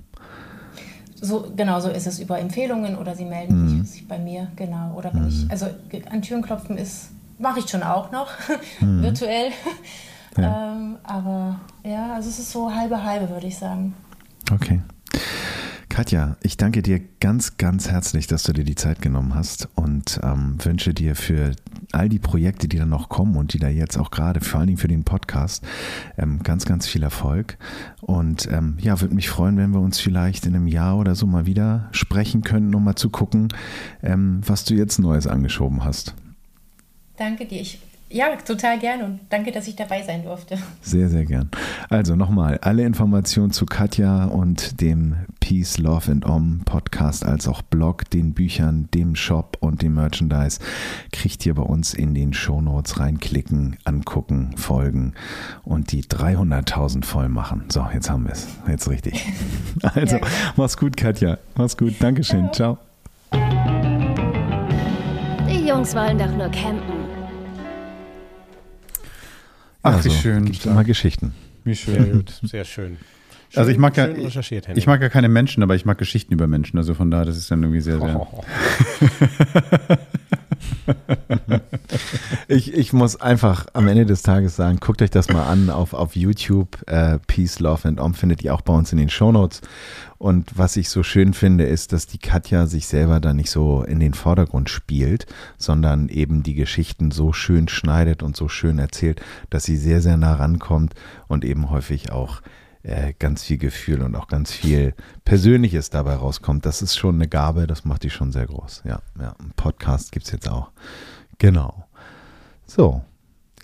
So, 1.21 1.53
genau, 1.55 1.81
so 1.81 1.91
ist 1.91 2.07
es 2.07 2.19
über 2.19 2.39
Empfehlungen 2.39 2.97
oder 2.97 3.15
sie 3.15 3.27
melden 3.27 3.81
mhm. 3.81 3.85
sich 3.85 4.09
bei 4.09 4.19
mir, 4.19 4.49
genau. 4.57 4.95
Oder 4.97 5.13
wenn 5.13 5.25
mhm. 5.25 5.29
ich, 5.29 5.51
also 5.51 5.67
an 6.11 6.23
Türen 6.23 6.41
klopfen 6.41 6.79
ist, 6.79 7.11
mache 7.39 7.59
ich 7.59 7.69
schon 7.69 7.83
auch 7.83 8.11
noch, 8.11 8.31
mhm. 8.81 9.03
virtuell. 9.03 9.51
Ja. 10.39 10.73
Ähm, 10.73 10.97
aber 11.03 11.61
ja, 11.85 12.15
also 12.15 12.31
es 12.31 12.39
ist 12.39 12.53
so 12.53 12.75
halbe 12.75 13.05
halbe, 13.05 13.29
würde 13.29 13.49
ich 13.49 13.59
sagen. 13.59 13.95
Okay. 14.51 14.81
Katja, 15.91 16.37
ich 16.41 16.57
danke 16.57 16.83
dir 16.83 17.01
ganz, 17.19 17.57
ganz 17.57 17.91
herzlich, 17.91 18.29
dass 18.29 18.45
du 18.45 18.53
dir 18.53 18.63
die 18.63 18.77
Zeit 18.77 19.03
genommen 19.03 19.35
hast 19.35 19.69
und 19.75 20.21
ähm, 20.23 20.57
wünsche 20.65 20.95
dir 20.95 21.17
für 21.17 21.57
all 21.91 22.09
die 22.09 22.21
Projekte, 22.21 22.69
die 22.69 22.79
dann 22.79 22.89
noch 22.89 23.09
kommen 23.09 23.37
und 23.37 23.53
die 23.53 23.59
da 23.59 23.69
jetzt 23.69 23.99
auch 23.99 24.13
gerade, 24.13 24.41
vor 24.41 24.61
allen 24.61 24.69
Dingen 24.69 24.79
für 24.79 24.87
den 24.87 25.03
Podcast, 25.03 25.65
ähm, 26.17 26.45
ganz, 26.45 26.65
ganz 26.65 26.87
viel 26.87 27.03
Erfolg. 27.03 27.59
Und 28.01 28.49
ähm, 28.53 28.79
ja, 28.81 29.01
würde 29.01 29.17
mich 29.17 29.29
freuen, 29.29 29.57
wenn 29.57 29.73
wir 29.73 29.81
uns 29.81 29.99
vielleicht 29.99 30.47
in 30.47 30.55
einem 30.55 30.69
Jahr 30.69 30.97
oder 30.97 31.17
so 31.17 31.27
mal 31.27 31.45
wieder 31.45 31.89
sprechen 31.91 32.43
könnten, 32.43 32.73
um 32.73 32.85
mal 32.85 32.95
zu 32.95 33.11
gucken, 33.11 33.49
ähm, 34.01 34.43
was 34.47 34.65
du 34.65 34.75
jetzt 34.75 35.01
Neues 35.01 35.27
angeschoben 35.27 35.83
hast. 35.85 36.15
Danke 37.17 37.47
dir. 37.47 37.61
Ich 37.61 37.81
Ja, 38.13 38.35
total 38.45 38.81
gern 38.81 39.03
und 39.03 39.21
danke, 39.31 39.53
dass 39.53 39.69
ich 39.69 39.77
dabei 39.77 40.03
sein 40.03 40.25
durfte. 40.25 40.59
Sehr, 40.83 41.09
sehr 41.09 41.25
gern. 41.25 41.49
Also 41.91 42.17
nochmal, 42.17 42.59
alle 42.61 42.83
Informationen 42.83 43.53
zu 43.53 43.67
Katja 43.67 44.25
und 44.25 44.81
dem 44.81 45.15
Peace, 45.39 45.79
Love 45.79 46.11
and 46.11 46.27
Om 46.27 46.63
Podcast 46.65 47.25
als 47.25 47.47
auch 47.47 47.63
Blog, 47.63 48.11
den 48.11 48.35
Büchern, 48.35 48.89
dem 48.95 49.15
Shop 49.15 49.57
und 49.61 49.83
dem 49.83 49.95
Merchandise 49.95 50.59
kriegt 51.13 51.47
ihr 51.47 51.55
bei 51.55 51.63
uns 51.63 51.95
in 51.95 52.13
den 52.15 52.33
Shownotes 52.33 52.99
reinklicken, 52.99 53.77
angucken, 53.85 54.57
folgen 54.57 55.15
und 55.63 55.93
die 55.93 56.03
300.000 56.03 57.05
voll 57.05 57.29
machen. 57.29 57.67
So, 57.69 57.87
jetzt 57.95 58.11
haben 58.11 58.25
wir 58.25 58.33
es. 58.33 58.49
Jetzt 58.69 58.89
richtig. 58.89 59.25
Also, 59.95 60.17
ja, 60.17 60.23
mach's 60.57 60.77
gut, 60.77 60.97
Katja. 60.97 61.39
Mach's 61.55 61.77
gut. 61.77 61.95
Dankeschön. 62.01 62.53
Ciao. 62.53 62.79
Die 65.49 65.67
Jungs 65.67 65.95
wollen 65.95 66.19
doch 66.19 66.31
nur 66.37 66.49
campen. 66.51 67.00
Ach, 69.83 69.95
also, 69.95 70.11
wie 70.11 70.15
schön. 70.15 70.45
Gibt 70.45 70.67
immer 70.67 70.85
Geschichten. 70.85 71.35
Wie 71.65 71.75
schön. 71.75 71.95
Sehr 71.95 72.13
gut, 72.13 72.41
sehr 72.43 72.65
schön. 72.65 72.97
schön 73.51 73.59
also 73.59 73.71
ich 73.71 73.79
mag 73.79 73.97
ja, 73.97 74.09
ich 74.09 74.87
mag 74.87 75.01
ja 75.01 75.09
keine 75.09 75.29
Menschen, 75.29 75.63
aber 75.63 75.75
ich 75.75 75.85
mag 75.85 75.99
Geschichten 75.99 76.33
über 76.33 76.47
Menschen. 76.47 76.79
Also 76.79 76.95
von 76.95 77.11
daher, 77.11 77.27
das 77.27 77.37
ist 77.37 77.51
dann 77.51 77.63
irgendwie 77.63 77.81
sehr, 77.81 77.99
sehr. 77.99 78.21
Oh. 78.21 78.45
ich, 82.49 82.75
ich 82.75 82.93
muss 82.93 83.21
einfach 83.21 83.67
am 83.73 83.89
Ende 83.89 84.07
des 84.07 84.23
Tages 84.23 84.57
sagen, 84.57 84.79
guckt 84.81 85.03
euch 85.03 85.11
das 85.11 85.29
mal 85.29 85.45
an 85.45 85.71
auf, 85.71 85.93
auf 85.93 86.17
YouTube. 86.17 86.79
Äh, 86.87 87.19
Peace, 87.27 87.61
Love 87.61 87.89
and 87.89 88.01
Om 88.01 88.15
findet 88.15 88.43
ihr 88.43 88.55
auch 88.55 88.61
bei 88.61 88.73
uns 88.73 88.93
in 88.93 88.99
den 88.99 89.11
Shownotes. 89.11 89.61
Und 90.19 90.59
was 90.59 90.77
ich 90.77 90.91
so 90.91 91.03
schön 91.03 91.33
finde, 91.33 91.65
ist, 91.65 91.93
dass 91.93 92.07
die 92.07 92.19
Katja 92.19 92.67
sich 92.67 92.87
selber 92.87 93.21
da 93.21 93.33
nicht 93.33 93.51
so 93.51 93.83
in 93.83 94.01
den 94.01 94.13
Vordergrund 94.13 94.69
spielt, 94.69 95.27
sondern 95.57 96.09
eben 96.09 96.43
die 96.43 96.55
Geschichten 96.55 97.11
so 97.11 97.33
schön 97.33 97.69
schneidet 97.69 98.23
und 98.23 98.37
so 98.37 98.49
schön 98.49 98.79
erzählt, 98.79 99.23
dass 99.49 99.65
sie 99.65 99.77
sehr, 99.77 100.03
sehr 100.03 100.19
nah 100.19 100.35
rankommt 100.35 100.95
und 101.27 101.45
eben 101.45 101.71
häufig 101.71 102.13
auch 102.13 102.43
äh, 102.83 103.13
ganz 103.19 103.45
viel 103.45 103.59
Gefühl 103.59 104.03
und 104.03 104.15
auch 104.17 104.29
ganz 104.29 104.53
viel 104.53 104.95
Persönliches 105.25 105.91
dabei 105.91 106.15
rauskommt. 106.15 106.65
Das 106.67 106.83
ist 106.83 106.97
schon 106.97 107.17
eine 107.17 107.29
Gabe, 107.29 107.67
das 107.67 107.85
macht 107.85 108.03
die 108.03 108.11
schon 108.11 108.33
sehr 108.33 108.47
groß. 108.47 108.83
Ja, 108.85 109.01
ja. 109.21 109.35
Ein 109.39 109.53
Podcast 109.57 110.13
gibt 110.13 110.27
es 110.27 110.33
jetzt 110.33 110.49
auch. 110.49 110.71
Genau. 111.39 111.87
So, 112.67 113.03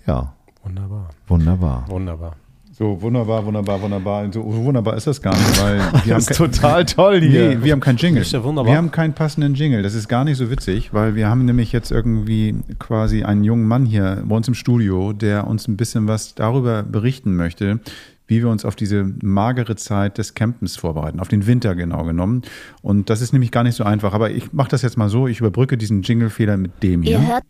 ja. 0.05 0.33
Wunderbar. 0.63 1.09
Wunderbar. 1.27 1.85
Wunderbar. 1.87 2.35
So, 2.77 3.01
wunderbar, 3.01 3.43
wunderbar, 3.43 3.81
wunderbar. 3.81 4.31
So 4.31 4.43
wunderbar 4.45 4.97
ist 4.97 5.07
das 5.07 5.19
gar 5.19 5.35
nicht, 5.35 5.59
weil 5.63 5.79
wir 6.05 6.13
haben 6.13 6.19
ist 6.19 6.35
total 6.35 6.85
toll 6.85 7.21
hier. 7.21 7.55
Nee, 7.55 7.63
wir 7.63 7.71
haben 7.71 7.79
keinen 7.79 7.97
Jingle. 7.97 8.21
Ist 8.21 8.33
ja 8.33 8.43
wunderbar. 8.43 8.71
Wir 8.71 8.77
haben 8.77 8.91
keinen 8.91 9.13
passenden 9.13 9.55
Jingle. 9.55 9.81
Das 9.81 9.95
ist 9.95 10.07
gar 10.07 10.23
nicht 10.23 10.37
so 10.37 10.51
witzig, 10.51 10.93
weil 10.93 11.15
wir 11.15 11.27
haben 11.27 11.45
nämlich 11.45 11.71
jetzt 11.71 11.89
irgendwie 11.91 12.55
quasi 12.77 13.23
einen 13.23 13.43
jungen 13.43 13.67
Mann 13.67 13.87
hier 13.87 14.21
bei 14.23 14.35
uns 14.35 14.47
im 14.47 14.53
Studio, 14.53 15.11
der 15.11 15.47
uns 15.47 15.67
ein 15.67 15.75
bisschen 15.75 16.07
was 16.07 16.35
darüber 16.35 16.83
berichten 16.83 17.35
möchte, 17.35 17.79
wie 18.27 18.41
wir 18.41 18.49
uns 18.49 18.65
auf 18.65 18.75
diese 18.75 19.11
magere 19.21 19.75
Zeit 19.75 20.17
des 20.17 20.33
Campens 20.33 20.75
vorbereiten, 20.75 21.19
auf 21.19 21.29
den 21.29 21.47
Winter 21.47 21.75
genau 21.75 22.03
genommen. 22.03 22.41
Und 22.81 23.09
das 23.09 23.21
ist 23.21 23.33
nämlich 23.33 23.51
gar 23.51 23.63
nicht 23.63 23.75
so 23.75 23.83
einfach. 23.83 24.13
Aber 24.13 24.31
ich 24.31 24.53
mache 24.53 24.69
das 24.69 24.81
jetzt 24.81 24.97
mal 24.97 25.09
so, 25.09 25.27
ich 25.27 25.39
überbrücke 25.39 25.77
diesen 25.77 26.01
Jingle-Fehler 26.01 26.57
mit 26.57 26.83
dem 26.83 27.01
hier. 27.01 27.19
Ihr 27.19 27.27
hört 27.27 27.43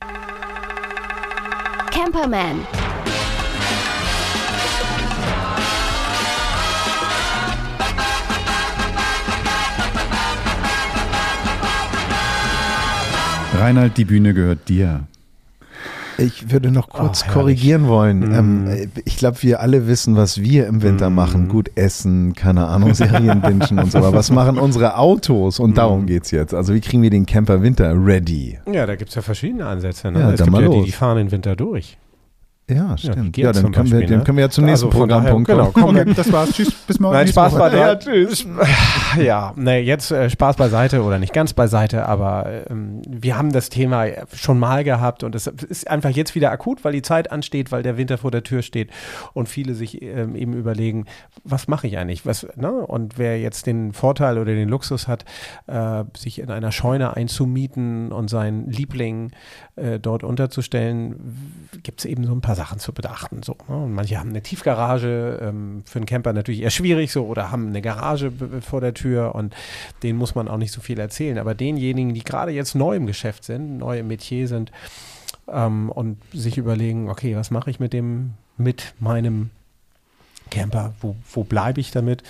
Camperman. 1.92 2.60
Reinhard, 13.60 13.98
die 13.98 14.06
Bühne 14.06 14.36
gehört 14.36 14.70
dir. 14.70 15.08
Ich 16.18 16.52
würde 16.52 16.72
noch 16.72 16.90
kurz 16.90 17.24
oh, 17.28 17.32
korrigieren 17.32 17.88
wollen. 17.88 18.20
Mm. 18.20 18.34
Ähm, 18.34 18.92
ich 19.06 19.18
glaube, 19.18 19.42
wir 19.42 19.60
alle 19.62 19.88
wissen, 19.88 20.16
was 20.16 20.42
wir 20.42 20.68
im 20.68 20.82
Winter 20.82 21.10
mm. 21.10 21.16
machen. 21.16 21.48
Gut 21.48 21.72
essen, 21.76 22.34
keine 22.34 22.68
Ahnung, 22.68 22.94
Serien 22.94 23.42
bingen 23.42 23.80
und 23.80 23.92
so. 23.92 24.00
Aber 24.00 24.14
was 24.14 24.32
machen 24.32 24.58
unsere 24.58 24.98
Autos? 24.98 25.60
Und 25.60 25.72
mm. 25.72 25.76
darum 25.76 26.06
geht 26.06 26.24
es 26.24 26.32
jetzt. 26.32 26.54
Also 26.54 26.74
wie 26.74 26.82
kriegen 26.82 27.04
wir 27.04 27.10
den 27.10 27.26
Camper 27.26 27.62
Winter 27.62 27.94
ready? 27.96 28.58
Ja, 28.72 28.86
da 28.86 28.96
gibt 28.96 29.10
es 29.10 29.16
ja 29.16 29.22
verschiedene 29.22 29.66
Ansätze. 29.66 30.12
Ne? 30.12 30.20
Ja, 30.20 30.32
es 30.32 30.44
gibt 30.44 30.58
ja 30.58 30.68
die, 30.70 30.84
die 30.84 30.92
fahren 30.92 31.18
den 31.18 31.32
Winter 31.32 31.56
durch. 31.56 31.98
Ja, 32.70 32.98
stimmt. 32.98 33.38
Ja, 33.38 33.46
ja 33.46 33.52
dann, 33.54 33.72
können 33.72 33.92
wir, 33.92 34.06
dann 34.06 34.26
können 34.26 34.38
wir 34.38 34.44
ja 34.44 34.50
zum 34.50 34.66
nächsten 34.66 34.88
also 34.88 34.98
Programmpunkt 34.98 35.50
kommen. 35.50 35.72
Genau, 35.74 36.04
komm, 36.04 36.16
das 36.16 36.30
war's. 36.34 36.52
Tschüss, 36.52 36.70
bis 36.86 37.00
morgen. 37.00 37.14
Nein, 37.14 37.28
Spaß 37.30 37.58
bei 37.58 37.74
Ja, 37.74 37.96
tschüss. 37.96 38.46
Ja, 39.18 39.54
nee, 39.56 39.80
jetzt 39.80 40.12
äh, 40.12 40.30
Spaß 40.30 40.58
beiseite 40.58 41.02
oder 41.02 41.18
nicht 41.18 41.32
ganz 41.32 41.54
beiseite, 41.54 42.06
aber 42.06 42.70
ähm, 42.70 43.02
wir 43.08 43.38
haben 43.38 43.54
das 43.54 43.70
Thema 43.70 44.06
schon 44.34 44.60
mal 44.60 44.84
gehabt 44.84 45.24
und 45.24 45.34
es 45.34 45.48
ist 45.48 45.90
einfach 45.90 46.10
jetzt 46.10 46.36
wieder 46.36 46.52
akut, 46.52 46.84
weil 46.84 46.92
die 46.92 47.02
Zeit 47.02 47.32
ansteht, 47.32 47.72
weil 47.72 47.84
der 47.84 47.96
Winter 47.96 48.18
vor 48.18 48.32
der 48.32 48.44
Tür 48.44 48.62
steht 48.62 48.92
und 49.34 49.48
viele 49.48 49.74
sich 49.74 50.02
ähm, 50.02 50.36
eben 50.36 50.52
überlegen, 50.52 51.06
was 51.46 51.70
mache 51.70 51.88
ich 51.88 51.98
eigentlich? 51.98 52.26
Was, 52.26 52.48
ne? 52.58 52.70
Und 52.70 53.18
wer 53.18 53.40
jetzt 53.40 53.66
den 53.66 53.94
Vorteil 53.94 54.38
oder 54.38 54.54
den 54.54 54.68
Luxus 54.68 55.08
hat, 55.08 55.24
äh, 55.68 56.04
sich 56.18 56.40
in 56.40 56.52
einer 56.52 56.74
Scheune 56.74 57.16
einzumieten 57.16 58.12
und 58.12 58.30
seinen 58.30 58.70
Liebling 58.70 59.32
äh, 59.78 60.00
dort 60.00 60.26
unterzustellen, 60.26 61.70
gibt 61.82 62.02
es 62.02 62.06
eben 62.06 62.26
so 62.26 62.34
ein 62.34 62.42
paar 62.42 62.57
Sachen 62.58 62.80
zu 62.80 62.92
bedachten. 62.92 63.42
So, 63.44 63.56
ne? 63.70 63.78
Und 63.78 63.94
manche 63.94 64.20
haben 64.20 64.30
eine 64.30 64.42
Tiefgarage, 64.42 65.40
ähm, 65.42 65.84
für 65.86 66.00
einen 66.00 66.06
Camper 66.06 66.34
natürlich 66.34 66.62
eher 66.62 66.70
schwierig 66.72 67.12
so, 67.12 67.26
oder 67.26 67.52
haben 67.52 67.68
eine 67.68 67.82
Garage 67.82 68.32
vor 68.62 68.82
der 68.82 68.94
Tür 68.94 69.34
und 69.36 69.56
denen 70.04 70.20
muss 70.20 70.36
man 70.36 70.50
auch 70.50 70.58
nicht 70.58 70.74
so 70.74 70.82
viel 70.82 71.00
erzählen. 71.00 71.38
Aber 71.38 71.56
denjenigen, 71.56 72.14
die 72.14 72.24
gerade 72.24 72.52
jetzt 72.52 72.76
neu 72.76 72.96
im 72.96 73.06
Geschäft 73.06 73.46
sind, 73.46 73.78
neu 73.78 74.00
im 74.00 74.10
Metier 74.10 74.48
sind 74.50 74.72
ähm, 75.48 75.90
und 75.90 76.18
sich 76.34 76.58
überlegen, 76.58 77.10
okay, 77.10 77.36
was 77.36 77.52
mache 77.52 77.70
ich 77.70 77.80
mit 77.80 77.94
dem, 77.94 78.34
mit 78.58 78.94
meinem 79.00 79.52
Camper, 80.50 80.94
wo, 81.02 81.16
wo 81.32 81.44
bleibe 81.44 81.80
ich 81.80 81.92
damit? 81.92 82.24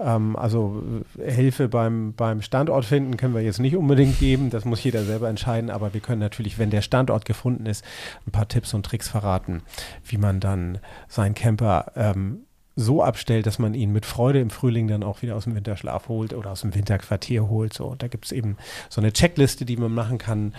Ähm, 0.00 0.36
also 0.36 0.82
äh, 1.18 1.30
Hilfe 1.30 1.68
beim, 1.68 2.14
beim 2.14 2.42
Standort 2.42 2.84
finden 2.84 3.16
können 3.16 3.34
wir 3.34 3.42
jetzt 3.42 3.60
nicht 3.60 3.76
unbedingt 3.76 4.18
geben, 4.18 4.50
das 4.50 4.64
muss 4.64 4.82
jeder 4.82 5.04
selber 5.04 5.28
entscheiden, 5.28 5.70
aber 5.70 5.94
wir 5.94 6.00
können 6.00 6.20
natürlich, 6.20 6.58
wenn 6.58 6.70
der 6.70 6.82
Standort 6.82 7.24
gefunden 7.24 7.66
ist, 7.66 7.84
ein 8.26 8.32
paar 8.32 8.48
Tipps 8.48 8.74
und 8.74 8.84
Tricks 8.84 9.08
verraten, 9.08 9.62
wie 10.04 10.18
man 10.18 10.40
dann 10.40 10.78
seinen 11.08 11.34
Camper 11.34 11.92
ähm, 11.96 12.44
so 12.76 13.02
abstellt, 13.02 13.46
dass 13.46 13.58
man 13.58 13.74
ihn 13.74 13.92
mit 13.92 14.04
Freude 14.04 14.40
im 14.40 14.50
Frühling 14.50 14.88
dann 14.88 15.02
auch 15.02 15.22
wieder 15.22 15.36
aus 15.36 15.44
dem 15.44 15.54
Winterschlaf 15.54 16.08
holt 16.08 16.34
oder 16.34 16.50
aus 16.50 16.62
dem 16.62 16.74
Winterquartier 16.74 17.48
holt. 17.48 17.72
So, 17.72 17.94
da 17.94 18.08
gibt 18.08 18.24
es 18.26 18.32
eben 18.32 18.56
so 18.88 19.00
eine 19.00 19.12
Checkliste, 19.12 19.64
die 19.64 19.76
man 19.76 19.92
machen 19.92 20.18
kann. 20.18 20.54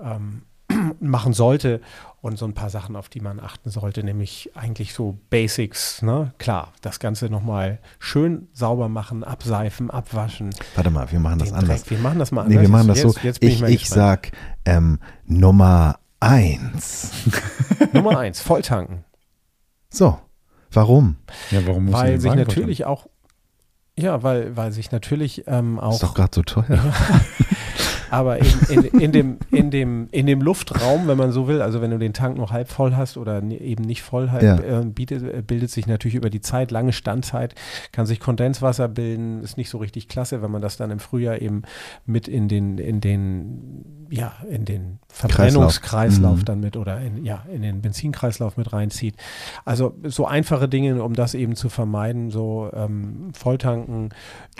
Ähm, 0.00 0.42
machen 1.00 1.32
sollte 1.32 1.80
und 2.20 2.38
so 2.38 2.44
ein 2.44 2.54
paar 2.54 2.70
Sachen, 2.70 2.96
auf 2.96 3.08
die 3.08 3.20
man 3.20 3.40
achten 3.40 3.70
sollte, 3.70 4.02
nämlich 4.02 4.50
eigentlich 4.54 4.94
so 4.94 5.18
Basics, 5.30 6.02
ne? 6.02 6.32
Klar, 6.38 6.72
das 6.80 6.98
Ganze 6.98 7.26
nochmal 7.26 7.78
schön 7.98 8.48
sauber 8.52 8.88
machen, 8.88 9.22
abseifen, 9.22 9.90
abwaschen. 9.90 10.50
Warte 10.74 10.90
mal, 10.90 11.10
wir 11.10 11.20
machen 11.20 11.38
das 11.38 11.52
anders. 11.52 11.82
Dreck. 11.82 11.90
Wir 11.90 11.98
machen 11.98 12.18
das 12.18 12.32
mal 12.32 12.42
anders. 12.42 12.56
Nee, 12.56 12.62
wir 12.62 12.68
machen 12.68 12.88
das 12.88 13.02
jetzt, 13.02 13.14
so. 13.14 13.20
Jetzt 13.22 13.42
ich 13.42 13.62
ich, 13.62 13.68
ich 13.68 13.88
sag 13.88 14.32
ähm, 14.64 14.98
Nummer 15.24 15.98
eins. 16.20 17.10
Nummer 17.92 18.18
eins, 18.18 18.40
Volltanken. 18.40 19.04
So, 19.88 20.18
warum? 20.70 21.16
Ja, 21.50 21.66
warum 21.66 21.86
muss 21.86 21.94
Weil 21.94 22.20
sich 22.20 22.34
natürlich 22.34 22.84
auch 22.84 23.06
ja, 23.98 24.22
weil, 24.22 24.54
weil 24.56 24.72
sich 24.72 24.92
natürlich 24.92 25.44
ähm, 25.46 25.80
auch. 25.80 25.94
Ist 25.94 26.02
doch 26.02 26.14
gerade 26.14 26.34
so 26.34 26.42
teuer. 26.42 26.64
Aber 28.10 28.38
in, 28.38 28.46
in, 28.68 29.00
in, 29.00 29.12
dem, 29.12 29.38
in, 29.50 29.70
dem, 29.70 30.08
in 30.10 30.26
dem 30.26 30.40
Luftraum, 30.40 31.08
wenn 31.08 31.18
man 31.18 31.32
so 31.32 31.48
will, 31.48 31.62
also 31.62 31.80
wenn 31.80 31.90
du 31.90 31.98
den 31.98 32.12
Tank 32.12 32.36
noch 32.36 32.52
halb 32.52 32.68
voll 32.68 32.96
hast 32.96 33.16
oder 33.16 33.42
eben 33.42 33.84
nicht 33.84 34.02
voll 34.02 34.30
halb, 34.30 34.42
ja. 34.42 34.80
äh, 34.80 34.84
bietet, 34.84 35.22
äh, 35.22 35.42
bildet 35.42 35.70
sich 35.70 35.86
natürlich 35.86 36.14
über 36.14 36.30
die 36.30 36.40
Zeit, 36.40 36.70
lange 36.70 36.92
Standzeit, 36.92 37.54
kann 37.92 38.06
sich 38.06 38.20
Kondenswasser 38.20 38.88
bilden, 38.88 39.42
ist 39.42 39.56
nicht 39.56 39.70
so 39.70 39.78
richtig 39.78 40.08
klasse, 40.08 40.42
wenn 40.42 40.50
man 40.50 40.62
das 40.62 40.76
dann 40.76 40.90
im 40.90 40.98
Frühjahr 40.98 41.40
eben 41.40 41.62
mit 42.04 42.28
in 42.28 42.48
den, 42.48 42.78
in 42.78 43.00
den, 43.00 44.05
ja, 44.10 44.32
in 44.48 44.64
den 44.64 44.98
Verbrennungskreislauf 45.08 46.38
mhm. 46.40 46.44
dann 46.44 46.60
mit 46.60 46.76
oder 46.76 47.00
in, 47.00 47.24
ja, 47.24 47.44
in 47.52 47.62
den 47.62 47.80
Benzinkreislauf 47.80 48.56
mit 48.56 48.72
reinzieht. 48.72 49.16
Also 49.64 49.94
so 50.04 50.26
einfache 50.26 50.68
Dinge, 50.68 51.02
um 51.02 51.14
das 51.14 51.34
eben 51.34 51.56
zu 51.56 51.68
vermeiden, 51.68 52.30
so 52.30 52.70
ähm, 52.72 53.30
Volltanken. 53.34 54.10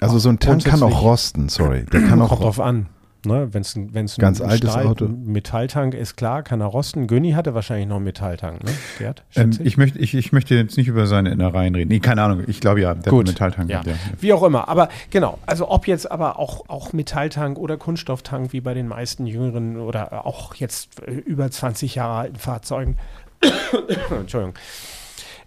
Also 0.01 0.19
so 0.19 0.29
ein 0.29 0.39
Tank 0.39 0.65
kann 0.65 0.83
auch 0.83 1.03
rosten, 1.03 1.49
sorry. 1.49 1.85
Der 1.93 2.03
kann 2.03 2.21
auch 2.23 2.29
kommt 2.29 2.43
drauf 2.43 2.61
an. 2.61 2.87
Ne, 3.27 3.53
Wenn 3.53 3.62
es 3.62 3.77
ein, 3.77 3.93
Ganz 3.93 4.41
ein 4.41 4.49
altes 4.49 4.70
Stahl, 4.70 4.87
Auto. 4.87 5.09
Metalltank 5.09 5.95
ist, 5.95 6.16
klar, 6.16 6.43
kann 6.43 6.61
er 6.61 6.66
rosten. 6.66 7.07
Günni 7.07 7.33
hatte 7.33 7.55
wahrscheinlich 7.55 7.89
noch 7.89 7.97
einen 7.97 8.05
Metalltank, 8.05 8.62
ne? 8.62 8.70
Gerd, 8.99 9.24
ähm, 9.35 9.51
ich. 9.51 9.61
ich, 9.61 9.77
möchte, 9.77 9.99
ich, 9.99 10.14
ich 10.14 10.33
möchte 10.33 10.55
jetzt 10.55 10.77
nicht 10.77 10.89
über 10.89 11.07
seine 11.07 11.31
Innereien 11.31 11.74
reden. 11.74 11.91
Nee, 11.91 12.01
keine 12.01 12.22
Ahnung, 12.22 12.45
ich 12.47 12.61
glaube 12.61 12.81
ja, 12.81 12.95
der 12.95 13.11
Gut. 13.11 13.27
Metalltank. 13.27 13.68
Ja. 13.68 13.83
ja. 13.85 13.95
Wie 14.20 14.33
auch 14.33 14.43
immer, 14.43 14.68
aber 14.68 14.89
genau, 15.11 15.39
also 15.47 15.68
ob 15.70 15.87
jetzt 15.87 16.11
aber 16.11 16.39
auch, 16.39 16.68
auch 16.68 16.93
Metalltank 16.93 17.59
oder 17.59 17.77
Kunststofftank, 17.77 18.53
wie 18.53 18.61
bei 18.61 18.74
den 18.74 18.89
meisten 18.89 19.27
jüngeren 19.27 19.77
oder 19.77 20.24
auch 20.24 20.55
jetzt 20.55 21.03
äh, 21.03 21.12
über 21.12 21.51
20 21.51 21.97
Jahre 21.97 22.20
alten 22.20 22.37
Fahrzeugen, 22.37 22.97
Entschuldigung, 24.11 24.55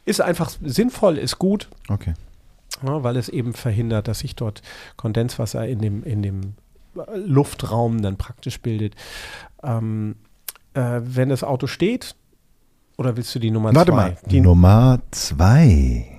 ist 0.06 0.22
einfach 0.22 0.52
sinnvoll, 0.62 1.18
ist 1.18 1.40
gut. 1.40 1.70
Okay. 1.88 2.14
Ja, 2.86 3.04
weil 3.04 3.18
es 3.18 3.30
eben 3.30 3.54
verhindert, 3.54 4.08
dass 4.08 4.20
sich 4.20 4.36
dort 4.36 4.62
Kondenswasser 4.96 5.68
in 5.68 5.80
dem, 5.80 6.04
in 6.04 6.22
dem 6.22 6.54
Luftraum 7.16 8.02
dann 8.02 8.18
praktisch 8.18 8.62
bildet. 8.62 8.96
Ähm, 9.64 10.16
äh, 10.74 11.02
wenn 11.04 11.30
das 11.30 11.44
Auto 11.44 11.68
steht, 11.68 12.16
Oder 12.98 13.16
willst 13.18 13.34
du 13.36 13.40
die 13.40 13.52
Nummer 13.52 13.74
Warte 13.74 13.92
zwei? 13.92 13.96
mal, 13.98 14.18
Die 14.28 14.42
Nummer 14.42 15.00
zwei. 15.12 16.16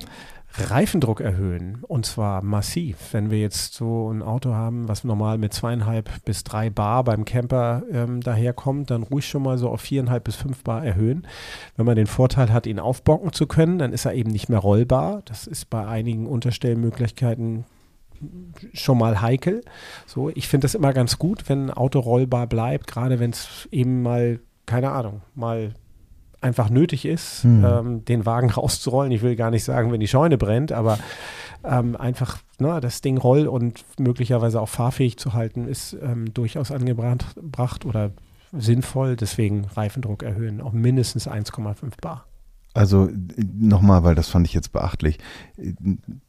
Reifendruck 0.59 1.21
erhöhen 1.21 1.79
und 1.87 2.05
zwar 2.07 2.43
massiv. 2.43 2.97
Wenn 3.13 3.31
wir 3.31 3.39
jetzt 3.39 3.75
so 3.75 4.11
ein 4.13 4.21
Auto 4.21 4.53
haben, 4.53 4.89
was 4.89 5.05
normal 5.05 5.39
mit 5.39 5.55
zweieinhalb 5.55 6.11
bis 6.25 6.43
drei 6.43 6.71
Bar 6.71 7.05
beim 7.05 7.25
Camper 7.25 7.85
ähm, 7.93 8.21
daherkommt, 8.21 8.91
dann 8.91 9.05
ruhig 9.05 9.29
schon 9.29 9.43
mal 9.45 9.59
so 9.59 9.69
auf 9.71 9.81
viereinhalb 9.81 10.25
bis 10.25 10.35
fünf 10.35 10.65
Bar 10.65 10.85
erhöhen. 10.85 11.27
Wenn 11.77 11.87
man 11.87 11.95
den 11.97 12.09
Vorteil 12.09 12.53
hat, 12.53 12.67
ihn 12.67 12.81
aufbocken 12.81 13.33
zu 13.33 13.47
können, 13.47 13.79
dann 13.79 13.93
ist 13.93 14.05
er 14.07 14.15
eben 14.15 14.31
nicht 14.33 14.49
mehr 14.49 14.59
rollbar. 14.59 15.23
Das 15.25 15.47
ist 15.47 15.71
bei 15.71 15.87
einigen 15.87 16.27
Unterstellmöglichkeiten 16.27 17.65
schon 18.73 18.99
mal 18.99 19.21
heikel. 19.21 19.63
So, 20.07 20.29
ich 20.31 20.49
finde 20.49 20.65
das 20.67 20.75
immer 20.75 20.93
ganz 20.93 21.19
gut, 21.19 21.49
wenn 21.49 21.67
ein 21.67 21.71
Auto 21.71 22.01
rollbar 22.01 22.47
bleibt, 22.47 22.87
gerade 22.87 23.19
wenn 23.21 23.31
es 23.31 23.69
eben 23.71 24.03
mal, 24.03 24.41
keine 24.67 24.91
Ahnung, 24.93 25.23
mal 25.35 25.75
einfach 26.41 26.71
nötig 26.71 27.05
ist, 27.05 27.43
Hm. 27.45 27.65
ähm, 27.65 28.05
den 28.05 28.27
Wagen 28.27 28.51
rauszurollen. 28.57 29.13
Ich 29.13 29.23
will 29.23 29.37
gar 29.37 29.51
nicht 29.51 29.65
sagen, 29.65 29.93
wenn 29.93 30.01
die 30.01 30.09
Scheune 30.09 30.39
brennt, 30.39 30.73
aber 30.73 30.99
ähm, 31.65 31.97
einfach 31.97 32.39
ne, 32.59 32.81
das 32.81 33.03
Ding 33.03 33.19
roll 33.19 33.47
und 33.47 33.85
möglicherweise 33.99 34.61
auch 34.61 34.69
fahrfähig 34.69 35.19
zu 35.19 35.35
halten, 35.35 35.69
ist 35.69 35.95
ähm, 36.03 36.33
durchaus 36.33 36.71
angebracht 36.71 37.35
bracht 37.43 37.85
oder 37.85 38.13
sinnvoll. 38.53 39.17
Deswegen 39.17 39.67
Reifendruck 39.77 40.23
erhöhen, 40.23 40.61
auf 40.63 40.73
mindestens 40.73 41.29
1,5 41.29 42.01
Bar. 42.01 42.25
Also 42.73 43.09
nochmal, 43.37 44.05
weil 44.05 44.15
das 44.15 44.29
fand 44.29 44.47
ich 44.47 44.55
jetzt 44.55 44.73
beachtlich. 44.73 45.19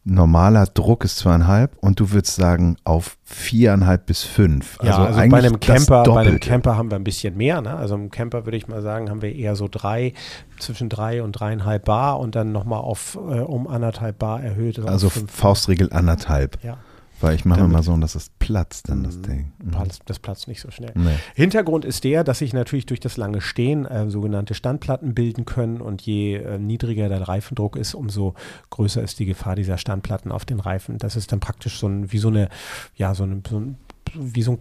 Normaler 0.04 0.66
Druck 0.66 1.04
ist 1.04 1.18
zweieinhalb 1.18 1.78
und 1.82 2.00
du 2.00 2.12
würdest 2.12 2.36
sagen 2.36 2.78
auf 2.84 3.18
viereinhalb 3.24 4.08
bis 4.08 4.24
fünf. 4.24 4.80
Ja, 4.82 4.98
also, 4.98 5.18
bei 5.18 5.24
eigentlich 5.24 5.46
einem 5.46 5.60
Camper, 5.60 6.04
bei 6.04 6.22
einem. 6.22 6.40
Camper 6.40 6.78
haben 6.78 6.90
wir 6.90 6.96
ein 6.96 7.04
bisschen 7.04 7.38
mehr. 7.38 7.62
Ne? 7.62 7.76
Also 7.76 7.94
im 7.94 8.10
Camper 8.10 8.46
würde 8.46 8.58
ich 8.58 8.68
mal 8.68 8.82
sagen, 8.82 9.12
haben 9.12 9.22
wir 9.22 9.36
eher 9.36 9.56
so 9.56 9.68
drei, 9.70 10.14
zwischen 10.60 10.90
drei 10.90 11.22
und 11.22 11.34
dreieinhalb 11.34 11.86
Bar 11.86 12.20
und 12.20 12.36
dann 12.36 12.52
nochmal 12.52 12.80
auf 12.80 13.16
äh, 13.16 13.42
um 13.42 13.68
anderthalb 13.68 14.18
Bar 14.18 14.42
erhöht. 14.42 14.80
Also 14.80 15.10
fünf. 15.10 15.32
Faustregel 15.32 15.94
anderthalb. 15.94 16.58
Ja, 16.64 16.80
Weil 17.22 17.36
ich 17.36 17.46
mache 17.46 17.62
immer 17.62 17.84
so, 17.84 17.96
dass 17.98 18.16
es 18.16 18.30
platzt 18.40 18.90
dann 18.90 19.04
das 19.04 19.18
Mhm. 19.18 19.22
Ding. 19.24 19.52
Mhm. 19.64 19.72
Platz- 19.72 20.00
das 20.06 20.20
platzt 20.20 20.48
nicht 20.48 20.60
so 20.62 20.72
schnell. 20.72 20.92
Nee. 20.96 21.16
Hintergrund 21.36 21.86
ist 21.86 22.04
der, 22.04 22.24
dass 22.24 22.40
sich 22.40 22.54
natürlich 22.54 22.86
durch 22.88 23.00
das 23.00 23.18
lange 23.18 23.42
Stehen 23.42 23.86
äh, 23.86 24.10
sogenannte 24.10 24.54
Standplatten 24.54 25.14
bilden 25.14 25.46
können 25.46 25.82
und 25.82 26.02
je 26.02 26.36
äh, 26.36 26.58
niedriger 26.58 27.10
der 27.10 27.22
Reifendruck 27.28 27.76
ist, 27.76 27.94
umso 27.94 28.34
größer 28.72 29.02
ist 29.02 29.20
die 29.20 29.26
Gefahr 29.26 29.56
dieser 29.56 29.78
Standplatten 29.78 30.32
auf 30.32 30.46
den 30.46 30.60
Reifen. 30.60 30.98
Das 30.98 31.16
ist 31.16 31.32
dann 31.32 31.40
praktisch 31.40 31.80
so 31.80 31.88
ein, 31.88 32.12
wie 32.12 32.18
so 32.18 32.28
eine, 32.30 32.50
ja, 32.96 33.14
so 33.16 33.24
ein, 33.24 33.44
so 33.48 33.60
ein 33.60 33.78
wie 34.14 34.42
so 34.42 34.54
ein 34.54 34.58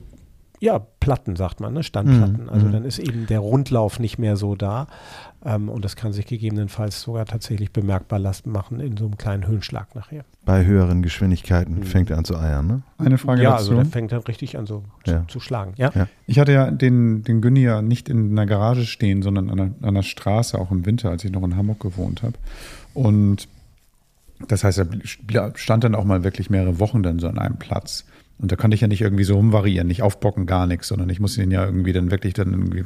ja, 0.63 0.79
Platten, 0.79 1.37
sagt 1.37 1.61
man, 1.61 1.73
ne? 1.73 1.83
Standplatten. 1.83 2.43
Mhm, 2.45 2.49
Also 2.51 2.67
mhm. 2.67 2.73
dann 2.73 2.85
ist 2.85 2.99
eben 2.99 3.27
der 3.27 3.39
Rundlauf 3.41 3.99
nicht 3.99 4.19
mehr 4.19 4.37
so 4.37 4.55
da. 4.57 4.89
Ähm, 5.43 5.71
und 5.71 5.85
das 5.85 5.97
kann 5.97 6.13
sich 6.13 6.27
gegebenenfalls 6.27 7.01
sogar 7.01 7.25
tatsächlich 7.25 7.71
bemerkbar 7.73 8.19
lassen 8.19 8.53
machen 8.53 8.79
in 8.81 8.97
so 8.99 9.07
einem 9.07 9.17
kleinen 9.17 9.47
Höhenschlag 9.47 9.95
nachher. 9.95 10.25
Bei 10.45 10.67
höheren 10.67 11.03
Geschwindigkeiten 11.03 11.77
Mhm. 11.77 11.83
fängt 11.85 12.11
er 12.11 12.19
an 12.19 12.25
zu 12.27 12.37
eiern, 12.37 12.67
ne? 12.67 12.83
Eine 12.99 13.17
Frage 13.17 13.43
ja, 13.43 13.53
dazu. 13.53 13.71
also 13.71 13.75
der 13.77 13.87
fängt 13.87 14.13
dann 14.13 14.21
richtig 14.21 14.59
an 14.59 14.67
so 14.67 14.85
Ja. 15.07 15.21
zu, 15.23 15.27
zu 15.29 15.41
schlagen. 15.41 15.73
Ja. 15.77 15.91
Ja. 15.95 16.09
Ich 16.27 16.39
hatte 16.39 16.53
ja 16.53 16.71
den, 16.71 17.23
den 17.23 17.41
Günni 17.41 17.61
ja 17.63 17.81
nicht 17.81 18.09
in 18.11 18.33
einer 18.33 18.45
Garage 18.45 18.85
stehen, 18.85 19.23
sondern 19.23 19.49
an 19.51 19.57
der, 19.57 19.89
an 19.89 19.95
der 19.95 20.03
Straße, 20.03 20.59
auch 20.59 20.71
im 20.71 20.85
Winter, 20.85 21.09
als 21.11 21.25
ich 21.25 21.31
noch 21.33 21.43
in 21.43 21.57
Hamburg 21.57 21.81
gewohnt 21.81 22.23
habe. 22.23 22.35
Und 22.93 23.49
das 24.49 24.65
heißt, 24.65 24.79
er 24.79 25.53
stand 25.57 25.85
dann 25.85 25.95
auch 25.95 26.05
mal 26.05 26.23
wirklich 26.25 26.51
mehrere 26.51 26.79
Wochen 26.81 27.03
dann 27.03 27.19
so 27.19 27.29
an 27.29 27.39
einem 27.39 27.57
Platz. 27.57 28.05
Und 28.41 28.51
da 28.51 28.57
konnte 28.57 28.75
ich 28.75 28.81
ja 28.81 28.89
nicht 28.89 29.03
irgendwie 29.03 29.25
so 29.25 29.39
umvariieren, 29.39 29.87
nicht 29.87 30.03
aufbocken, 30.03 30.47
gar 30.47 30.67
nichts, 30.67 30.89
sondern 30.89 31.11
ich 31.11 31.21
musste 31.21 31.43
ihn 31.43 31.51
ja 31.51 31.65
irgendwie 31.65 31.93
dann 31.93 32.11
wirklich 32.11 32.33
dann 32.33 32.53
irgendwie 32.53 32.85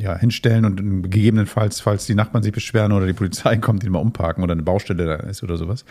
ja, 0.00 0.18
hinstellen 0.18 0.64
und 0.64 1.02
gegebenenfalls, 1.02 1.80
falls 1.80 2.06
die 2.06 2.16
Nachbarn 2.16 2.42
sich 2.42 2.52
beschweren 2.52 2.90
oder 2.90 3.06
die 3.06 3.12
Polizei 3.12 3.56
kommt, 3.58 3.84
ihn 3.84 3.92
mal 3.92 4.00
umparken 4.00 4.42
oder 4.42 4.52
eine 4.52 4.62
Baustelle 4.62 5.06
da 5.06 5.14
ist 5.14 5.44
oder 5.44 5.58
sowas. 5.58 5.84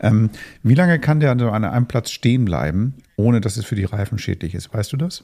Ähm, 0.00 0.30
wie 0.64 0.74
lange 0.74 0.98
kann 0.98 1.20
der 1.20 1.30
also 1.30 1.50
an 1.50 1.64
einem 1.64 1.86
Platz 1.86 2.10
stehen 2.10 2.44
bleiben, 2.44 2.94
ohne 3.16 3.40
dass 3.40 3.56
es 3.56 3.64
für 3.64 3.76
die 3.76 3.84
Reifen 3.84 4.18
schädlich 4.18 4.54
ist? 4.56 4.74
Weißt 4.74 4.92
du 4.92 4.96
das? 4.96 5.22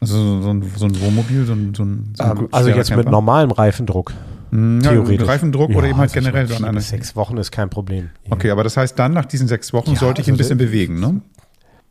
Also 0.00 0.42
so, 0.42 0.50
ein, 0.50 0.62
so 0.76 0.86
ein 0.86 1.00
Wohnmobil, 1.00 1.44
so 1.46 1.52
ein, 1.54 1.74
so 1.74 1.84
ein, 1.84 2.12
so 2.16 2.22
ein 2.22 2.38
Ähm, 2.38 2.48
also 2.52 2.70
jetzt 2.70 2.94
mit 2.94 3.10
normalem 3.10 3.50
Reifendruck. 3.50 4.12
Hm, 4.50 4.80
ja, 4.80 4.90
Theoretisch. 4.90 5.28
Reifendruck 5.28 5.70
oder 5.70 5.86
eben 5.88 5.98
halt 5.98 6.10
also 6.10 6.20
generell 6.20 6.46
so 6.46 6.56
an 6.56 6.64
einer. 6.64 6.80
sechs 6.80 7.14
Wochen 7.14 7.36
ist 7.36 7.52
kein 7.52 7.70
Problem. 7.70 8.10
Okay, 8.30 8.50
aber 8.50 8.64
das 8.64 8.76
heißt 8.76 8.98
dann 8.98 9.12
nach 9.12 9.26
diesen 9.26 9.46
sechs 9.46 9.72
Wochen 9.72 9.92
Ja, 9.92 9.96
sollte 9.96 10.22
ich 10.22 10.26
also 10.26 10.34
ein 10.34 10.38
bisschen 10.38 10.58
bewegen, 10.58 10.98
ne? 10.98 11.20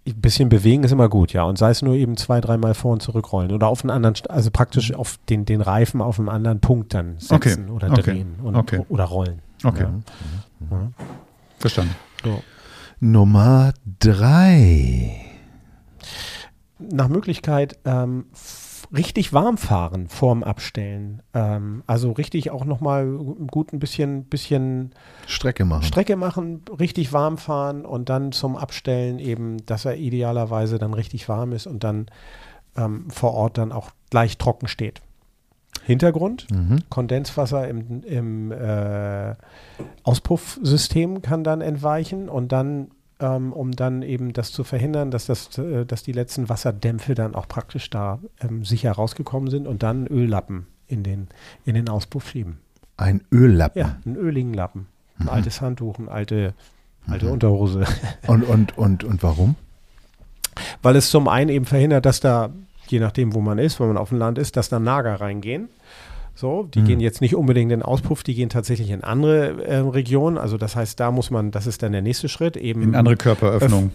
Ein 0.10 0.22
bisschen 0.22 0.50
bewegen 0.50 0.84
ist 0.84 0.92
immer 0.92 1.10
gut, 1.10 1.34
ja. 1.34 1.44
Und 1.44 1.58
sei 1.58 1.70
es 1.72 1.82
nur 1.82 1.96
eben 1.96 2.18
zwei, 2.18 2.42
dreimal 2.42 2.74
vor 2.74 2.94
und 2.94 3.02
zurückrollen. 3.02 3.52
Oder 3.52 3.68
auf 3.68 3.84
einen 3.84 3.92
anderen, 3.92 4.16
also 4.30 4.50
praktisch 4.52 4.94
auf 4.94 5.18
den, 5.30 5.46
den 5.46 5.62
Reifen 5.62 6.02
auf 6.02 6.20
einem 6.20 6.30
anderen 6.30 6.60
Punkt 6.60 6.94
dann 6.94 7.18
setzen 7.18 7.70
Okay, 7.70 7.72
oder 7.72 7.92
okay, 7.92 8.02
drehen 8.02 8.36
und, 8.44 8.56
okay. 8.56 8.86
oder 8.90 9.06
rollen. 9.06 9.42
Okay, 9.64 9.86
Ja. 10.72 10.92
verstanden. 11.58 11.96
So. 12.24 12.42
Nummer 13.00 13.74
drei. 14.00 15.16
Nach 16.80 17.08
Möglichkeit 17.10 17.78
ähm, 17.86 18.26
richtig 18.96 19.34
warm 19.34 19.58
fahren 19.58 20.08
vorm 20.08 20.44
Abstellen. 20.44 21.22
Ähm, 21.34 21.84
also 21.88 22.12
richtig 22.12 22.52
auch 22.52 22.66
nochmal 22.66 23.06
gut 23.08 23.74
ein 23.74 23.80
bisschen, 23.80 24.24
bisschen 24.26 24.92
Strecke 25.28 25.66
machen. 25.66 25.84
Strecke 25.84 26.16
machen, 26.16 26.62
richtig 26.80 27.14
warm 27.14 27.38
fahren 27.38 27.86
und 27.86 28.10
dann 28.10 28.32
zum 28.32 28.56
Abstellen 28.58 29.20
eben, 29.20 29.66
dass 29.66 29.86
er 29.86 29.98
idealerweise 29.98 30.80
dann 30.80 30.94
richtig 30.94 31.30
warm 31.30 31.52
ist 31.52 31.68
und 31.68 31.84
dann 31.84 32.08
ähm, 32.76 33.10
vor 33.10 33.34
Ort 33.34 33.58
dann 33.58 33.72
auch 33.72 33.92
gleich 34.10 34.38
trocken 34.38 34.68
steht. 34.68 35.02
Hintergrund, 35.84 36.48
Mhm. 36.52 36.80
Kondenswasser 36.90 37.68
im, 37.68 38.04
im 38.04 38.52
äh, 38.52 39.36
Auspuffsystem 40.04 41.22
kann 41.22 41.44
dann 41.44 41.62
entweichen 41.62 42.30
und 42.30 42.52
dann, 42.52 42.92
ähm, 43.20 43.54
um 43.54 43.72
dann 43.72 44.02
eben 44.02 44.34
das 44.34 44.52
zu 44.52 44.64
verhindern, 44.64 45.12
dass, 45.12 45.26
das, 45.26 45.58
äh, 45.58 45.86
dass 45.86 46.04
die 46.04 46.12
letzten 46.14 46.50
Wasserdämpfe 46.50 47.16
dann 47.16 47.36
auch 47.36 47.48
praktisch 47.48 47.90
da 47.90 48.20
ähm, 48.42 48.64
sicher 48.66 48.92
rausgekommen 48.92 49.50
sind 49.50 49.68
und 49.68 49.84
dann 49.84 50.08
Öllappen 50.08 50.68
in 50.88 51.04
den, 51.04 51.28
in 51.66 51.76
den 51.76 51.90
Auspuff 51.90 52.30
schieben. 52.30 52.58
Ein 52.98 53.22
Öllappen. 53.32 53.80
Ja, 53.82 53.98
einen 54.06 54.16
öligen 54.16 54.54
Lappen. 54.54 54.88
Ein 55.20 55.24
Mhm. 55.26 55.30
altes 55.30 55.62
Handtuch, 55.62 56.00
eine 56.00 56.10
alte, 56.12 56.54
alte 57.08 57.30
Unterhose. 57.30 57.86
Und, 58.28 58.44
und, 58.44 58.78
und, 58.78 59.04
und 59.04 59.22
warum? 59.24 59.56
Weil 60.82 60.96
es 60.96 61.10
zum 61.10 61.28
einen 61.28 61.50
eben 61.50 61.66
verhindert, 61.66 62.06
dass 62.06 62.20
da, 62.20 62.50
je 62.88 63.00
nachdem, 63.00 63.34
wo 63.34 63.42
man 63.42 63.60
ist, 63.60 63.80
wenn 63.80 63.88
man 63.88 63.98
auf 63.98 64.10
dem 64.10 64.18
Land 64.18 64.38
ist, 64.38 64.58
dass 64.58 64.70
da 64.70 64.80
Nager 64.80 65.16
reingehen. 65.22 65.70
So, 66.40 66.64
die 66.74 66.80
Mhm. 66.80 66.86
gehen 66.86 67.00
jetzt 67.02 67.20
nicht 67.20 67.36
unbedingt 67.36 67.70
in 67.70 67.80
den 67.80 67.84
Auspuff, 67.84 68.24
die 68.24 68.34
gehen 68.34 68.48
tatsächlich 68.48 68.92
in 68.92 69.04
andere 69.04 69.62
äh, 69.66 69.76
Regionen. 69.80 70.38
Also 70.38 70.58
das 70.58 70.74
heißt, 70.74 70.98
da 70.98 71.12
muss 71.12 71.32
man, 71.32 71.52
das 71.52 71.68
ist 71.68 71.84
dann 71.84 71.92
der 71.92 72.02
nächste 72.02 72.30
Schritt, 72.30 72.56
eben 72.56 72.82
In 72.82 72.96
andere 72.96 73.18
Körperöffnung. 73.18 73.92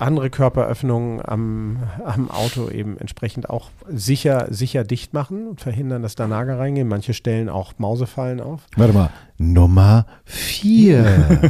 Andere 0.00 0.30
Körperöffnungen 0.30 1.20
am, 1.24 1.78
am 2.04 2.30
Auto 2.30 2.68
eben 2.70 2.96
entsprechend 2.98 3.50
auch 3.50 3.70
sicher, 3.88 4.46
sicher 4.50 4.84
dicht 4.84 5.12
machen 5.12 5.46
und 5.48 5.60
verhindern, 5.60 6.02
dass 6.02 6.14
da 6.14 6.26
Nager 6.26 6.58
reingehen. 6.58 6.88
Manche 6.88 7.14
stellen 7.14 7.48
auch 7.48 7.74
Mausefallen 7.78 8.40
auf. 8.40 8.62
Warte 8.76 8.92
mal. 8.94 9.10
Nummer 9.42 10.04
vier. 10.24 11.04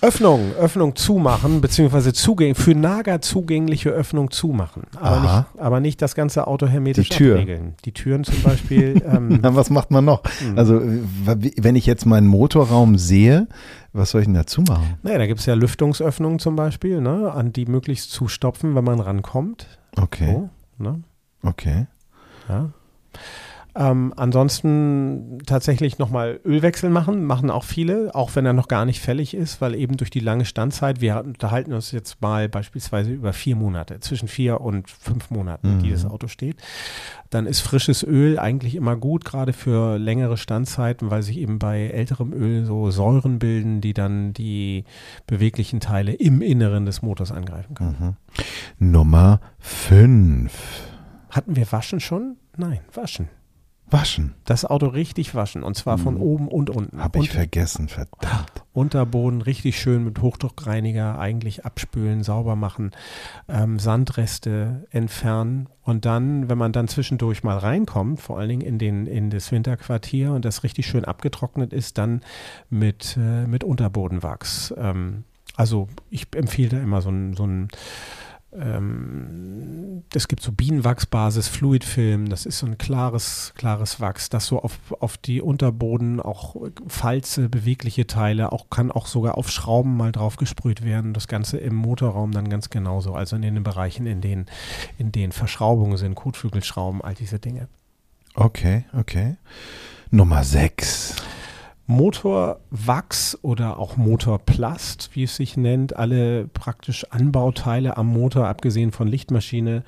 Öffnung, 0.00 0.52
Öffnung 0.58 0.96
zumachen, 0.96 1.60
beziehungsweise 1.60 2.14
zugäng 2.14 2.54
für 2.54 2.74
Nager 2.74 3.20
zugängliche 3.20 3.90
Öffnung 3.90 4.30
zumachen. 4.30 4.84
Aber 4.96 5.16
Aha. 5.16 5.38
nicht, 5.52 5.62
aber 5.62 5.80
nicht 5.80 6.00
das 6.00 6.14
ganze 6.14 6.46
Auto 6.46 6.66
hermetisch 6.66 7.10
Die 7.10 7.16
Tür. 7.16 7.34
abriegeln. 7.34 7.74
Die 7.84 7.92
Türen 7.92 8.24
zum 8.24 8.40
Beispiel. 8.42 9.02
ähm, 9.06 9.40
Na, 9.42 9.54
was 9.54 9.68
macht 9.68 9.90
man 9.90 10.06
noch? 10.06 10.22
Mhm. 10.40 10.58
Also, 10.58 10.80
wenn 10.80 11.76
ich 11.76 11.84
jetzt 11.84 12.06
meinen 12.06 12.26
Motorraum 12.26 12.96
sehe, 12.96 13.48
was 13.92 14.10
soll 14.10 14.22
ich 14.22 14.26
denn 14.26 14.34
dazu 14.34 14.62
machen? 14.62 14.98
naja, 15.02 15.18
da 15.18 15.26
gibt 15.26 15.40
es 15.40 15.46
ja 15.46 15.54
Lüftungsöffnungen 15.54 16.38
zum 16.38 16.56
Beispiel, 16.56 17.00
ne, 17.00 17.32
an 17.32 17.52
die 17.52 17.66
möglichst 17.66 18.10
zustopfen, 18.10 18.74
wenn 18.74 18.84
man 18.84 19.00
rankommt. 19.00 19.66
Okay, 19.96 20.32
So, 20.32 20.50
ne? 20.82 21.02
okay. 21.42 21.86
Ja. 22.48 22.70
Ähm, 23.74 24.12
ansonsten 24.16 25.38
tatsächlich 25.46 25.98
nochmal 25.98 26.40
Ölwechsel 26.44 26.90
machen, 26.90 27.24
machen 27.24 27.50
auch 27.50 27.64
viele, 27.64 28.14
auch 28.14 28.34
wenn 28.36 28.44
er 28.44 28.52
noch 28.52 28.68
gar 28.68 28.84
nicht 28.84 29.00
fällig 29.00 29.32
ist, 29.34 29.62
weil 29.62 29.74
eben 29.74 29.96
durch 29.96 30.10
die 30.10 30.20
lange 30.20 30.44
Standzeit, 30.44 31.00
wir 31.00 31.22
unterhalten 31.24 31.72
uns 31.72 31.90
jetzt 31.90 32.20
mal 32.20 32.50
beispielsweise 32.50 33.10
über 33.12 33.32
vier 33.32 33.56
Monate, 33.56 33.98
zwischen 34.00 34.28
vier 34.28 34.60
und 34.60 34.90
fünf 34.90 35.30
Monaten, 35.30 35.78
die 35.78 35.86
Mhm. 35.86 35.92
das 35.92 36.04
Auto 36.04 36.28
steht, 36.28 36.56
dann 37.30 37.46
ist 37.46 37.60
frisches 37.60 38.02
Öl 38.02 38.38
eigentlich 38.38 38.74
immer 38.74 38.94
gut, 38.96 39.24
gerade 39.24 39.54
für 39.54 39.98
längere 39.98 40.36
Standzeiten, 40.36 41.10
weil 41.10 41.22
sich 41.22 41.38
eben 41.38 41.58
bei 41.58 41.86
älterem 41.88 42.34
Öl 42.34 42.66
so 42.66 42.90
Säuren 42.90 43.38
bilden, 43.38 43.80
die 43.80 43.94
dann 43.94 44.34
die 44.34 44.84
beweglichen 45.26 45.80
Teile 45.80 46.12
im 46.12 46.42
Inneren 46.42 46.84
des 46.84 47.00
Motors 47.00 47.32
angreifen 47.32 47.74
können. 47.74 48.16
Mhm. 48.78 48.92
Nummer 48.92 49.40
fünf. 49.58 50.52
Hatten 51.30 51.56
wir 51.56 51.72
Waschen 51.72 52.00
schon? 52.00 52.36
Nein, 52.58 52.80
waschen. 52.92 53.28
Waschen. 53.92 54.34
Das 54.44 54.64
Auto 54.64 54.86
richtig 54.86 55.34
waschen 55.34 55.62
und 55.62 55.76
zwar 55.76 55.98
von 55.98 56.14
Mhm. 56.14 56.22
oben 56.22 56.48
und 56.48 56.70
unten. 56.70 57.02
Habe 57.02 57.18
ich 57.18 57.30
und, 57.30 57.36
vergessen, 57.36 57.88
verdammt. 57.88 58.50
Unterboden 58.72 59.42
richtig 59.42 59.78
schön 59.78 60.02
mit 60.04 60.20
Hochdruckreiniger 60.20 61.18
eigentlich 61.18 61.66
abspülen, 61.66 62.22
sauber 62.22 62.56
machen, 62.56 62.92
ähm, 63.48 63.78
Sandreste 63.78 64.86
entfernen 64.90 65.68
und 65.82 66.04
dann, 66.06 66.48
wenn 66.48 66.56
man 66.58 66.72
dann 66.72 66.88
zwischendurch 66.88 67.42
mal 67.42 67.58
reinkommt, 67.58 68.20
vor 68.20 68.38
allen 68.38 68.48
Dingen 68.48 68.62
in, 68.62 68.78
den, 68.78 69.06
in 69.06 69.28
das 69.30 69.52
Winterquartier 69.52 70.32
und 70.32 70.44
das 70.44 70.62
richtig 70.64 70.86
schön 70.86 71.04
abgetrocknet 71.04 71.72
ist, 71.72 71.98
dann 71.98 72.22
mit, 72.70 73.16
äh, 73.18 73.46
mit 73.46 73.62
Unterbodenwachs. 73.62 74.72
Ähm, 74.78 75.24
also 75.54 75.88
ich 76.08 76.28
empfehle 76.34 76.70
da 76.70 76.78
immer 76.80 77.02
so 77.02 77.10
ein, 77.10 77.34
so 77.34 77.44
ein 77.46 77.68
ähm, 78.54 80.02
es 80.14 80.28
gibt 80.28 80.42
so 80.42 80.52
Bienenwachsbasis, 80.52 81.48
Fluidfilm, 81.48 82.28
das 82.28 82.44
ist 82.44 82.58
so 82.58 82.66
ein 82.66 82.76
klares, 82.76 83.52
klares 83.56 84.00
Wachs, 84.00 84.28
das 84.28 84.46
so 84.46 84.60
auf, 84.60 84.78
auf 85.00 85.16
die 85.16 85.40
Unterboden, 85.40 86.20
auch 86.20 86.56
Falze, 86.86 87.48
bewegliche 87.48 88.06
Teile, 88.06 88.52
auch 88.52 88.68
kann 88.68 88.90
auch 88.90 89.06
sogar 89.06 89.38
auf 89.38 89.50
Schrauben 89.50 89.96
mal 89.96 90.12
drauf 90.12 90.36
gesprüht 90.36 90.84
werden. 90.84 91.14
Das 91.14 91.28
Ganze 91.28 91.58
im 91.58 91.74
Motorraum 91.74 92.32
dann 92.32 92.50
ganz 92.50 92.68
genauso, 92.68 93.14
also 93.14 93.36
in 93.36 93.42
den 93.42 93.62
Bereichen, 93.62 94.06
in 94.06 94.20
denen, 94.20 94.46
in 94.98 95.12
denen 95.12 95.32
Verschraubungen 95.32 95.96
sind, 95.96 96.14
Kotflügelschrauben, 96.14 97.00
all 97.00 97.14
diese 97.14 97.38
Dinge. 97.38 97.68
Okay, 98.34 98.84
okay. 98.92 99.36
Nummer 100.10 100.44
6. 100.44 101.16
Motorwachs 101.86 103.36
oder 103.42 103.78
auch 103.78 103.96
Motorplast, 103.96 105.10
wie 105.14 105.24
es 105.24 105.36
sich 105.36 105.56
nennt, 105.56 105.96
alle 105.96 106.46
praktisch 106.46 107.04
Anbauteile 107.10 107.96
am 107.96 108.06
Motor, 108.06 108.46
abgesehen 108.46 108.92
von 108.92 109.08
Lichtmaschine, 109.08 109.82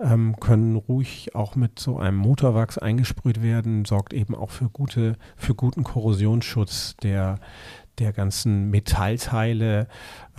ähm, 0.00 0.36
können 0.38 0.76
ruhig 0.76 1.34
auch 1.34 1.56
mit 1.56 1.78
so 1.78 1.98
einem 1.98 2.16
Motorwachs 2.16 2.78
eingesprüht 2.78 3.42
werden, 3.42 3.84
sorgt 3.84 4.12
eben 4.12 4.34
auch 4.34 4.50
für 4.50 4.68
gute, 4.68 5.16
für 5.36 5.54
guten 5.54 5.82
Korrosionsschutz 5.82 6.96
der, 7.02 7.40
der 7.98 8.12
ganzen 8.12 8.70
Metallteile. 8.70 9.88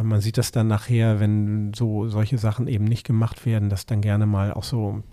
Man 0.02 0.22
sieht 0.22 0.38
das 0.38 0.52
dann 0.52 0.68
nachher, 0.68 1.20
wenn 1.20 1.74
so 1.74 2.08
solche 2.08 2.38
Sachen 2.38 2.68
eben 2.68 2.86
nicht 2.86 3.06
gemacht 3.06 3.46
werden, 3.46 3.70
dass 3.70 3.86
dann 3.86 4.02
gerne 4.02 4.26
mal 4.26 4.54
auch 4.54 4.64
so 4.64 5.04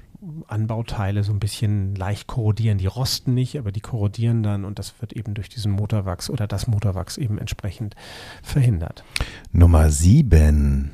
Anbauteile 0.49 1.23
so 1.25 1.33
ein 1.33 1.41
bisschen 1.41 1.95
leicht 1.95 2.27
korrodieren. 2.27 2.79
Die 2.79 2.87
rosten 2.87 3.35
nicht, 3.35 3.59
aber 3.59 3.73
die 3.73 3.81
korrodieren 3.81 4.43
dann 4.43 4.65
und 4.65 4.79
das 4.79 4.95
wird 5.01 5.13
eben 5.13 5.35
durch 5.35 5.49
diesen 5.49 5.73
Motorwachs 5.73 6.29
oder 6.29 6.47
das 6.47 6.67
Motorwachs 6.67 7.17
eben 7.17 7.39
entsprechend 7.39 7.95
verhindert. 8.43 9.05
Nummer 9.53 9.91
sieben. 9.91 10.91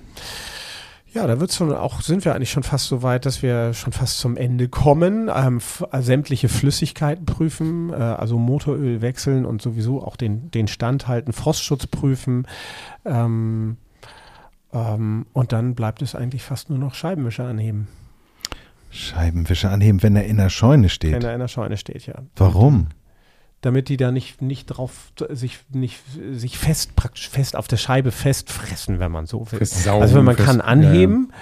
Ja, 1.12 1.26
da 1.26 1.40
wird's 1.40 1.56
schon 1.56 1.72
auch, 1.72 2.02
sind 2.02 2.26
wir 2.26 2.34
eigentlich 2.34 2.50
schon 2.50 2.62
fast 2.62 2.88
so 2.88 3.02
weit, 3.02 3.24
dass 3.24 3.40
wir 3.40 3.72
schon 3.72 3.94
fast 3.94 4.18
zum 4.18 4.36
Ende 4.36 4.68
kommen. 4.68 5.30
Ähm, 5.34 5.60
sämtliche 6.00 6.50
Flüssigkeiten 6.50 7.24
prüfen, 7.24 7.90
äh, 7.90 7.94
also 7.94 8.38
Motoröl 8.38 9.00
wechseln 9.00 9.46
und 9.46 9.62
sowieso 9.62 10.04
auch 10.04 10.16
den, 10.16 10.50
den 10.50 10.68
Stand 10.68 11.08
halten, 11.08 11.32
Frostschutz 11.32 11.86
prüfen. 11.86 12.46
Ähm, 13.06 13.78
ähm, 14.74 15.24
und 15.32 15.52
dann 15.52 15.74
bleibt 15.74 16.02
es 16.02 16.14
eigentlich 16.14 16.42
fast 16.42 16.68
nur 16.68 16.78
noch 16.78 16.92
Scheibenwischer 16.92 17.46
anheben. 17.46 17.88
Scheibenwischer 18.96 19.70
anheben, 19.70 20.02
wenn 20.02 20.16
er 20.16 20.24
in 20.24 20.36
der 20.38 20.50
Scheune 20.50 20.88
steht. 20.88 21.12
Wenn 21.12 21.22
er 21.22 21.34
in 21.34 21.40
der 21.40 21.48
Scheune 21.48 21.76
steht, 21.76 22.06
ja. 22.06 22.14
Warum? 22.36 22.88
Damit 23.62 23.88
die 23.88 23.96
da 23.96 24.12
nicht, 24.12 24.42
nicht 24.42 24.66
drauf, 24.66 25.12
sich, 25.30 25.58
nicht, 25.72 26.00
sich 26.32 26.58
fest, 26.58 26.94
praktisch 26.96 27.28
fest 27.28 27.56
auf 27.56 27.68
der 27.68 27.78
Scheibe 27.78 28.12
festfressen, 28.12 28.98
wenn 29.00 29.10
man 29.10 29.26
so 29.26 29.50
will. 29.50 29.64
Saugen, 29.64 30.02
also 30.02 30.16
wenn 30.16 30.24
man 30.24 30.36
fest- 30.36 30.46
kann 30.46 30.60
anheben 30.60 31.32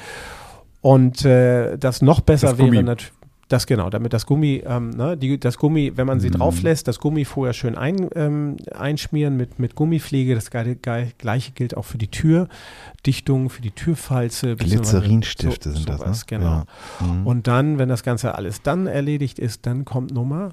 und 0.81 1.25
äh, 1.25 1.77
das 1.77 2.03
noch 2.03 2.21
besser 2.21 2.51
Das 2.51 2.59
wäre 2.59 2.83
natürlich. 2.83 3.13
Das 3.49 3.67
genau, 3.67 3.91
damit 3.91 4.13
das 4.15 4.25
Gummi, 4.25 4.63
ähm, 4.67 4.91
ne, 4.91 5.17
die, 5.19 5.39
das 5.39 5.59
Gummi, 5.59 5.93
wenn 5.97 6.07
man 6.07 6.19
sie 6.19 6.29
Mhm. 6.29 6.35
drauf 6.35 6.63
lässt, 6.63 6.89
das 6.89 6.99
Gummi 6.99 7.25
vorher 7.27 7.53
schön 7.53 7.77
ein, 7.77 8.09
ähm, 8.15 8.57
einschmieren 8.75 9.37
mit, 9.37 9.59
mit 9.59 9.75
Gummipflege. 9.75 10.35
Das 10.35 10.51
geil, 10.51 11.13
gleiche 11.19 11.53
gilt 11.53 11.77
auch 11.77 11.85
für 11.85 11.99
die 11.99 12.09
Türdichtung, 12.09 13.51
für 13.51 13.61
die 13.61 13.71
Türfalze. 13.71 14.57
Glycerinstifte 14.57 15.71
so- 15.71 15.77
sind 15.77 15.89
das, 15.89 15.99
sowas, 16.01 16.21
ne? 16.21 16.25
Genau. 16.39 16.65
Ja. 17.01 17.07
Mhm. 17.07 17.27
Und 17.27 17.47
dann, 17.47 17.79
wenn 17.79 17.89
das 17.91 18.03
Ganze 18.03 18.35
alles 18.35 18.63
dann 18.63 18.87
erledigt 18.87 19.39
ist, 19.39 19.67
dann 19.67 19.85
kommt 19.85 20.13
Nummer 20.13 20.51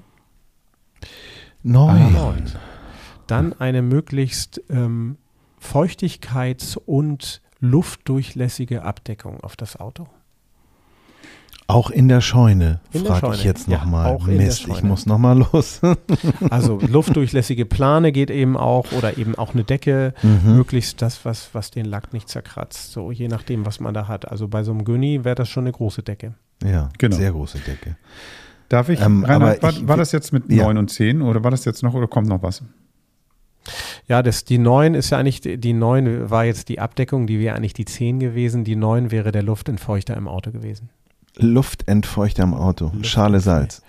Neun. 1.62 2.12
neun. 2.12 2.44
Dann 3.26 3.52
eine 3.58 3.82
möglichst 3.82 4.60
ähm, 4.68 5.16
feuchtigkeits- 5.60 6.76
und 6.76 7.40
luftdurchlässige 7.60 8.82
Abdeckung 8.82 9.40
auf 9.40 9.56
das 9.56 9.76
Auto. 9.78 10.08
Auch 11.72 11.90
in 11.90 12.08
der 12.08 12.20
Scheune, 12.20 12.80
frage 12.92 13.34
ich 13.34 13.44
jetzt 13.44 13.66
Ja, 13.68 13.78
nochmal. 13.78 14.18
der 14.26 14.34
Mist, 14.36 14.66
ich 14.68 14.82
muss 14.82 15.06
nochmal 15.06 15.38
los. 15.38 15.80
Also 16.50 16.78
luftdurchlässige 16.80 17.64
Plane 17.66 18.12
geht 18.12 18.30
eben 18.30 18.56
auch 18.56 18.92
oder 18.92 19.16
eben 19.18 19.34
auch 19.36 19.54
eine 19.54 19.64
Decke, 19.64 20.14
Mhm. 20.22 20.56
möglichst 20.56 21.00
das, 21.02 21.24
was, 21.24 21.50
was 21.54 21.70
den 21.70 21.86
Lack 21.86 22.12
nicht 22.12 22.28
zerkratzt. 22.28 22.92
So 22.92 23.10
je 23.10 23.28
nachdem, 23.28 23.64
was 23.66 23.80
man 23.80 23.94
da 23.94 24.08
hat. 24.08 24.30
Also 24.30 24.48
bei 24.48 24.62
so 24.62 24.72
einem 24.72 24.84
Günni 24.84 25.24
wäre 25.24 25.34
das 25.34 25.48
schon 25.48 25.64
eine 25.64 25.72
große 25.72 26.02
Decke. 26.02 26.34
Ja, 26.64 26.90
Genau. 26.98 27.16
sehr 27.16 27.32
große 27.32 27.58
Decke. 27.60 27.96
Darf 28.68 28.88
ich, 28.88 29.00
Ähm, 29.00 29.24
Reinhard, 29.24 29.58
aber 29.58 29.62
war, 29.62 29.70
ich- 29.70 29.88
war 29.88 29.96
das 29.96 30.12
jetzt 30.12 30.32
mit 30.32 30.50
Ja. 30.50 30.64
9 30.64 30.78
und 30.78 30.88
10 30.90 31.22
oder 31.22 31.42
war 31.44 31.50
das 31.50 31.64
jetzt 31.64 31.82
noch 31.82 31.94
oder 31.94 32.06
kommt 32.06 32.28
noch 32.28 32.42
was? 32.42 32.62
Ja, 34.08 34.22
das, 34.22 34.44
die 34.44 34.58
9 34.58 34.94
ist 34.94 35.10
ja 35.10 35.18
eigentlich, 35.18 35.40
die 35.40 35.72
9 35.72 36.30
war 36.30 36.44
jetzt 36.44 36.68
die 36.68 36.80
Abdeckung, 36.80 37.26
die 37.26 37.38
wäre 37.38 37.54
eigentlich 37.56 37.74
die 37.74 37.84
10 37.84 38.18
gewesen. 38.18 38.64
Die 38.64 38.74
9 38.76 39.10
wäre 39.10 39.30
der 39.30 39.42
Luftentfeuchter 39.42 40.16
im 40.16 40.26
Auto 40.26 40.50
gewesen. 40.50 40.90
Luftentfeuchter 41.38 42.42
am 42.42 42.52
Auto, 42.54 42.92
Schale 43.02 43.40
Salz. 43.40 43.82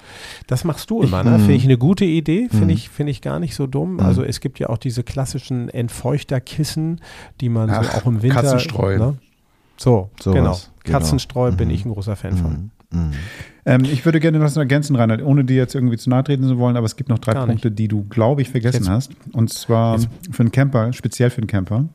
Das 0.48 0.64
machst 0.64 0.90
du 0.90 1.02
immer, 1.02 1.24
ne? 1.24 1.32
Mhm. 1.32 1.40
Finde 1.40 1.54
ich 1.56 1.64
eine 1.66 1.78
gute 1.78 2.06
Idee, 2.06 2.48
finde 2.50 2.66
Mhm. 2.66 2.70
ich, 2.72 2.90
finde 2.90 3.12
ich 3.12 3.22
gar 3.22 3.40
nicht 3.40 3.56
so 3.56 3.68
dumm. 3.68 3.96
Mhm. 3.96 4.00
Also 4.00 4.24
es 4.24 4.40
gibt 4.40 4.60
ja 4.60 4.70
auch 4.70 4.78
diese 4.78 5.04
klassischen 5.04 5.68
Entfeuchterkissen, 5.70 7.02
die 7.42 7.50
man 7.50 7.70
so 7.70 7.76
Ach, 7.76 7.96
auch 7.98 8.06
im 8.06 8.22
Winter. 8.22 8.42
Katzenstreu. 8.42 8.98
Ne? 8.98 9.16
So, 9.78 10.10
Sowas, 10.22 10.36
genau. 10.38 10.60
genau. 10.84 11.00
Katzenstreu 11.00 11.52
bin 11.52 11.68
Mhm. 11.68 11.74
ich 11.74 11.86
ein 11.86 11.92
großer 11.92 12.16
Fan 12.16 12.38
von. 12.38 12.52
Mhm. 12.52 13.00
Mhm. 13.00 13.12
Ähm, 13.66 13.84
ich 13.86 14.06
würde 14.06 14.20
gerne 14.20 14.40
was 14.40 14.56
noch 14.56 14.62
ergänzen, 14.62 14.96
Reinhard, 14.96 15.22
ohne 15.24 15.44
dir 15.44 15.56
jetzt 15.56 15.74
irgendwie 15.74 15.98
zu 15.98 16.10
nahe 16.10 16.24
treten 16.24 16.44
zu 16.48 16.58
wollen, 16.60 16.78
aber 16.78 16.86
es 16.86 16.96
gibt 16.96 17.10
noch 17.10 17.18
drei 17.20 17.34
Gar 17.34 17.42
nicht. 17.48 17.54
Punkte, 17.56 17.72
die 17.72 17.88
du, 17.88 18.04
glaube 18.04 18.42
ich, 18.42 18.50
vergessen 18.50 18.84
Jetzt- 18.84 18.90
hast. 18.90 19.12
Und 19.32 19.52
zwar 19.52 19.96
Jetzt- 19.98 20.10
für 20.32 20.42
einen 20.44 20.52
Camper, 20.52 20.94
speziell 20.94 21.30
für 21.30 21.40
einen 21.40 21.48
Camper. 21.48 21.86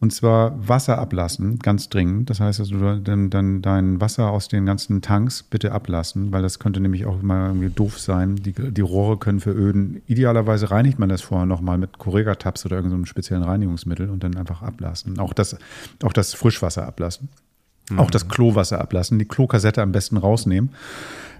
Und 0.00 0.14
zwar 0.14 0.66
Wasser 0.66 0.98
ablassen, 0.98 1.58
ganz 1.58 1.90
dringend. 1.90 2.30
Das 2.30 2.40
heißt, 2.40 2.58
also 2.58 2.78
du 2.78 3.00
dann, 3.00 3.28
dann 3.28 3.60
dein 3.60 4.00
Wasser 4.00 4.30
aus 4.30 4.48
den 4.48 4.64
ganzen 4.64 5.02
Tanks 5.02 5.42
bitte 5.42 5.72
ablassen, 5.72 6.32
weil 6.32 6.40
das 6.40 6.58
könnte 6.58 6.80
nämlich 6.80 7.04
auch 7.04 7.20
mal 7.20 7.48
irgendwie 7.48 7.68
doof 7.68 7.98
sein. 7.98 8.36
Die, 8.36 8.52
die 8.52 8.80
Rohre 8.80 9.18
können 9.18 9.40
veröden. 9.40 10.00
Idealerweise 10.06 10.70
reinigt 10.70 10.98
man 10.98 11.10
das 11.10 11.20
vorher 11.20 11.44
nochmal 11.44 11.76
mit 11.76 11.98
Correga-Tabs 11.98 12.64
oder 12.64 12.76
irgendeinem 12.76 13.04
speziellen 13.04 13.42
Reinigungsmittel 13.42 14.08
und 14.08 14.24
dann 14.24 14.36
einfach 14.36 14.62
ablassen. 14.62 15.18
Auch 15.18 15.34
das, 15.34 15.58
auch 16.02 16.14
das 16.14 16.32
Frischwasser 16.32 16.86
ablassen. 16.86 17.28
Auch 17.96 18.10
das 18.10 18.28
Klowasser 18.28 18.80
ablassen, 18.80 19.18
die 19.18 19.24
Klokassette 19.24 19.82
am 19.82 19.92
besten 19.92 20.16
rausnehmen. 20.16 20.70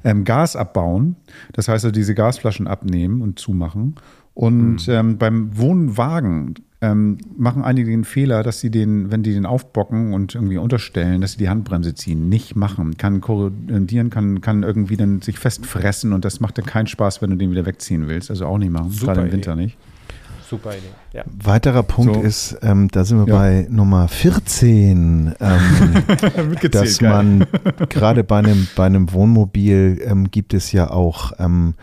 Ähm, 0.02 0.24
Gas 0.24 0.56
abbauen, 0.56 1.16
das 1.52 1.68
heißt 1.68 1.84
also 1.84 1.92
diese 1.92 2.14
Gasflaschen 2.14 2.66
abnehmen 2.66 3.22
und 3.22 3.38
zumachen. 3.38 3.94
Und 4.34 4.88
ähm, 4.88 5.16
beim 5.18 5.56
Wohnwagen 5.56 6.54
ähm, 6.82 7.18
machen 7.36 7.62
einige 7.62 7.90
den 7.90 8.04
Fehler, 8.04 8.42
dass 8.42 8.60
sie 8.60 8.70
den, 8.70 9.10
wenn 9.10 9.22
die 9.22 9.34
den 9.34 9.44
aufbocken 9.46 10.14
und 10.14 10.34
irgendwie 10.34 10.56
unterstellen, 10.58 11.20
dass 11.20 11.32
sie 11.32 11.38
die 11.38 11.48
Handbremse 11.50 11.94
ziehen. 11.94 12.28
Nicht 12.30 12.56
machen. 12.56 12.96
Kann 12.96 13.20
korrodieren, 13.20 14.08
kann, 14.10 14.40
kann 14.40 14.62
irgendwie 14.62 14.96
dann 14.96 15.20
sich 15.20 15.38
festfressen 15.38 16.12
und 16.14 16.24
das 16.24 16.40
macht 16.40 16.56
dann 16.58 16.64
keinen 16.64 16.86
Spaß, 16.86 17.20
wenn 17.20 17.30
du 17.30 17.36
den 17.36 17.50
wieder 17.50 17.66
wegziehen 17.66 18.08
willst. 18.08 18.30
Also 18.30 18.46
auch 18.46 18.56
nicht 18.58 18.70
machen, 18.72 18.90
Super 18.90 19.06
gerade 19.14 19.20
im 19.20 19.26
Idee. 19.26 19.36
Winter 19.36 19.56
nicht. 19.56 19.76
Super 20.48 20.70
Idee. 20.70 20.86
Ja. 21.12 21.22
Weiterer 21.44 21.82
Punkt 21.82 22.14
So. 22.14 22.22
ist, 22.22 22.58
ähm, 22.62 22.88
da 22.88 23.04
sind 23.04 23.18
wir 23.18 23.28
Ja. 23.28 23.36
bei 23.38 23.66
Nummer 23.70 24.08
14, 24.08 25.34
ähm, 25.38 25.60
dass 26.72 26.98
geil. 26.98 27.10
man 27.10 27.46
gerade 27.88 28.24
bei 28.24 28.38
einem, 28.38 28.66
bei 28.74 28.86
einem 28.86 29.12
Wohnmobil 29.12 30.00
ähm, 30.04 30.30
gibt 30.30 30.54
es 30.54 30.72
ja 30.72 30.90
auch 30.90 31.32
ähm, 31.38 31.74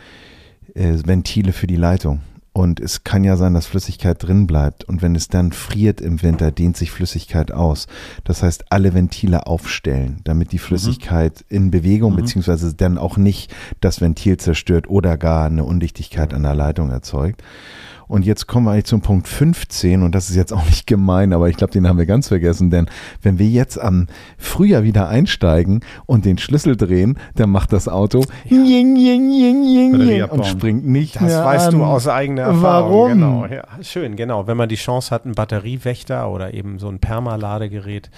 äh, 0.73 0.95
Ventile 1.05 1.53
für 1.53 1.67
die 1.67 1.75
Leitung. 1.75 2.19
Und 2.57 2.79
es 2.79 3.03
kann 3.03 3.23
ja 3.23 3.37
sein, 3.37 3.53
dass 3.53 3.67
Flüssigkeit 3.67 4.23
drin 4.23 4.47
bleibt. 4.47 4.83
Und 4.83 5.03
wenn 5.03 5.13
es 5.13 5.27
dann 5.27 5.51
friert 5.51 6.01
im 6.01 6.23
Winter, 6.23 6.49
dehnt 6.49 6.75
sich 6.75 6.89
Flüssigkeit 6.89 7.51
aus. 7.51 7.85
Das 8.23 8.41
heißt, 8.41 8.71
alle 8.71 8.95
Ventile 8.95 9.45
aufstellen, 9.45 10.21
damit 10.23 10.53
die 10.53 10.57
Flüssigkeit 10.57 11.45
in 11.49 11.69
Bewegung, 11.69 12.15
beziehungsweise 12.15 12.73
dann 12.73 12.97
auch 12.97 13.17
nicht 13.17 13.53
das 13.79 14.01
Ventil 14.01 14.37
zerstört 14.37 14.89
oder 14.89 15.17
gar 15.17 15.45
eine 15.45 15.65
Undichtigkeit 15.65 16.33
an 16.33 16.41
der 16.41 16.55
Leitung 16.55 16.89
erzeugt. 16.89 17.43
Und 18.07 18.25
jetzt 18.25 18.47
kommen 18.47 18.65
wir 18.65 18.71
eigentlich 18.71 18.85
zum 18.85 19.01
Punkt 19.01 19.27
15 19.27 20.01
und 20.03 20.15
das 20.15 20.29
ist 20.29 20.35
jetzt 20.35 20.53
auch 20.53 20.65
nicht 20.65 20.87
gemein, 20.87 21.33
aber 21.33 21.49
ich 21.49 21.57
glaube, 21.57 21.73
den 21.73 21.87
haben 21.87 21.97
wir 21.97 22.05
ganz 22.05 22.27
vergessen, 22.29 22.69
denn 22.69 22.87
wenn 23.21 23.37
wir 23.37 23.47
jetzt 23.47 23.79
am 23.79 24.07
Frühjahr 24.37 24.83
wieder 24.83 25.09
einsteigen 25.09 25.81
und 26.05 26.25
den 26.25 26.37
Schlüssel 26.37 26.77
drehen, 26.77 27.17
dann 27.35 27.49
macht 27.49 27.73
das 27.73 27.87
Auto 27.87 28.23
jing, 28.45 28.95
jing, 28.95 29.91
Batterie 29.91 30.11
jing 30.11 30.21
abbauen. 30.21 30.39
und 30.39 30.45
springt 30.47 30.87
nicht 30.87 31.15
Das 31.15 31.23
mehr 31.23 31.45
weißt 31.45 31.67
an. 31.67 31.73
du 31.79 31.83
aus 31.83 32.07
eigener 32.07 32.43
Erfahrung. 32.43 32.91
Warum? 32.91 33.09
Genau, 33.09 33.45
ja. 33.45 33.63
Schön, 33.81 34.15
genau. 34.15 34.47
Wenn 34.47 34.57
man 34.57 34.69
die 34.69 34.75
Chance 34.75 35.13
hat, 35.13 35.25
ein 35.25 35.34
Batteriewächter 35.34 36.29
oder 36.29 36.53
eben 36.53 36.79
so 36.79 36.88
ein 36.89 36.99
Permaladegerät 36.99 38.09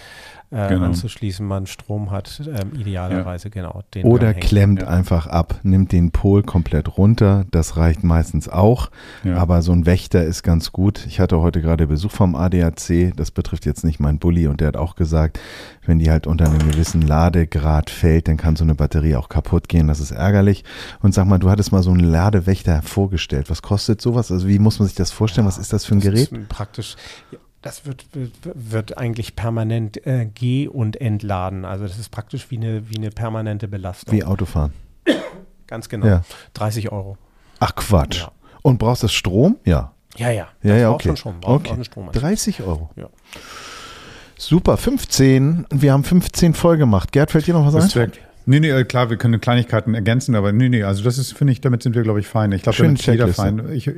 äh, 0.51 0.69
Genau. 0.69 0.85
anzuschließen, 0.85 1.45
man 1.45 1.67
Strom 1.67 2.09
hat, 2.11 2.41
ähm, 2.45 2.71
idealerweise, 2.79 3.49
genau. 3.49 3.83
Den 3.93 4.05
Oder 4.05 4.33
klemmt 4.33 4.83
einfach 4.83 5.27
ab, 5.27 5.59
nimmt 5.63 5.91
den 5.91 6.11
Pol 6.11 6.41
komplett 6.43 6.97
runter. 6.97 7.45
Das 7.51 7.77
reicht 7.77 8.03
meistens 8.03 8.49
auch. 8.49 8.89
Ja. 9.23 9.37
Aber 9.37 9.61
so 9.61 9.71
ein 9.71 9.85
Wächter 9.85 10.23
ist 10.23 10.41
ganz 10.43 10.71
gut. 10.71 11.05
Ich 11.07 11.19
hatte 11.19 11.39
heute 11.39 11.61
gerade 11.61 11.85
Besuch 11.87 12.11
vom 12.11 12.35
ADAC. 12.35 13.13
Das 13.15 13.31
betrifft 13.31 13.65
jetzt 13.65 13.83
nicht 13.83 13.99
meinen 13.99 14.17
Bulli. 14.19 14.47
Und 14.47 14.59
der 14.61 14.69
hat 14.69 14.77
auch 14.77 14.95
gesagt, 14.95 15.39
wenn 15.85 15.99
die 15.99 16.09
halt 16.09 16.25
unter 16.27 16.45
einem 16.45 16.59
gewissen 16.59 17.01
Ladegrad 17.01 17.89
fällt, 17.89 18.27
dann 18.27 18.37
kann 18.37 18.55
so 18.55 18.63
eine 18.63 18.75
Batterie 18.75 19.15
auch 19.15 19.29
kaputt 19.29 19.69
gehen. 19.69 19.87
Das 19.87 19.99
ist 19.99 20.11
ärgerlich. 20.11 20.63
Und 21.01 21.13
sag 21.13 21.25
mal, 21.27 21.37
du 21.39 21.49
hattest 21.49 21.71
mal 21.71 21.83
so 21.83 21.91
einen 21.91 21.99
Ladewächter 22.03 22.81
vorgestellt. 22.81 23.49
Was 23.49 23.61
kostet 23.61 24.01
sowas? 24.01 24.31
Also 24.31 24.47
wie 24.47 24.59
muss 24.59 24.79
man 24.79 24.87
sich 24.87 24.95
das 24.95 25.11
vorstellen? 25.11 25.45
Was 25.47 25.57
ist 25.57 25.73
das 25.73 25.85
für 25.85 25.95
ein 25.95 25.99
Das 25.99 26.05
Gerät? 26.11 26.31
ist 26.31 26.49
praktisch, 26.49 26.95
ja, 27.31 27.37
das 27.61 27.85
wird, 27.85 28.05
wird, 28.13 28.31
wird 28.43 28.97
eigentlich 28.97 29.35
permanent 29.35 30.05
äh, 30.05 30.25
geh- 30.33 30.67
und 30.67 30.99
entladen. 30.99 31.65
Also 31.65 31.85
das 31.85 31.99
ist 31.99 32.09
praktisch 32.09 32.49
wie 32.51 32.57
eine, 32.57 32.89
wie 32.89 32.97
eine 32.97 33.09
permanente 33.09 33.67
Belastung. 33.67 34.13
Wie 34.13 34.23
Autofahren. 34.23 34.73
Ganz 35.67 35.89
genau. 35.89 36.07
Ja. 36.07 36.21
30 36.53 36.91
Euro. 36.91 37.17
Ach 37.59 37.75
Quatsch. 37.75 38.21
Ja. 38.21 38.31
Und 38.61 38.79
brauchst 38.79 39.03
du 39.03 39.07
das 39.07 39.13
Strom? 39.13 39.57
Ja. 39.65 39.93
Ja, 40.17 40.29
ja. 40.31 40.47
Ja, 40.63 40.73
Das 40.73 40.81
ja, 40.81 40.91
okay. 40.91 41.15
schon 41.15 41.35
okay. 41.43 41.69
auch 41.69 41.73
eine 41.73 41.85
Strommaschine. 41.85 42.21
30 42.21 42.61
Euro. 42.63 42.89
Ja. 42.95 43.09
Super, 44.37 44.77
15. 44.77 45.67
Wir 45.69 45.93
haben 45.93 46.03
15 46.03 46.53
voll 46.53 46.77
gemacht. 46.77 47.11
Gerd, 47.11 47.31
fällt 47.31 47.45
dir 47.45 47.53
noch 47.53 47.65
was 47.65 47.75
ein? 47.75 47.81
Respekt. 47.81 48.19
Nee, 48.45 48.61
nee, 48.61 48.69
äh, 48.69 48.83
klar, 48.83 49.09
wir 49.09 49.17
können 49.17 49.39
Kleinigkeiten 49.39 49.93
ergänzen, 49.93 50.33
aber 50.33 50.51
nee, 50.51 50.69
nee, 50.69 50.83
also 50.83 51.03
das 51.03 51.17
ist, 51.17 51.33
finde 51.37 51.53
ich, 51.53 51.61
damit 51.61 51.83
sind 51.83 51.93
wir, 51.93 52.01
glaube 52.01 52.19
ich, 52.19 52.27
fein. 52.27 52.51
Ich 52.51 52.63
glaube, 52.63 52.77
damit 52.77 52.99
ist 52.99 53.05
jeder 53.05 53.27
fein. 53.27 53.71
Ich, 53.73 53.91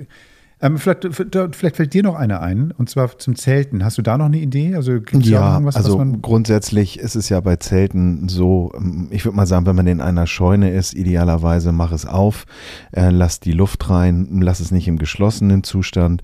ähm, 0.62 0.78
vielleicht, 0.78 1.08
vielleicht 1.12 1.76
fällt 1.76 1.94
dir 1.94 2.04
noch 2.04 2.16
eine 2.16 2.40
ein, 2.40 2.72
und 2.78 2.90
zwar 2.90 3.18
zum 3.18 3.36
Zelten. 3.36 3.84
Hast 3.84 3.98
du 3.98 4.02
da 4.02 4.18
noch 4.18 4.26
eine 4.26 4.38
Idee? 4.38 4.76
Also 4.76 4.94
Ja, 4.94 5.54
irgendwas, 5.54 5.76
also 5.76 5.94
was 5.94 5.98
man. 5.98 6.22
grundsätzlich 6.22 7.00
ist 7.00 7.16
es 7.16 7.30
ja 7.30 7.40
bei 7.42 7.56
Zelten 7.56 8.30
so, 8.30 8.72
ähm, 8.76 9.08
ich 9.10 9.26
würde 9.26 9.36
mal 9.36 9.48
sagen, 9.48 9.66
wenn 9.66 9.76
man 9.76 9.88
in 9.88 10.02
einer 10.02 10.28
Scheune 10.28 10.72
ist, 10.72 10.94
idealerweise 10.94 11.72
mach 11.72 11.92
es 11.92 12.06
auf, 12.06 12.46
äh, 12.92 13.10
lass 13.10 13.40
die 13.40 13.54
Luft 13.54 13.90
rein, 13.90 14.40
lass 14.42 14.60
es 14.60 14.72
nicht 14.72 14.88
im 14.88 15.00
geschlossenen 15.00 15.64
Zustand. 15.64 16.22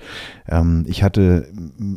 Ähm, 0.48 0.86
ich 0.88 1.02
hatte 1.02 1.48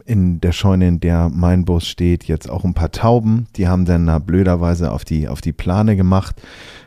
in 0.06 0.40
der 0.40 0.52
Scheune, 0.52 0.88
in 0.88 1.00
der 1.00 1.28
mein 1.28 1.64
Bus 1.66 1.86
steht, 1.86 2.24
jetzt 2.24 2.48
auch 2.48 2.64
ein 2.64 2.74
paar 2.74 2.90
Tauben, 2.90 3.48
die 3.56 3.68
haben 3.68 3.84
dann 3.84 4.06
na, 4.06 4.18
blöderweise 4.18 4.92
auf 4.92 5.04
die, 5.04 5.28
auf 5.28 5.42
die 5.42 5.52
Plane 5.52 5.94
gemacht. 5.94 6.40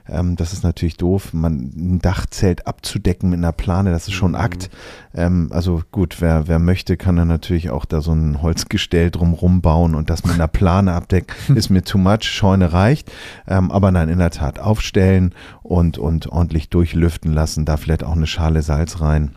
Ähm, 0.08 0.36
das 0.36 0.54
ist 0.54 0.64
natürlich 0.64 0.98
doof, 0.98 1.34
man 1.34 1.72
ein 1.76 2.00
Dachzelt 2.00 2.68
abzudecken 2.68 3.30
mit 3.30 3.38
einer 3.38 3.52
Plane, 3.52 3.92
das 3.92 4.08
ist 4.08 4.14
schon 4.14 4.36
Akt. 4.36 4.70
Ähm, 5.14 5.50
also 5.52 5.82
gut, 5.92 6.18
wer, 6.20 6.48
wer 6.48 6.60
möchte, 6.60 6.98
kann 6.98 7.16
dann 7.16 7.28
natürlich 7.28 7.70
auch 7.70 7.86
da 7.86 8.02
so 8.02 8.12
ein 8.12 8.42
Holzgestell 8.42 9.12
drumrum 9.12 9.62
bauen 9.62 9.96
und 9.96 10.10
das 10.10 10.24
mit 10.26 10.34
einer 10.34 10.48
Plane 10.48 10.94
abdecken. 10.94 11.36
Ist 11.56 11.70
mir 11.70 11.84
too 11.84 11.98
much, 11.98 12.24
Scheune 12.24 12.74
reicht. 12.74 13.12
Ähm, 13.48 13.72
aber 13.72 13.92
nein, 13.92 14.10
in 14.10 14.20
der 14.20 14.32
Tat 14.32 14.60
aufstellen 14.60 15.34
und, 15.62 15.98
und 15.98 16.28
ordentlich 16.28 16.70
durchlüften 16.70 17.32
lassen, 17.32 17.66
da 17.66 17.78
vielleicht 17.78 18.04
auch 18.04 18.16
eine 18.16 18.28
Schale 18.28 18.62
Salz 18.62 19.00
rein, 19.00 19.32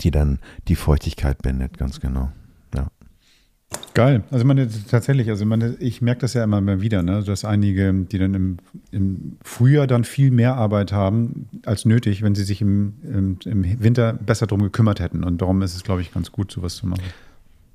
die 0.00 0.10
dann 0.10 0.40
die 0.68 0.76
Feuchtigkeit 0.76 1.42
bindet, 1.42 1.78
ganz 1.78 2.00
genau. 2.00 2.30
Geil. 3.94 4.22
Also 4.30 4.44
meine 4.44 4.68
tatsächlich, 4.88 5.28
also 5.30 5.44
meine, 5.44 5.76
ich 5.80 6.00
merke 6.00 6.20
das 6.20 6.34
ja 6.34 6.44
immer 6.44 6.60
mal 6.60 6.80
wieder, 6.80 7.02
ne, 7.02 7.22
dass 7.24 7.44
einige, 7.44 7.92
die 7.92 8.18
dann 8.18 8.34
im, 8.34 8.56
im 8.92 9.36
Frühjahr 9.42 9.86
dann 9.86 10.04
viel 10.04 10.30
mehr 10.30 10.56
Arbeit 10.56 10.92
haben 10.92 11.48
als 11.64 11.84
nötig, 11.84 12.22
wenn 12.22 12.34
sie 12.34 12.44
sich 12.44 12.60
im, 12.60 12.94
im, 13.02 13.38
im 13.44 13.82
Winter 13.82 14.12
besser 14.12 14.46
drum 14.46 14.62
gekümmert 14.62 15.00
hätten. 15.00 15.24
Und 15.24 15.42
darum 15.42 15.60
ist 15.62 15.74
es, 15.74 15.82
glaube 15.82 16.02
ich, 16.02 16.12
ganz 16.12 16.30
gut, 16.30 16.52
sowas 16.52 16.76
zu 16.76 16.86
machen. 16.86 17.02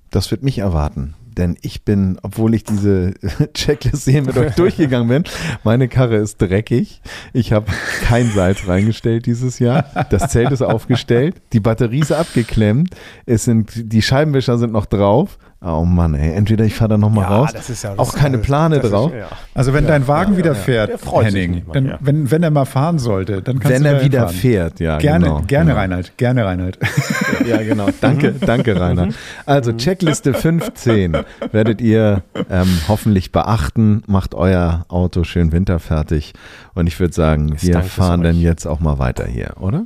Das 0.09 0.31
wird 0.31 0.43
mich 0.43 0.59
erwarten. 0.59 1.15
Denn 1.37 1.57
ich 1.61 1.83
bin, 1.83 2.17
obwohl 2.21 2.53
ich 2.55 2.63
diese 2.63 3.13
Checkliste 3.53 4.11
hier 4.11 4.21
mit 4.21 4.37
euch 4.37 4.55
durchgegangen 4.55 5.09
bin, 5.09 5.23
meine 5.65 5.89
Karre 5.89 6.15
ist 6.15 6.41
dreckig. 6.41 7.01
Ich 7.33 7.51
habe 7.51 7.69
kein 8.03 8.31
Salz 8.31 8.67
reingestellt 8.67 9.25
dieses 9.25 9.59
Jahr. 9.59 9.85
Das 10.09 10.29
Zelt 10.29 10.51
ist 10.51 10.61
aufgestellt. 10.61 11.35
Die 11.51 11.59
Batterie 11.59 11.99
ist 11.99 12.13
abgeklemmt. 12.13 12.95
Es 13.25 13.43
sind, 13.43 13.71
die 13.75 14.01
Scheibenwischer 14.01 14.57
sind 14.57 14.71
noch 14.71 14.85
drauf. 14.85 15.37
Oh 15.61 15.83
Mann, 15.83 16.13
ey. 16.13 16.33
Entweder 16.33 16.63
ich 16.65 16.75
fahre 16.75 16.89
da 16.89 16.97
nochmal 16.97 17.23
Ja, 17.23 17.37
raus. 17.37 17.49
das 17.53 17.69
ist 17.71 17.83
ja- 17.83 17.93
auch 17.97 18.13
keine 18.13 18.37
Plane 18.37 18.75
das 18.75 18.85
ist- 18.85 18.91
drauf. 18.91 19.11
ja. 19.17 19.27
Also 19.55 19.73
wenn 19.73 19.87
dein 19.87 20.07
Wagen 20.07 20.37
wieder 20.37 20.53
fährt, 20.53 20.89
Der 20.91 20.97
freut 20.99 21.31
sich 21.31 21.41
Henning, 21.41 21.63
mal, 21.65 21.73
dann, 21.73 21.85
ja. 21.87 21.97
wenn, 22.01 22.29
wenn 22.29 22.43
er 22.43 22.51
mal 22.51 22.65
fahren 22.65 22.99
sollte, 22.99 23.41
dann 23.41 23.57
kannst 23.59 23.73
Wenn 23.73 23.81
du 23.83 23.89
er 23.89 23.93
dahin 23.95 24.11
wieder 24.11 24.19
fahren. 24.27 24.35
fährt, 24.35 24.79
ja. 24.79 24.97
Gerne, 24.99 25.25
genau, 25.25 25.41
gerne 25.47 25.69
genau. 25.71 25.79
Reinhard, 25.81 26.17
gerne 26.17 26.45
Reinhard. 26.45 26.77
Ja, 27.47 27.57
genau. 27.63 27.87
Danke, 28.01 28.33
danke, 28.33 28.79
Rainer. 28.79 29.09
Also 29.45 29.71
Checkliste 29.73 30.33
15 30.33 31.15
werdet 31.51 31.79
ihr 31.81 32.23
ähm, 32.49 32.79
hoffentlich 32.87 33.31
beachten. 33.31 34.03
Macht 34.07 34.33
euer 34.35 34.85
Auto 34.87 35.23
schön 35.23 35.51
winterfertig. 35.51 36.33
Und 36.73 36.87
ich 36.87 36.99
würde 36.99 37.13
sagen, 37.13 37.55
wir 37.61 37.81
fahren 37.83 38.21
dann 38.23 38.39
jetzt 38.39 38.65
auch 38.65 38.79
mal 38.79 38.97
weiter 38.99 39.25
hier, 39.25 39.53
oder? 39.59 39.85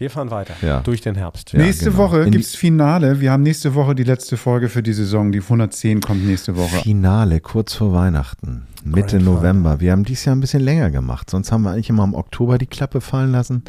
Wir 0.00 0.08
fahren 0.08 0.30
weiter. 0.30 0.54
Ja. 0.62 0.80
Durch 0.80 1.02
den 1.02 1.14
Herbst. 1.14 1.52
Ja, 1.52 1.58
nächste 1.58 1.90
genau. 1.90 1.98
Woche 1.98 2.24
die- 2.24 2.30
gibt's 2.30 2.54
Finale. 2.56 3.20
Wir 3.20 3.32
haben 3.32 3.42
nächste 3.42 3.74
Woche 3.74 3.94
die 3.94 4.04
letzte 4.04 4.38
Folge 4.38 4.70
für 4.70 4.82
die 4.82 4.94
Saison. 4.94 5.30
Die 5.30 5.42
110 5.42 6.00
kommt 6.00 6.24
nächste 6.26 6.56
Woche. 6.56 6.78
Finale, 6.78 7.40
kurz 7.40 7.74
vor 7.74 7.92
Weihnachten, 7.92 8.62
Mitte 8.82 9.18
Grand 9.18 9.26
November. 9.26 9.78
Wir 9.80 9.92
haben 9.92 10.04
dieses 10.04 10.24
Jahr 10.24 10.34
ein 10.34 10.40
bisschen 10.40 10.62
länger 10.62 10.90
gemacht. 10.90 11.28
Sonst 11.28 11.52
haben 11.52 11.64
wir 11.64 11.72
eigentlich 11.72 11.90
immer 11.90 12.04
im 12.04 12.14
Oktober 12.14 12.56
die 12.56 12.64
Klappe 12.66 13.02
fallen 13.02 13.30
lassen. 13.32 13.62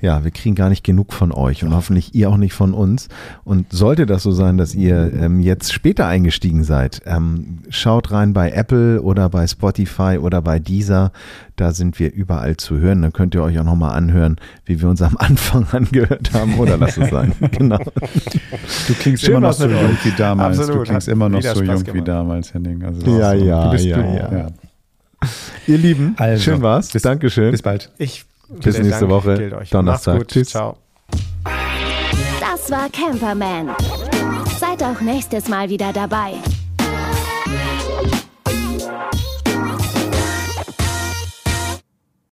Ja, 0.00 0.24
wir 0.24 0.32
kriegen 0.32 0.56
gar 0.56 0.68
nicht 0.68 0.82
genug 0.82 1.12
von 1.12 1.30
euch 1.32 1.62
und 1.62 1.72
hoffentlich 1.74 2.12
ihr 2.14 2.28
auch 2.28 2.36
nicht 2.38 2.54
von 2.54 2.74
uns. 2.74 3.08
Und 3.44 3.72
sollte 3.72 4.04
das 4.04 4.24
so 4.24 4.32
sein, 4.32 4.58
dass 4.58 4.74
ihr 4.74 5.12
ähm, 5.14 5.38
jetzt 5.38 5.72
später 5.72 6.06
eingestiegen 6.08 6.64
seid, 6.64 7.02
ähm, 7.06 7.58
schaut 7.68 8.10
rein 8.10 8.32
bei 8.32 8.50
Apple 8.50 9.00
oder 9.02 9.28
bei 9.28 9.46
Spotify 9.46 10.18
oder 10.20 10.42
bei 10.42 10.58
Deezer. 10.58 11.12
Da 11.54 11.72
sind 11.72 11.98
wir 12.00 12.12
überall 12.12 12.56
zu 12.56 12.78
hören. 12.78 13.02
Dann 13.02 13.12
könnt 13.12 13.34
ihr 13.34 13.42
euch 13.42 13.58
auch 13.60 13.64
nochmal 13.64 13.96
anhören, 13.96 14.36
wie 14.64 14.80
wir 14.80 14.88
uns 14.88 15.02
am 15.02 15.16
Anfang 15.18 15.67
angehört 15.72 16.32
haben. 16.32 16.58
Oder 16.58 16.76
lasst 16.76 16.98
es 16.98 17.10
sein. 17.10 17.32
genau. 17.52 17.78
Du 17.78 18.94
klingst 18.94 19.22
Schön 19.24 19.36
immer 19.36 19.48
noch 19.48 19.52
so 19.52 19.66
jung 19.66 19.78
euch. 19.90 20.04
wie 20.04 20.10
damals. 20.16 20.58
Absolut, 20.58 20.80
du 20.80 20.84
klingst 20.90 21.08
immer 21.08 21.28
noch 21.28 21.42
so 21.42 21.48
Spaß 21.48 21.58
jung 21.66 21.80
wie 21.80 21.84
gemacht. 21.92 22.08
damals, 22.08 22.54
Henning. 22.54 22.84
Also 22.84 23.00
Ja, 23.18 23.36
so. 23.38 23.44
ja, 23.44 23.64
du 23.64 23.70
bist, 23.70 23.84
ja, 23.84 23.96
du, 23.96 24.02
ja. 24.02 24.38
ja. 24.38 24.46
Ihr 25.66 25.78
Lieben, 25.78 26.14
Also, 26.16 26.42
schön 26.42 26.62
war's. 26.62 26.88
bis- 26.90 27.02
Dankeschön. 27.02 27.50
Bis 27.50 27.62
bald. 27.62 27.90
Ich, 27.98 28.24
Bis 28.48 28.78
nächste 28.78 29.06
Dank 29.06 29.10
Woche. 29.10 29.64
Donnerstag. 29.70 30.26
Tschüss. 30.28 30.50
Ciao. 30.50 30.76
Das 32.40 32.70
war 32.70 32.88
Camperman. 32.90 33.70
Seid 34.58 34.82
auch 34.82 35.00
nächstes 35.00 35.48
Mal 35.48 35.68
wieder 35.68 35.92
dabei. 35.92 36.34